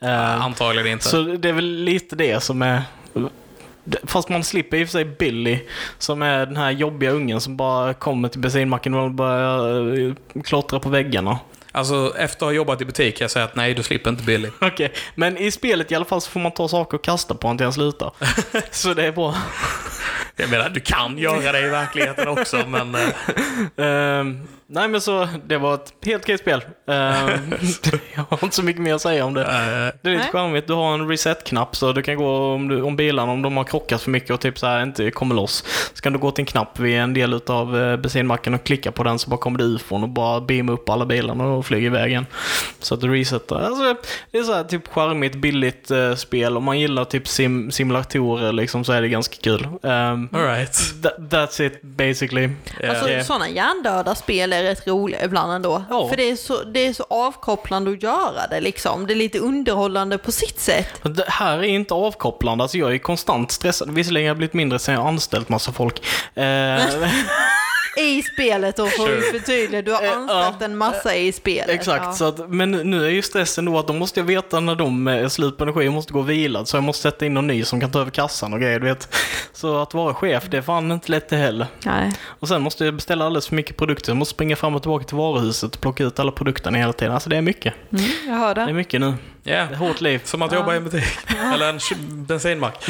Eh, 0.00 0.44
Antagligen 0.44 0.92
inte. 0.92 1.04
så 1.04 1.22
det 1.22 1.48
är 1.48 1.52
väl 1.52 1.74
lite 1.74 2.16
det 2.16 2.42
som 2.42 2.62
är... 2.62 2.82
Fast 4.04 4.28
man 4.28 4.44
slipper 4.44 4.76
i 4.76 4.84
och 4.84 4.88
för 4.88 4.92
sig 4.92 5.04
Billy, 5.04 5.58
som 5.98 6.22
är 6.22 6.46
den 6.46 6.56
här 6.56 6.70
jobbiga 6.70 7.10
ungen 7.10 7.40
som 7.40 7.56
bara 7.56 7.94
kommer 7.94 8.28
till 8.28 8.40
bensinmacken 8.40 8.94
och 8.94 9.10
börjar 9.10 9.98
eh, 9.98 10.42
klottra 10.42 10.80
på 10.80 10.88
väggarna. 10.88 11.38
Alltså, 11.72 12.14
efter 12.18 12.46
att 12.46 12.48
ha 12.48 12.52
jobbat 12.52 12.80
i 12.80 12.84
butik 12.84 13.16
kan 13.16 13.24
jag 13.24 13.30
säga 13.30 13.44
att 13.44 13.56
nej, 13.56 13.74
du 13.74 13.82
slipper 13.82 14.10
inte 14.10 14.22
Billy. 14.22 14.48
Okej, 14.60 14.92
men 15.14 15.38
i 15.38 15.50
spelet 15.50 15.92
i 15.92 15.94
alla 15.94 16.04
fall 16.04 16.20
så 16.20 16.30
får 16.30 16.40
man 16.40 16.52
ta 16.52 16.68
saker 16.68 16.96
och 16.96 17.04
kasta 17.04 17.34
på 17.34 17.46
honom 17.46 17.58
till 17.58 17.64
han 17.64 17.72
slutar. 17.72 18.12
så 18.70 18.94
det 18.94 19.06
är 19.06 19.12
bra. 19.12 19.34
Jag 20.36 20.50
menar, 20.50 20.68
du 20.68 20.80
kan 20.80 21.18
göra 21.18 21.52
det 21.52 21.60
i 21.60 21.68
verkligheten 21.68 22.28
också, 22.28 22.66
men... 22.66 22.96
Ehm, 23.76 24.48
nej 24.72 24.88
men 24.88 25.00
så, 25.00 25.28
det 25.46 25.58
var 25.58 25.74
ett 25.74 25.92
helt 26.04 26.22
okej 26.22 26.38
spel. 26.38 26.64
Ehm, 26.86 27.30
jag 28.14 28.24
har 28.28 28.38
inte 28.42 28.56
så 28.56 28.62
mycket 28.62 28.82
mer 28.82 28.94
att 28.94 29.00
säga 29.00 29.24
om 29.24 29.34
det. 29.34 29.42
Det 30.02 30.10
är 30.10 30.14
lite 30.14 30.22
Nej. 30.22 30.32
charmigt, 30.32 30.66
du 30.66 30.72
har 30.72 30.94
en 30.94 31.08
reset-knapp 31.08 31.76
så 31.76 31.92
du 31.92 32.02
kan 32.02 32.16
gå 32.16 32.54
om, 32.54 32.68
du, 32.68 32.82
om 32.82 32.96
bilarna, 32.96 33.32
om 33.32 33.42
de 33.42 33.56
har 33.56 33.64
krockat 33.64 34.02
för 34.02 34.10
mycket 34.10 34.30
och 34.30 34.40
typ 34.40 34.58
så 34.58 34.66
här 34.66 34.82
inte 34.82 35.10
kommer 35.10 35.34
loss. 35.34 35.64
Så 35.94 36.02
kan 36.02 36.12
du 36.12 36.18
gå 36.18 36.30
till 36.30 36.42
en 36.42 36.46
knapp 36.46 36.78
vid 36.78 36.98
en 36.98 37.14
del 37.14 37.40
av 37.46 37.80
eh, 37.80 37.96
bensinmacken 37.96 38.54
och 38.54 38.64
klicka 38.64 38.92
på 38.92 39.02
den 39.02 39.18
så 39.18 39.30
bara 39.30 39.40
kommer 39.40 39.58
det 39.58 39.64
ufon 39.64 40.02
och 40.02 40.08
bara 40.08 40.40
beama 40.40 40.72
upp 40.72 40.88
alla 40.88 41.06
bilarna 41.06 41.44
och 41.44 41.66
flyger 41.66 41.86
iväg 41.86 42.10
igen. 42.10 42.26
Så 42.80 42.94
att 42.94 43.00
du 43.00 43.12
resetar. 43.12 43.60
Alltså, 43.60 43.96
det 44.30 44.38
är 44.38 44.42
så 44.42 44.54
här 44.54 44.64
typ 44.64 44.88
charmigt, 44.88 45.34
billigt 45.34 45.90
eh, 45.90 46.14
spel. 46.14 46.56
Om 46.56 46.64
man 46.64 46.80
gillar 46.80 47.04
typ 47.04 47.28
sim 47.28 47.70
simulatorer 47.70 48.52
liksom 48.52 48.84
så 48.84 48.92
är 48.92 49.02
det 49.02 49.08
ganska 49.08 49.36
kul. 49.42 49.66
Um, 49.82 50.28
all 50.32 50.46
right. 50.46 50.72
that's 51.18 51.62
it 51.62 51.82
basically. 51.82 52.50
Alltså 52.88 53.12
Eh, 53.12 53.24
sådana 53.24 53.48
hjärndöda 53.48 54.14
spel 54.14 54.52
är 54.52 54.61
rätt 54.62 54.86
roliga 54.86 55.24
ibland 55.24 55.52
ändå. 55.52 55.84
Ja. 55.90 56.08
För 56.08 56.16
det 56.16 56.30
är, 56.30 56.36
så, 56.36 56.64
det 56.64 56.86
är 56.86 56.92
så 56.92 57.04
avkopplande 57.10 57.90
att 57.90 58.02
göra 58.02 58.46
det 58.50 58.60
liksom. 58.60 59.06
Det 59.06 59.12
är 59.12 59.16
lite 59.16 59.38
underhållande 59.38 60.18
på 60.18 60.32
sitt 60.32 60.60
sätt. 60.60 60.88
Det 61.02 61.24
här 61.28 61.58
är 61.58 61.62
inte 61.62 61.94
avkopplande, 61.94 62.64
alltså 62.64 62.78
jag 62.78 62.94
är 62.94 62.98
konstant 62.98 63.50
stressad. 63.52 63.94
Visserligen 63.94 64.26
har 64.26 64.28
jag 64.28 64.36
blivit 64.36 64.54
mindre 64.54 64.78
sen 64.78 64.94
jag 64.94 65.06
anställt 65.06 65.48
massa 65.48 65.72
folk. 65.72 66.02
Eh, 66.34 66.44
I 67.96 68.22
spelet 68.22 68.76
då 68.76 68.86
får 68.86 69.08
vi 69.08 69.20
förtydliga. 69.38 69.82
Du 69.82 69.92
har 69.92 70.02
Eh, 70.02 70.12
anställt 70.18 70.62
en 70.62 70.76
massa 70.76 71.14
i 71.16 71.32
spelet. 71.32 71.68
exakt, 71.68 72.04
Ja. 72.04 72.12
så 72.12 72.24
att, 72.24 72.50
men 72.50 72.70
nu 72.70 73.04
är 73.04 73.10
ju 73.10 73.22
stressen 73.22 73.64
då 73.64 73.78
att 73.78 73.86
då 73.86 73.92
måste 73.92 74.20
jag 74.20 74.24
veta 74.24 74.60
när 74.60 74.74
de 74.74 75.06
är 75.08 75.28
slut 75.28 75.58
på 75.58 75.64
energi 75.64 75.88
och 75.88 75.92
måste 75.92 76.12
gå 76.12 76.18
och 76.18 76.30
vila. 76.30 76.64
Så 76.64 76.76
jag 76.76 76.84
måste 76.84 77.02
sätta 77.02 77.26
in 77.26 77.34
någon 77.34 77.46
ny 77.46 77.64
som 77.64 77.80
kan 77.80 77.90
ta 77.90 78.00
över 78.00 78.10
kassan 78.10 78.52
och 78.52 78.60
grejer, 78.60 78.80
du 78.80 78.86
vet. 78.86 79.14
Så 79.52 79.76
att 79.82 79.94
vara 79.94 80.14
chef, 80.14 80.44
det 80.50 80.56
är 80.56 80.62
fan 80.62 80.92
inte 80.92 81.10
lätt 81.10 81.28
det 81.28 81.36
heller. 81.36 81.66
Nej. 81.84 82.12
Och 82.24 82.48
sen 82.48 82.62
måste 82.62 82.84
jag 82.84 82.94
beställa 82.94 83.24
alldeles 83.26 83.48
för 83.48 83.54
mycket 83.56 83.76
produkter. 83.76 84.10
Jag 84.10 84.16
måste 84.16 84.34
springa 84.34 84.56
fram 84.56 84.74
och 84.74 84.82
tillbaka 84.82 85.04
till 85.04 85.16
varuhuset 85.16 85.74
och 85.74 85.80
plocka 85.80 86.04
ut 86.04 86.18
alla 86.18 86.32
produkterna 86.32 86.78
hela 86.78 86.92
tiden. 86.92 87.14
Alltså 87.14 87.28
det 87.30 87.36
är 87.36 87.42
mycket. 87.42 87.74
Mm, 87.92 88.04
jag 88.26 88.34
hör 88.34 88.54
Det 88.54 88.60
är 88.60 88.66
det. 88.66 88.72
mycket 88.72 89.00
nu. 89.00 89.14
Ja, 89.42 89.52
Det 89.52 89.52
är 89.52 89.74
hårt 89.74 90.00
liv. 90.00 90.20
som 90.24 90.42
att 90.42 90.52
jobba 90.52 90.74
i 90.74 90.76
en 90.76 90.84
butik. 90.84 91.04
Eller 91.54 91.68
en 91.68 91.78
bensinmack. 92.26 92.88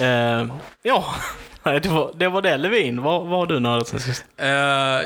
Eh, 0.00 0.46
ja, 0.82 1.14
Nej, 1.70 1.80
det 1.80 1.88
var, 1.88 2.10
det 2.16 2.28
var 2.28 2.42
det. 2.42 2.56
Levin, 2.56 3.02
vad, 3.02 3.26
vad 3.26 3.38
har 3.38 3.46
du 3.46 3.60
nördat 3.60 3.88
sen 3.88 4.00
sist? 4.00 4.24
Eh, 4.36 4.48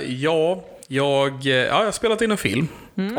ja, 0.09 0.65
jag, 0.89 1.47
eh, 1.47 1.53
ja, 1.53 1.65
jag 1.65 1.85
har 1.85 1.93
spelat 1.93 2.23
in 2.23 2.31
en 2.31 2.37
film. 2.37 2.69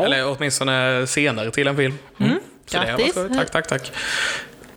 Eller 0.00 0.36
åtminstone 0.36 1.06
senare 1.06 1.50
till 1.50 1.68
en 1.68 1.76
film. 1.76 1.98
Mm. 2.20 2.38
Så 2.66 2.78
det 2.78 2.92
var 2.92 2.98
Grattis. 2.98 3.14
Tack, 3.14 3.50
tack, 3.50 3.68
tack. 3.68 3.92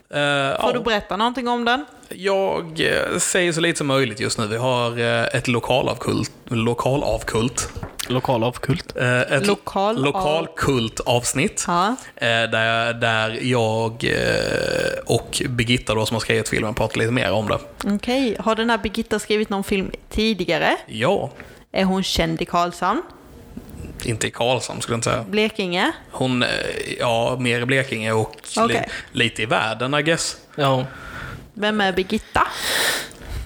Eh, 0.09 0.17
Får 0.61 0.69
ja, 0.69 0.71
du 0.73 0.79
berätta 0.79 1.17
någonting 1.17 1.47
om 1.47 1.65
den? 1.65 1.85
jag 2.09 2.79
eh, 2.79 3.17
säger 3.19 3.51
så 3.51 3.61
lite 3.61 3.77
som 3.77 3.87
möjligt 3.87 4.19
just 4.19 4.37
nu. 4.37 4.47
Vi 4.47 4.57
har 4.57 4.99
eh, 4.99 5.23
ett 5.23 5.47
lokalavkult. 5.47 6.31
Lokalavkult. 6.45 7.69
Lokal 8.09 8.43
avkult. 8.43 8.95
Eh, 8.97 9.19
ett 9.21 9.47
Lokal- 9.47 9.97
lokalkult-avsnitt. 10.05 11.63
Ja. 11.67 11.95
Där, 12.19 12.93
där 12.93 13.39
jag 13.41 14.05
och 15.05 15.41
Birgitta 15.49 15.95
då, 15.95 16.05
som 16.05 16.15
har 16.15 16.19
skrivit 16.19 16.49
filmen 16.49 16.73
pratar 16.73 16.97
lite 16.99 17.11
mer 17.11 17.31
om 17.31 17.47
det. 17.47 17.59
Okej, 17.95 18.37
har 18.39 18.55
den 18.55 18.69
här 18.69 18.77
Birgitta 18.77 19.19
skrivit 19.19 19.49
någon 19.49 19.63
film 19.63 19.91
tidigare? 20.09 20.77
Ja, 20.87 21.29
Är 21.71 21.83
hon 21.83 22.03
känd 22.03 22.41
i 22.41 22.45
Karlshamn? 22.45 23.01
Inte 24.03 24.27
i 24.27 24.31
Karlshamn 24.31 24.81
skulle 24.81 24.93
jag 24.93 24.97
inte 24.97 25.09
säga. 25.09 25.23
Blekinge? 25.29 25.91
Hon, 26.11 26.43
eh, 26.43 26.49
ja, 26.99 27.37
mer 27.39 27.61
i 27.61 27.65
Blekinge 27.65 28.11
och 28.11 28.35
li, 28.55 28.61
Okej. 28.63 28.89
lite 29.11 29.41
i 29.41 29.45
världen, 29.45 29.93
I 29.93 30.01
guess. 30.03 30.37
Ja. 30.55 30.85
Vem 31.53 31.81
är 31.81 31.93
Birgitta? 31.93 32.47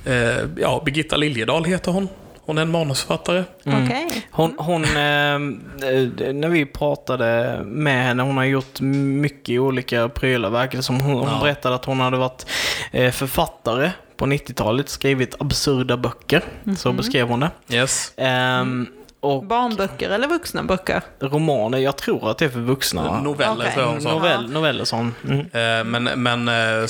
Eh, 0.05 0.45
ja, 0.57 0.81
Birgitta 0.85 1.17
Liljedahl 1.17 1.65
heter 1.65 1.91
hon. 1.91 2.07
Hon 2.45 2.57
är 2.57 2.61
en 2.61 2.71
manusförfattare. 2.71 3.43
Okej. 3.65 4.27
Hon, 4.31 4.55
hon 4.57 4.83
eh, 4.83 5.33
eh, 5.33 6.33
när 6.33 6.49
vi 6.49 6.65
pratade 6.65 7.59
med 7.65 8.03
henne, 8.05 8.23
hon 8.23 8.37
har 8.37 8.43
gjort 8.45 8.79
mycket 8.81 9.59
olika 9.59 10.09
prylar, 10.09 10.49
verkar 10.49 10.81
som. 10.81 11.01
Hon, 11.01 11.13
hon 11.13 11.27
Ja. 11.29 11.39
berättade 11.43 11.75
att 11.75 11.85
hon 11.85 11.99
hade 11.99 12.17
varit 12.17 12.45
eh, 12.91 13.11
författare 13.11 13.91
på 14.17 14.25
90-talet, 14.25 14.89
skrivit 14.89 15.35
absurda 15.39 15.97
böcker. 15.97 16.43
Så 16.77 16.91
beskrev 16.91 17.27
hon 17.27 17.39
det. 17.39 17.51
Yes. 17.75 18.13
Ehm, 18.17 18.87
och 19.21 19.45
Barnböcker 19.45 20.09
eller 20.09 20.27
vuxna 20.27 20.63
böcker? 20.63 21.01
romaner, 21.19 21.77
jag 21.77 21.97
tror 21.97 22.31
att 22.31 22.37
det 22.37 22.45
är 22.45 22.49
för 22.49 22.59
vuxna. 22.59 23.21
Noveller 23.21 23.55
Okej. 23.55 23.71
tror 23.73 23.85
jag 23.85 23.91
hon 23.91 24.01
sa. 24.01 24.11
Novell, 24.11 24.49
noveller 24.49 24.87
hon. 24.91 25.15
Mm. 25.23 25.39
Eh, 25.39 25.83
Men, 25.83 26.03
men 26.03 26.47
eh, 26.47 26.87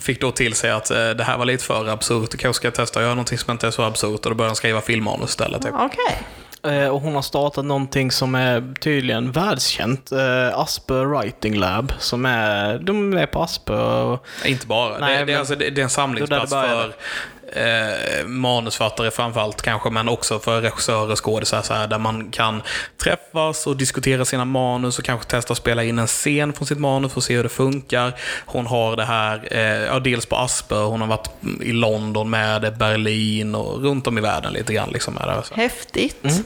fick 0.00 0.20
då 0.20 0.30
till 0.30 0.54
sig 0.54 0.70
att 0.70 0.90
eh, 0.90 1.10
det 1.10 1.24
här 1.24 1.38
var 1.38 1.44
lite 1.44 1.64
för 1.64 1.88
absurt. 1.88 2.28
Jag 2.30 2.40
kanske 2.40 2.60
ska 2.60 2.70
testa 2.70 2.98
att 2.98 3.04
göra 3.04 3.14
någonting 3.14 3.38
som 3.38 3.52
inte 3.52 3.66
är 3.66 3.70
så 3.70 3.82
absurt. 3.82 4.26
Och 4.26 4.30
då 4.30 4.34
började 4.34 4.50
hon 4.50 4.56
skriva 4.56 4.80
filmmanus 4.80 5.30
istället. 5.30 5.62
Typ. 5.62 5.72
Okej. 5.74 6.18
Eh, 6.76 6.88
och 6.88 7.00
hon 7.00 7.14
har 7.14 7.22
startat 7.22 7.64
någonting 7.64 8.10
som 8.10 8.34
är 8.34 8.74
tydligen 8.80 9.32
världskänt. 9.32 10.12
Asper 10.52 11.04
Writing 11.04 11.54
Lab. 11.54 11.92
Som 11.98 12.26
är, 12.26 12.78
de 12.78 13.12
är 13.12 13.26
på 13.26 13.42
Asper. 13.42 14.04
Och, 14.04 14.26
Inte 14.44 14.66
bara. 14.66 14.98
Nej, 14.98 15.18
det, 15.18 15.24
det, 15.24 15.32
är 15.32 15.38
alltså, 15.38 15.54
det, 15.54 15.66
är 15.66 15.78
en 15.78 15.90
samlingsplats 15.90 16.52
för 16.52 16.94
eh, 17.52 18.26
manusfattare 18.26 19.10
framförallt 19.10 19.62
kanske, 19.62 19.90
men 19.90 20.08
också 20.08 20.38
för 20.38 20.60
regissörer 20.60 21.12
och 21.12 21.24
skådisar 21.24 21.86
där 21.86 21.98
man 21.98 22.30
kan 22.30 22.62
träffas 23.02 23.66
och 23.66 23.76
diskutera 23.76 24.24
sina 24.24 24.44
manus 24.44 24.98
och 24.98 25.04
kanske 25.04 25.30
testa 25.30 25.52
att 25.52 25.58
spela 25.58 25.84
in 25.84 25.98
en 25.98 26.06
scen 26.06 26.52
från 26.52 26.66
sitt 26.66 26.78
manus 26.78 27.12
för 27.12 27.20
att 27.20 27.24
se 27.24 27.36
hur 27.36 27.42
det 27.42 27.48
funkar. 27.48 28.12
Hon 28.46 28.66
har 28.66 28.96
det 28.96 29.04
här, 29.04 29.48
eh, 29.50 29.60
ja, 29.60 29.98
dels 29.98 30.26
på 30.26 30.36
Asper, 30.36 30.84
hon 30.84 31.00
har 31.00 31.08
varit 31.08 31.30
i 31.60 31.72
London 31.72 32.30
med 32.30 32.62
det, 32.62 32.70
Berlin 32.70 33.54
och 33.54 33.82
runt 33.82 34.06
om 34.06 34.18
i 34.18 34.20
världen 34.20 34.52
lite 34.52 34.72
grann. 34.74 34.90
Liksom, 34.92 35.14
med 35.14 35.28
det. 35.28 35.42
Så. 35.44 35.54
Häftigt. 35.54 36.44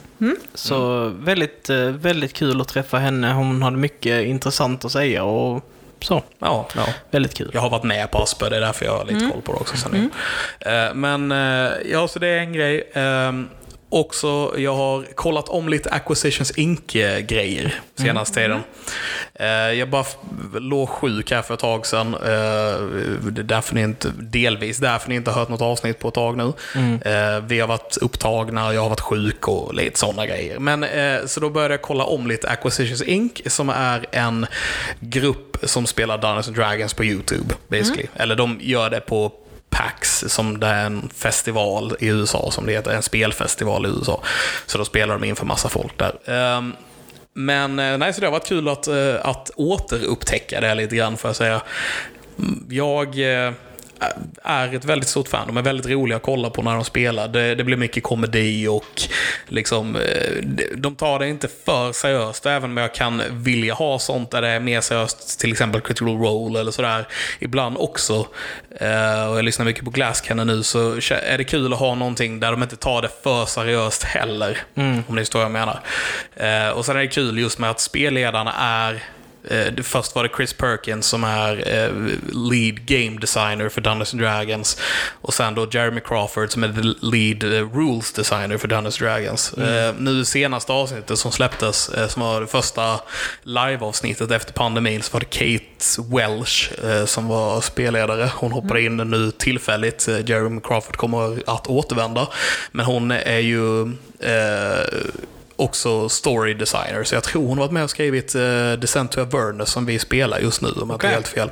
Så 0.55 1.09
väldigt, 1.09 1.71
eh, 1.71 1.79
väldigt 1.79 2.33
kul 2.33 2.61
att 2.61 2.69
träffa 2.69 2.99
henne. 2.99 3.33
Hon 3.33 3.63
hade 3.63 3.77
mycket 3.77 4.27
intressant 4.27 4.85
att 4.85 4.93
säga 4.93 5.25
och 5.25 5.65
så. 6.05 6.23
Ja, 6.39 6.69
ja. 6.77 6.87
Väldigt 7.11 7.35
kul. 7.35 7.51
Jag 7.55 7.61
har 7.61 7.71
varit 7.71 7.83
med 7.85 8.11
på 8.11 8.19
Asper, 8.19 8.51
det 8.51 8.57
är 8.57 8.61
därför 8.61 8.85
jag 8.85 8.99
har 8.99 9.05
lite 9.05 9.21
koll 9.33 9.43
på 9.43 9.53
det 9.53 9.59
också. 9.59 9.77
Sen. 9.77 10.11
Eh, 10.61 10.95
Men 10.95 11.33
eh, 11.33 11.73
ja, 11.93 12.09
så 12.09 12.19
det 12.19 12.29
är 12.29 12.39
en 12.39 12.53
grej. 12.53 12.91
Också, 13.91 14.55
jag 14.57 14.75
har 14.75 15.05
kollat 15.15 15.49
om 15.49 15.69
lite 15.69 15.91
Acquisitions 15.91 16.51
Inc-grejer 16.51 17.81
senaste 17.95 18.35
tiden. 18.35 18.61
Eh, 19.35 19.47
jag 19.49 19.91
bara 19.91 20.05
låg 20.59 20.89
sjuk 20.89 21.31
här 21.31 21.43
för 21.43 21.55
ett 21.55 21.61
tag 21.61 21.87
sedan. 21.87 22.15
Eh, 22.15 22.21
det 23.31 23.41
är 23.41 23.43
därför 23.43 23.75
ni 23.75 23.83
inte, 23.83 24.13
delvis 24.19 24.79
därför 24.79 25.09
ni 25.09 25.15
inte 25.15 25.31
har 25.31 25.41
hört 25.41 25.49
något 25.49 25.61
avsnitt 25.61 25.99
på 25.99 26.09
ett 26.09 26.15
tag 26.15 26.37
nu. 26.37 26.53
Eh, 27.11 27.41
vi 27.41 27.61
har 27.61 27.69
varit 27.69 27.97
upptagna, 27.97 28.75
jag 28.75 28.83
har 28.83 28.89
varit 28.89 29.01
sjuk 29.01 29.49
och 29.49 29.75
lite 29.75 29.99
sådana 29.99 30.27
grejer. 30.27 30.59
Men, 30.59 30.87
så 31.29 31.41
då 31.41 31.51
började 31.51 31.75
jag 31.75 31.83
kolla 31.83 32.05
om 32.05 32.27
lite 32.27 32.49
Acquisitions 32.49 33.03
Inc. 33.03 33.33
som 33.47 33.69
är 33.69 34.07
en 34.13 34.47
grupp 35.01 35.57
som 35.63 35.87
spelar 35.87 36.19
Dungeons 36.19 36.49
and 36.49 36.57
Dragons 36.57 36.95
på 36.95 37.05
YouTube, 37.05 37.55
basically. 37.69 38.07
Eller 38.15 38.37
de 38.37 38.59
gör 38.61 38.91
det 38.91 39.01
på 39.01 39.33
PAX, 39.71 40.25
som 40.29 40.61
det 40.61 40.67
är 40.67 40.87
en 40.87 41.11
festival 41.15 41.97
i 42.01 42.07
USA, 42.07 42.51
som 42.51 42.67
det 42.67 42.73
heter. 42.73 42.91
En 42.91 43.03
spelfestival 43.03 43.87
i 43.87 43.89
USA. 43.89 44.23
Så 44.67 44.79
då 44.79 44.85
spelar 44.85 45.19
de 45.19 45.25
inför 45.25 45.47
massa 45.47 45.69
folk 45.69 45.99
där. 45.99 46.13
Ehm, 46.25 46.73
men 47.35 47.79
eh, 47.79 47.99
nej, 47.99 48.13
så 48.13 48.21
det 48.21 48.27
har 48.27 48.33
varit 48.33 48.49
kul 48.49 48.69
att, 48.69 48.89
eh, 48.89 49.15
att 49.23 49.51
återupptäcka 49.57 50.61
det 50.61 50.75
lite 50.75 50.97
grann, 50.97 51.17
får 51.17 51.29
jag 51.29 51.37
säga. 51.37 51.61
Mm, 52.39 52.67
jag 52.71 53.09
eh, 53.47 53.53
är 54.43 54.75
ett 54.75 54.85
väldigt 54.85 55.09
stort 55.09 55.29
fan. 55.29 55.47
De 55.47 55.57
är 55.57 55.63
väldigt 55.63 55.87
roliga 55.87 56.17
att 56.17 56.23
kolla 56.23 56.51
på 56.51 56.63
när 56.63 56.75
de 56.75 56.85
spelar. 56.85 57.29
Det, 57.29 57.55
det 57.55 57.65
blir 57.65 57.77
mycket 57.77 58.03
komedi 58.03 58.67
och 58.69 59.03
liksom, 59.49 59.97
eh, 59.97 60.45
de- 60.77 60.97
tar 60.97 61.19
det 61.19 61.29
inte 61.29 61.49
för 61.65 61.93
seriöst. 61.93 62.47
Även 62.47 62.71
om 62.71 62.77
jag 62.77 62.95
kan 62.95 63.23
vilja 63.31 63.75
ha 63.75 63.99
sånt 63.99 64.31
där 64.31 64.43
det 64.43 64.49
är 64.49 64.61
mer 64.61 64.81
seriöst, 64.81 65.41
till 65.41 65.53
exempel 65.53 65.81
critical 65.81 66.09
role 66.19 66.61
eller 66.61 66.71
sådär. 66.73 67.07
Ibland 67.39 67.77
också. 67.79 68.27
Eh, 68.81 69.29
Och 69.31 69.39
jag 69.39 69.45
lyssnar 69.45 69.67
mycket 69.67 69.85
på 69.85 69.91
Glass 69.91 70.21
Cannon 70.21 70.47
nu, 70.47 70.63
så 70.63 70.93
är 71.23 71.39
det 71.39 71.45
kul 71.45 71.73
att 71.73 71.79
ha 71.79 71.95
någonting 71.95 72.41
där 72.41 72.51
de 72.51 72.63
inte 72.63 72.77
tar 72.77 73.03
det 73.03 73.11
för 73.23 73.45
seriöst 73.47 74.03
heller. 74.05 74.59
Om 74.75 75.05
ni 75.09 75.21
förstår 75.21 75.39
vad 75.39 75.45
jag 75.45 75.53
menar. 75.53 75.81
Eh, 76.37 76.71
Och 76.71 76.85
sen 76.87 76.97
är 76.97 77.01
det 77.01 77.07
kul 77.07 77.39
just 77.39 77.59
med 77.59 77.71
att 77.71 77.81
spelledarna 77.81 78.53
är 78.59 79.03
Eh, 79.51 79.83
Först 79.83 80.15
var 80.15 80.23
det 80.23 80.31
Chris 80.37 80.53
Perkins 80.53 81.07
som 81.07 81.25
är 81.25 81.69
eh, 81.69 81.93
lead 82.33 82.87
game 82.87 83.21
designer 83.21 83.69
för 83.69 83.81
Dungeons 83.81 84.11
Dragons. 84.11 84.81
Och 85.21 85.35
sen 85.35 85.55
då 85.55 85.69
Jeremy 85.71 86.01
Crawford 86.01 86.51
som 86.53 86.65
är 86.65 86.69
the 86.69 87.07
lead 87.07 87.45
eh, 87.55 87.77
rules 87.77 88.13
designer 88.13 88.59
för 88.59 88.69
Dungeons 88.69 88.99
Dragons. 88.99 89.53
Eh, 89.53 89.95
nu 89.99 90.25
senaste 90.25 90.73
avsnittet 90.73 91.19
som 91.19 91.33
släpptes, 91.33 91.91
som 92.09 92.23
var 92.23 92.41
det 92.41 92.47
första 92.47 93.01
live-avsnittet 93.43 94.31
efter 94.31 94.53
pandemin, 94.53 95.03
så 95.03 95.13
var 95.13 95.21
det 95.21 95.27
Kate 95.27 96.03
Welsh 96.17 96.71
som 97.07 97.29
var 97.29 97.61
spelledare. 97.61 98.31
Hon 98.35 98.53
hoppade 98.53 98.83
in 98.83 98.97
nu 98.97 99.31
tillfälligt. 99.31 100.09
Jeremy 100.27 100.61
Crawford 100.61 100.97
kommer 100.97 101.43
att 101.47 101.67
återvända. 101.67 102.29
Men 102.73 102.87
hon 102.87 103.11
är 103.11 103.39
ju 103.39 103.83
eh, 104.21 104.85
också 105.59 106.09
story 106.09 106.55
designer, 106.55 107.05
så 107.05 107.15
jag 107.15 107.25
tror 107.25 107.47
hon 107.47 107.59
har 107.59 107.65
varit 107.65 107.73
med 107.73 107.85
och 107.85 107.91
skrivit 107.91 108.35
uh, 108.35 108.73
Descent 108.73 109.13
to 109.13 109.21
Avernus 109.21 109.69
som 109.69 109.87
vi 109.87 109.99
spelar 109.99 110.39
just 110.39 110.63
nu, 110.63 110.69
om 110.69 110.91
jag 110.91 110.97
inte 110.97 111.07
har 111.07 111.15
helt 111.15 111.29
fel. 111.29 111.51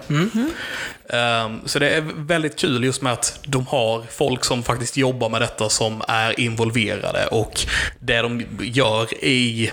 Ehm, 1.09 1.61
så 1.65 1.79
det 1.79 1.91
är 1.91 2.01
väldigt 2.17 2.59
kul 2.59 2.85
just 2.85 3.03
med 3.03 3.13
att 3.13 3.41
de 3.47 3.67
har 3.67 4.03
folk 4.11 4.45
som 4.45 4.63
faktiskt 4.63 4.97
jobbar 4.97 5.29
med 5.29 5.41
detta 5.41 5.69
som 5.69 6.03
är 6.09 6.41
involverade 6.41 7.27
och 7.27 7.61
det 8.01 8.23
de 8.23 8.43
gör 8.61 9.25
i 9.25 9.71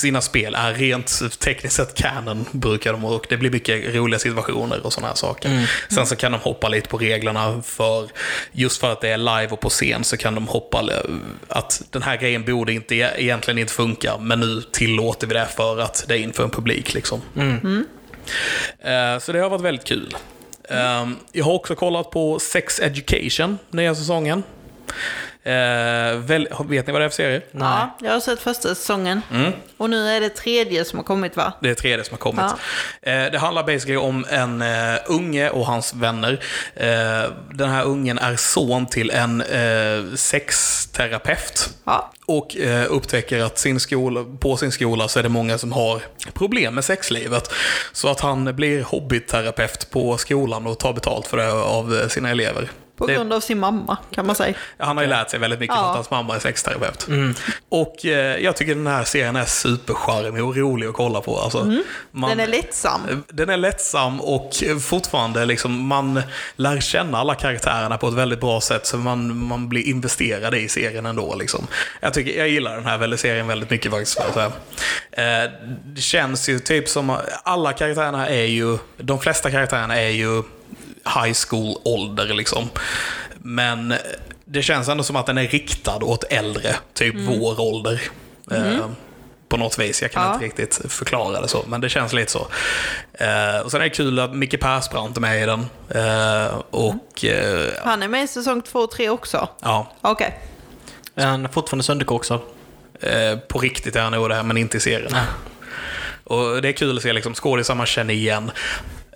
sina 0.00 0.20
spel 0.20 0.54
är 0.54 0.74
rent 0.74 1.38
tekniskt 1.40 1.76
sett 1.76 1.94
canon, 1.94 2.46
brukar 2.52 2.92
de, 2.92 3.04
och 3.04 3.26
det 3.28 3.36
blir 3.36 3.50
mycket 3.50 3.94
roliga 3.94 4.18
situationer 4.18 4.86
och 4.86 4.92
sådana 4.92 5.08
här 5.08 5.14
saker. 5.14 5.68
Sen 5.90 6.06
så 6.06 6.16
kan 6.16 6.32
de 6.32 6.38
hoppa 6.38 6.68
lite 6.68 6.88
på 6.88 6.98
reglerna 6.98 7.62
för, 7.66 8.08
just 8.52 8.80
för 8.80 8.92
att 8.92 9.00
det 9.00 9.08
är 9.08 9.18
live 9.18 9.48
och 9.50 9.60
på 9.60 9.68
scen 9.68 10.04
så 10.04 10.16
kan 10.16 10.34
de 10.34 10.48
hoppa, 10.48 10.84
att 11.48 11.82
den 11.90 12.02
här 12.02 12.16
grejen 12.16 12.44
borde 12.44 12.72
inte, 12.72 12.94
egentligen 12.94 13.58
inte 13.58 13.72
funka, 13.72 14.18
men 14.18 14.40
nu 14.40 14.62
tillåter 14.72 15.26
vi 15.26 15.34
det 15.34 15.46
för 15.56 15.78
att 15.80 16.04
det 16.08 16.14
är 16.14 16.18
inför 16.18 16.44
en 16.44 16.50
publik 16.50 16.94
liksom. 16.94 17.20
Eh, 18.78 19.18
Så 19.20 19.32
det 19.32 19.38
har 19.40 19.50
varit 19.50 19.62
väldigt 19.62 19.86
kul. 19.86 20.16
Eh, 20.68 21.08
Jag 21.32 21.44
har 21.44 21.52
också 21.52 21.74
kollat 21.74 22.10
på 22.10 22.38
Sex 22.38 22.80
Education, 22.80 23.58
nya 23.70 23.94
säsongen. 23.94 24.42
Eh, 25.42 26.16
väl, 26.18 26.48
vet 26.68 26.86
ni 26.86 26.92
vad 26.92 27.02
det 27.02 27.04
är 27.04 27.08
för 27.08 27.16
serie? 27.16 27.40
Ja, 27.52 27.96
jag 28.00 28.12
har 28.12 28.20
sett 28.20 28.40
första 28.40 28.68
säsongen. 28.74 29.22
Mm. 29.32 29.52
Och 29.76 29.90
nu 29.90 30.08
är 30.08 30.20
det 30.20 30.28
tredje 30.28 30.84
som 30.84 30.98
har 30.98 31.04
kommit 31.04 31.36
va? 31.36 31.52
Det 31.60 31.70
är 31.70 31.74
tredje 31.74 32.04
som 32.04 32.12
har 32.14 32.18
kommit. 32.18 32.44
Eh, 33.02 33.32
Det 33.32 33.38
handlar 33.38 33.62
basically 33.62 33.96
om 33.96 34.26
en 34.30 34.62
uh, 34.62 34.98
unge 35.06 35.50
och 35.50 35.66
hans 35.66 35.94
vänner. 35.94 36.40
Eh, 36.74 37.30
Den 37.54 37.70
här 37.70 37.84
ungen 37.84 38.18
är 38.18 38.36
son 38.36 38.86
till 38.86 39.10
en 39.10 39.42
sexterapeut. 40.16 41.70
Ja. 41.84 42.12
Och 42.26 42.56
eh, 42.56 42.86
upptäcker 42.88 43.42
att 43.42 43.58
sin 43.58 43.80
skola, 43.80 44.24
på 44.40 44.56
sin 44.56 44.72
skola 44.72 45.08
så 45.08 45.18
är 45.18 45.22
det 45.22 45.28
många 45.28 45.58
som 45.58 45.72
har 45.72 46.02
problem 46.32 46.74
med 46.74 46.84
sexlivet. 46.84 47.52
Så 47.92 48.08
att 48.08 48.20
han 48.20 48.56
blir 48.56 48.82
hobbyterapeut 48.82 49.90
på 49.90 50.16
skolan 50.16 50.66
och 50.66 50.78
tar 50.78 50.92
betalt 50.92 51.26
för 51.26 51.36
det 51.36 51.52
av 51.52 51.94
eh, 51.94 52.08
sina 52.08 52.30
elever. 52.30 52.70
På 53.00 53.06
Det- 53.06 53.14
grund 53.14 53.32
av 53.32 53.40
sin 53.40 53.58
mamma, 53.58 53.96
kan 54.14 54.26
man 54.26 54.34
säga. 54.36 54.54
Han 54.78 54.96
har 54.96 55.04
ju 55.04 55.10
lärt 55.10 55.30
sig 55.30 55.38
väldigt 55.40 55.60
mycket 55.60 55.76
Ja. 55.76 55.82
för 55.82 55.88
att 55.90 55.94
hans 55.94 56.10
mamma 56.10 56.34
är 56.36 56.38
sexterapeut. 56.40 57.06
Och 57.68 58.06
eh, 58.06 58.36
jag 58.44 58.56
tycker 58.56 58.74
den 58.74 58.86
här 58.86 59.04
serien 59.04 59.36
är 59.36 59.44
supercharmig 59.44 60.44
och 60.44 60.56
rolig 60.56 60.86
att 60.86 60.94
kolla 60.94 61.20
på. 61.20 61.38
Alltså, 61.38 61.72
man, 62.10 62.30
Den 62.30 62.40
är 62.40 62.46
lättsam. 62.46 63.00
den 63.28 63.50
är 63.50 63.56
lättsam 63.56 64.20
och 64.20 64.50
fortfarande 64.82 65.44
liksom, 65.46 65.86
man 65.86 66.22
lär 66.56 66.80
känna 66.80 67.18
alla 67.18 67.34
karaktärerna 67.34 67.98
på 67.98 68.08
ett 68.08 68.14
väldigt 68.14 68.40
bra 68.40 68.60
sätt 68.60 68.86
så 68.86 68.96
man, 68.96 69.36
man 69.46 69.68
blir 69.68 69.82
investerad 69.88 70.54
i 70.54 70.68
serien 70.68 71.06
ändå. 71.06 71.34
Liksom. 71.34 71.66
Jag, 72.00 72.14
tycker, 72.14 72.38
jag 72.38 72.48
gillar 72.48 72.74
den 72.76 72.86
här 72.86 73.16
serien 73.16 73.46
väldigt 73.46 73.70
mycket 73.70 73.90
faktiskt. 73.92 74.18
säga. 74.34 74.52
Eh, 75.12 75.50
det 75.84 76.00
känns 76.00 76.48
ju 76.48 76.58
typ 76.58 76.88
som 76.88 77.16
alla 77.42 77.72
karaktärerna 77.72 78.28
är 78.28 78.44
ju, 78.44 78.78
de 78.96 79.20
flesta 79.20 79.50
karaktärerna 79.50 80.00
är 80.00 80.08
ju 80.08 80.42
high 81.04 81.34
school-ålder 81.48 82.26
liksom. 82.34 82.68
Men 83.38 83.94
det 84.44 84.62
känns 84.62 84.88
ändå 84.88 85.02
som 85.04 85.16
att 85.16 85.26
den 85.26 85.38
är 85.38 85.48
riktad 85.48 85.96
åt 86.04 86.24
äldre, 86.24 86.76
typ 86.94 87.14
vår 87.18 87.60
ålder. 87.60 88.00
Eh, 88.50 88.86
på 89.48 89.56
något 89.56 89.78
vis. 89.78 90.02
Jag 90.02 90.12
kan 90.12 90.22
Ja. 90.24 90.32
inte 90.34 90.44
riktigt 90.46 90.80
förklara 90.92 91.40
det 91.40 91.48
så, 91.48 91.64
men 91.66 91.80
det 91.80 91.88
känns 91.88 92.12
lite 92.12 92.32
så. 92.32 92.46
Eh, 93.12 93.58
och 93.64 93.70
sen 93.70 93.80
är 93.80 93.84
det 93.84 93.90
kul 93.90 94.18
att 94.18 94.34
Micke 94.34 94.60
Persbrandt 94.60 95.16
är 95.16 95.20
med 95.20 95.42
i 95.42 95.46
den. 95.46 95.66
Eh, 95.88 96.54
och 96.70 97.24
eh, 97.24 97.70
Han 97.84 98.02
är 98.02 98.08
med 98.08 98.24
i 98.24 98.26
säsong 98.26 98.62
två 98.62 98.78
och 98.78 98.90
tre 98.90 99.08
också. 99.10 99.48
ja, 99.62 99.92
Okej. 100.00 100.38
Är 101.14 101.26
han 101.26 101.48
fortfarande 101.48 101.84
sönderkoksad? 101.84 102.40
eh, 103.00 103.38
på 103.38 103.58
riktigt 103.58 103.96
är 103.96 104.00
han 104.02 104.12
nog 104.12 104.28
det, 104.28 104.42
men 104.42 104.56
inte 104.56 104.76
i 104.76 104.80
serien. 104.80 105.16
Och 106.24 106.62
det 106.62 106.68
är 106.68 106.72
kul 106.72 106.96
att 106.96 107.02
se 107.02 107.12
liksom, 107.12 107.34
skådisar 107.34 107.74
man 107.74 107.86
känner 107.86 108.14
igen. 108.14 108.50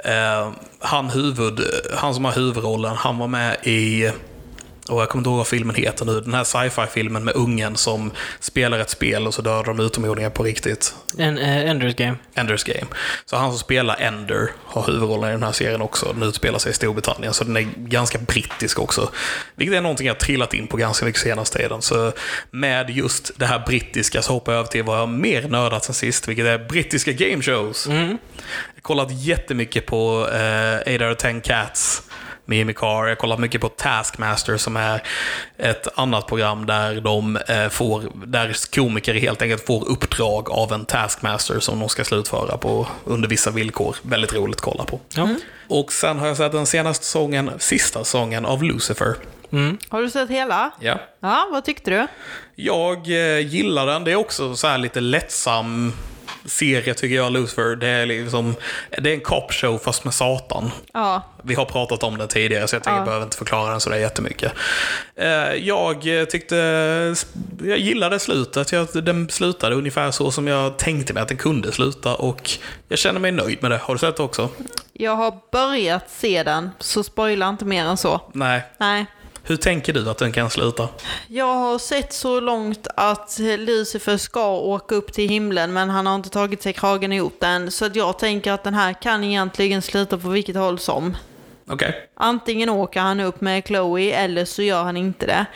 Eh, 0.04 0.52
han, 0.78 1.10
huvud, 1.10 1.60
eh, 1.60 1.96
han 1.98 2.14
som 2.14 2.24
har 2.24 2.32
huvudrollen, 2.32 2.96
han 2.96 3.18
var 3.18 3.26
med 3.26 3.56
i 3.62 4.10
och 4.88 5.00
jag 5.00 5.08
kommer 5.08 5.20
inte 5.20 5.30
ihåg 5.30 5.36
vad 5.36 5.46
filmen 5.46 5.76
heter 5.76 6.04
nu. 6.04 6.20
Den 6.20 6.34
här 6.34 6.44
sci-fi-filmen 6.44 7.24
med 7.24 7.34
ungen 7.36 7.76
som 7.76 8.12
spelar 8.40 8.78
ett 8.78 8.90
spel 8.90 9.26
och 9.26 9.34
så 9.34 9.42
dödar 9.42 9.64
de 9.64 9.80
utomjordingar 9.80 10.30
på 10.30 10.42
riktigt. 10.42 10.94
En 11.18 11.38
uh, 11.38 11.70
Enders 11.70 11.94
Game. 11.94 12.16
Enders 12.34 12.64
Game. 12.64 12.86
Så 13.24 13.36
han 13.36 13.50
som 13.50 13.58
spelar 13.58 14.00
Ender 14.00 14.50
har 14.64 14.86
huvudrollen 14.86 15.28
i 15.28 15.32
den 15.32 15.42
här 15.42 15.52
serien 15.52 15.82
också. 15.82 16.12
Den 16.12 16.22
utspelar 16.22 16.58
sig 16.58 16.70
i 16.70 16.74
Storbritannien, 16.74 17.34
så 17.34 17.44
den 17.44 17.56
är 17.56 17.68
ganska 17.76 18.18
brittisk 18.18 18.78
också. 18.78 19.10
Vilket 19.56 19.76
är 19.76 19.80
någonting 19.80 20.06
jag 20.06 20.14
har 20.14 20.20
trillat 20.20 20.54
in 20.54 20.66
på 20.66 20.76
ganska 20.76 21.06
mycket 21.06 21.20
senaste 21.20 21.58
tiden. 21.58 21.82
Så 21.82 22.12
med 22.50 22.90
just 22.90 23.38
det 23.38 23.46
här 23.46 23.62
brittiska 23.66 24.22
så 24.22 24.32
hoppar 24.32 24.52
jag 24.52 24.58
över 24.58 24.70
till 24.70 24.84
vad 24.84 24.98
jag 24.98 25.08
mer 25.08 25.48
nördat 25.48 25.84
sen 25.84 25.94
sist, 25.94 26.28
vilket 26.28 26.46
är 26.46 26.58
brittiska 26.58 27.12
game 27.12 27.42
shows. 27.42 27.86
Jag 27.86 27.94
har 27.94 28.18
kollat 28.82 29.08
jättemycket 29.10 29.86
på 29.86 30.28
eh, 30.28 30.94
8 30.94 31.08
out 31.08 31.16
of 31.16 31.22
10 31.22 31.40
Cats 31.40 32.02
med 32.44 32.58
Jimmy 32.58 32.72
Carr. 32.72 33.02
Jag 33.02 33.10
har 33.10 33.14
kollat 33.14 33.38
mycket 33.38 33.60
på 33.60 33.68
Taskmaster 33.68 34.56
som 34.56 34.76
är 34.76 35.02
ett 35.58 35.98
annat 35.98 36.26
program 36.26 36.66
där 36.66 37.00
de 37.00 37.36
eh, 37.36 37.68
får, 37.68 38.02
där 38.26 38.74
komiker 38.74 39.14
helt 39.14 39.42
enkelt 39.42 39.66
får 39.66 39.88
uppdrag 39.88 40.50
av 40.50 40.72
en 40.72 40.84
Taskmaster 40.84 41.60
som 41.60 41.80
de 41.80 41.88
ska 41.88 42.04
slutföra 42.04 42.56
på 42.56 42.86
under 43.04 43.28
vissa 43.28 43.50
villkor. 43.50 43.96
Väldigt 44.02 44.34
roligt 44.34 44.56
att 44.56 44.62
kolla 44.62 44.84
på. 44.84 45.00
Ja. 45.16 45.28
Och 45.68 45.92
sen 45.92 46.18
har 46.18 46.26
jag 46.26 46.36
sett 46.36 46.52
den 46.52 46.66
senaste 46.66 47.04
säsongen, 47.04 47.50
sista 47.58 48.04
säsongen 48.04 48.46
av 48.46 48.62
Lucifer. 48.62 49.14
Har 49.88 50.02
du 50.02 50.10
sett 50.10 50.30
hela? 50.30 50.70
Ja. 50.80 51.00
Ja, 51.20 51.48
vad 51.52 51.64
tyckte 51.64 51.90
du? 51.90 52.06
Jag 52.54 52.96
eh, 52.96 53.38
gillar 53.38 53.86
den. 53.86 54.04
Det 54.04 54.12
är 54.12 54.16
också 54.16 54.56
så 54.56 54.66
här 54.66 54.78
lite 54.78 55.00
lättsam 55.00 55.92
serie 56.46 56.94
tycker 56.94 57.16
jag, 57.16 57.32
Lucifer. 57.32 57.76
Det 57.76 57.88
är, 57.88 58.06
liksom, 58.06 58.54
det 58.98 59.10
är 59.10 59.14
en 59.14 59.20
cop 59.20 59.52
show 59.52 59.78
fast 59.78 60.04
med 60.04 60.14
Satan. 60.14 60.70
Ja. 60.92 61.22
Vi 61.42 61.54
har 61.54 61.64
pratat 61.64 62.02
om 62.02 62.18
den 62.18 62.28
tidigare 62.28 62.68
så 62.68 62.76
jag 62.76 62.82
tänker 62.82 62.94
Ja. 62.94 62.98
jag 63.00 63.04
behöver 63.06 63.24
inte 63.24 63.36
förklara 63.36 63.70
den 63.70 63.80
sådär 63.80 63.96
jättemycket. 63.96 64.52
Eh, 65.16 65.26
Jag 65.54 66.20
eh, 66.20 66.24
tyckte, 66.24 66.56
jag 67.64 67.78
gillade 67.78 68.18
slutet. 68.18 68.72
Jag, 68.72 68.88
den 69.04 69.28
slutade 69.30 69.74
ungefär 69.76 70.10
så 70.10 70.30
som 70.30 70.46
jag 70.46 70.76
tänkte 70.78 71.12
mig 71.14 71.22
att 71.22 71.28
den 71.28 71.36
kunde 71.36 71.72
sluta 71.72 72.14
och 72.14 72.50
jag 72.88 72.98
känner 72.98 73.20
mig 73.20 73.32
nöjd 73.32 73.58
med 73.62 73.70
det. 73.70 73.76
Har 73.82 73.94
du 73.94 73.98
sett 73.98 74.16
det 74.16 74.22
också? 74.22 74.48
Jag 74.92 75.16
har 75.16 75.34
börjat 75.52 76.10
se 76.10 76.42
den, 76.42 76.70
så 76.78 77.02
spoila 77.04 77.48
inte 77.48 77.64
mer 77.64 77.84
än 77.84 77.96
så. 77.96 78.20
Nej. 78.32 78.62
Nej. 78.78 79.06
Hur 79.46 79.56
tänker 79.56 79.92
du 79.92 80.10
att 80.10 80.18
den 80.18 80.32
kan 80.32 80.50
sluta? 80.50 80.88
Jag 81.26 81.54
har 81.54 81.78
sett 81.78 82.12
så 82.12 82.40
långt 82.40 82.86
att 82.96 83.38
Lucifer 83.58 84.16
ska 84.16 84.56
åka 84.56 84.94
upp 84.94 85.12
till 85.12 85.28
himlen 85.28 85.72
men 85.72 85.90
han 85.90 86.06
har 86.06 86.14
inte 86.14 86.30
tagit 86.30 86.62
sig 86.62 86.72
kragen 86.72 87.12
ihop 87.12 87.36
den. 87.40 87.70
Så 87.70 87.84
att 87.84 87.96
jag 87.96 88.18
tänker 88.18 88.52
att 88.52 88.64
den 88.64 88.74
här 88.74 88.92
kan 88.92 89.24
egentligen 89.24 89.82
sluta 89.82 90.18
på 90.18 90.28
vilket 90.28 90.56
håll 90.56 90.78
som. 90.78 91.16
Okej. 91.66 92.08
Antingen 92.14 92.68
åker 92.68 93.00
han 93.00 93.20
upp 93.20 93.40
med 93.40 93.66
Chloe 93.66 94.12
eller 94.12 94.44
så 94.44 94.62
gör 94.62 94.82
han 94.82 94.96
inte 94.96 95.26
det. 95.26 95.46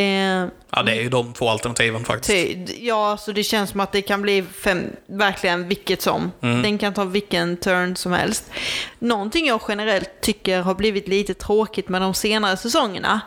Eh, 0.00 0.48
Ja, 0.70 0.82
det 0.82 0.92
är 0.92 1.02
ju 1.02 1.08
de 1.08 1.32
två 1.32 1.48
alternativen 1.48 2.04
faktiskt. 2.04 2.28
ty, 2.28 2.74
ja, 2.86 3.16
så 3.16 3.32
det 3.32 3.42
känns 3.44 3.70
som 3.70 3.80
att 3.80 3.92
det 3.92 4.02
kan 4.02 4.22
bli 4.22 4.42
fem, 4.42 4.82
verkligen 5.06 5.68
vilket 5.68 6.02
som. 6.02 6.32
Den 6.40 6.78
kan 6.78 6.94
ta 6.94 7.04
vilken 7.04 7.56
turn 7.56 7.96
som 7.96 8.12
helst. 8.12 8.50
Någonting 8.98 9.46
jag 9.46 9.60
generellt 9.68 10.10
tycker 10.20 10.60
har 10.60 10.74
blivit 10.74 11.08
lite 11.08 11.34
tråkigt 11.34 11.88
med 11.88 12.02
de 12.02 12.14
senare 12.14 12.56
säsongerna. 12.56 13.20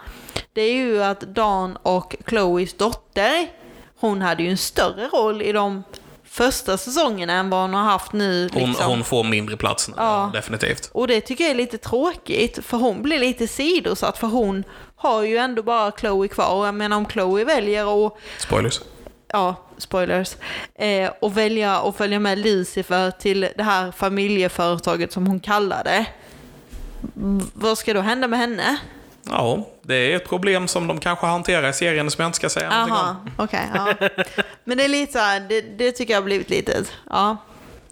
Det 0.54 0.62
är 0.62 0.74
ju 0.74 1.04
att 1.04 1.22
Dan 1.22 1.78
och 1.84 2.16
Chloes 2.28 2.74
dotter, 2.74 3.48
hon 4.00 4.22
hade 4.22 4.44
ju 4.44 4.50
en 4.50 4.58
större 4.58 5.08
roll 5.08 5.42
i 5.42 5.52
de 5.52 5.84
första 6.44 6.78
säsongerna 6.78 7.34
än 7.34 7.50
vad 7.50 7.62
hon 7.62 7.74
har 7.74 7.84
haft 7.84 8.14
nu. 8.14 8.50
Hon, 8.54 8.70
Liksom. 8.70 8.86
hon 8.86 9.04
får 9.04 9.24
mindre 9.24 9.58
plats 9.58 9.88
nu, 9.88 9.94
Ja. 9.98 10.30
definitivt. 10.34 10.90
Och 10.94 11.08
det 11.08 11.22
tycker 11.22 11.44
jag 11.44 11.52
är 11.52 11.56
lite 11.56 11.78
tråkigt, 11.78 12.60
för 12.66 12.78
hon 12.78 13.02
blir 13.02 13.20
lite 13.20 13.48
sidosatt, 13.48 14.18
för 14.18 14.28
hon 14.28 14.64
har 14.96 15.24
ju 15.24 15.38
ändå 15.38 15.64
bara 15.64 15.92
Chloe 15.92 16.28
kvar. 16.28 16.54
Och 16.56 16.68
jag 16.68 16.76
menar 16.76 16.98
om 16.98 17.06
Chloe 17.06 17.44
väljer 17.46 18.06
att, 18.08 18.14
Spoilers. 18.38 18.82
ja, 19.28 19.56
spoilers, 19.78 20.36
eh, 20.76 21.12
och 21.22 21.38
välja 21.38 21.80
att 21.80 21.96
följa 21.98 22.20
med 22.20 22.38
Lucifer 22.40 23.12
till 23.12 23.48
det 23.58 23.64
här 23.64 23.92
familjeföretaget 23.92 25.12
som 25.14 25.28
hon 25.28 25.40
kallar 25.40 25.84
det. 25.84 26.06
v- 27.14 27.46
Vad 27.54 27.78
ska 27.78 27.94
då 27.94 28.02
hända 28.02 28.28
med 28.28 28.40
henne? 28.40 28.78
Ja, 29.30 29.68
det 29.82 29.96
är 29.96 30.16
ett 30.16 30.30
problem 30.30 30.68
som 30.68 30.88
de 30.88 31.00
kanske 31.00 31.26
hanterar 31.26 31.70
i 31.70 31.74
serien 31.74 32.12
som 32.12 32.22
jag 32.22 32.28
inte 32.30 32.36
ska 32.36 32.50
säga 32.50 32.70
någonting 32.70 32.96
Aha, 32.96 33.16
om. 33.26 33.32
okej. 33.38 33.68
ja. 33.74 33.94
Men 34.64 34.78
det 34.78 34.84
är 34.84 34.90
lite 34.90 35.12
så 35.14 35.20
här, 35.20 35.40
det, 35.40 35.62
det 35.62 35.92
tycker 35.92 36.14
jag 36.14 36.22
har 36.22 36.26
blivit 36.26 36.50
lite, 36.50 36.84
ja, 37.10 37.38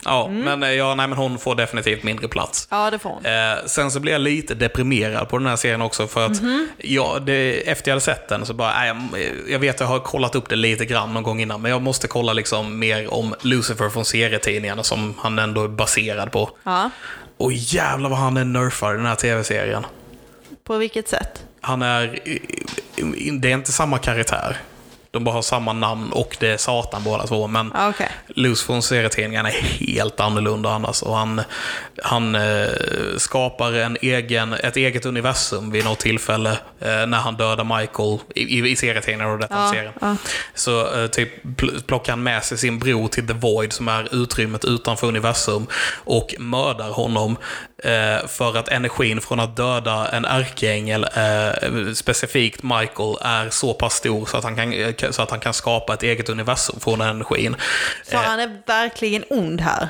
Ja, 0.04 0.28
men, 0.28 0.62
eh, 0.62 0.70
ja, 0.72 0.94
nej, 0.94 1.08
men 1.08 1.18
hon 1.18 1.38
får 1.38 1.54
definitivt 1.54 2.02
mindre 2.02 2.28
plats. 2.28 2.68
ja 2.70 2.90
det 2.90 2.98
får 2.98 3.10
hon. 3.10 3.24
Eh, 3.26 3.64
sen 3.66 3.90
så 3.90 4.00
blev 4.00 4.12
jag 4.12 4.20
lite 4.20 4.54
deprimerad 4.54 5.28
på 5.28 5.38
den 5.38 5.46
här 5.46 5.56
serien 5.56 5.82
också 5.82 6.06
för 6.06 6.26
att 6.26 6.32
ja, 6.78 7.18
det, 7.18 7.68
efter 7.70 7.90
jag 7.90 7.94
hade 7.94 8.00
sett 8.04 8.28
den 8.28 8.46
så 8.46 8.54
bara, 8.54 8.72
nej, 8.78 8.88
jag, 8.88 9.32
jag 9.48 9.58
vet 9.58 9.74
att 9.74 9.80
jag 9.80 9.86
har 9.86 9.98
kollat 9.98 10.34
upp 10.34 10.48
det 10.48 10.56
lite 10.56 10.84
grann 10.84 11.14
någon 11.14 11.22
gång 11.22 11.40
innan, 11.40 11.62
men 11.62 11.70
jag 11.70 11.82
måste 11.82 12.08
kolla 12.08 12.32
liksom 12.32 12.78
mer 12.78 13.14
om 13.14 13.34
Lucifer 13.40 13.88
från 13.88 14.04
serietidningarna 14.04 14.82
som 14.82 15.14
han 15.18 15.38
ändå 15.38 15.64
är 15.64 15.68
baserad 15.68 16.32
på. 16.32 16.50
Ja, 16.64 16.90
Och 17.36 17.52
jävlar 17.52 18.10
vad 18.10 18.18
han 18.18 18.36
är 18.36 18.44
nerfad 18.44 18.94
i 18.94 18.96
den 18.96 19.06
här 19.06 19.14
tv-serien. 19.14 19.86
På 20.68 20.78
vilket 20.78 21.08
sätt? 21.08 21.44
Han 21.60 21.82
är... 21.82 22.18
Det 23.40 23.48
är 23.48 23.54
inte 23.54 23.72
samma 23.72 23.98
karaktär. 23.98 24.56
De 25.10 25.24
bara 25.24 25.34
har 25.34 25.42
samma 25.42 25.72
namn 25.72 26.12
och 26.12 26.36
det 26.40 26.48
är 26.48 26.56
Satan 26.56 27.04
båda 27.04 27.26
två, 27.26 27.46
men 27.46 27.70
Ja, 27.74 27.88
okej. 27.88 28.08
Luz 28.26 28.62
från 28.62 28.82
serietidningarna 28.82 29.48
är 29.50 29.60
helt 29.62 30.20
annorlunda 30.20 30.70
annars. 30.70 31.02
Och 31.02 31.16
han 31.16 31.40
han 32.02 32.34
eh, 32.34 32.68
skapar 33.16 33.72
en 33.72 33.96
egen, 34.02 34.52
ett 34.52 34.76
eget 34.76 35.06
universum 35.06 35.70
vid 35.70 35.84
något 35.84 35.98
tillfälle 35.98 36.50
eh, 36.80 37.06
när 37.06 37.18
han 37.18 37.36
dödar 37.36 37.64
Michael 37.80 38.18
i, 38.34 38.58
i, 38.58 38.70
i 38.70 38.76
serietidningarna 38.76 39.32
och 39.32 39.38
detta 39.38 39.54
Ja, 39.54 39.70
serien. 39.72 39.92
ja. 40.00 40.16
Så 40.54 41.00
eh, 41.02 41.06
typ 41.06 41.44
pl- 41.44 41.82
plockar 41.86 42.12
han 42.12 42.22
med 42.22 42.44
sig 42.44 42.58
sin 42.58 42.78
bror 42.78 43.08
till 43.08 43.26
The 43.26 43.32
Void 43.34 43.72
som 43.72 43.88
är 43.88 44.22
utrymmet 44.22 44.64
utanför 44.64 45.06
universum 45.06 45.66
och 46.04 46.34
mördar 46.38 46.90
honom 46.90 47.32
eh, 47.32 47.36
för 48.28 48.56
att 48.56 48.68
energin 48.68 49.20
från 49.20 49.40
att 49.40 49.56
döda 49.56 50.08
en 50.08 50.24
ärkeängel, 50.24 51.04
eh, 51.04 51.92
specifikt 51.94 52.62
Michael, 52.62 53.16
är 53.20 53.50
så 53.50 53.74
pass 53.74 53.94
stor 53.94 54.26
så 54.26 54.36
att, 54.36 54.44
han 54.44 54.56
kan, 54.56 54.72
eh, 54.72 55.10
så 55.10 55.22
att 55.22 55.30
han 55.30 55.40
kan 55.40 55.54
skapa 55.54 55.94
ett 55.94 56.02
eget 56.02 56.28
universum 56.28 56.80
från 56.80 56.98
den 56.98 57.08
energin. 57.08 57.56
Så 58.02 58.16
han 58.16 58.40
är 58.40 58.62
verkligen 58.66 59.24
ond 59.30 59.60
här? 59.60 59.88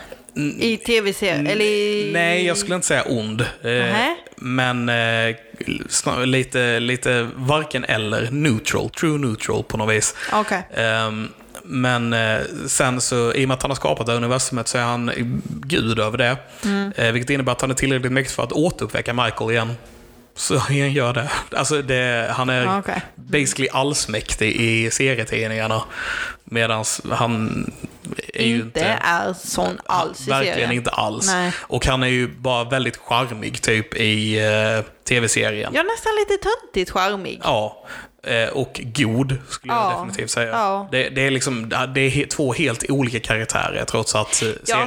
I 0.58 0.76
tv-serien? 0.76 1.46
Eller 1.46 1.64
i... 1.64 2.10
Nej, 2.12 2.46
jag 2.46 2.56
skulle 2.56 2.74
inte 2.74 2.86
säga 2.86 3.04
ond. 3.06 3.40
Eh, 3.40 3.46
Nähä. 3.62 4.16
men 4.36 4.88
eh, 4.88 5.36
lite, 6.24 6.80
lite 6.80 7.28
varken 7.34 7.84
eller. 7.84 8.30
Neutral. 8.30 8.90
True 8.90 9.18
neutral 9.18 9.64
på 9.64 9.76
något 9.76 9.94
vis. 9.94 10.14
Okej. 10.32 10.62
Ehm, 10.74 11.28
men 11.70 12.12
eh, 12.12 12.40
sen 12.66 13.00
så, 13.00 13.32
i 13.34 13.44
och 13.44 13.48
med 13.48 13.54
att 13.54 13.62
han 13.62 13.70
har 13.70 13.76
skapat 13.76 14.06
det 14.06 14.12
här 14.12 14.16
universumet 14.16 14.68
så 14.68 14.78
är 14.78 14.82
han 14.82 15.10
gud 15.46 15.98
över 15.98 16.18
det. 16.18 16.36
Mm. 16.64 16.92
Eh, 16.96 17.12
vilket 17.12 17.30
innebär 17.30 17.52
att 17.52 17.60
han 17.60 17.70
är 17.70 17.74
tillräckligt 17.74 18.12
mäktig 18.12 18.34
för 18.34 18.42
att 18.42 18.52
återuppväcka 18.52 19.12
Michael 19.12 19.50
igen. 19.50 19.72
Så 20.34 20.56
han 20.58 20.92
gör 20.92 21.12
det. 21.12 21.30
Alltså 21.56 21.82
det, 21.82 22.32
han 22.36 22.48
är 22.48 22.62
Ja, 22.64 22.78
okej. 22.78 23.02
basically 23.14 23.68
allsmäktig 23.72 24.56
i 24.56 24.90
serietidningarna. 24.90 25.82
Medan 26.44 26.84
han 27.10 27.66
är 28.34 28.46
ju 28.46 28.54
Inte 28.54 28.64
inte... 28.80 28.98
är 29.02 29.32
sån 29.32 29.78
alls 29.86 30.26
i 30.26 30.30
Verkligen 30.30 30.54
serien. 30.54 30.72
inte 30.72 30.90
alls. 30.90 31.26
Nej. 31.26 31.52
Och 31.60 31.86
han 31.86 32.02
är 32.02 32.06
ju 32.06 32.28
bara 32.28 32.64
väldigt 32.64 32.96
charmig 32.96 33.62
typ 33.62 33.94
i 33.96 34.40
uh, 34.40 34.84
tv-serien. 35.08 35.76
Är 35.76 35.84
nästan 35.84 36.12
lite 36.18 36.44
töntigt 36.48 36.90
charmig. 36.90 37.40
Ja. 37.44 37.86
Eh, 38.22 38.48
och 38.48 38.80
god, 38.84 39.36
skulle 39.48 39.72
Ja. 39.74 39.90
jag 39.92 40.06
definitivt 40.06 40.30
säga. 40.30 40.48
Ja. 40.48 40.88
Det, 40.90 41.08
det 41.08 41.26
är 41.26 41.30
liksom 41.30 41.68
det 41.68 42.00
är 42.00 42.26
två 42.26 42.52
helt 42.52 42.90
olika 42.90 43.20
karaktärer 43.20 43.84
trots 43.84 44.14
att 44.14 44.42
eh, 44.42 44.48
Ja, 44.66 44.86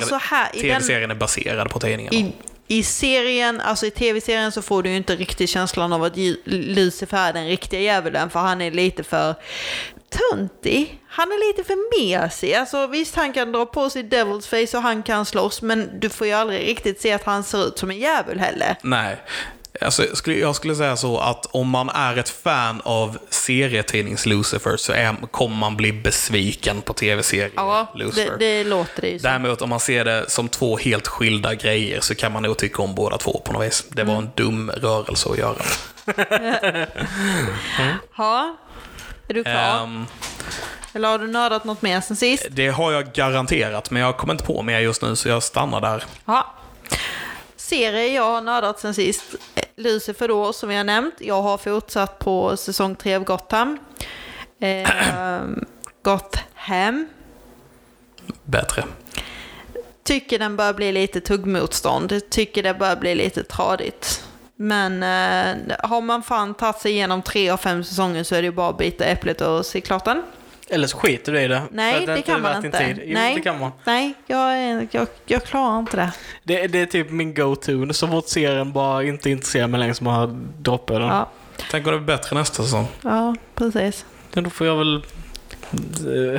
tv-serien 0.53 1.11
är 1.11 1.15
baserad 1.15 1.69
på 1.69 1.79
tidningarna. 1.79 2.17
I, 2.17 2.33
I 2.67 2.83
serien, 2.83 3.61
alltså 3.61 3.85
i 3.85 3.91
tv-serien 3.91 4.51
så 4.51 4.61
får 4.61 4.83
du 4.83 4.89
ju 4.89 4.95
inte 4.95 5.15
riktigt 5.15 5.49
känslan 5.49 5.93
av 5.93 6.03
att 6.03 6.13
Lucifer 6.45 7.17
är 7.17 7.33
den 7.33 7.47
riktiga 7.47 7.79
djävulen 7.79 8.29
för 8.29 8.39
han 8.39 8.61
är 8.61 8.71
lite 8.71 9.03
för 9.03 9.35
töntig. 10.09 10.99
Han 11.07 11.27
är 11.31 11.47
lite 11.49 11.67
för 11.67 11.99
mesig. 12.03 12.53
Alltså 12.53 12.87
visst, 12.87 13.15
han 13.15 13.33
kan 13.33 13.51
dra 13.51 13.65
på 13.65 13.89
sig 13.89 14.03
Devil's 14.03 14.47
face 14.67 14.77
och 14.77 14.83
han 14.83 15.03
kan 15.03 15.25
slåss, 15.25 15.61
men 15.61 15.99
du 15.99 16.09
får 16.09 16.27
ju 16.27 16.33
aldrig 16.33 16.67
riktigt 16.67 17.01
se 17.01 17.11
att 17.13 17.23
han 17.23 17.43
ser 17.43 17.67
ut 17.67 17.77
som 17.79 17.91
en 17.91 17.97
djävul 17.99 18.39
heller. 18.39 18.75
Nej. 18.83 19.17
Alltså, 19.81 20.05
jag 20.05 20.17
skulle- 20.17 20.37
jag 20.37 20.55
skulle 20.55 20.75
säga 20.75 20.97
så 20.97 21.17
att 21.19 21.45
om 21.45 21.69
man 21.69 21.89
är 21.89 22.17
ett 22.17 22.29
fan 22.29 22.81
av 22.85 23.17
serietidnings-Lucifer 23.29 24.77
så 24.77 24.93
är, 24.93 25.15
kommer 25.31 25.55
man 25.55 25.77
bli 25.77 25.93
besviken 25.93 26.81
på 26.81 26.93
tv-serien 26.93 27.51
Ja, 27.55 27.91
Lucifer. 27.95 28.37
det, 28.39 28.57
det 28.57 28.63
låter 28.69 29.01
det 29.01 29.07
ju 29.09 29.19
som. 29.19 29.29
Däremot 29.29 29.61
om 29.61 29.69
man 29.69 29.79
ser 29.79 30.05
det 30.05 30.29
som 30.29 30.49
två 30.49 30.77
helt 30.77 31.07
skilda 31.07 31.55
grejer 31.55 32.01
så 32.01 32.15
kan 32.15 32.31
man 32.31 32.43
nog 32.43 32.57
tycka 32.57 32.81
om 32.81 32.95
båda 32.95 33.17
två 33.17 33.41
på 33.45 33.53
något 33.53 33.65
vis. 33.67 33.85
Det 33.89 34.03
var 34.03 34.15
en 34.15 34.29
dum 34.35 34.71
rörelse 34.71 35.29
att 35.29 35.37
göra. 35.37 35.61
Ja, 38.17 38.57
är 39.27 39.33
du 39.33 39.43
klar? 39.43 39.83
Ehm, 39.83 40.05
Eller 40.93 41.07
har 41.09 41.19
du 41.19 41.27
nördat 41.27 41.63
något 41.65 41.81
mer 41.81 42.01
sen 42.01 42.15
sist? 42.15 42.47
det 42.49 42.67
har 42.67 42.91
jag 42.91 43.13
garanterat, 43.13 43.91
men 43.91 44.01
jag 44.01 44.17
kommer 44.17 44.33
inte 44.33 44.43
på 44.45 44.61
mer 44.61 44.79
just 44.79 45.01
nu 45.01 45.15
så 45.15 45.29
jag 45.29 45.43
stannar 45.43 45.81
där. 45.81 46.03
Ja. 46.25 46.53
Serie 47.71 48.07
jag 48.07 48.23
har 48.23 48.41
nördat 48.41 48.79
sen 48.79 48.93
sist. 48.93 49.23
Lucifer 49.75 50.27
då, 50.27 50.53
som 50.53 50.69
har 50.69 50.83
nämnt. 50.83 51.13
Jag 51.19 51.41
har 51.41 51.57
fortsatt 51.57 52.19
på 52.19 52.57
säsong 52.57 52.95
3 52.95 53.15
av 53.15 53.23
Gotham. 53.23 53.77
Eh, 54.59 54.89
Gotham. 56.01 57.07
Bättre. 58.43 58.83
Tycker 60.03 60.39
den 60.39 60.55
börjar 60.55 60.73
bli 60.73 60.91
lite 60.91 61.21
tuggmotstånd. 61.21 62.29
Tycker 62.29 62.63
det 62.63 62.73
börjar 62.73 62.95
bli 62.95 63.15
lite 63.15 63.43
tradigt. 63.43 64.23
Men 64.55 65.03
eh, 65.03 65.75
har 65.79 66.01
man 66.01 66.23
fan 66.23 66.53
tagit 66.53 66.79
sig 66.79 66.91
igenom 66.91 67.21
tre 67.21 67.49
av 67.49 67.57
fem 67.57 67.83
säsonger 67.83 68.23
så 68.23 68.35
är 68.35 68.41
det 68.41 68.45
ju 68.45 68.51
bara 68.51 68.69
att 68.69 68.77
bita 68.77 69.05
äpplet 69.05 69.41
och 69.41 69.65
se 69.65 69.81
klart 69.81 70.05
den. 70.05 70.23
Eller 70.71 70.87
så 70.87 70.97
skiter 70.97 71.31
du 71.31 71.41
i 71.41 71.47
det. 71.47 71.61
Nej, 71.71 72.05
det, 72.05 72.13
att 72.13 72.25
kan 72.25 72.41
man 72.41 72.65
inte. 72.65 72.97
Nej, 73.07 73.35
det 73.35 73.41
kan 73.41 73.59
man. 73.59 73.71
Nej, 73.83 74.13
jag, 74.27 74.57
är- 74.57 74.87
jag, 74.91 75.07
jag 75.25 75.43
klarar 75.43 75.79
inte 75.79 75.97
det. 75.97 76.11
Det, 76.43 76.67
det 76.67 76.79
är 76.81 76.85
typ 76.85 77.11
min 77.11 77.33
go-to. 77.33 77.93
Så 77.93 78.07
fort 78.07 78.27
serien 78.27 78.71
bara 78.71 79.03
inte 79.03 79.29
intresserar 79.29 79.67
mig 79.67 79.79
längre 79.79 79.93
som 79.93 80.07
har 80.07 80.27
droppat 80.59 80.97
den. 80.99 81.07
Ja, 81.07 81.29
Tänk 81.71 81.87
om 81.87 81.93
det 81.93 81.99
blir 81.99 82.07
bättre 82.17 82.35
nästa 82.35 82.63
säsong. 82.63 82.87
ja 83.03 83.35
precis. 83.55 84.05
Då 84.33 84.49
får 84.49 84.67
jag 84.67 84.75
väl 84.75 85.01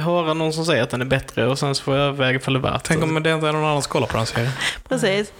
höra 0.00 0.34
någon 0.34 0.52
som 0.52 0.66
säger 0.66 0.82
att 0.82 0.90
den 0.90 1.00
är 1.00 1.04
bättre 1.04 1.46
och 1.46 1.58
sen 1.58 1.74
så 1.74 1.82
får 1.82 1.96
jag 1.96 2.06
överväga 2.06 2.38
ifall 2.38 2.54
det 2.54 2.58
är 2.58 2.72
värt 2.72 2.82
Tänk 2.84 3.02
om 3.02 3.22
det 3.22 3.32
inte 3.32 3.48
är 3.48 3.52
någon 3.52 3.64
annan 3.64 3.82
som 3.82 3.92
kollar 3.92 4.06
på 4.06 4.16
den 4.16 4.26
serien. 4.26 4.52
Precis. 4.88 5.32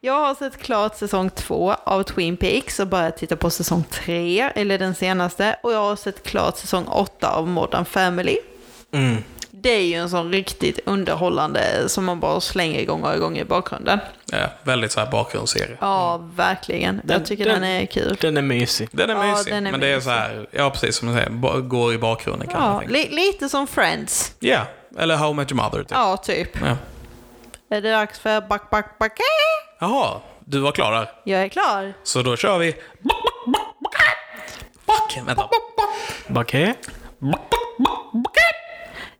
Jag 0.00 0.26
har 0.26 0.34
sett 0.34 0.62
klart 0.62 0.96
säsong 0.96 1.30
två 1.30 1.74
av 1.84 2.02
Twin 2.02 2.36
Peaks 2.36 2.80
och 2.80 2.86
börjat 2.86 3.16
titta 3.16 3.36
på 3.36 3.50
säsong 3.50 3.84
tre, 3.90 4.40
eller 4.40 4.78
den 4.78 4.94
senaste. 4.94 5.56
Och 5.62 5.72
jag 5.72 5.78
har 5.78 5.96
sett 5.96 6.22
klart 6.22 6.56
säsong 6.56 6.84
åtta 6.84 7.28
av 7.28 7.48
Modern 7.48 7.84
Family. 7.84 8.38
Mm. 8.92 9.22
Det 9.50 9.70
är 9.70 9.86
ju 9.86 9.94
en 9.94 10.10
sån 10.10 10.32
riktigt 10.32 10.80
underhållande 10.86 11.88
som 11.88 12.04
man 12.04 12.20
bara 12.20 12.40
slänger 12.40 12.80
igång 12.80 13.02
och 13.02 13.14
igång 13.14 13.38
i 13.38 13.44
bakgrunden. 13.44 13.98
Ja, 14.32 14.38
väldigt 14.62 14.92
så 14.92 15.00
här 15.00 15.10
bakgrundsserie. 15.10 15.76
Ja, 15.80 16.16
verkligen. 16.36 17.00
Den- 17.04 17.18
jag 17.18 17.26
tycker 17.26 17.44
den- 17.44 17.54
den, 17.60 17.70
är 17.70 17.86
kul. 17.86 18.16
Den 18.20 18.36
är 18.36 18.42
mysig. 18.42 18.88
Den 18.92 19.10
är 19.10 19.14
Ja, 19.14 19.32
mysig, 19.32 19.52
den 19.52 19.66
är 19.66 19.70
men 19.70 19.80
det 19.80 19.86
är 19.86 19.94
mysig. 19.94 20.02
så 20.04 20.10
här, 20.10 20.46
ja 20.50 20.70
precis 20.70 20.96
som 20.96 21.08
du 21.08 21.14
säger, 21.14 21.60
går 21.60 21.94
i 21.94 21.98
bakgrunden 21.98 22.48
kan 22.48 22.60
Ja, 22.62 22.68
man 22.68 22.78
tänka. 22.78 22.92
li- 22.92 23.08
lite 23.10 23.48
som 23.48 23.66
Friends. 23.66 24.34
Ja, 24.38 24.60
eller 24.98 25.16
How 25.16 25.30
I 25.30 25.34
Met 25.34 25.52
Your 25.52 25.62
Mother 25.62 25.78
typ. 25.78 25.90
Ja, 25.90 26.16
typ. 26.16 26.48
Ja. 26.64 26.76
Är 27.76 27.80
det 27.80 27.90
dags 27.92 28.18
för 28.18 28.40
back, 28.40 28.70
back, 28.70 28.98
back? 28.98 29.12
Jaha, 29.80 30.20
du 30.44 30.58
var 30.58 30.72
klar 30.72 30.92
där. 30.92 31.10
Jag 31.24 31.40
är 31.42 31.48
klar. 31.48 31.92
Så 32.02 32.22
då 32.22 32.36
kör 32.36 32.58
vi... 32.58 32.72
Fuck 34.86 35.18
Vänta. 35.26 35.48
Okej. 36.34 36.74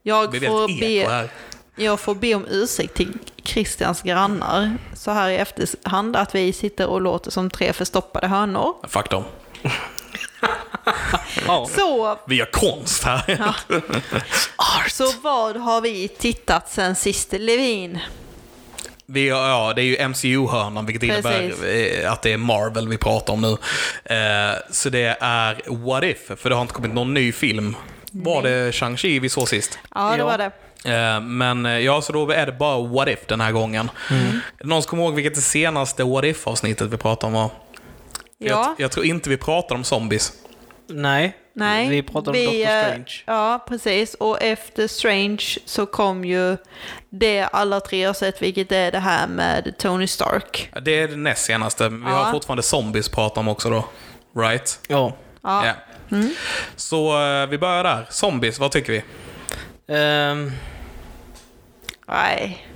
Jag 0.03 0.23
får, 0.35 0.79
be, 0.79 1.09
här. 1.11 1.29
Jag 1.81 1.99
får 1.99 2.15
be 2.15 2.35
om 2.35 2.45
ursäkt 2.49 2.93
till 2.93 3.17
Christians 3.43 4.01
grannar 4.01 4.77
så 4.95 5.11
här 5.11 5.29
i 5.29 5.35
efterhand 5.35 6.15
att 6.15 6.35
vi 6.35 6.53
sitter 6.53 6.87
och 6.87 7.01
låter 7.01 7.31
som 7.31 7.49
tre 7.49 7.73
förstoppade 7.73 8.27
hönor. 8.27 8.75
Fuck 8.87 9.09
dem. 9.09 9.23
Ja. 11.47 11.67
Så, 11.75 12.19
Vi 12.27 12.35
gör 12.35 12.45
konst 12.51 13.03
här. 13.03 13.55
så 14.89 15.11
vad 15.21 15.57
har 15.57 15.81
vi 15.81 16.07
tittat 16.07 16.69
sen 16.71 16.95
sist 16.95 17.31
Levin? 17.31 17.99
Vi, 19.05 19.27
ja, 19.29 19.73
det 19.75 19.81
är 19.81 19.85
ju 19.85 20.07
MCU-hörnan, 20.07 20.85
vilket 20.85 21.09
Precis. 21.09 21.25
innebär 21.25 22.03
eh, 22.03 22.11
att 22.11 22.21
det 22.21 22.33
är 22.33 22.37
Marvel 22.37 22.87
vi 22.87 22.97
pratar 22.97 23.33
om 23.33 23.41
nu. 23.41 23.51
Eh, 24.15 24.55
så 24.71 24.89
det 24.89 25.17
är 25.19 25.61
What 25.85 26.03
If, 26.03 26.31
för 26.39 26.49
det 26.49 26.55
har 26.55 26.61
inte 26.61 26.73
kommit 26.73 26.93
någon 26.93 27.13
ny 27.13 27.31
film. 27.31 27.75
Var 28.11 28.41
det 28.43 28.71
Shang-Chi 28.71 29.19
vi 29.19 29.29
såg 29.29 29.49
sist? 29.49 29.79
Ja, 29.95 30.11
det 30.11 30.17
Ja. 30.17 30.25
var 30.25 30.37
det. 30.37 30.51
Eh, 30.85 31.21
men 31.21 31.65
eh, 31.65 31.79
ja, 31.79 32.01
så 32.01 32.13
då 32.13 32.31
är 32.31 32.45
det 32.45 32.51
bara 32.51 32.87
What 32.87 33.07
If 33.07 33.27
den 33.27 33.41
här 33.41 33.51
gången. 33.51 33.91
Mm. 34.09 34.39
Någon 34.63 34.81
som 34.83 34.89
kommer 34.89 35.03
ihåg 35.03 35.13
vilket 35.15 35.35
det 35.35 35.41
senaste 35.41 36.03
What 36.03 36.23
If-avsnittet 36.25 36.89
vi 36.89 36.97
pratade 36.97 37.27
om 37.27 37.33
var? 37.33 37.49
Ja. 38.37 38.47
Jag, 38.47 38.75
jag 38.77 38.91
tror 38.91 39.05
inte 39.05 39.29
vi 39.29 39.37
pratade 39.37 39.73
om 39.75 39.83
zombies. 39.83 40.33
Nej. 40.87 41.37
Nej, 41.53 41.89
Vi 41.89 42.03
pratade 42.03 42.29
om 42.29 42.33
vi, 42.33 42.45
Doctor 42.45 42.75
eh, 42.75 42.83
Strange. 42.83 43.23
Ja, 43.25 43.65
precis. 43.67 44.13
Och 44.13 44.41
efter 44.41 44.87
Strange 44.87 45.43
så 45.65 45.85
kom 45.85 46.25
ju 46.25 46.57
det 47.09 47.41
alla 47.43 47.79
tre 47.79 48.03
har 48.03 48.13
sett, 48.13 48.41
vilket 48.41 48.71
är 48.71 48.91
det 48.91 48.99
här 48.99 49.27
med 49.27 49.73
Tony 49.77 50.07
Stark. 50.07 50.69
Det 50.81 50.99
är 50.99 51.07
det 51.07 51.15
näst 51.15 51.45
senaste. 51.45 51.89
Vi 51.89 52.01
Ja. 52.05 52.09
har 52.11 52.31
fortfarande 52.31 52.63
zombies 52.63 53.09
prata 53.09 53.39
om 53.39 53.47
också 53.47 53.69
då. 53.69 53.85
Right? 54.41 54.79
Ja. 54.87 55.13
Ja. 55.43 55.65
Ja. 55.65 55.73
Så 56.75 57.21
eh, 57.21 57.47
vi 57.47 57.57
börjar 57.57 57.83
där. 57.83 58.05
Zombies, 58.09 58.59
vad 58.59 58.71
tycker 58.71 58.91
vi? 58.93 59.03
Ehm, 59.95 60.51
Nej. 62.11 62.67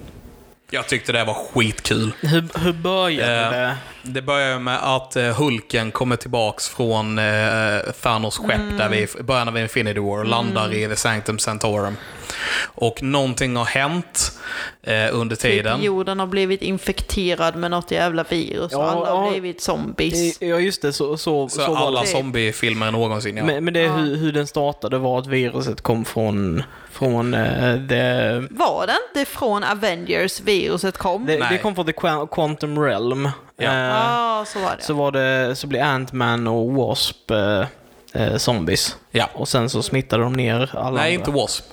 Jag 0.72 0.88
tyckte 0.88 1.12
det 1.12 1.24
var 1.24 1.34
skitkul. 1.34 2.12
hur, 2.22 2.60
hur 2.60 2.74
började 2.74 3.46
Eh, 3.46 3.52
det? 3.52 3.78
Det 4.04 4.22
börjar 4.22 4.60
med 4.60 4.96
att 4.96 5.16
eh, 5.16 5.24
Hulken 5.24 5.92
kommer 5.92 6.16
tillbaks 6.16 6.70
från 6.70 7.20
eh, 7.20 7.80
Thanos 8.02 8.38
skepp 8.38 8.78
där 8.78 8.90
vi 8.90 9.24
början 9.24 9.48
av 9.48 9.58
Infinity 9.58 10.00
War 10.00 10.20
och 10.20 10.26
landar 10.26 10.74
i 10.74 10.88
The 10.88 10.96
Sanctum 10.96 11.40
Sanctorum. 11.40 11.98
Och 12.64 13.04
någonting 13.04 13.56
har 13.56 13.66
hänt 13.66 14.32
eh, 14.84 15.08
under 15.12 15.36
tiden. 15.36 15.78
Typ 15.78 15.86
jorden 15.86 16.20
har 16.20 16.28
blivit 16.28 16.62
infekterad 16.62 17.56
med 17.56 17.72
något 17.72 17.92
jävla 17.92 18.24
virus 18.24 18.74
och 18.74 18.82
Ja, 18.82 18.90
alla 18.90 19.10
har 19.10 19.26
ja. 19.26 19.32
blivit 19.32 19.62
zombies. 19.62 20.42
Ja, 20.42 20.60
just 20.60 20.82
det. 20.82 20.94
Så, 20.94 21.18
så, 21.18 21.50
Så, 21.50 21.60
så, 21.62 21.76
alla 21.76 22.06
zombiefilmer 22.06 22.92
någonsin, 22.92 23.38
ja. 23.38 23.46
Men, 23.46 23.64
men 23.66 23.74
det 23.74 23.80
är 23.80 23.98
hur, 23.98 24.16
hur 24.16 24.32
den 24.32 24.48
startade 24.48 24.98
var 24.98 25.20
att 25.20 25.28
viruset 25.28 25.82
kom 25.82 26.06
från, 26.06 26.64
från 26.96 27.34
eh, 27.34 27.74
det, 27.76 28.44
Var 28.52 28.88
det 28.88 28.94
inte 29.10 29.32
från 29.32 29.64
Avengers 29.64 30.40
viruset 30.42 30.98
kom? 30.98 31.26
det, 31.26 31.38
det 31.50 31.58
kom 31.58 31.76
från 31.76 31.86
the 31.86 31.92
Qua- 31.92 32.28
Quantum 32.28 32.80
Realm. 32.84 33.30
Ja. 33.58 33.66
Eh, 33.72 33.76
Ja, 33.80 34.44
så 34.48 34.60
var 34.60 34.76
det. 34.78 34.84
så, 34.84 34.94
var 34.94 35.12
det, 35.12 35.56
så 35.56 35.68
blev 35.68 35.82
Ant-Man 35.84 36.48
och 36.48 36.72
Wasp 36.74 37.32
eh, 37.32 38.36
zombies. 38.38 38.96
ja. 39.12 39.30
Och 39.34 39.48
sen 39.48 39.70
så 39.70 39.82
smittade 39.84 40.24
de 40.24 40.34
ner 40.34 40.72
alla 40.76 40.90
Nej, 40.90 40.90
andra. 40.90 41.10
inte 41.10 41.32
Wasp. 41.32 41.66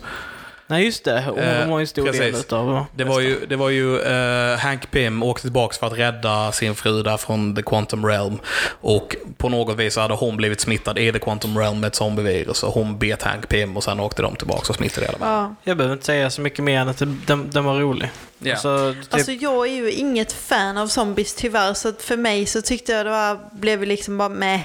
Nej, 0.67 0.85
just 0.85 1.05
det. 1.05 1.25
Och 1.31 1.39
Eh, 1.39 1.69
var 1.69 1.79
ju 1.79 1.83
en 1.83 1.87
stor 1.87 2.05
del 2.05 2.13
precis. 2.13 2.41
utav 2.41 2.85
Det 2.97 3.05
var 3.05 3.21
ju, 3.21 3.47
det 3.47 3.57
var 3.57 3.69
ju 3.69 4.01
eh, 4.01 4.59
Hank 4.59 4.91
Pym 4.91 5.23
åkte 5.23 5.43
tillbaks 5.43 5.79
för 5.79 5.87
att 5.87 5.93
rädda 5.99 6.53
sin 6.53 6.75
fru 6.75 7.03
där 7.03 7.17
från 7.17 7.57
The 7.57 7.63
Quantum 7.63 8.07
Realm. 8.07 8.39
Och 8.81 9.17
på 9.37 9.49
något 9.49 9.77
vis 9.79 9.97
hade 9.97 10.15
hon 10.15 10.37
blivit 10.37 10.61
smittad 10.61 10.99
i 10.99 11.13
The 11.13 11.19
Quantum 11.19 11.59
Realm 11.59 11.81
med 11.81 11.89
ett 11.89 11.95
zombievirus. 11.95 12.63
Och 12.63 12.73
hon 12.73 12.99
bet 12.99 13.23
Hank 13.23 13.49
Pym 13.49 13.77
och 13.77 13.85
sen 13.85 14.01
åkte 14.01 14.23
de 14.23 14.37
tillbaks 14.37 14.71
och 14.71 14.77
smittade 14.77 15.07
hela 15.07 15.19
världen. 15.19 15.35
Ja. 15.37 15.55
Jag 15.65 15.77
behöver 15.77 15.95
inte 15.95 16.07
säga 16.07 16.31
så 16.31 16.41
mycket 16.41 16.65
mer 16.65 16.81
än 16.81 16.89
att 16.89 16.99
det- 16.99 17.17
den, 17.27 17.51
den 17.51 17.65
var 17.65 17.75
rolig. 17.81 18.11
Ja. 18.39 18.57
Så, 18.57 18.95
typ, 19.03 19.15
Alltså 19.15 19.33
jag 19.33 19.69
är 19.69 19.73
ju 19.73 19.91
inget 19.93 20.33
fan 20.33 20.79
av 20.79 20.87
zombies 20.87 21.35
tyvärr, 21.35 21.75
så 21.75 21.93
för 21.93 22.17
mig 22.17 22.47
så 22.47 22.63
tyckte 22.63 22.93
jag 22.93 23.07
det 23.07 23.11
var, 23.11 23.39
blev 23.53 23.83
liksom 23.83 24.19
bara 24.19 24.29
med. 24.29 24.61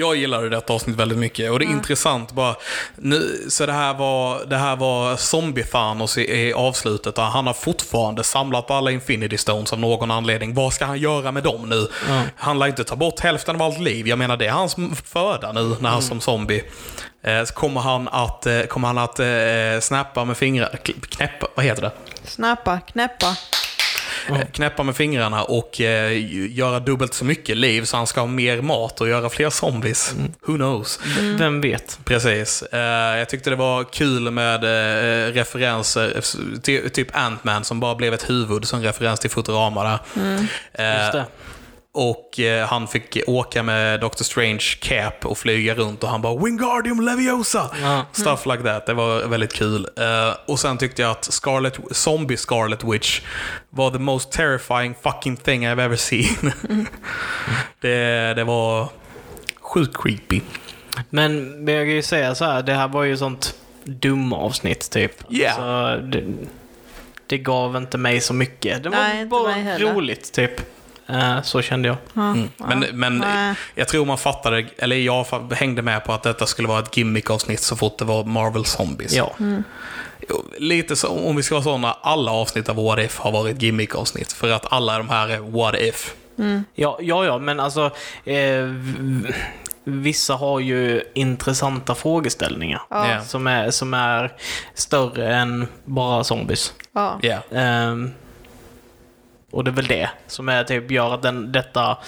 Jag 0.00 0.16
gillade 0.16 0.48
detta 0.48 0.72
avsnitt 0.72 0.96
väldigt 0.96 1.18
mycket 1.18 1.50
och 1.50 1.58
det 1.58 1.64
är 1.64 1.70
intressant 1.70 2.32
bara. 2.32 2.54
Nu, 2.96 3.46
så 3.48 3.66
det 3.66 3.72
här 3.72 3.94
var, 3.94 4.44
det 4.44 4.56
här 4.56 4.76
var 4.76 5.16
zombie-Thanos 5.16 6.18
i, 6.18 6.22
i 6.22 6.52
avslutet. 6.52 7.16
Han 7.16 7.46
har 7.46 7.54
fortfarande 7.54 8.24
samlat 8.24 8.70
alla 8.70 8.90
Infinity 8.90 9.38
Stones 9.38 9.72
av 9.72 9.78
någon 9.78 10.10
anledning. 10.10 10.54
Vad 10.54 10.72
ska 10.72 10.84
han 10.84 10.98
göra 10.98 11.32
med 11.32 11.42
dem 11.42 11.68
nu? 11.68 11.88
Han 12.36 12.58
lär 12.58 12.66
inte 12.66 12.84
ta 12.84 12.96
bort 12.96 13.20
hälften 13.20 13.56
av 13.56 13.62
allt 13.62 13.80
liv. 13.80 14.08
Jag 14.08 14.18
menar 14.18 14.36
det 14.36 14.46
är 14.46 14.50
hans 14.52 14.76
föda 15.04 15.52
nu 15.52 15.76
när 15.80 15.90
han 15.90 16.02
som 16.02 16.20
zombie. 16.20 16.62
Eh, 17.22 17.44
så 17.44 17.54
kommer 17.54 17.80
han 17.80 18.08
att, 18.08 18.46
eh, 18.46 18.62
kommer 18.62 18.88
han 18.88 18.98
att 18.98 19.20
eh, 19.20 19.80
snappa 19.80 20.24
med 20.24 20.36
fingrarna, 20.36 20.76
knäppa, 21.10 21.46
vad 21.54 21.64
heter 21.64 21.82
det? 21.82 21.92
Snappa, 22.24 22.80
knäppa. 22.80 23.36
Eh, 24.28 24.40
Knäppa 24.52 24.82
med 24.82 24.96
fingrarna 24.96 25.42
och 25.42 25.80
eh, 25.80 26.12
göra 26.58 26.80
dubbelt 26.80 27.14
så 27.14 27.24
mycket 27.24 27.56
liv 27.56 27.84
så 27.84 27.96
han 27.96 28.06
ska 28.06 28.20
ha 28.20 28.26
mer 28.26 28.62
mat 28.62 29.00
och 29.00 29.08
göra 29.08 29.28
fler 29.30 29.50
zombies. 29.50 30.14
Who 30.46 30.56
knows? 30.56 31.00
Vem 31.38 31.60
vet? 31.60 31.98
Precis. 32.04 32.62
Eh, 32.62 33.18
jag 33.18 33.28
tyckte 33.28 33.50
det 33.50 33.56
var 33.56 33.84
kul 33.84 34.30
med 34.30 34.62
referenser, 35.34 36.20
ty, 36.62 36.88
typ 36.88 37.16
Ant-Man 37.16 37.64
som 37.64 37.80
bara 37.80 37.94
blev 37.94 38.14
ett 38.14 38.30
huvud 38.30 38.64
som 38.68 38.82
referens 38.82 39.20
till 39.20 39.30
Futurama 39.30 39.84
där. 39.84 39.98
Eh, 40.72 41.00
Just 41.02 41.12
det. 41.12 41.24
Och 41.92 42.40
eh, 42.40 42.66
han 42.66 42.88
fick 42.88 43.18
åka 43.26 43.62
med 43.62 44.00
Doctor 44.00 44.24
Strange 44.24 44.64
cap 44.80 45.26
och 45.26 45.38
flyga 45.38 45.74
runt 45.74 46.04
och 46.04 46.10
han 46.10 46.22
bara 46.22 46.44
Wingardium 46.44 47.00
Leviosa! 47.00 47.70
Ja. 47.82 48.06
Stuff 48.12 48.46
like 48.46 48.62
that. 48.62 48.86
Det 48.86 48.94
var 48.94 49.26
väldigt 49.26 49.52
kul. 49.52 49.86
Eh, 49.96 50.36
och 50.46 50.58
sen 50.58 50.78
tyckte 50.78 51.02
jag 51.02 51.10
att 51.10 51.24
Scarlet, 51.24 51.78
Zombie 51.90 52.36
Scarlet 52.36 52.84
Witch 52.84 53.20
var 53.70 53.90
the 53.90 53.98
most 53.98 54.32
terrifying 54.32 54.94
fucking 55.02 55.36
thing 55.36 55.66
I've 55.66 55.84
ever 55.84 55.96
seen. 55.96 56.52
det, 57.80 58.34
det 58.34 58.44
var 58.44 58.88
sjukt 59.60 59.96
creepy. 60.02 60.40
Men 61.10 61.64
jag 61.68 61.86
kan 61.86 61.94
ju 61.94 62.02
säga 62.02 62.34
så 62.34 62.44
här, 62.44 62.62
det 62.62 62.74
här 62.74 62.88
var 62.88 63.04
ju 63.04 63.16
sånt 63.16 63.54
dum 63.84 64.32
avsnitt 64.32 64.90
typ. 64.90 65.12
Ja. 65.28 65.52
Så 65.52 65.96
det, 66.06 66.24
det 67.26 67.38
gav 67.38 67.76
inte 67.76 67.98
mig 67.98 68.20
så 68.20 68.34
mycket. 68.34 68.82
Det 68.82 68.88
var 68.88 68.98
Nej, 68.98 69.26
bara 69.26 69.78
roligt 69.78 70.32
typ. 70.32 70.60
Eh, 71.12 71.42
så 71.42 71.62
kände 71.62 71.88
jag. 71.88 71.96
Ja. 72.12 72.34
Men, 72.56 72.84
men 72.92 73.24
jag 73.74 73.88
tror 73.88 74.04
man 74.04 74.18
fattade, 74.18 74.66
eller 74.78 74.96
jag 74.96 75.26
hängde 75.52 75.82
med 75.82 76.04
på 76.04 76.12
att 76.12 76.22
detta 76.22 76.46
skulle 76.46 76.68
vara 76.68 76.80
ett 76.80 76.96
gimmick-avsnitt 76.96 77.60
så 77.60 77.76
fort 77.76 77.98
det 77.98 78.04
var 78.04 78.24
Marvel 78.24 78.64
Zombies. 78.64 79.12
Ja. 79.12 79.32
Lite 80.58 80.96
så, 80.96 81.08
om 81.08 81.36
vi 81.36 81.42
ska 81.42 81.54
vara 81.54 81.64
sådana, 81.64 81.96
alla 82.02 82.32
avsnitt 82.32 82.68
av 82.68 82.76
What 82.76 82.98
If 82.98 83.18
har 83.18 83.32
varit 83.32 83.62
gimmick-avsnitt. 83.62 84.32
För 84.32 84.50
att 84.50 84.72
alla 84.72 84.98
de 84.98 85.08
här 85.08 85.28
är 85.28 85.38
What 85.38 85.74
If. 85.74 86.14
Ja, 86.74 86.98
ja, 87.00 87.24
ja, 87.24 87.38
men 87.38 87.60
alltså 87.60 87.90
eh, 88.24 88.64
vissa 89.84 90.34
har 90.34 90.60
ju 90.60 91.02
intressanta 91.14 91.94
frågeställningar. 91.94 92.82
Ja. 92.90 93.10
Ja. 93.10 93.22
Som, 93.24 93.46
är, 93.46 93.70
som 93.70 93.94
är 93.94 94.32
större 94.74 95.36
än 95.36 95.66
bara 95.84 96.24
zombies. 96.24 96.72
Ja. 96.92 97.18
Ja. 97.22 97.40
Och 99.50 99.64
det 99.64 99.70
är 99.70 99.72
väl 99.72 99.86
det 99.86 100.10
som 100.26 100.48
är, 100.48 100.64
typ, 100.64 100.90
gör 100.90 101.14
att 101.14 101.22
den, 101.22 101.52
detta 101.52 101.98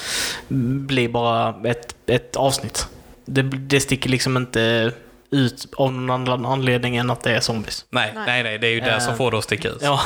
blir 0.48 1.08
bara 1.08 1.54
ett, 1.70 1.94
ett 2.06 2.36
avsnitt. 2.36 2.86
Det, 3.24 3.42
det 3.42 3.80
sticker 3.80 4.10
liksom 4.10 4.36
inte 4.36 4.92
ut 5.30 5.66
av 5.76 5.92
någon 5.92 6.10
annan 6.10 6.46
anledning 6.46 6.96
än 6.96 7.10
att 7.10 7.22
det 7.22 7.30
är 7.36 7.40
zombies. 7.40 7.86
Nej, 7.90 8.12
Nej. 8.14 8.42
nej, 8.42 8.58
det 8.58 8.66
är 8.66 8.70
ju 8.70 8.80
det 8.80 8.90
Eh. 8.90 8.98
som 8.98 9.16
får 9.16 9.30
det 9.30 9.38
att 9.38 9.44
sticka 9.44 9.68
ut. 9.68 9.78
Ja, 9.82 10.00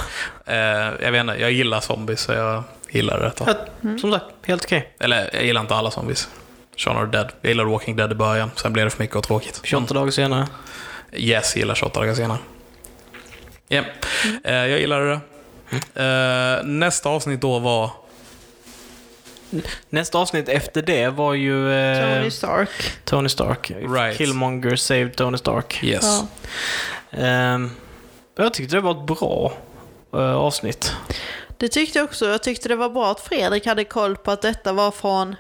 Eh, 0.47 0.57
jag 1.03 1.13
vet 1.13 1.21
inte, 1.21 1.35
jag 1.41 1.53
gillar 1.53 1.81
zombies 1.81 2.21
så 2.21 2.33
jag 2.33 2.63
gillar 2.91 3.21
detta. 3.21 3.57
som 4.01 4.13
sagt, 4.13 4.25
helt 4.47 4.65
okej. 4.65 4.95
Eller, 5.01 5.31
jag 5.33 5.45
gillar 5.45 5.61
inte 5.61 5.75
alla 5.75 5.91
zombies. 5.91 6.29
Shaun 6.77 6.97
of 6.97 7.11
the 7.11 7.17
Dead. 7.19 7.33
Jag 7.41 7.49
gillade 7.49 7.71
Walking 7.71 7.97
Dead 7.97 8.13
i 8.13 8.15
början, 8.15 8.51
sen 8.57 8.73
blev 8.73 8.87
det 8.87 8.91
för 8.91 9.03
mycket 9.03 9.17
och 9.17 9.23
tråkigt. 9.25 9.61
28 9.65 9.95
dagar 9.95 10.11
senare. 10.11 10.47
Yes, 11.13 11.57
gillar 11.57 11.75
28 11.75 12.01
dagar 12.01 12.15
senare. 12.15 12.39
Ja, 13.69 13.83
eh, 14.45 14.55
jag 14.55 14.81
gillade 14.81 15.11
det. 15.11 15.21
Eh, 15.95 16.65
nästa 16.65 17.09
avsnitt 17.09 17.41
då 17.41 17.59
var... 17.59 17.91
Nästa 19.89 20.19
avsnitt 20.19 20.49
efter 20.49 20.83
det 20.83 21.09
var 21.09 21.35
ju 21.35 21.73
eh, 21.73 22.19
Tony 22.19 22.31
Stark. 22.31 22.69
Tony 23.05 23.29
Stark. 23.29 23.71
Right. 23.71 24.19
Killmonger 24.19 24.77
saved 24.77 25.17
Tony 25.17 25.39
Stark. 25.39 25.85
Yes. 25.85 26.23
Ja. 27.11 27.19
Ehm, 27.19 27.71
jag 28.37 28.55
tyckte 28.55 28.77
det 28.77 28.81
var 28.81 28.91
ett 28.91 29.07
bra 29.07 29.53
eh, 30.13 30.37
avsnitt. 30.37 30.93
Det 31.57 31.69
tyckte 31.69 31.99
jag 31.99 32.05
också. 32.05 32.27
Jag 32.27 32.43
tyckte 32.43 32.69
det 32.69 32.77
var 32.77 32.91
bra 32.91 33.11
att 33.11 33.21
Fredrik 33.21 33.67
hade 33.67 33.85
koll 33.85 34.17
på 34.17 34.31
att 34.31 34.43
detta 34.43 34.73
var 34.73 34.91
från... 34.91 35.37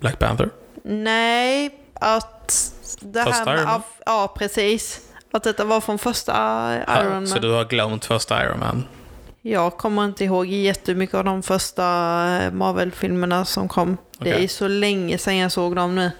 Black 0.00 0.18
Panther. 0.18 0.50
Nej, 0.82 1.70
att... 1.94 2.72
Det 3.00 3.24
Första 3.24 3.38
här 3.38 3.44
med, 3.44 3.54
Iron 3.54 3.64
Man? 3.64 3.82
Ja, 4.06 4.34
precis. 4.38 5.00
Att 5.32 5.42
detta 5.42 5.64
var 5.64 5.80
från 5.80 5.98
första 5.98 6.32
Iron 7.00 7.12
Man. 7.12 7.26
Så 7.26 7.38
du 7.38 7.52
har 7.52 7.64
glömt 7.64 8.04
första 8.04 8.44
Iron 8.44 8.58
Man. 8.58 8.84
Jag 9.42 9.76
kommer 9.76 10.04
inte 10.04 10.24
ihåg 10.24 10.46
jättemycket 10.46 11.14
av 11.14 11.24
de 11.24 11.42
första 11.42 11.82
eh, 12.42 12.52
Marvel-filmerna 12.52 13.44
som 13.44 13.68
kom. 13.68 13.96
Det 14.18 14.30
Okej. 14.32 14.44
är 14.44 14.48
så 14.48 14.68
länge 14.68 15.18
sedan 15.18 15.36
jag 15.36 15.52
såg 15.52 15.76
dem 15.76 15.94
nu. 15.94 16.10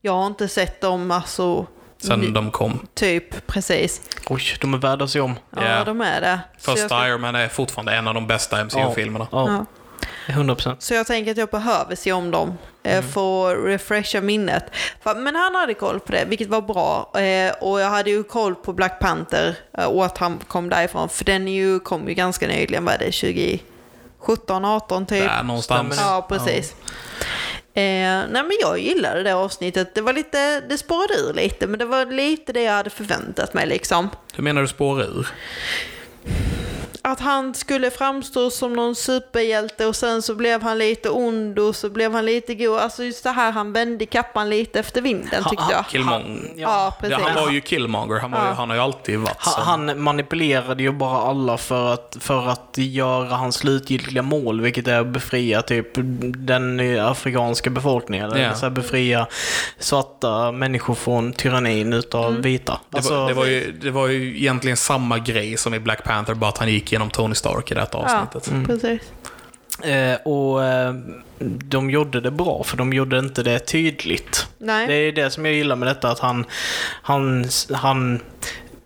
Jag 0.00 0.12
har 0.12 0.26
inte 0.26 0.48
sett 0.48 0.80
dem 0.80 1.10
alltså, 1.10 1.66
Sen 1.98 2.32
de 2.32 2.50
kom. 2.50 2.86
typ 2.94 3.46
precis. 3.46 4.02
Oj, 4.28 4.42
de 4.60 4.74
är 4.74 4.78
värda 4.78 5.04
att 5.04 5.10
se 5.10 5.20
om. 5.20 5.34
Ja, 5.56 5.64
Ja. 5.68 5.84
de 5.84 6.00
är 6.00 6.20
det. 6.20 6.40
Första 6.58 7.08
Iron 7.08 7.20
Man 7.20 7.34
är 7.34 7.48
fortfarande 7.48 7.92
en 7.92 8.08
av 8.08 8.14
de 8.14 8.26
bästa 8.26 8.64
MCU-filmerna. 8.64 9.26
Ja, 9.32 9.48
ja. 9.50 9.66
100 10.26 10.54
procent. 10.54 10.82
så 10.82 10.94
jag 10.94 11.06
tänker 11.06 11.30
att 11.30 11.36
jag 11.36 11.48
behöver 11.48 11.96
se 11.96 12.12
om 12.12 12.30
dem. 12.30 12.58
Mm. 12.82 13.02
Få 13.02 13.54
refresha 13.54 14.20
minnet. 14.20 14.64
För, 15.02 15.14
men 15.14 15.36
han 15.36 15.54
hade 15.54 15.74
koll 15.74 16.00
på 16.00 16.12
det, 16.12 16.24
vilket 16.24 16.48
var 16.48 16.62
bra. 16.62 17.20
Eh, 17.20 17.52
och 17.60 17.80
jag 17.80 17.90
hade 17.90 18.10
ju 18.10 18.22
koll 18.22 18.54
på 18.54 18.72
Black 18.72 19.00
Panther 19.00 19.54
eh, 19.78 19.84
och 19.84 20.04
att 20.04 20.18
han 20.18 20.38
kom 20.48 20.68
därifrån. 20.68 21.08
För 21.08 21.24
den 21.24 21.48
är 21.48 21.52
ju, 21.52 21.80
kom 21.80 22.08
ju 22.08 22.14
ganska 22.14 22.46
nyligen, 22.46 22.84
vad 22.84 22.94
är 22.94 22.98
det, 22.98 23.12
2017, 24.18 24.64
18 24.64 25.06
typ? 25.06 25.24
Där 25.24 25.42
någonstans. 25.42 25.96
Ja, 26.00 26.26
precis. 26.28 26.74
Eh, 27.74 27.82
nej 28.28 28.28
men 28.30 28.52
jag 28.60 28.78
gillade 28.78 29.22
det 29.22 29.34
avsnittet. 29.34 29.94
Det 29.94 30.00
var 30.00 30.12
lite, 30.12 30.60
det 30.60 30.78
spårade 30.78 31.14
ur 31.14 31.32
lite, 31.34 31.66
men 31.66 31.78
det 31.78 31.84
var 31.84 32.06
lite 32.06 32.52
det 32.52 32.62
jag 32.62 32.72
hade 32.72 32.90
förväntat 32.90 33.54
mig 33.54 33.66
liksom. 33.66 34.10
Hur 34.34 34.44
menar 34.44 34.62
du 34.62 34.68
spåra 34.68 35.04
ur? 35.04 35.28
Att 37.02 37.20
han 37.20 37.54
skulle 37.54 37.90
framstå 37.90 38.50
som 38.50 38.72
någon 38.72 38.94
superhjälte 38.94 39.86
och 39.86 39.96
sen 39.96 40.22
så 40.22 40.34
blev 40.34 40.62
han 40.62 40.78
lite 40.78 41.10
ond 41.10 41.58
och 41.58 41.76
så 41.76 41.90
blev 41.90 42.12
han 42.14 42.26
lite 42.26 42.54
god. 42.54 42.78
Alltså 42.78 43.04
just 43.04 43.24
det 43.24 43.30
här, 43.30 43.52
han 43.52 43.72
vände 43.72 44.06
kappan 44.06 44.50
lite 44.50 44.80
efter 44.80 45.00
vinden 45.02 45.44
tyckte 45.50 45.64
jag. 45.70 45.86
Killmonger. 45.88 46.52
Ja. 46.56 46.94
Ja, 47.10 47.18
han 47.22 47.44
var 47.44 47.50
ju 47.50 47.60
Killmonger. 47.60 48.18
Han, 48.20 48.30
var 48.30 48.38
ju, 48.40 48.46
Ja. 48.46 48.52
han 48.52 48.68
har 48.68 48.76
ju 48.76 48.82
alltid 48.82 49.18
varit 49.18 49.42
sån. 49.42 49.62
Han 49.64 50.02
manipulerade 50.02 50.82
ju 50.82 50.92
bara 50.92 51.18
alla 51.30 51.58
för 51.58 51.92
att, 51.94 52.16
för 52.20 52.48
att 52.48 52.74
göra 52.76 53.36
hans 53.36 53.56
slutgiltiga 53.56 54.22
mål, 54.22 54.60
vilket 54.60 54.88
är 54.88 55.00
att 55.00 55.06
befria 55.06 55.62
typ 55.62 55.86
den 56.36 56.80
afrikanska 57.00 57.70
befolkningen. 57.70 58.30
Eller 58.30 58.42
Ja. 58.42 58.54
så 58.54 58.70
befria 58.70 59.26
svarta 59.78 60.52
människor 60.52 60.94
från 60.94 61.32
tyrannin 61.32 61.92
utav 61.92 62.34
vita. 62.42 62.80
Det, 62.90 62.96
Alltså, 62.96 63.14
var, 63.14 63.28
det, 63.28 63.34
var 63.34 63.46
ju, 63.46 63.72
det 63.72 63.90
var 63.90 64.06
ju 64.08 64.36
egentligen 64.38 64.76
samma 64.76 65.18
grej 65.18 65.56
som 65.56 65.74
i 65.74 65.80
Black 65.80 66.04
Panther, 66.04 66.34
bara 66.34 66.48
att 66.48 66.58
han 66.58 66.68
gick 66.68 66.87
genom 66.92 67.10
Tony 67.10 67.34
Stark 67.34 67.70
i 67.70 67.74
detta 67.74 67.98
Ja, 68.08 68.20
avsnittet. 68.20 68.66
precis. 68.66 69.02
eh, 69.84 70.14
och 70.24 70.64
eh, 70.64 70.94
de 71.64 71.90
gjorde 71.90 72.20
det 72.20 72.30
bra, 72.30 72.62
för 72.64 72.76
de 72.76 72.92
gjorde 72.92 73.18
inte 73.18 73.42
det 73.42 73.58
tydligt. 73.58 74.46
Nej. 74.58 74.86
Det 74.86 74.94
är 74.94 75.12
det 75.12 75.30
som 75.30 75.44
jag 75.44 75.54
gillar 75.54 75.76
med 75.76 75.88
detta, 75.88 76.08
att 76.10 76.18
han, 76.18 76.44
han, 77.02 77.44
han 77.72 78.20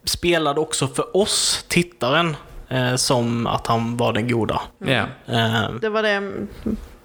spelade 0.04 0.60
också 0.60 0.88
för 0.88 1.16
oss, 1.16 1.64
tittaren, 1.68 2.36
eh, 2.68 2.94
som 2.96 3.46
att 3.46 3.66
han 3.66 3.96
var 3.96 4.12
den 4.12 4.28
goda. 4.28 4.60
Ja. 4.78 5.06
Eh, 5.26 5.70
Det 5.80 5.88
var 5.88 6.02
det 6.02 6.22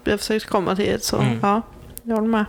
jag 0.04 0.20
försökte 0.20 0.48
komma 0.48 0.76
till. 0.76 1.00
Så 1.00 1.16
Mm. 1.16 1.38
ja, 1.42 1.62
jag 2.02 2.14
håller 2.14 2.28
med. 2.28 2.44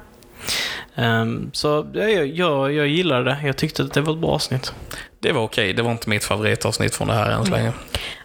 Ehm, 0.95 1.49
så 1.53 1.87
jag, 1.93 2.27
jag, 2.27 2.73
jag 2.73 2.87
gillade 2.87 3.23
det. 3.23 3.37
Jag 3.43 3.57
tyckte 3.57 3.83
att 3.83 3.93
det 3.93 4.01
var 4.01 4.13
ett 4.13 4.19
bra 4.19 4.29
avsnitt. 4.29 4.73
Det 5.19 5.31
var 5.31 5.41
okej. 5.41 5.73
Det 5.73 5.81
var 5.81 5.91
inte 5.91 6.09
mitt 6.09 6.23
favoritavsnitt 6.23 6.95
från 6.95 7.07
det 7.07 7.13
här 7.13 7.31
än 7.31 7.45
så 7.45 7.51
länge. 7.51 7.73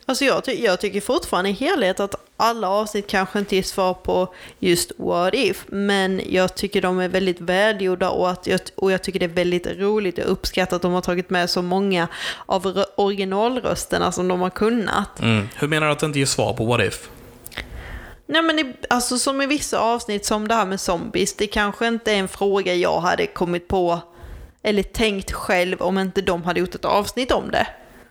Alltså 0.07 0.25
jag, 0.25 0.45
ty- 0.45 0.65
jag 0.65 0.81
tycker 0.81 1.01
fortfarande 1.01 1.51
i 1.51 1.53
helhet 1.53 2.01
att 2.01 2.15
alla 2.37 2.69
avsnitt 2.69 3.07
kanske 3.07 3.39
inte 3.39 3.57
ger 3.57 3.63
svar 3.63 3.95
på 3.95 4.35
just 4.59 4.93
what 4.97 5.35
if, 5.35 5.65
men 5.69 6.21
jag 6.29 6.55
tycker 6.55 6.83
de 6.83 6.99
är 6.99 7.09
väldigt 7.09 7.41
välgjorda 7.41 8.11
och, 8.11 8.31
att 8.31 8.47
jag, 8.47 8.61
och 8.75 8.93
jag 8.93 9.03
tycker 9.03 9.19
det 9.19 9.27
är 9.27 9.29
väldigt 9.29 9.67
roligt 9.67 10.19
och 10.19 10.33
uppskattat 10.33 10.73
att 10.73 10.83
de 10.83 10.93
har 10.93 11.01
tagit 11.01 11.31
med 11.31 11.51
så 11.51 11.63
många 11.63 12.09
av 12.47 12.67
rö- 12.67 12.85
originalrösterna 12.97 14.13
som 14.13 14.29
de 14.29 14.41
har 14.41 14.51
kunnat. 14.51 15.21
Mm. 15.21 15.49
Hur 15.55 15.69
menar 15.69 15.87
du 15.87 15.93
att 15.93 15.99
det 15.99 16.07
inte 16.07 16.19
ger 16.19 16.27
svar 16.27 16.53
på 16.53 16.65
What 16.65 16.81
If? 16.81 17.09
Nej 18.27 18.43
men 18.43 18.59
i, 18.59 18.75
alltså 18.91 19.19
som 19.19 19.43
i 19.43 19.47
vissa 19.47 19.79
avsnitt 19.79 20.25
som 20.27 20.49
det 20.49 20.55
här 20.55 20.67
med 20.67 20.81
zombies, 20.81 21.37
det 21.37 21.47
kanske 21.47 21.87
inte 21.89 22.13
är 22.13 22.17
en 22.17 22.29
fråga 22.29 22.75
jag 22.75 23.01
hade 23.01 23.27
kommit 23.27 23.69
på 23.69 24.01
eller 24.63 24.83
tänkt 24.83 25.33
själv 25.33 25.83
om 25.83 25.99
inte 25.99 26.21
de 26.21 26.43
hade 26.43 26.61
gjort 26.61 26.75
ett 26.75 26.85
avsnitt 26.85 27.33
om 27.33 27.51
det. 27.51 27.67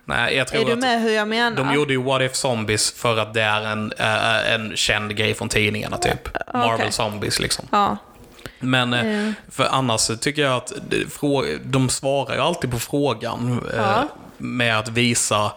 Nej, 0.05 0.35
jag 0.35 0.47
tror 0.47 0.61
Är 0.61 0.65
du 0.65 0.75
med 0.75 1.01
hur 1.01 1.11
jag 1.11 1.27
menar? 1.27 1.57
de 1.57 1.73
gjorde 1.73 1.93
ju 1.93 2.01
What 2.03 2.21
If 2.21 2.35
Zombies 2.35 2.91
för 2.91 3.17
att 3.17 3.33
det 3.33 3.41
är 3.41 3.61
en, 3.61 3.93
äh, 3.99 4.53
en 4.53 4.75
känd 4.75 5.15
grej 5.15 5.33
från 5.33 5.49
tidningarna, 5.49 5.97
typ. 5.97 6.29
Marvel 6.53 6.75
okej. 6.75 6.91
Zombies, 6.91 7.39
liksom. 7.39 7.65
Ja, 7.71 7.97
Men 8.59 8.93
Ja. 8.93 9.33
för 9.51 9.63
annars 9.71 10.11
tycker 10.21 10.41
jag 10.41 10.53
att 10.55 10.73
de 11.63 11.89
svarar 11.89 12.35
ju 12.35 12.41
alltid 12.41 12.71
på 12.71 12.79
frågan 12.79 13.61
eh, 13.73 13.77
Ja. 13.79 14.07
med 14.37 14.79
att 14.79 14.89
visa 14.89 15.51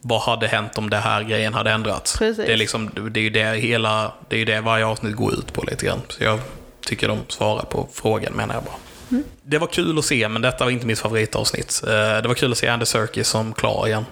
vad 0.00 0.20
hade 0.20 0.46
hänt 0.46 0.78
om 0.78 0.90
det 0.90 0.96
här 0.96 1.22
grejen 1.22 1.54
hade 1.54 1.70
ändrats. 1.70 2.18
Precis. 2.18 2.46
Det 2.46 2.52
är, 2.52 2.56
liksom, 2.56 2.90
det 3.10 3.20
är 3.20 3.22
ju 3.22 3.30
det 3.30 3.44
hela, 3.56 4.12
det 4.28 4.40
är 4.42 4.46
det 4.46 4.60
varje 4.60 4.86
avsnitt 4.86 5.16
går 5.16 5.34
ut 5.34 5.52
på 5.52 5.62
lite 5.62 5.86
grann. 5.86 6.00
Så 6.08 6.24
jag 6.24 6.40
tycker 6.80 7.08
de 7.08 7.18
svarar 7.28 7.62
på 7.64 7.88
frågan 7.92 8.32
menar 8.32 8.54
jag 8.54 8.64
bara. 8.64 8.74
Mm. 9.10 9.24
Det 9.42 9.58
var 9.58 9.66
kul 9.66 9.98
att 9.98 10.04
se, 10.04 10.28
men 10.28 10.42
detta 10.42 10.64
var 10.64 10.70
inte 10.70 10.86
mitt 10.86 10.98
favoritavsnitt. 10.98 11.82
Eh, 11.86 11.90
Det 11.92 12.24
var 12.28 12.34
kul 12.34 12.52
att 12.52 12.58
se 12.58 12.68
Andy 12.68 12.86
Serkis 12.86 13.28
som 13.28 13.52
klar 13.52 13.86
igen. 13.86 14.06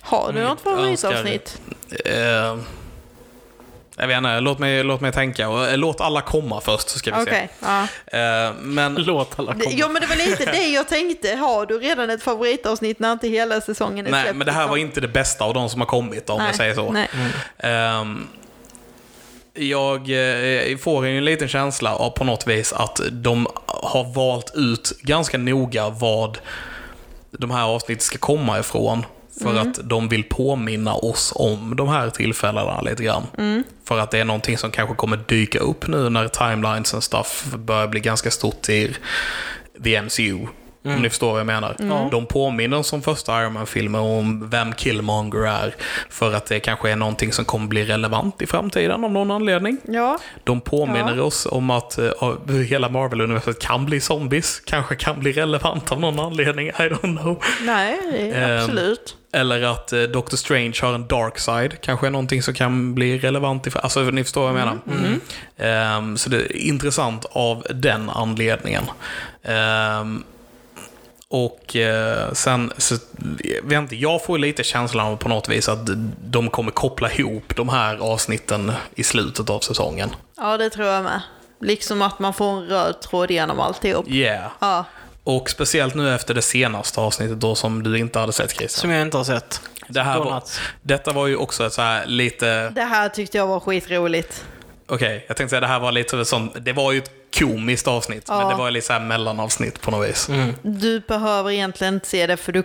har 0.00 0.32
du 0.32 0.40
något 0.42 0.50
önskar- 0.66 0.70
favoritavsnitt? 0.76 1.58
Eh, 2.04 2.56
Jag 3.96 4.06
vet 4.08 4.16
inte, 4.18 4.40
låt 4.40 4.58
mig, 4.58 4.84
låt 4.84 5.00
mig 5.00 5.12
tänka. 5.12 5.42
Eh, 5.42 5.76
Låt 5.76 6.00
alla 6.00 6.20
komma 6.20 6.60
först, 6.60 6.88
så 6.88 6.98
ska 6.98 7.10
vi 7.18 7.26
ja. 7.60 7.86
se. 8.10 8.18
Eh, 8.18 8.52
Men 8.60 8.94
Låt 8.98 9.38
alla 9.38 9.52
komma. 9.52 9.64
Ja 9.70 9.88
men 9.88 10.02
det 10.02 10.06
var 10.08 10.16
lite 10.16 10.44
det 10.52 10.68
jag 10.68 10.88
tänkte. 10.88 11.34
Har 11.34 11.66
du 11.66 11.78
redan 11.78 12.10
ett 12.10 12.22
favoritavsnitt 12.22 12.98
när 12.98 13.12
inte 13.12 13.28
hela 13.28 13.60
säsongen 13.60 14.06
är 14.06 14.10
Nej, 14.10 14.22
släppt, 14.22 14.36
men 14.36 14.46
det 14.46 14.52
här 14.52 14.68
var 14.68 14.76
liksom? 14.76 14.88
inte 14.88 15.00
det 15.00 15.08
bästa 15.08 15.44
av 15.44 15.54
de 15.54 15.68
som 15.68 15.80
har 15.80 15.88
kommit, 15.88 16.30
om 16.30 16.38
Nej, 16.38 16.46
jag 16.46 16.56
säger 16.56 16.74
så. 16.74 16.92
Nej. 16.92 17.08
Ehm, 19.54 19.68
jag 19.68 20.00
eh, 20.70 20.76
får 20.76 21.06
en 21.06 21.24
liten 21.24 21.48
känsla 21.48 21.94
av 21.94 22.10
på 22.10 22.24
något 22.24 22.46
vis 22.46 22.72
att 22.72 23.00
de 23.12 23.46
har 23.66 24.14
valt 24.14 24.52
ut 24.54 24.92
ganska 25.00 25.38
noga 25.38 25.90
vad 25.90 26.38
de 27.30 27.50
här 27.50 27.64
avsnitten 27.64 28.02
ska 28.02 28.18
komma 28.18 28.58
ifrån. 28.58 29.04
För 29.42 29.54
att 29.56 29.78
de 29.82 30.08
vill 30.08 30.24
påminna 30.24 30.94
oss 30.94 31.32
om 31.36 31.76
de 31.76 31.88
här 31.88 32.10
tillfällena 32.10 32.80
lite 32.80 33.02
grann. 33.02 33.26
För 33.84 33.98
att 33.98 34.10
det 34.10 34.18
är 34.18 34.24
någonting 34.24 34.58
som 34.58 34.70
kanske 34.70 34.94
kommer 34.94 35.16
dyka 35.16 35.58
upp 35.58 35.86
nu 35.86 36.10
när 36.10 36.28
timelines 36.28 36.94
och 36.94 37.04
stuff 37.04 37.44
börjar 37.58 37.88
bli 37.88 38.00
ganska 38.00 38.30
stort 38.30 38.68
i 38.68 38.96
the 39.84 40.02
MCU. 40.02 40.46
Om 40.84 41.02
ni 41.02 41.08
förstår 41.10 41.30
vad 41.30 41.40
jag 41.40 41.46
menar. 41.46 41.76
De 42.10 42.26
påminner 42.26 42.82
som 42.82 43.02
första 43.02 43.42
Iron 43.42 43.52
Man-filmer 43.52 44.00
om 44.00 44.50
vem 44.50 44.72
Killmonger 44.72 45.46
är. 45.46 45.74
För 46.10 46.32
att 46.34 46.46
det 46.46 46.60
kanske 46.60 46.90
är 46.90 46.96
någonting 46.96 47.32
som 47.32 47.44
kommer 47.44 47.66
bli 47.66 47.84
relevant 47.84 48.42
i 48.42 48.46
framtiden 48.46 49.04
av 49.04 49.12
någon 49.12 49.30
anledning. 49.30 49.78
Ja, 49.88 50.18
De 50.44 50.60
påminner 50.60 51.16
Ja. 51.16 51.22
oss 51.22 51.46
om 51.50 51.70
att 51.70 51.98
hur 52.48 52.64
hela 52.64 52.88
Marvel-universet 52.88 53.58
kan 53.60 53.86
bli 53.86 54.00
zombies. 54.00 54.60
Kanske 54.64 54.96
kan 54.96 55.20
bli 55.20 55.32
relevant 55.32 55.92
av 55.92 56.00
någon 56.00 56.20
anledning. 56.20 56.68
I 56.68 56.72
don't 56.72 57.18
know. 57.20 57.42
nej, 57.62 57.98
Ehm, 58.34 58.58
absolut. 58.60 59.16
Eller 59.32 59.62
att 59.62 59.92
eh, 59.92 60.02
Doctor 60.02 60.36
Strange 60.36 60.74
har 60.82 60.92
en 60.94 61.06
dark 61.06 61.38
side. 61.38 61.80
Kanske 61.80 62.06
är 62.06 62.10
någonting 62.10 62.42
som 62.42 62.54
kan 62.54 62.94
bli 62.94 63.18
relevant. 63.18 63.66
I, 63.66 63.70
alltså, 63.74 64.00
ni 64.00 64.24
förstår 64.24 64.40
vad 64.40 64.50
jag 64.50 64.54
menar. 64.66 64.78
Ehm, 65.58 66.16
så 66.16 66.30
det 66.30 66.36
är 66.36 66.56
intressant 66.56 67.24
av 67.32 67.66
den 67.70 68.10
anledningen. 68.10 68.82
Ehm, 69.42 70.24
och 71.34 71.76
eh, 71.76 72.32
sen, 72.32 72.72
så, 72.78 72.94
vet 73.62 73.78
inte, 73.78 73.96
jag 73.96 74.24
får 74.24 74.38
lite 74.38 74.64
känslan 74.64 75.06
av 75.06 75.16
på 75.16 75.28
något 75.28 75.48
vis 75.48 75.68
att 75.68 75.78
de 76.24 76.50
kommer 76.50 76.70
koppla 76.70 77.12
ihop 77.12 77.56
de 77.56 77.68
här 77.68 77.96
avsnitten 77.96 78.72
i 78.94 79.04
slutet 79.04 79.50
av 79.50 79.60
säsongen. 79.60 80.10
Ja, 80.36 80.56
det 80.56 80.70
tror 80.70 80.86
jag 80.86 81.04
med. 81.04 81.22
Liksom 81.60 82.02
att 82.02 82.18
man 82.18 82.34
får 82.34 82.50
en 82.50 82.62
röd 82.62 83.00
tråd 83.00 83.30
genom 83.30 83.60
alltihop. 83.60 84.08
Yeah. 84.08 84.50
Ja, 84.60 84.84
Och 85.24 85.50
speciellt 85.50 85.94
nu 85.94 86.14
efter 86.14 86.34
det 86.34 86.42
senaste 86.42 87.00
avsnittet 87.00 87.40
då 87.40 87.54
som 87.54 87.82
du 87.82 87.98
inte 87.98 88.18
hade 88.18 88.32
sett 88.32 88.50
Christian. 88.50 88.80
Som 88.80 88.90
jag 88.90 89.02
inte 89.02 89.16
har 89.16 89.24
sett. 89.24 89.60
Det 89.88 90.02
här 90.02 90.18
var, 90.18 90.42
detta 90.82 91.12
var 91.12 91.26
ju 91.26 91.36
också 91.36 91.66
ett 91.66 91.72
så 91.72 91.82
här 91.82 92.06
lite... 92.06 92.70
det 92.70 92.84
här 92.84 93.08
tyckte 93.08 93.38
jag 93.38 93.46
var 93.46 93.60
skitroligt. 93.60 94.44
Okej, 94.86 95.24
jag 95.28 95.36
tänkte 95.36 95.50
säga 95.50 95.60
det 95.60 95.66
här 95.66 95.80
var 95.80 95.92
lite 95.92 96.24
sånt, 96.24 96.56
det 96.60 96.72
var 96.72 96.92
ju 96.92 96.98
ett 96.98 97.23
komiskt 97.38 97.88
avsnitt, 97.88 98.28
men 98.28 98.38
Ja. 98.40 98.48
det 98.48 98.54
var 98.54 98.70
lite 98.70 98.86
så 98.86 98.92
här 98.92 99.00
mellanavsnitt 99.00 99.80
på 99.80 99.90
något 99.90 100.08
vis. 100.08 100.28
Du 100.62 101.00
behöver 101.00 101.50
egentligen 101.50 101.94
inte 101.94 102.06
se 102.08 102.26
det 102.26 102.36
för 102.36 102.52
du 102.52 102.62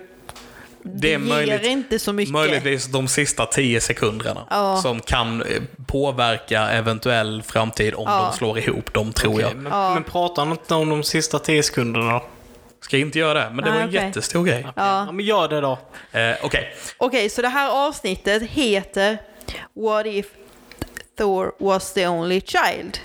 Det 0.84 1.08
är 1.08 1.12
ger 1.12 1.18
möjligt, 1.18 1.64
inte 1.66 2.00
så 2.00 2.14
mycket. 2.14 2.34
möjligtvis 2.34 2.86
de 2.86 3.08
sista 3.08 3.46
tio 3.46 3.82
sekunderna 3.82 4.48
Ja. 4.50 4.78
som 4.82 5.00
kan 5.00 5.42
eh, 5.42 5.48
påverka 5.88 6.62
eventuell 6.70 7.44
framtid 7.44 7.94
om 7.96 8.04
Ja. 8.08 8.30
de 8.32 8.38
slår 8.38 8.60
ihop 8.60 8.94
dem, 8.94 9.14
tror 9.14 9.34
Okej, 9.34 9.46
jag. 9.48 9.56
men, 9.58 9.72
Ja. 9.72 9.94
men 9.94 10.04
prata 10.04 10.42
inte 10.44 10.74
om 10.76 10.90
de 10.90 11.04
sista 11.04 11.40
tio 11.40 11.64
sekunderna. 11.64 12.22
Ska 12.82 12.98
inte 12.98 13.20
göra 13.20 13.40
det, 13.40 13.50
men 13.54 13.58
det 13.66 13.70
Nej, 13.72 13.72
var 13.72 13.84
en 13.84 13.90
okej. 13.90 14.02
jättestor 14.06 14.44
grej. 14.46 14.64
Ja. 14.66 14.72
Ja, 15.06 15.12
men 15.12 15.26
gör 15.26 15.48
det 15.48 15.62
då. 15.62 15.72
Eh, 16.12 16.36
Okej, 16.44 16.74
Okej, 16.98 17.30
så 17.30 17.42
det 17.42 17.48
här 17.48 17.88
avsnittet 17.88 18.44
heter 18.44 19.18
What 19.76 20.06
if 20.06 20.26
Thor 21.18 21.52
was 21.60 21.94
the 21.94 22.08
only 22.08 22.42
child? 22.42 22.98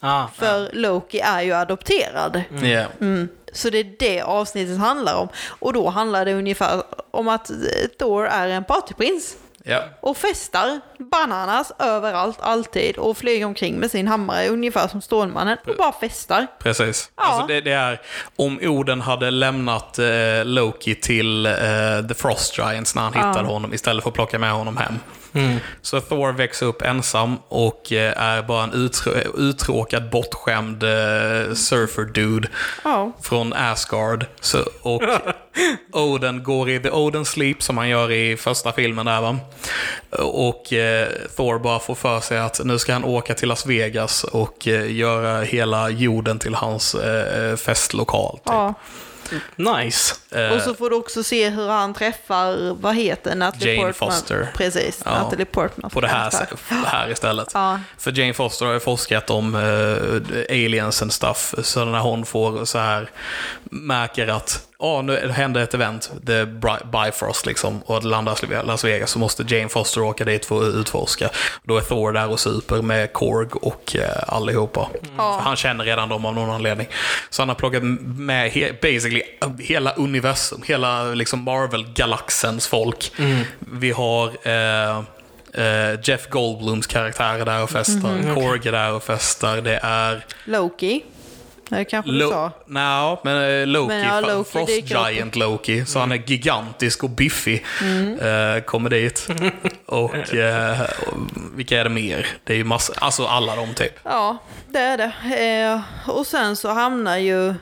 Ah, 0.00 0.26
För 0.34 0.70
Loki 0.72 1.20
är 1.20 1.42
ju 1.42 1.52
adopterad. 1.52 2.42
yeah. 2.62 2.86
Mm. 3.00 3.28
Så 3.52 3.70
det 3.70 3.78
är 3.78 3.92
det 3.98 4.22
avsnittet 4.22 4.78
handlar 4.78 5.14
om. 5.16 5.28
Och 5.48 5.72
då 5.72 5.88
handlar 5.90 6.24
det 6.24 6.34
ungefär 6.34 6.82
om 7.10 7.28
att 7.28 7.50
eh, 7.50 7.56
Thor 7.98 8.26
är 8.26 8.48
en 8.48 8.64
partyprins. 8.64 9.36
Ja, 9.68 9.82
och 10.00 10.16
festar 10.16 10.80
bananas 10.98 11.72
överallt, 11.78 12.38
alltid 12.40 12.96
och 12.98 13.16
flyger 13.16 13.46
omkring 13.46 13.76
med 13.76 13.90
sin 13.90 14.08
hammare 14.08 14.48
ungefär 14.48 14.88
som 14.88 15.00
Stålmannen 15.00 15.58
och 15.66 15.76
bara 15.78 15.92
festar. 15.92 16.46
precis. 16.58 17.10
Ja. 17.16 17.22
Alltså 17.24 17.46
det, 17.46 17.60
det 17.60 17.72
är, 17.72 18.00
om 18.36 18.58
Oden 18.62 19.00
hade 19.00 19.30
lämnat 19.30 19.98
eh, 19.98 20.06
Loki 20.44 20.94
till 20.94 21.46
eh, 21.46 21.52
The 22.08 22.14
Frost 22.14 22.58
Giants 22.58 22.94
när 22.94 23.02
han 23.02 23.14
hittade 23.14 23.48
honom 23.48 23.74
istället 23.74 24.02
för 24.02 24.10
att 24.10 24.14
plocka 24.14 24.38
med 24.38 24.52
honom 24.52 24.76
hem. 24.76 24.94
Så 25.82 26.00
Thor 26.00 26.32
växer 26.32 26.66
upp 26.66 26.82
ensam 26.82 27.36
och 27.48 27.92
eh, 27.92 28.22
är 28.22 28.42
bara 28.42 28.64
en 28.64 28.72
utrå- 28.72 29.36
uttråkad, 29.38 30.10
bortskämd 30.10 30.82
eh, 30.82 30.88
surfer-dude 31.54 32.48
Ja. 32.84 33.12
från 33.22 33.52
Asgard. 33.52 34.26
Så, 34.40 34.58
och 34.82 35.02
Oden 35.92 36.42
går 36.42 36.70
i 36.70 36.80
The 36.80 36.90
Oden 36.90 37.24
Sleep 37.24 37.62
som 37.62 37.78
han 37.78 37.88
gör 37.88 38.12
i 38.12 38.36
första 38.36 38.72
filmen 38.72 39.06
där 39.06 39.20
va. 39.20 39.38
Och 40.18 40.72
eh, 40.72 41.08
Thor 41.36 41.58
bara 41.58 41.78
får 41.78 41.94
för 41.94 42.20
sig 42.20 42.38
att 42.38 42.60
nu 42.64 42.78
ska 42.78 42.92
han 42.92 43.04
åka 43.04 43.34
till 43.34 43.48
Las 43.48 43.66
Vegas 43.66 44.24
och 44.24 44.68
eh, 44.68 44.92
göra 44.96 45.40
hela 45.42 45.88
jorden 45.88 46.38
till 46.38 46.54
hans 46.54 46.94
eh, 46.94 47.56
festlokal. 47.56 48.32
Typ. 48.36 48.42
ja. 48.46 48.74
Nice. 49.56 50.14
Eh, 50.30 50.52
Och 50.52 50.60
så 50.62 50.74
får 50.74 50.90
du 50.90 50.96
också 50.96 51.22
se 51.22 51.48
hur 51.50 51.68
han 51.68 51.94
träffar, 51.94 52.74
vad 52.80 52.94
heter 52.96 53.34
Natalie 53.34 53.74
Jane 53.74 53.92
Portman? 53.92 54.10
Foster. 54.12 54.48
Precis, 54.54 55.02
Ja. 55.04 55.10
Natalie 55.10 55.44
Portman. 55.44 55.90
på 55.90 56.00
det 56.00 56.08
här, 56.08 56.32
här 56.86 57.10
istället. 57.10 57.48
Ja. 57.54 57.80
För 57.98 58.18
Jane 58.18 58.34
Foster 58.34 58.66
har 58.66 58.72
ju 58.72 58.80
forskat 58.80 59.30
om 59.30 59.54
eh, 59.54 60.44
aliens 60.50 61.02
and 61.02 61.12
stuff. 61.12 61.54
Så 61.62 61.84
när 61.84 61.98
hon 62.00 62.24
får 62.26 62.64
så 62.64 62.78
här 62.78 63.10
märker 63.70 64.28
att 64.28 64.62
ja, 64.78 65.02
nu 65.02 65.28
händer 65.30 65.60
ett 65.60 65.74
event, 65.74 66.10
The 66.26 66.44
Bifrost 66.92 67.46
liksom, 67.46 67.82
och 67.86 68.00
det 68.02 68.08
landar 68.08 68.44
i 68.44 68.66
Las 68.66 68.84
Vegas, 68.84 69.10
så 69.10 69.18
måste 69.18 69.44
Jane 69.48 69.68
Foster 69.68 70.02
åka 70.02 70.24
dit 70.24 70.46
för 70.46 70.68
att 70.68 70.74
utforska. 70.74 71.30
Då 71.62 71.76
är 71.76 71.80
Thor 71.80 72.12
där 72.12 72.28
och 72.30 72.40
super 72.40 72.82
med 72.82 73.12
Korg 73.12 73.48
och 73.52 73.96
eh, 73.96 74.22
allihopa. 74.26 74.88
För 75.16 75.40
han 75.40 75.56
känner 75.56 75.84
redan 75.84 76.08
dem 76.08 76.24
av 76.26 76.34
någon 76.34 76.50
anledning. 76.50 76.88
Så 77.30 77.42
han 77.42 77.48
har 77.48 77.56
plockat 77.56 77.82
med 77.82 78.50
he- 78.52 78.72
basically 78.82 79.22
hela 79.58 79.92
universum, 79.92 80.16
hela 80.66 81.04
liksom 81.04 81.42
Marvel-galaxens 81.42 82.66
folk. 82.66 83.12
Vi 83.58 83.90
har 83.90 84.26
eh, 84.42 84.98
eh, 85.52 85.98
Jeff 86.02 86.28
Goldblums 86.28 86.86
karaktär 86.86 87.38
är 87.38 87.44
där 87.44 87.62
och 87.62 87.70
festar. 87.70 88.34
Korg 88.34 88.68
är 88.68 88.72
där 88.72 88.92
och 88.92 89.02
festar. 89.02 89.60
Det 89.60 89.80
är... 89.82 90.24
Loki. 90.44 91.02
Det 91.68 91.84
kanske 91.84 92.10
du 92.10 92.18
Lo- 92.18 92.30
sa. 92.30 92.50
no, 92.66 93.18
men 93.24 93.60
eh, 93.60 93.66
Loki, 93.66 93.88
Men 93.88 94.04
ja, 94.04 94.20
Loki 94.20 94.50
Frost. 94.50 94.90
Giant 94.90 95.36
Loki. 95.36 95.84
Så 95.86 95.98
han 95.98 96.12
är 96.12 96.16
gigantisk 96.16 97.04
och 97.04 97.10
biffig. 97.10 97.64
Mm. 97.82 98.18
Eh, 98.18 98.62
kommer 98.62 98.90
dit. 98.90 99.28
och 99.86 100.04
och 100.04 100.12
vilka 101.54 101.80
är 101.80 101.84
det 101.84 101.90
mer? 101.90 102.26
Det 102.44 102.52
är 102.52 102.56
ju 102.56 102.64
massa, 102.64 102.92
alltså 102.96 103.26
alla 103.26 103.56
de 103.56 103.74
typ. 103.74 103.92
Ja, 104.02 104.36
det 104.68 104.78
är 104.78 104.96
det. 104.98 105.12
Eh, 105.64 106.10
och 106.10 106.26
sen 106.26 106.56
så 106.56 106.68
hamnar 106.68 107.16
ju 107.16 107.54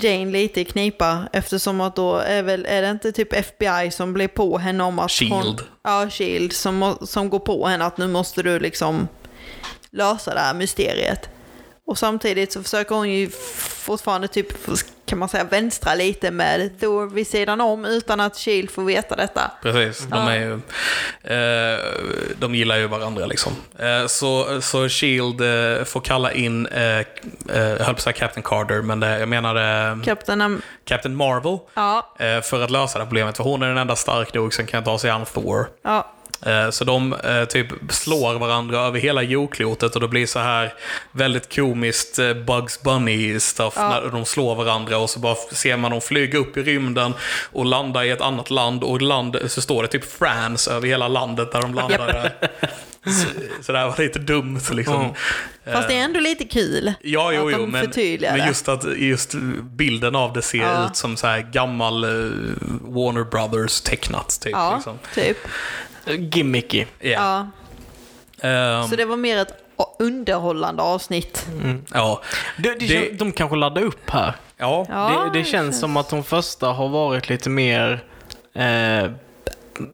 Jane 0.00 0.30
lite 0.32 0.60
i 0.60 0.64
knipa 0.64 1.18
eftersom 1.32 1.80
att 1.80 1.96
då 1.96 2.16
är 2.16 2.42
väl, 2.42 2.66
är 2.68 2.82
det 2.82 2.90
inte 2.90 3.12
typ 3.12 3.32
FBI 3.32 3.90
som 3.90 4.12
blir 4.12 4.28
på 4.28 4.58
henne 4.58 4.84
om 4.84 4.98
att 4.98 5.02
hon... 5.02 5.42
Shield. 5.42 5.60
Ja, 5.82 6.10
Shield 6.10 6.52
som, 6.52 6.98
som 7.02 7.30
går 7.30 7.38
på 7.38 7.66
henne 7.66 7.84
att 7.84 7.98
nu 7.98 8.06
måste 8.08 8.42
du 8.42 8.58
liksom 8.58 9.08
lösa 9.90 10.34
det 10.34 10.40
här 10.40 10.54
mysteriet. 10.54 11.28
Och 11.90 11.98
samtidigt 11.98 12.52
så 12.52 12.62
försöker 12.62 12.94
hon 12.94 13.10
ju 13.10 13.30
fortfarande 13.78 14.28
typ, 14.28 14.46
kan 15.06 15.18
man 15.18 15.28
säga, 15.28 15.44
vänstra 15.44 15.94
lite 15.94 16.30
med 16.30 16.80
Thor 16.80 17.06
vid 17.06 17.26
sidan 17.26 17.60
om 17.60 17.84
utan 17.84 18.20
att 18.20 18.36
Shield 18.36 18.70
får 18.70 18.82
veta 18.82 19.16
detta. 19.16 19.50
Precis, 19.62 20.06
de 20.06 20.16
är 20.28 20.36
ju... 20.36 20.52
Eh, 21.24 21.78
de 22.38 22.54
gillar 22.54 22.76
ju 22.76 22.86
varandra 22.86 23.26
liksom. 23.26 23.52
Eh, 23.78 24.06
så, 24.06 24.60
så 24.62 24.88
Shield 24.88 25.40
eh, 25.40 25.84
får 25.84 26.00
kalla 26.00 26.32
in, 26.32 26.66
eh, 26.66 26.82
eh, 26.98 27.04
jag 27.48 27.60
höll 27.78 27.84
på 27.84 27.90
att 27.90 28.00
säga 28.00 28.12
Captain 28.12 28.42
Carter, 28.42 28.82
men 28.82 29.02
jag 29.02 29.28
menade 29.28 29.88
eh, 29.98 30.02
Captain 30.04 30.42
Am- 30.42 30.62
Captain 30.84 31.16
Marvel. 31.16 31.58
Ja, 31.74 32.14
eh, 32.18 32.40
för 32.40 32.62
att 32.64 32.70
lösa 32.70 32.98
det 32.98 33.04
här 33.04 33.08
problemet, 33.08 33.36
för 33.36 33.44
hon 33.44 33.62
är 33.62 33.68
den 33.68 33.78
enda 33.78 33.96
stark 33.96 34.34
nog 34.34 34.54
som 34.54 34.66
kan 34.66 34.84
ta 34.84 34.98
sig 34.98 35.10
an 35.10 35.24
Thor. 35.26 35.68
ja, 35.82 36.12
Så 36.70 36.84
de 36.84 37.12
eh, 37.12 37.44
typ 37.44 37.66
slår 37.90 38.38
varandra 38.38 38.78
över 38.80 39.00
hela 39.00 39.22
jordklotet 39.22 39.94
och 39.94 40.00
det 40.00 40.08
blir 40.08 40.26
så 40.26 40.38
här 40.38 40.74
väldigt 41.12 41.54
komiskt 41.56 42.18
eh, 42.18 42.34
Bugs 42.34 42.82
Bunny-stuff 42.82 43.76
när 43.76 44.10
de 44.10 44.24
slår 44.24 44.54
varandra 44.54 44.98
och 44.98 45.10
så 45.10 45.20
bara 45.20 45.34
ser 45.34 45.76
man 45.76 45.90
dem 45.90 46.00
flyga 46.00 46.38
upp 46.38 46.56
i 46.56 46.62
rymden 46.62 47.14
och 47.52 47.64
landa 47.64 48.04
i 48.04 48.10
ett 48.10 48.20
annat 48.20 48.50
land 48.50 48.84
och 48.84 49.02
land, 49.02 49.36
så 49.46 49.60
står 49.60 49.82
det 49.82 49.88
typ 49.88 50.12
France 50.12 50.72
över 50.72 50.88
hela 50.88 51.08
landet 51.08 51.52
där 51.52 51.62
de 51.62 51.74
landar. 51.74 52.32
Så, 53.04 53.26
så 53.62 53.72
det 53.72 53.78
här 53.78 53.86
var 53.88 53.98
lite 53.98 54.18
dumt 54.18 54.60
liksom. 54.70 55.14
fast 55.72 55.88
det 55.88 55.94
är 55.94 56.04
ändå 56.04 56.20
lite 56.20 56.44
kul 56.44 56.92
Ja, 57.02 57.32
jo, 57.32 57.50
jo, 57.50 57.66
men, 57.66 57.90
men 58.20 58.46
just 58.46 58.68
att 58.68 58.84
just 58.96 59.34
bilden 59.62 60.16
av 60.16 60.32
det 60.32 60.42
ser 60.42 60.58
Ja. 60.58 60.86
ut 60.86 60.96
som 60.96 61.16
så 61.16 61.26
här 61.26 61.40
gammal 61.40 62.04
eh, 62.04 62.10
Warner 62.80 63.24
Brothers 63.24 63.80
tecknat. 63.80 64.40
Typ, 64.42 64.52
Ja, 64.52 64.74
liksom. 64.74 64.98
typ. 65.14 65.36
Gimmicky. 66.06 66.84
Ja. 67.00 67.46
Ehm, 68.40 68.88
Så 68.88 68.96
det 68.96 69.04
var 69.04 69.16
mer 69.16 69.38
ett 69.38 69.54
underhållande 69.98 70.82
avsnitt. 70.82 71.46
ja. 71.94 72.22
Det, 72.58 72.74
det, 72.74 72.86
Det- 72.86 73.18
De 73.18 73.32
kanske 73.32 73.56
laddar 73.56 73.82
upp 73.82 74.10
här. 74.10 74.32
Ja, 74.56 74.86
Ja, 74.88 75.30
det, 75.32 75.38
det 75.38 75.44
känns 75.44 75.80
som 75.80 75.96
att 75.96 76.08
de 76.10 76.24
första 76.24 76.66
har 76.66 76.88
varit 76.88 77.28
lite 77.28 77.50
mer, 77.50 78.04
eh, 78.54 79.10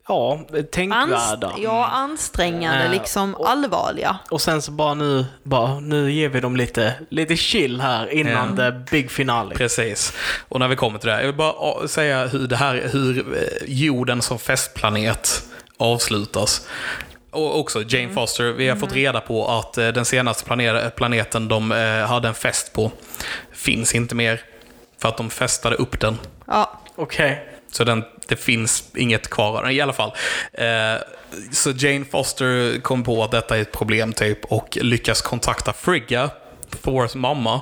ja, 0.09 0.41
tänkvärda. 0.73 1.47
Anst- 1.49 1.59
ja, 1.63 1.87
ansträngande, 1.87 2.85
Eh, 2.85 2.91
liksom 2.91 3.35
allvarliga. 3.35 4.19
Och 4.31 4.41
sen 4.41 4.63
så 4.63 4.71
bara 4.73 4.95
nu, 4.95 5.27
bara, 5.43 5.81
nu 5.81 6.13
ger 6.13 6.29
vi 6.29 6.41
dem 6.41 6.57
lite, 6.57 6.95
lite 7.09 7.37
chill 7.37 7.81
här 7.81 8.13
innan 8.13 8.57
Ja. 8.59 8.71
the 8.71 8.71
big 8.91 9.11
finale. 9.11 9.55
Precis. 9.55 10.13
Och 10.49 10.61
när 10.61 10.69
vi 10.69 10.77
kommer 10.77 10.99
till 10.99 11.07
det 11.09 11.13
här, 11.15 11.21
jag 11.21 11.27
vill 11.27 11.37
bara 11.37 11.89
säga 11.89 12.27
hur, 12.27 12.47
det 12.49 12.57
här, 12.57 12.89
hur 12.93 13.19
eh, 13.37 13.43
jorden 13.67 14.23
som 14.23 14.39
festplanet 14.39 15.43
avslutas. 15.77 16.69
Och 17.31 17.61
också 17.61 17.83
Jane 17.89 18.15
Foster, 18.15 18.53
vi 18.53 18.69
har 18.69 18.77
fått 18.77 18.93
reda 18.93 19.21
på 19.21 19.49
att 19.49 19.79
eh, 19.79 19.89
den 19.89 20.05
senaste 20.05 20.45
planeten 20.97 21.49
de 21.49 21.73
eh, 21.73 22.07
hade 22.07 22.29
en 22.29 22.35
fest 22.35 22.73
på 22.73 22.91
finns 23.53 23.95
inte 23.95 24.15
mer. 24.15 24.41
För 24.99 25.09
att 25.09 25.17
de 25.17 25.31
festade 25.31 25.77
upp 25.77 26.01
den. 26.01 26.19
Ja, 26.47 26.81
Okej. 26.97 27.49
Så 27.71 27.85
den, 27.85 28.05
det 28.27 28.37
finns 28.37 28.85
inget 28.97 29.31
kvar 29.31 29.57
av 29.57 29.63
den 29.63 29.73
i 29.73 29.81
alla 29.81 29.93
fall. 29.93 30.13
Eh, 30.53 30.95
så 31.53 31.71
Jane 31.71 32.05
Foster 32.05 32.81
kom 32.81 33.03
på 33.03 33.25
att 33.25 33.31
detta 33.31 33.57
är 33.57 33.61
ett 33.61 33.73
problem 33.73 34.13
typ 34.13 34.45
och 34.45 34.79
lyckas 34.81 35.23
kontakta 35.23 35.73
Frigga, 35.73 36.31
Thors 36.77 37.15
mamma, 37.15 37.61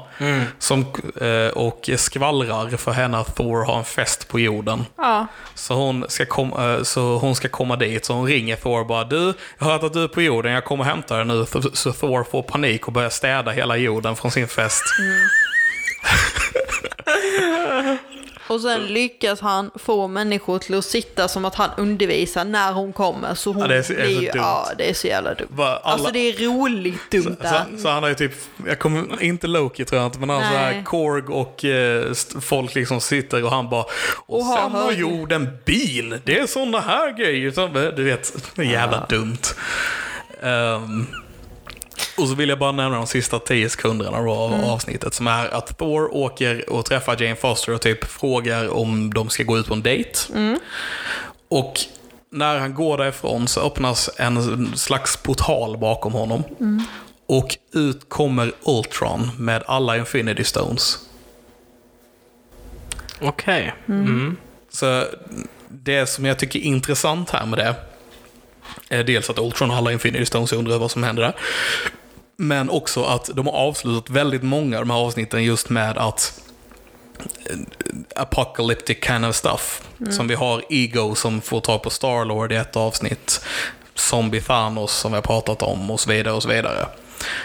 som, 0.59 0.81
eh, 1.21 1.49
och 1.55 1.91
skvallrar 1.97 2.77
för 2.77 2.93
henne 2.93 3.19
att 3.19 3.37
Thor 3.37 3.65
har 3.65 3.79
en 3.79 3.85
fest 3.85 4.29
på 4.29 4.41
jorden. 4.41 4.85
ja, 4.97 5.27
Så 5.55 5.75
hon, 5.75 6.05
ska 6.09 6.27
kom, 6.27 6.53
eh, 6.53 6.83
så 6.83 7.19
hon 7.19 7.35
ska 7.35 7.49
komma 7.49 7.77
dit, 7.77 8.05
så 8.05 8.13
hon 8.15 8.27
ringer 8.27 8.57
Thor 8.57 8.81
och 8.81 8.87
bara 8.87 9.05
Du, 9.05 9.35
jag 9.59 9.67
har 9.67 9.73
hört 9.73 9.83
att 9.83 9.93
du 9.93 10.03
är 10.05 10.09
på 10.09 10.23
jorden, 10.23 10.53
jag 10.53 10.65
kommer 10.65 10.85
hämta 10.85 11.17
dig 11.17 11.25
nu. 11.25 11.47
Så- 11.73 11.93
Thor 11.93 12.25
får 12.31 12.43
panik 12.43 12.87
och 12.87 12.93
börjar 12.93 13.11
städa 13.11 13.51
hela 13.51 13.77
jorden 13.77 14.17
från 14.17 14.31
sin 14.31 14.49
fest. 14.49 14.83
och 18.49 18.61
sen 18.61 18.87
lyckas 18.87 19.41
han 19.41 19.71
få 19.75 20.09
människor 20.09 20.59
till 20.59 20.75
att 20.79 20.85
sitta 20.85 21.29
som 21.29 21.45
att 21.45 21.55
han 21.55 21.71
undervisar 21.77 22.45
när 22.45 22.73
hon 22.73 22.93
kommer. 22.93 23.35
Så 23.35 23.53
hon 23.53 23.61
Ja, 23.63 23.67
det 23.69 23.77
är 23.77 23.83
så- 23.83 23.93
är 23.93 24.07
så 24.15 24.21
dumt. 24.21 24.31
ja, 24.35 24.69
det 24.79 24.91
är 24.91 24.95
så 24.95 25.07
jävla 25.07 25.35
dumt. 25.35 25.49
Alla- 25.59 25.79
Alltså 25.79 26.11
det 26.13 26.19
är 26.19 26.33
roligt 26.47 27.11
dumt 27.11 27.37
där. 27.41 27.65
Så, 27.77 27.79
så 27.83 27.89
han 27.89 28.03
har 28.03 28.11
ju 28.11 28.15
typ, 28.15 28.33
jag 28.67 28.79
kommer, 28.79 29.23
inte 29.23 29.47
Loki 29.47 29.85
tror 29.85 30.01
jag 30.01 30.09
inte, 30.09 30.19
men 30.19 30.29
han 30.31 30.43
har 30.43 30.51
så 30.51 30.57
här. 30.59 30.83
Korg 30.85 31.23
och 31.29 31.65
eh, 31.65 32.13
folk 32.41 32.75
liksom 32.75 33.01
sitter 33.01 33.45
och 33.45 33.51
han 33.51 33.71
bara 33.71 33.83
Och, 33.83 34.39
Och 34.39 34.45
har 34.45 34.57
sen 34.59 34.71
har 34.73 34.93
jorden 34.93 35.49
bil, 35.65 36.21
det 36.25 36.39
är 36.39 36.47
sådana 36.47 36.81
här 36.81 37.13
grejer. 37.19 37.51
Så, 37.51 37.67
du 37.97 38.05
vet, 38.05 38.33
jävla 38.57 39.07
dumt. 39.09 39.39
Ehm, 40.43 41.07
och 42.19 42.29
så 42.29 42.35
vill 42.35 42.49
jag 42.49 42.59
bara 42.59 42.73
nämna 42.73 42.97
de 42.97 43.07
sista 43.07 43.39
tio 43.39 43.69
sekunderna 43.69 44.17
av 44.19 44.53
Mm. 44.53 44.65
avsnittet 44.65 45.15
som 45.15 45.27
är 45.27 45.55
att 45.55 45.79
Thor 45.79 46.15
åker 46.15 46.71
och 46.71 46.85
träffar 46.85 47.23
Jane 47.23 47.37
Foster 47.37 47.73
och 47.75 47.81
typ 47.81 48.05
frågar 48.05 48.69
om 48.69 49.15
de 49.15 49.31
ska 49.31 49.43
gå 49.43 49.59
ut 49.59 49.67
på 49.67 49.75
en 49.75 49.83
dejt. 49.83 50.19
Mm. 50.35 50.59
Och 51.49 51.81
när 52.31 52.59
han 52.59 52.75
går 52.75 52.99
därifrån 52.99 53.49
så 53.49 53.61
öppnas 53.61 54.11
en 54.17 54.77
slags 54.77 55.17
portal 55.17 55.79
bakom 55.79 56.13
honom. 56.13 56.43
Och 57.27 57.57
ut 57.73 58.09
kommer 58.09 58.53
Ultron 58.67 59.31
med 59.39 59.63
alla 59.67 59.97
Infinity 59.97 60.45
Stones. 60.45 60.99
Okej. 63.21 63.75
Mm. 63.89 64.37
Så 64.71 65.05
det 65.69 66.07
som 66.07 66.25
jag 66.25 66.39
tycker 66.39 66.59
är 66.59 66.63
intressant 66.63 67.31
här 67.31 67.47
med 67.47 67.59
det 67.59 67.75
dels 68.89 69.31
att 69.31 69.39
Ultron 69.39 69.71
har 69.71 69.77
alla 69.77 69.93
Infinity 69.93 70.27
Stones, 70.27 70.53
undrar 70.53 70.79
vad 70.79 70.91
som 70.91 71.03
händer 71.03 71.23
där. 71.23 71.35
Men 72.37 72.71
också 72.71 73.05
att 73.05 73.31
de 73.35 73.47
har 73.47 73.55
avslutat 73.55 74.11
väldigt 74.11 74.43
många 74.43 74.79
av 74.79 74.87
de 74.87 74.91
här 74.91 74.99
avsnitten 74.99 75.45
just 75.45 75.69
med 75.71 75.99
att 75.99 76.41
apocalyptic 78.17 78.99
kind 79.07 79.27
of 79.27 79.37
stuff. 79.37 79.83
Som 80.11 80.29
vi 80.29 80.35
har 80.35 80.63
Ego 80.71 81.15
som 81.15 81.41
får 81.41 81.61
tag 81.61 81.83
på 81.83 81.91
Starlord 81.91 82.53
i 82.53 82.57
ett 82.57 82.77
avsnitt. 82.77 83.45
Zombie 83.95 84.41
Thanos 84.41 84.93
som 84.93 85.13
vi 85.13 85.17
har 85.17 85.23
pratat 85.23 85.63
om 85.63 85.91
och 85.91 86.01
så 86.01 86.11
vidare 86.11 86.35
och 86.35 86.43
så 86.43 86.49
vidare. 86.49 86.87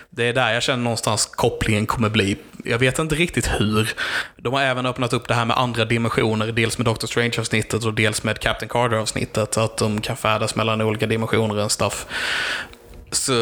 Det 0.09 0.23
är 0.23 0.33
där 0.33 0.53
jag 0.53 0.63
känner 0.63 0.83
någonstans 0.83 1.25
kopplingen 1.25 1.85
kommer 1.85 2.09
bli. 2.09 2.37
Jag 2.65 2.79
vet 2.79 2.99
inte 2.99 3.15
riktigt 3.15 3.47
hur. 3.59 3.93
De 4.37 4.53
har 4.53 4.61
även 4.61 4.85
öppnat 4.85 5.13
upp 5.13 5.27
det 5.27 5.33
här 5.33 5.45
med 5.45 5.57
andra 5.57 5.85
dimensioner, 5.85 6.51
dels 6.51 6.77
med 6.77 6.85
Doctor 6.85 7.07
Strange-avsnittet 7.07 7.85
och 7.85 7.93
dels 7.93 8.23
med 8.23 8.39
Captain 8.39 8.69
Carter-avsnittet. 8.69 9.57
Att 9.57 9.77
de 9.77 10.01
kan 10.01 10.17
färdas 10.17 10.55
mellan 10.55 10.81
olika 10.81 11.07
dimensioner 11.07 11.63
och 11.63 11.71
stuff. 11.71 12.05
Så 13.11 13.33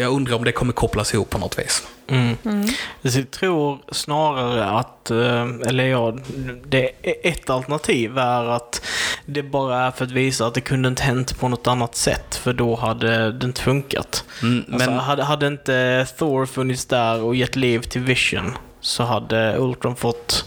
jag 0.00 0.12
undrar 0.12 0.36
om 0.36 0.44
det 0.44 0.52
kommer 0.52 0.72
kopplas 0.72 1.14
ihop 1.14 1.30
på 1.30 1.38
något 1.38 1.58
vis. 1.58 1.82
Mm. 2.08 2.36
Så 3.04 3.18
jag 3.18 3.30
tror 3.30 3.78
snarare 3.92 4.64
att, 4.64 5.10
eh, 5.10 5.48
eller 5.66 5.84
ja, 5.84 6.16
det 6.66 6.90
är 7.02 7.14
ett 7.22 7.50
alternativ 7.50 8.18
är 8.18 8.44
att 8.44 8.82
det 9.26 9.42
bara 9.42 9.78
är 9.86 9.90
för 9.90 10.04
att 10.04 10.10
visa 10.10 10.46
att 10.46 10.54
det 10.54 10.60
kunde 10.60 10.88
inte 10.88 11.02
hänt 11.02 11.38
på 11.40 11.48
något 11.48 11.66
annat 11.66 11.94
sätt, 11.96 12.34
för 12.34 12.52
då 12.52 12.76
hade 12.76 13.32
det 13.32 13.46
inte 13.46 13.60
funkat. 13.60 14.24
Mm, 14.42 14.64
Alltså, 14.72 14.90
men 14.90 14.98
hade, 14.98 15.22
hade 15.22 15.46
inte 15.46 16.06
Thor 16.18 16.46
funnits 16.46 16.84
där 16.86 17.22
och 17.22 17.34
gett 17.36 17.56
liv 17.56 17.80
till 17.80 18.00
Vision 18.00 18.52
så 18.80 19.02
hade 19.02 19.56
Ultron 19.58 19.96
fått 19.96 20.44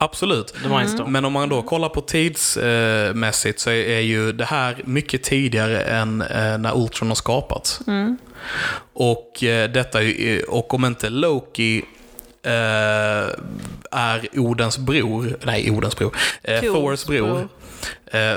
absolut. 0.00 0.54
Mindstorm. 0.78 1.12
Men 1.12 1.24
om 1.24 1.32
man 1.32 1.48
då 1.48 1.62
kollar 1.62 1.88
på 1.88 2.00
tidsmässigt 2.00 3.60
så 3.60 3.70
är 3.70 4.00
ju 4.00 4.32
det 4.32 4.44
här 4.44 4.82
mycket 4.84 5.22
tidigare 5.22 5.80
än 5.82 6.22
eh, 6.22 6.58
när 6.58 6.76
Ultron 6.82 7.08
har 7.08 7.14
skapats. 7.14 7.80
Och 8.92 9.44
eh, 9.44 9.70
detta 9.70 9.98
är 9.98 10.04
ju- 10.04 10.42
och 10.42 10.74
om 10.74 10.84
inte 10.84 11.10
Loki 11.10 11.82
eh, 12.42 12.52
är 13.90 14.28
Odens 14.36 14.78
bror, 14.78 15.36
nej 15.44 15.70
Odens 15.70 15.96
bror, 15.96 16.16
eh, 16.42 16.60
Thors 16.60 17.06
bror, 17.06 17.26
bror. 17.26 17.38
eh, 17.40 17.46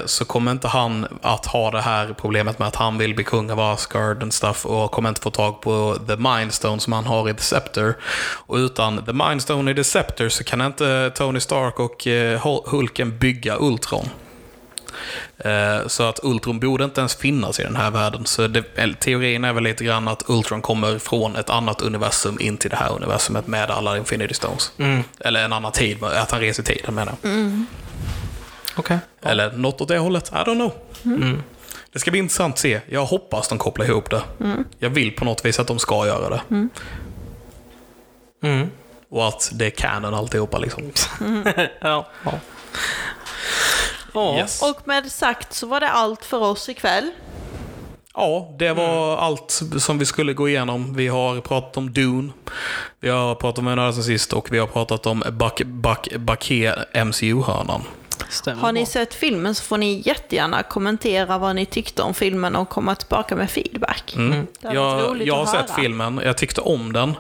så 0.06 0.26
kommer 0.26 0.52
inte 0.52 0.68
han 0.68 1.08
att 1.22 1.46
ha 1.46 1.72
det 1.72 1.82
här 1.82 2.16
problemet 2.22 2.60
med 2.60 2.68
att 2.68 2.76
han 2.76 2.98
vill 2.98 3.16
bli 3.16 3.24
kung 3.24 3.52
av 3.52 3.60
Asgard 3.60 4.24
and 4.24 4.34
stuff 4.34 4.66
och 4.66 4.92
kommer 4.92 5.10
inte 5.10 5.22
få 5.22 5.30
tag 5.32 5.62
på 5.62 5.98
The 6.08 6.16
Mindstone 6.16 6.80
som 6.80 6.94
han 6.94 7.06
har 7.06 7.30
i 7.30 7.34
The 7.34 7.42
Scepter. 7.42 7.96
Och 8.46 8.56
utan 8.56 9.06
The 9.06 9.14
Mindstone 9.14 9.72
i 9.72 9.76
The 9.76 9.84
Scepter 9.84 10.30
så 10.30 10.44
kan 10.44 10.62
inte 10.62 11.12
Tony 11.16 11.40
Stark 11.40 11.80
och 11.80 12.08
eh, 12.08 12.42
Hul- 12.42 12.64
Hulken 12.70 13.18
bygga 13.18 13.58
Ultron. 13.60 14.10
Eh, 15.38 15.88
Så 15.88 16.04
att 16.04 16.20
Ultron 16.24 16.60
borde 16.60 16.84
inte 16.84 17.02
ens 17.02 17.16
finnas 17.16 17.60
i 17.60 17.64
den 17.64 17.76
här 17.76 17.92
världen. 17.92 18.26
Så 18.26 18.48
det, 18.48 18.94
teorin 19.00 19.44
är 19.44 19.54
väl 19.54 19.64
lite 19.64 19.84
grann 19.84 20.08
att 20.08 20.24
Ultron 20.28 20.62
kommer 20.62 21.00
från 21.00 21.36
ett 21.36 21.50
annat 21.50 21.82
universum 21.82 22.38
in 22.40 22.58
till 22.58 22.70
det 22.70 22.76
här 22.76 22.92
universumet 22.96 23.48
med 23.48 23.72
alla 23.72 23.98
Infinity 23.98 24.34
Stones. 24.34 24.72
Mm. 24.78 25.04
Eller 25.20 25.44
en 25.46 25.54
annan 25.54 25.72
tid, 25.72 26.04
att 26.04 26.32
han 26.32 26.40
reser 26.40 26.64
i 26.64 26.66
tiden 26.66 26.96
menar 26.96 27.14
jag. 27.22 27.32
Okej. 28.76 28.98
Eller 29.22 29.52
något 29.52 29.82
åt 29.82 29.88
det 29.88 29.98
hållet, 29.98 30.32
I 30.32 30.36
don't 30.36 30.56
know. 30.56 30.72
Mm. 31.06 31.44
Det 31.92 32.00
ska 32.00 32.12
bli 32.12 32.20
intressant 32.20 32.54
att 32.54 32.60
se. 32.60 32.82
Jag 32.90 33.06
hoppas 33.06 33.48
de 33.48 33.58
kopplar 33.58 33.86
ihop 33.86 34.10
det. 34.10 34.22
Jag 34.80 34.90
vill 34.90 35.16
på 35.16 35.26
något 35.26 35.46
vis 35.46 35.60
att 35.60 35.68
de 35.68 35.80
ska 35.80 36.06
göra 36.08 36.30
det. 36.30 36.70
Mm. 38.42 38.70
Och 39.10 39.28
att 39.28 39.50
det 39.54 39.66
är 39.66 39.70
canon 39.70 40.14
alltihopa 40.14 40.58
liksom. 40.58 40.92
Ja. 41.82 42.08
ja. 42.24 42.32
Ja. 44.14 44.38
Yes. 44.38 44.62
Och 44.62 44.88
med 44.88 45.12
sagt 45.12 45.54
så 45.54 45.68
var 45.68 45.80
det 45.80 45.90
allt 45.90 46.26
för 46.26 46.42
oss 46.42 46.70
ikväll. 46.70 47.12
Ja, 48.16 48.56
det 48.60 48.74
var 48.74 49.18
allt 49.18 49.62
som 49.78 49.98
vi 49.98 50.06
skulle 50.06 50.34
gå 50.34 50.50
igenom. 50.50 50.94
Vi 50.94 51.08
har 51.08 51.42
pratat 51.42 51.78
om 51.78 51.94
Dune, 51.94 52.32
vi 53.00 53.10
har 53.10 53.36
pratat 53.36 53.60
om 53.60 53.68
En 53.68 53.94
sen 53.94 54.04
sist 54.04 54.34
och 54.34 54.52
vi 54.52 54.60
har 54.60 54.68
pratat 54.68 55.06
om 55.06 55.24
Buck, 55.32 55.62
Buck, 55.66 56.16
Bucké 56.18 56.74
MCU-hörnan. 57.06 57.82
Stämmer 58.30 58.62
Har 58.62 58.72
ni 58.72 58.80
bra. 58.80 58.86
sett 58.86 59.14
filmen 59.14 59.56
så 59.56 59.64
får 59.64 59.78
ni 59.78 60.02
jättegärna 60.06 60.64
kommentera 60.64 61.38
vad 61.38 61.56
ni 61.56 61.66
tyckte 61.66 62.02
om 62.02 62.14
filmen 62.14 62.56
och 62.56 62.70
komma 62.70 62.96
tillbaka 62.96 63.36
med 63.36 63.50
feedback. 63.50 64.14
Mm. 64.16 64.48
Varit 64.62 64.76
Jag, 64.76 65.22
jag 65.28 65.36
har 65.36 65.46
sett 65.46 65.76
filmen, 65.76 66.22
jag 66.24 66.38
tyckte 66.38 66.62
om 66.62 66.94
den. 66.94 67.14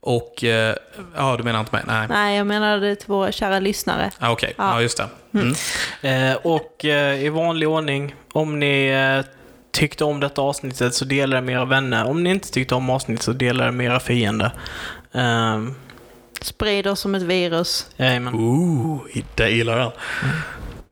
Och, 0.00 0.44
eh, 0.44 0.74
ja 1.16 1.36
du 1.36 1.42
menar 1.42 1.60
inte 1.60 1.72
mig? 1.74 1.82
Nej. 1.86 2.06
Nej, 2.08 2.36
jag 2.36 2.46
menade 2.46 2.96
till 2.96 3.08
våra 3.08 3.32
kära 3.32 3.58
lyssnare. 3.60 4.10
Ah, 4.18 4.30
Okej, 4.30 4.54
Ja. 4.58 4.74
ja 4.74 4.82
just 4.82 4.96
det. 4.98 5.08
Mm. 5.34 5.54
Eh, 6.32 6.36
och 6.42 6.84
eh, 6.84 7.24
i 7.24 7.28
vanlig 7.28 7.68
ordning, 7.68 8.14
om 8.32 8.58
ni 8.60 8.86
eh, 8.86 9.24
tyckte 9.72 10.04
om 10.04 10.20
detta 10.20 10.42
avsnittet 10.42 10.94
så 10.94 11.04
dela 11.04 11.36
det 11.36 11.42
med 11.42 11.52
era 11.54 11.64
vänner. 11.64 12.06
Om 12.06 12.22
ni 12.22 12.30
inte 12.30 12.50
tyckte 12.50 12.74
om 12.74 12.90
avsnittet 12.90 13.24
så 13.24 13.32
dela 13.32 13.64
det 13.64 13.72
med 13.72 13.86
era 13.86 14.00
fiender. 14.00 14.50
Um, 15.12 15.74
Sprider 16.44 16.94
som 16.94 17.14
ett 17.14 17.22
virus. 17.22 17.86
jajamän. 17.96 18.34
Ooh, 18.34 18.98
det 19.34 19.48
gillar 19.50 19.78
den. 19.78 19.90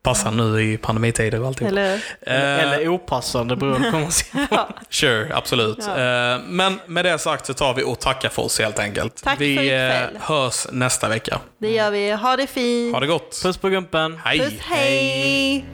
Passar 0.02 0.30
nu 0.30 0.62
i 0.62 0.76
pandemitider 0.76 1.40
och 1.40 1.46
allting. 1.46 1.68
Eller 1.68 1.94
Eh, 2.26 2.58
eller 2.62 2.88
opassande 2.88 3.56
beroende 3.56 3.90
på 3.90 4.46
på. 4.56 4.68
Sure, 4.90 5.34
absolut. 5.34 5.78
Ja. 5.86 6.32
Eh, 6.34 6.40
men 6.46 6.80
med 6.86 7.04
det 7.04 7.18
sagt 7.18 7.46
så 7.46 7.54
tar 7.54 7.74
vi 7.74 7.82
och 7.84 7.98
tackar 8.00 8.28
för 8.28 8.42
oss 8.42 8.60
helt 8.60 8.78
enkelt. 8.78 9.22
Tack 9.24 9.40
vi 9.40 9.56
för 9.56 9.62
ikväll. 9.64 10.14
eh, 10.16 10.20
hörs 10.22 10.66
nästa 10.72 11.08
vecka. 11.08 11.38
det 11.58 11.70
gör 11.72 11.90
vi. 11.90 12.10
Ha 12.10 12.36
det 12.36 12.46
fint. 12.46 12.94
Ha 12.94 13.00
det 13.00 13.06
gott. 13.06 13.40
Puss 13.42 13.56
på 13.56 13.68
gumpen. 13.68 14.20
Hej! 14.24 14.38
Puss, 14.40 14.54
hej. 14.60 15.64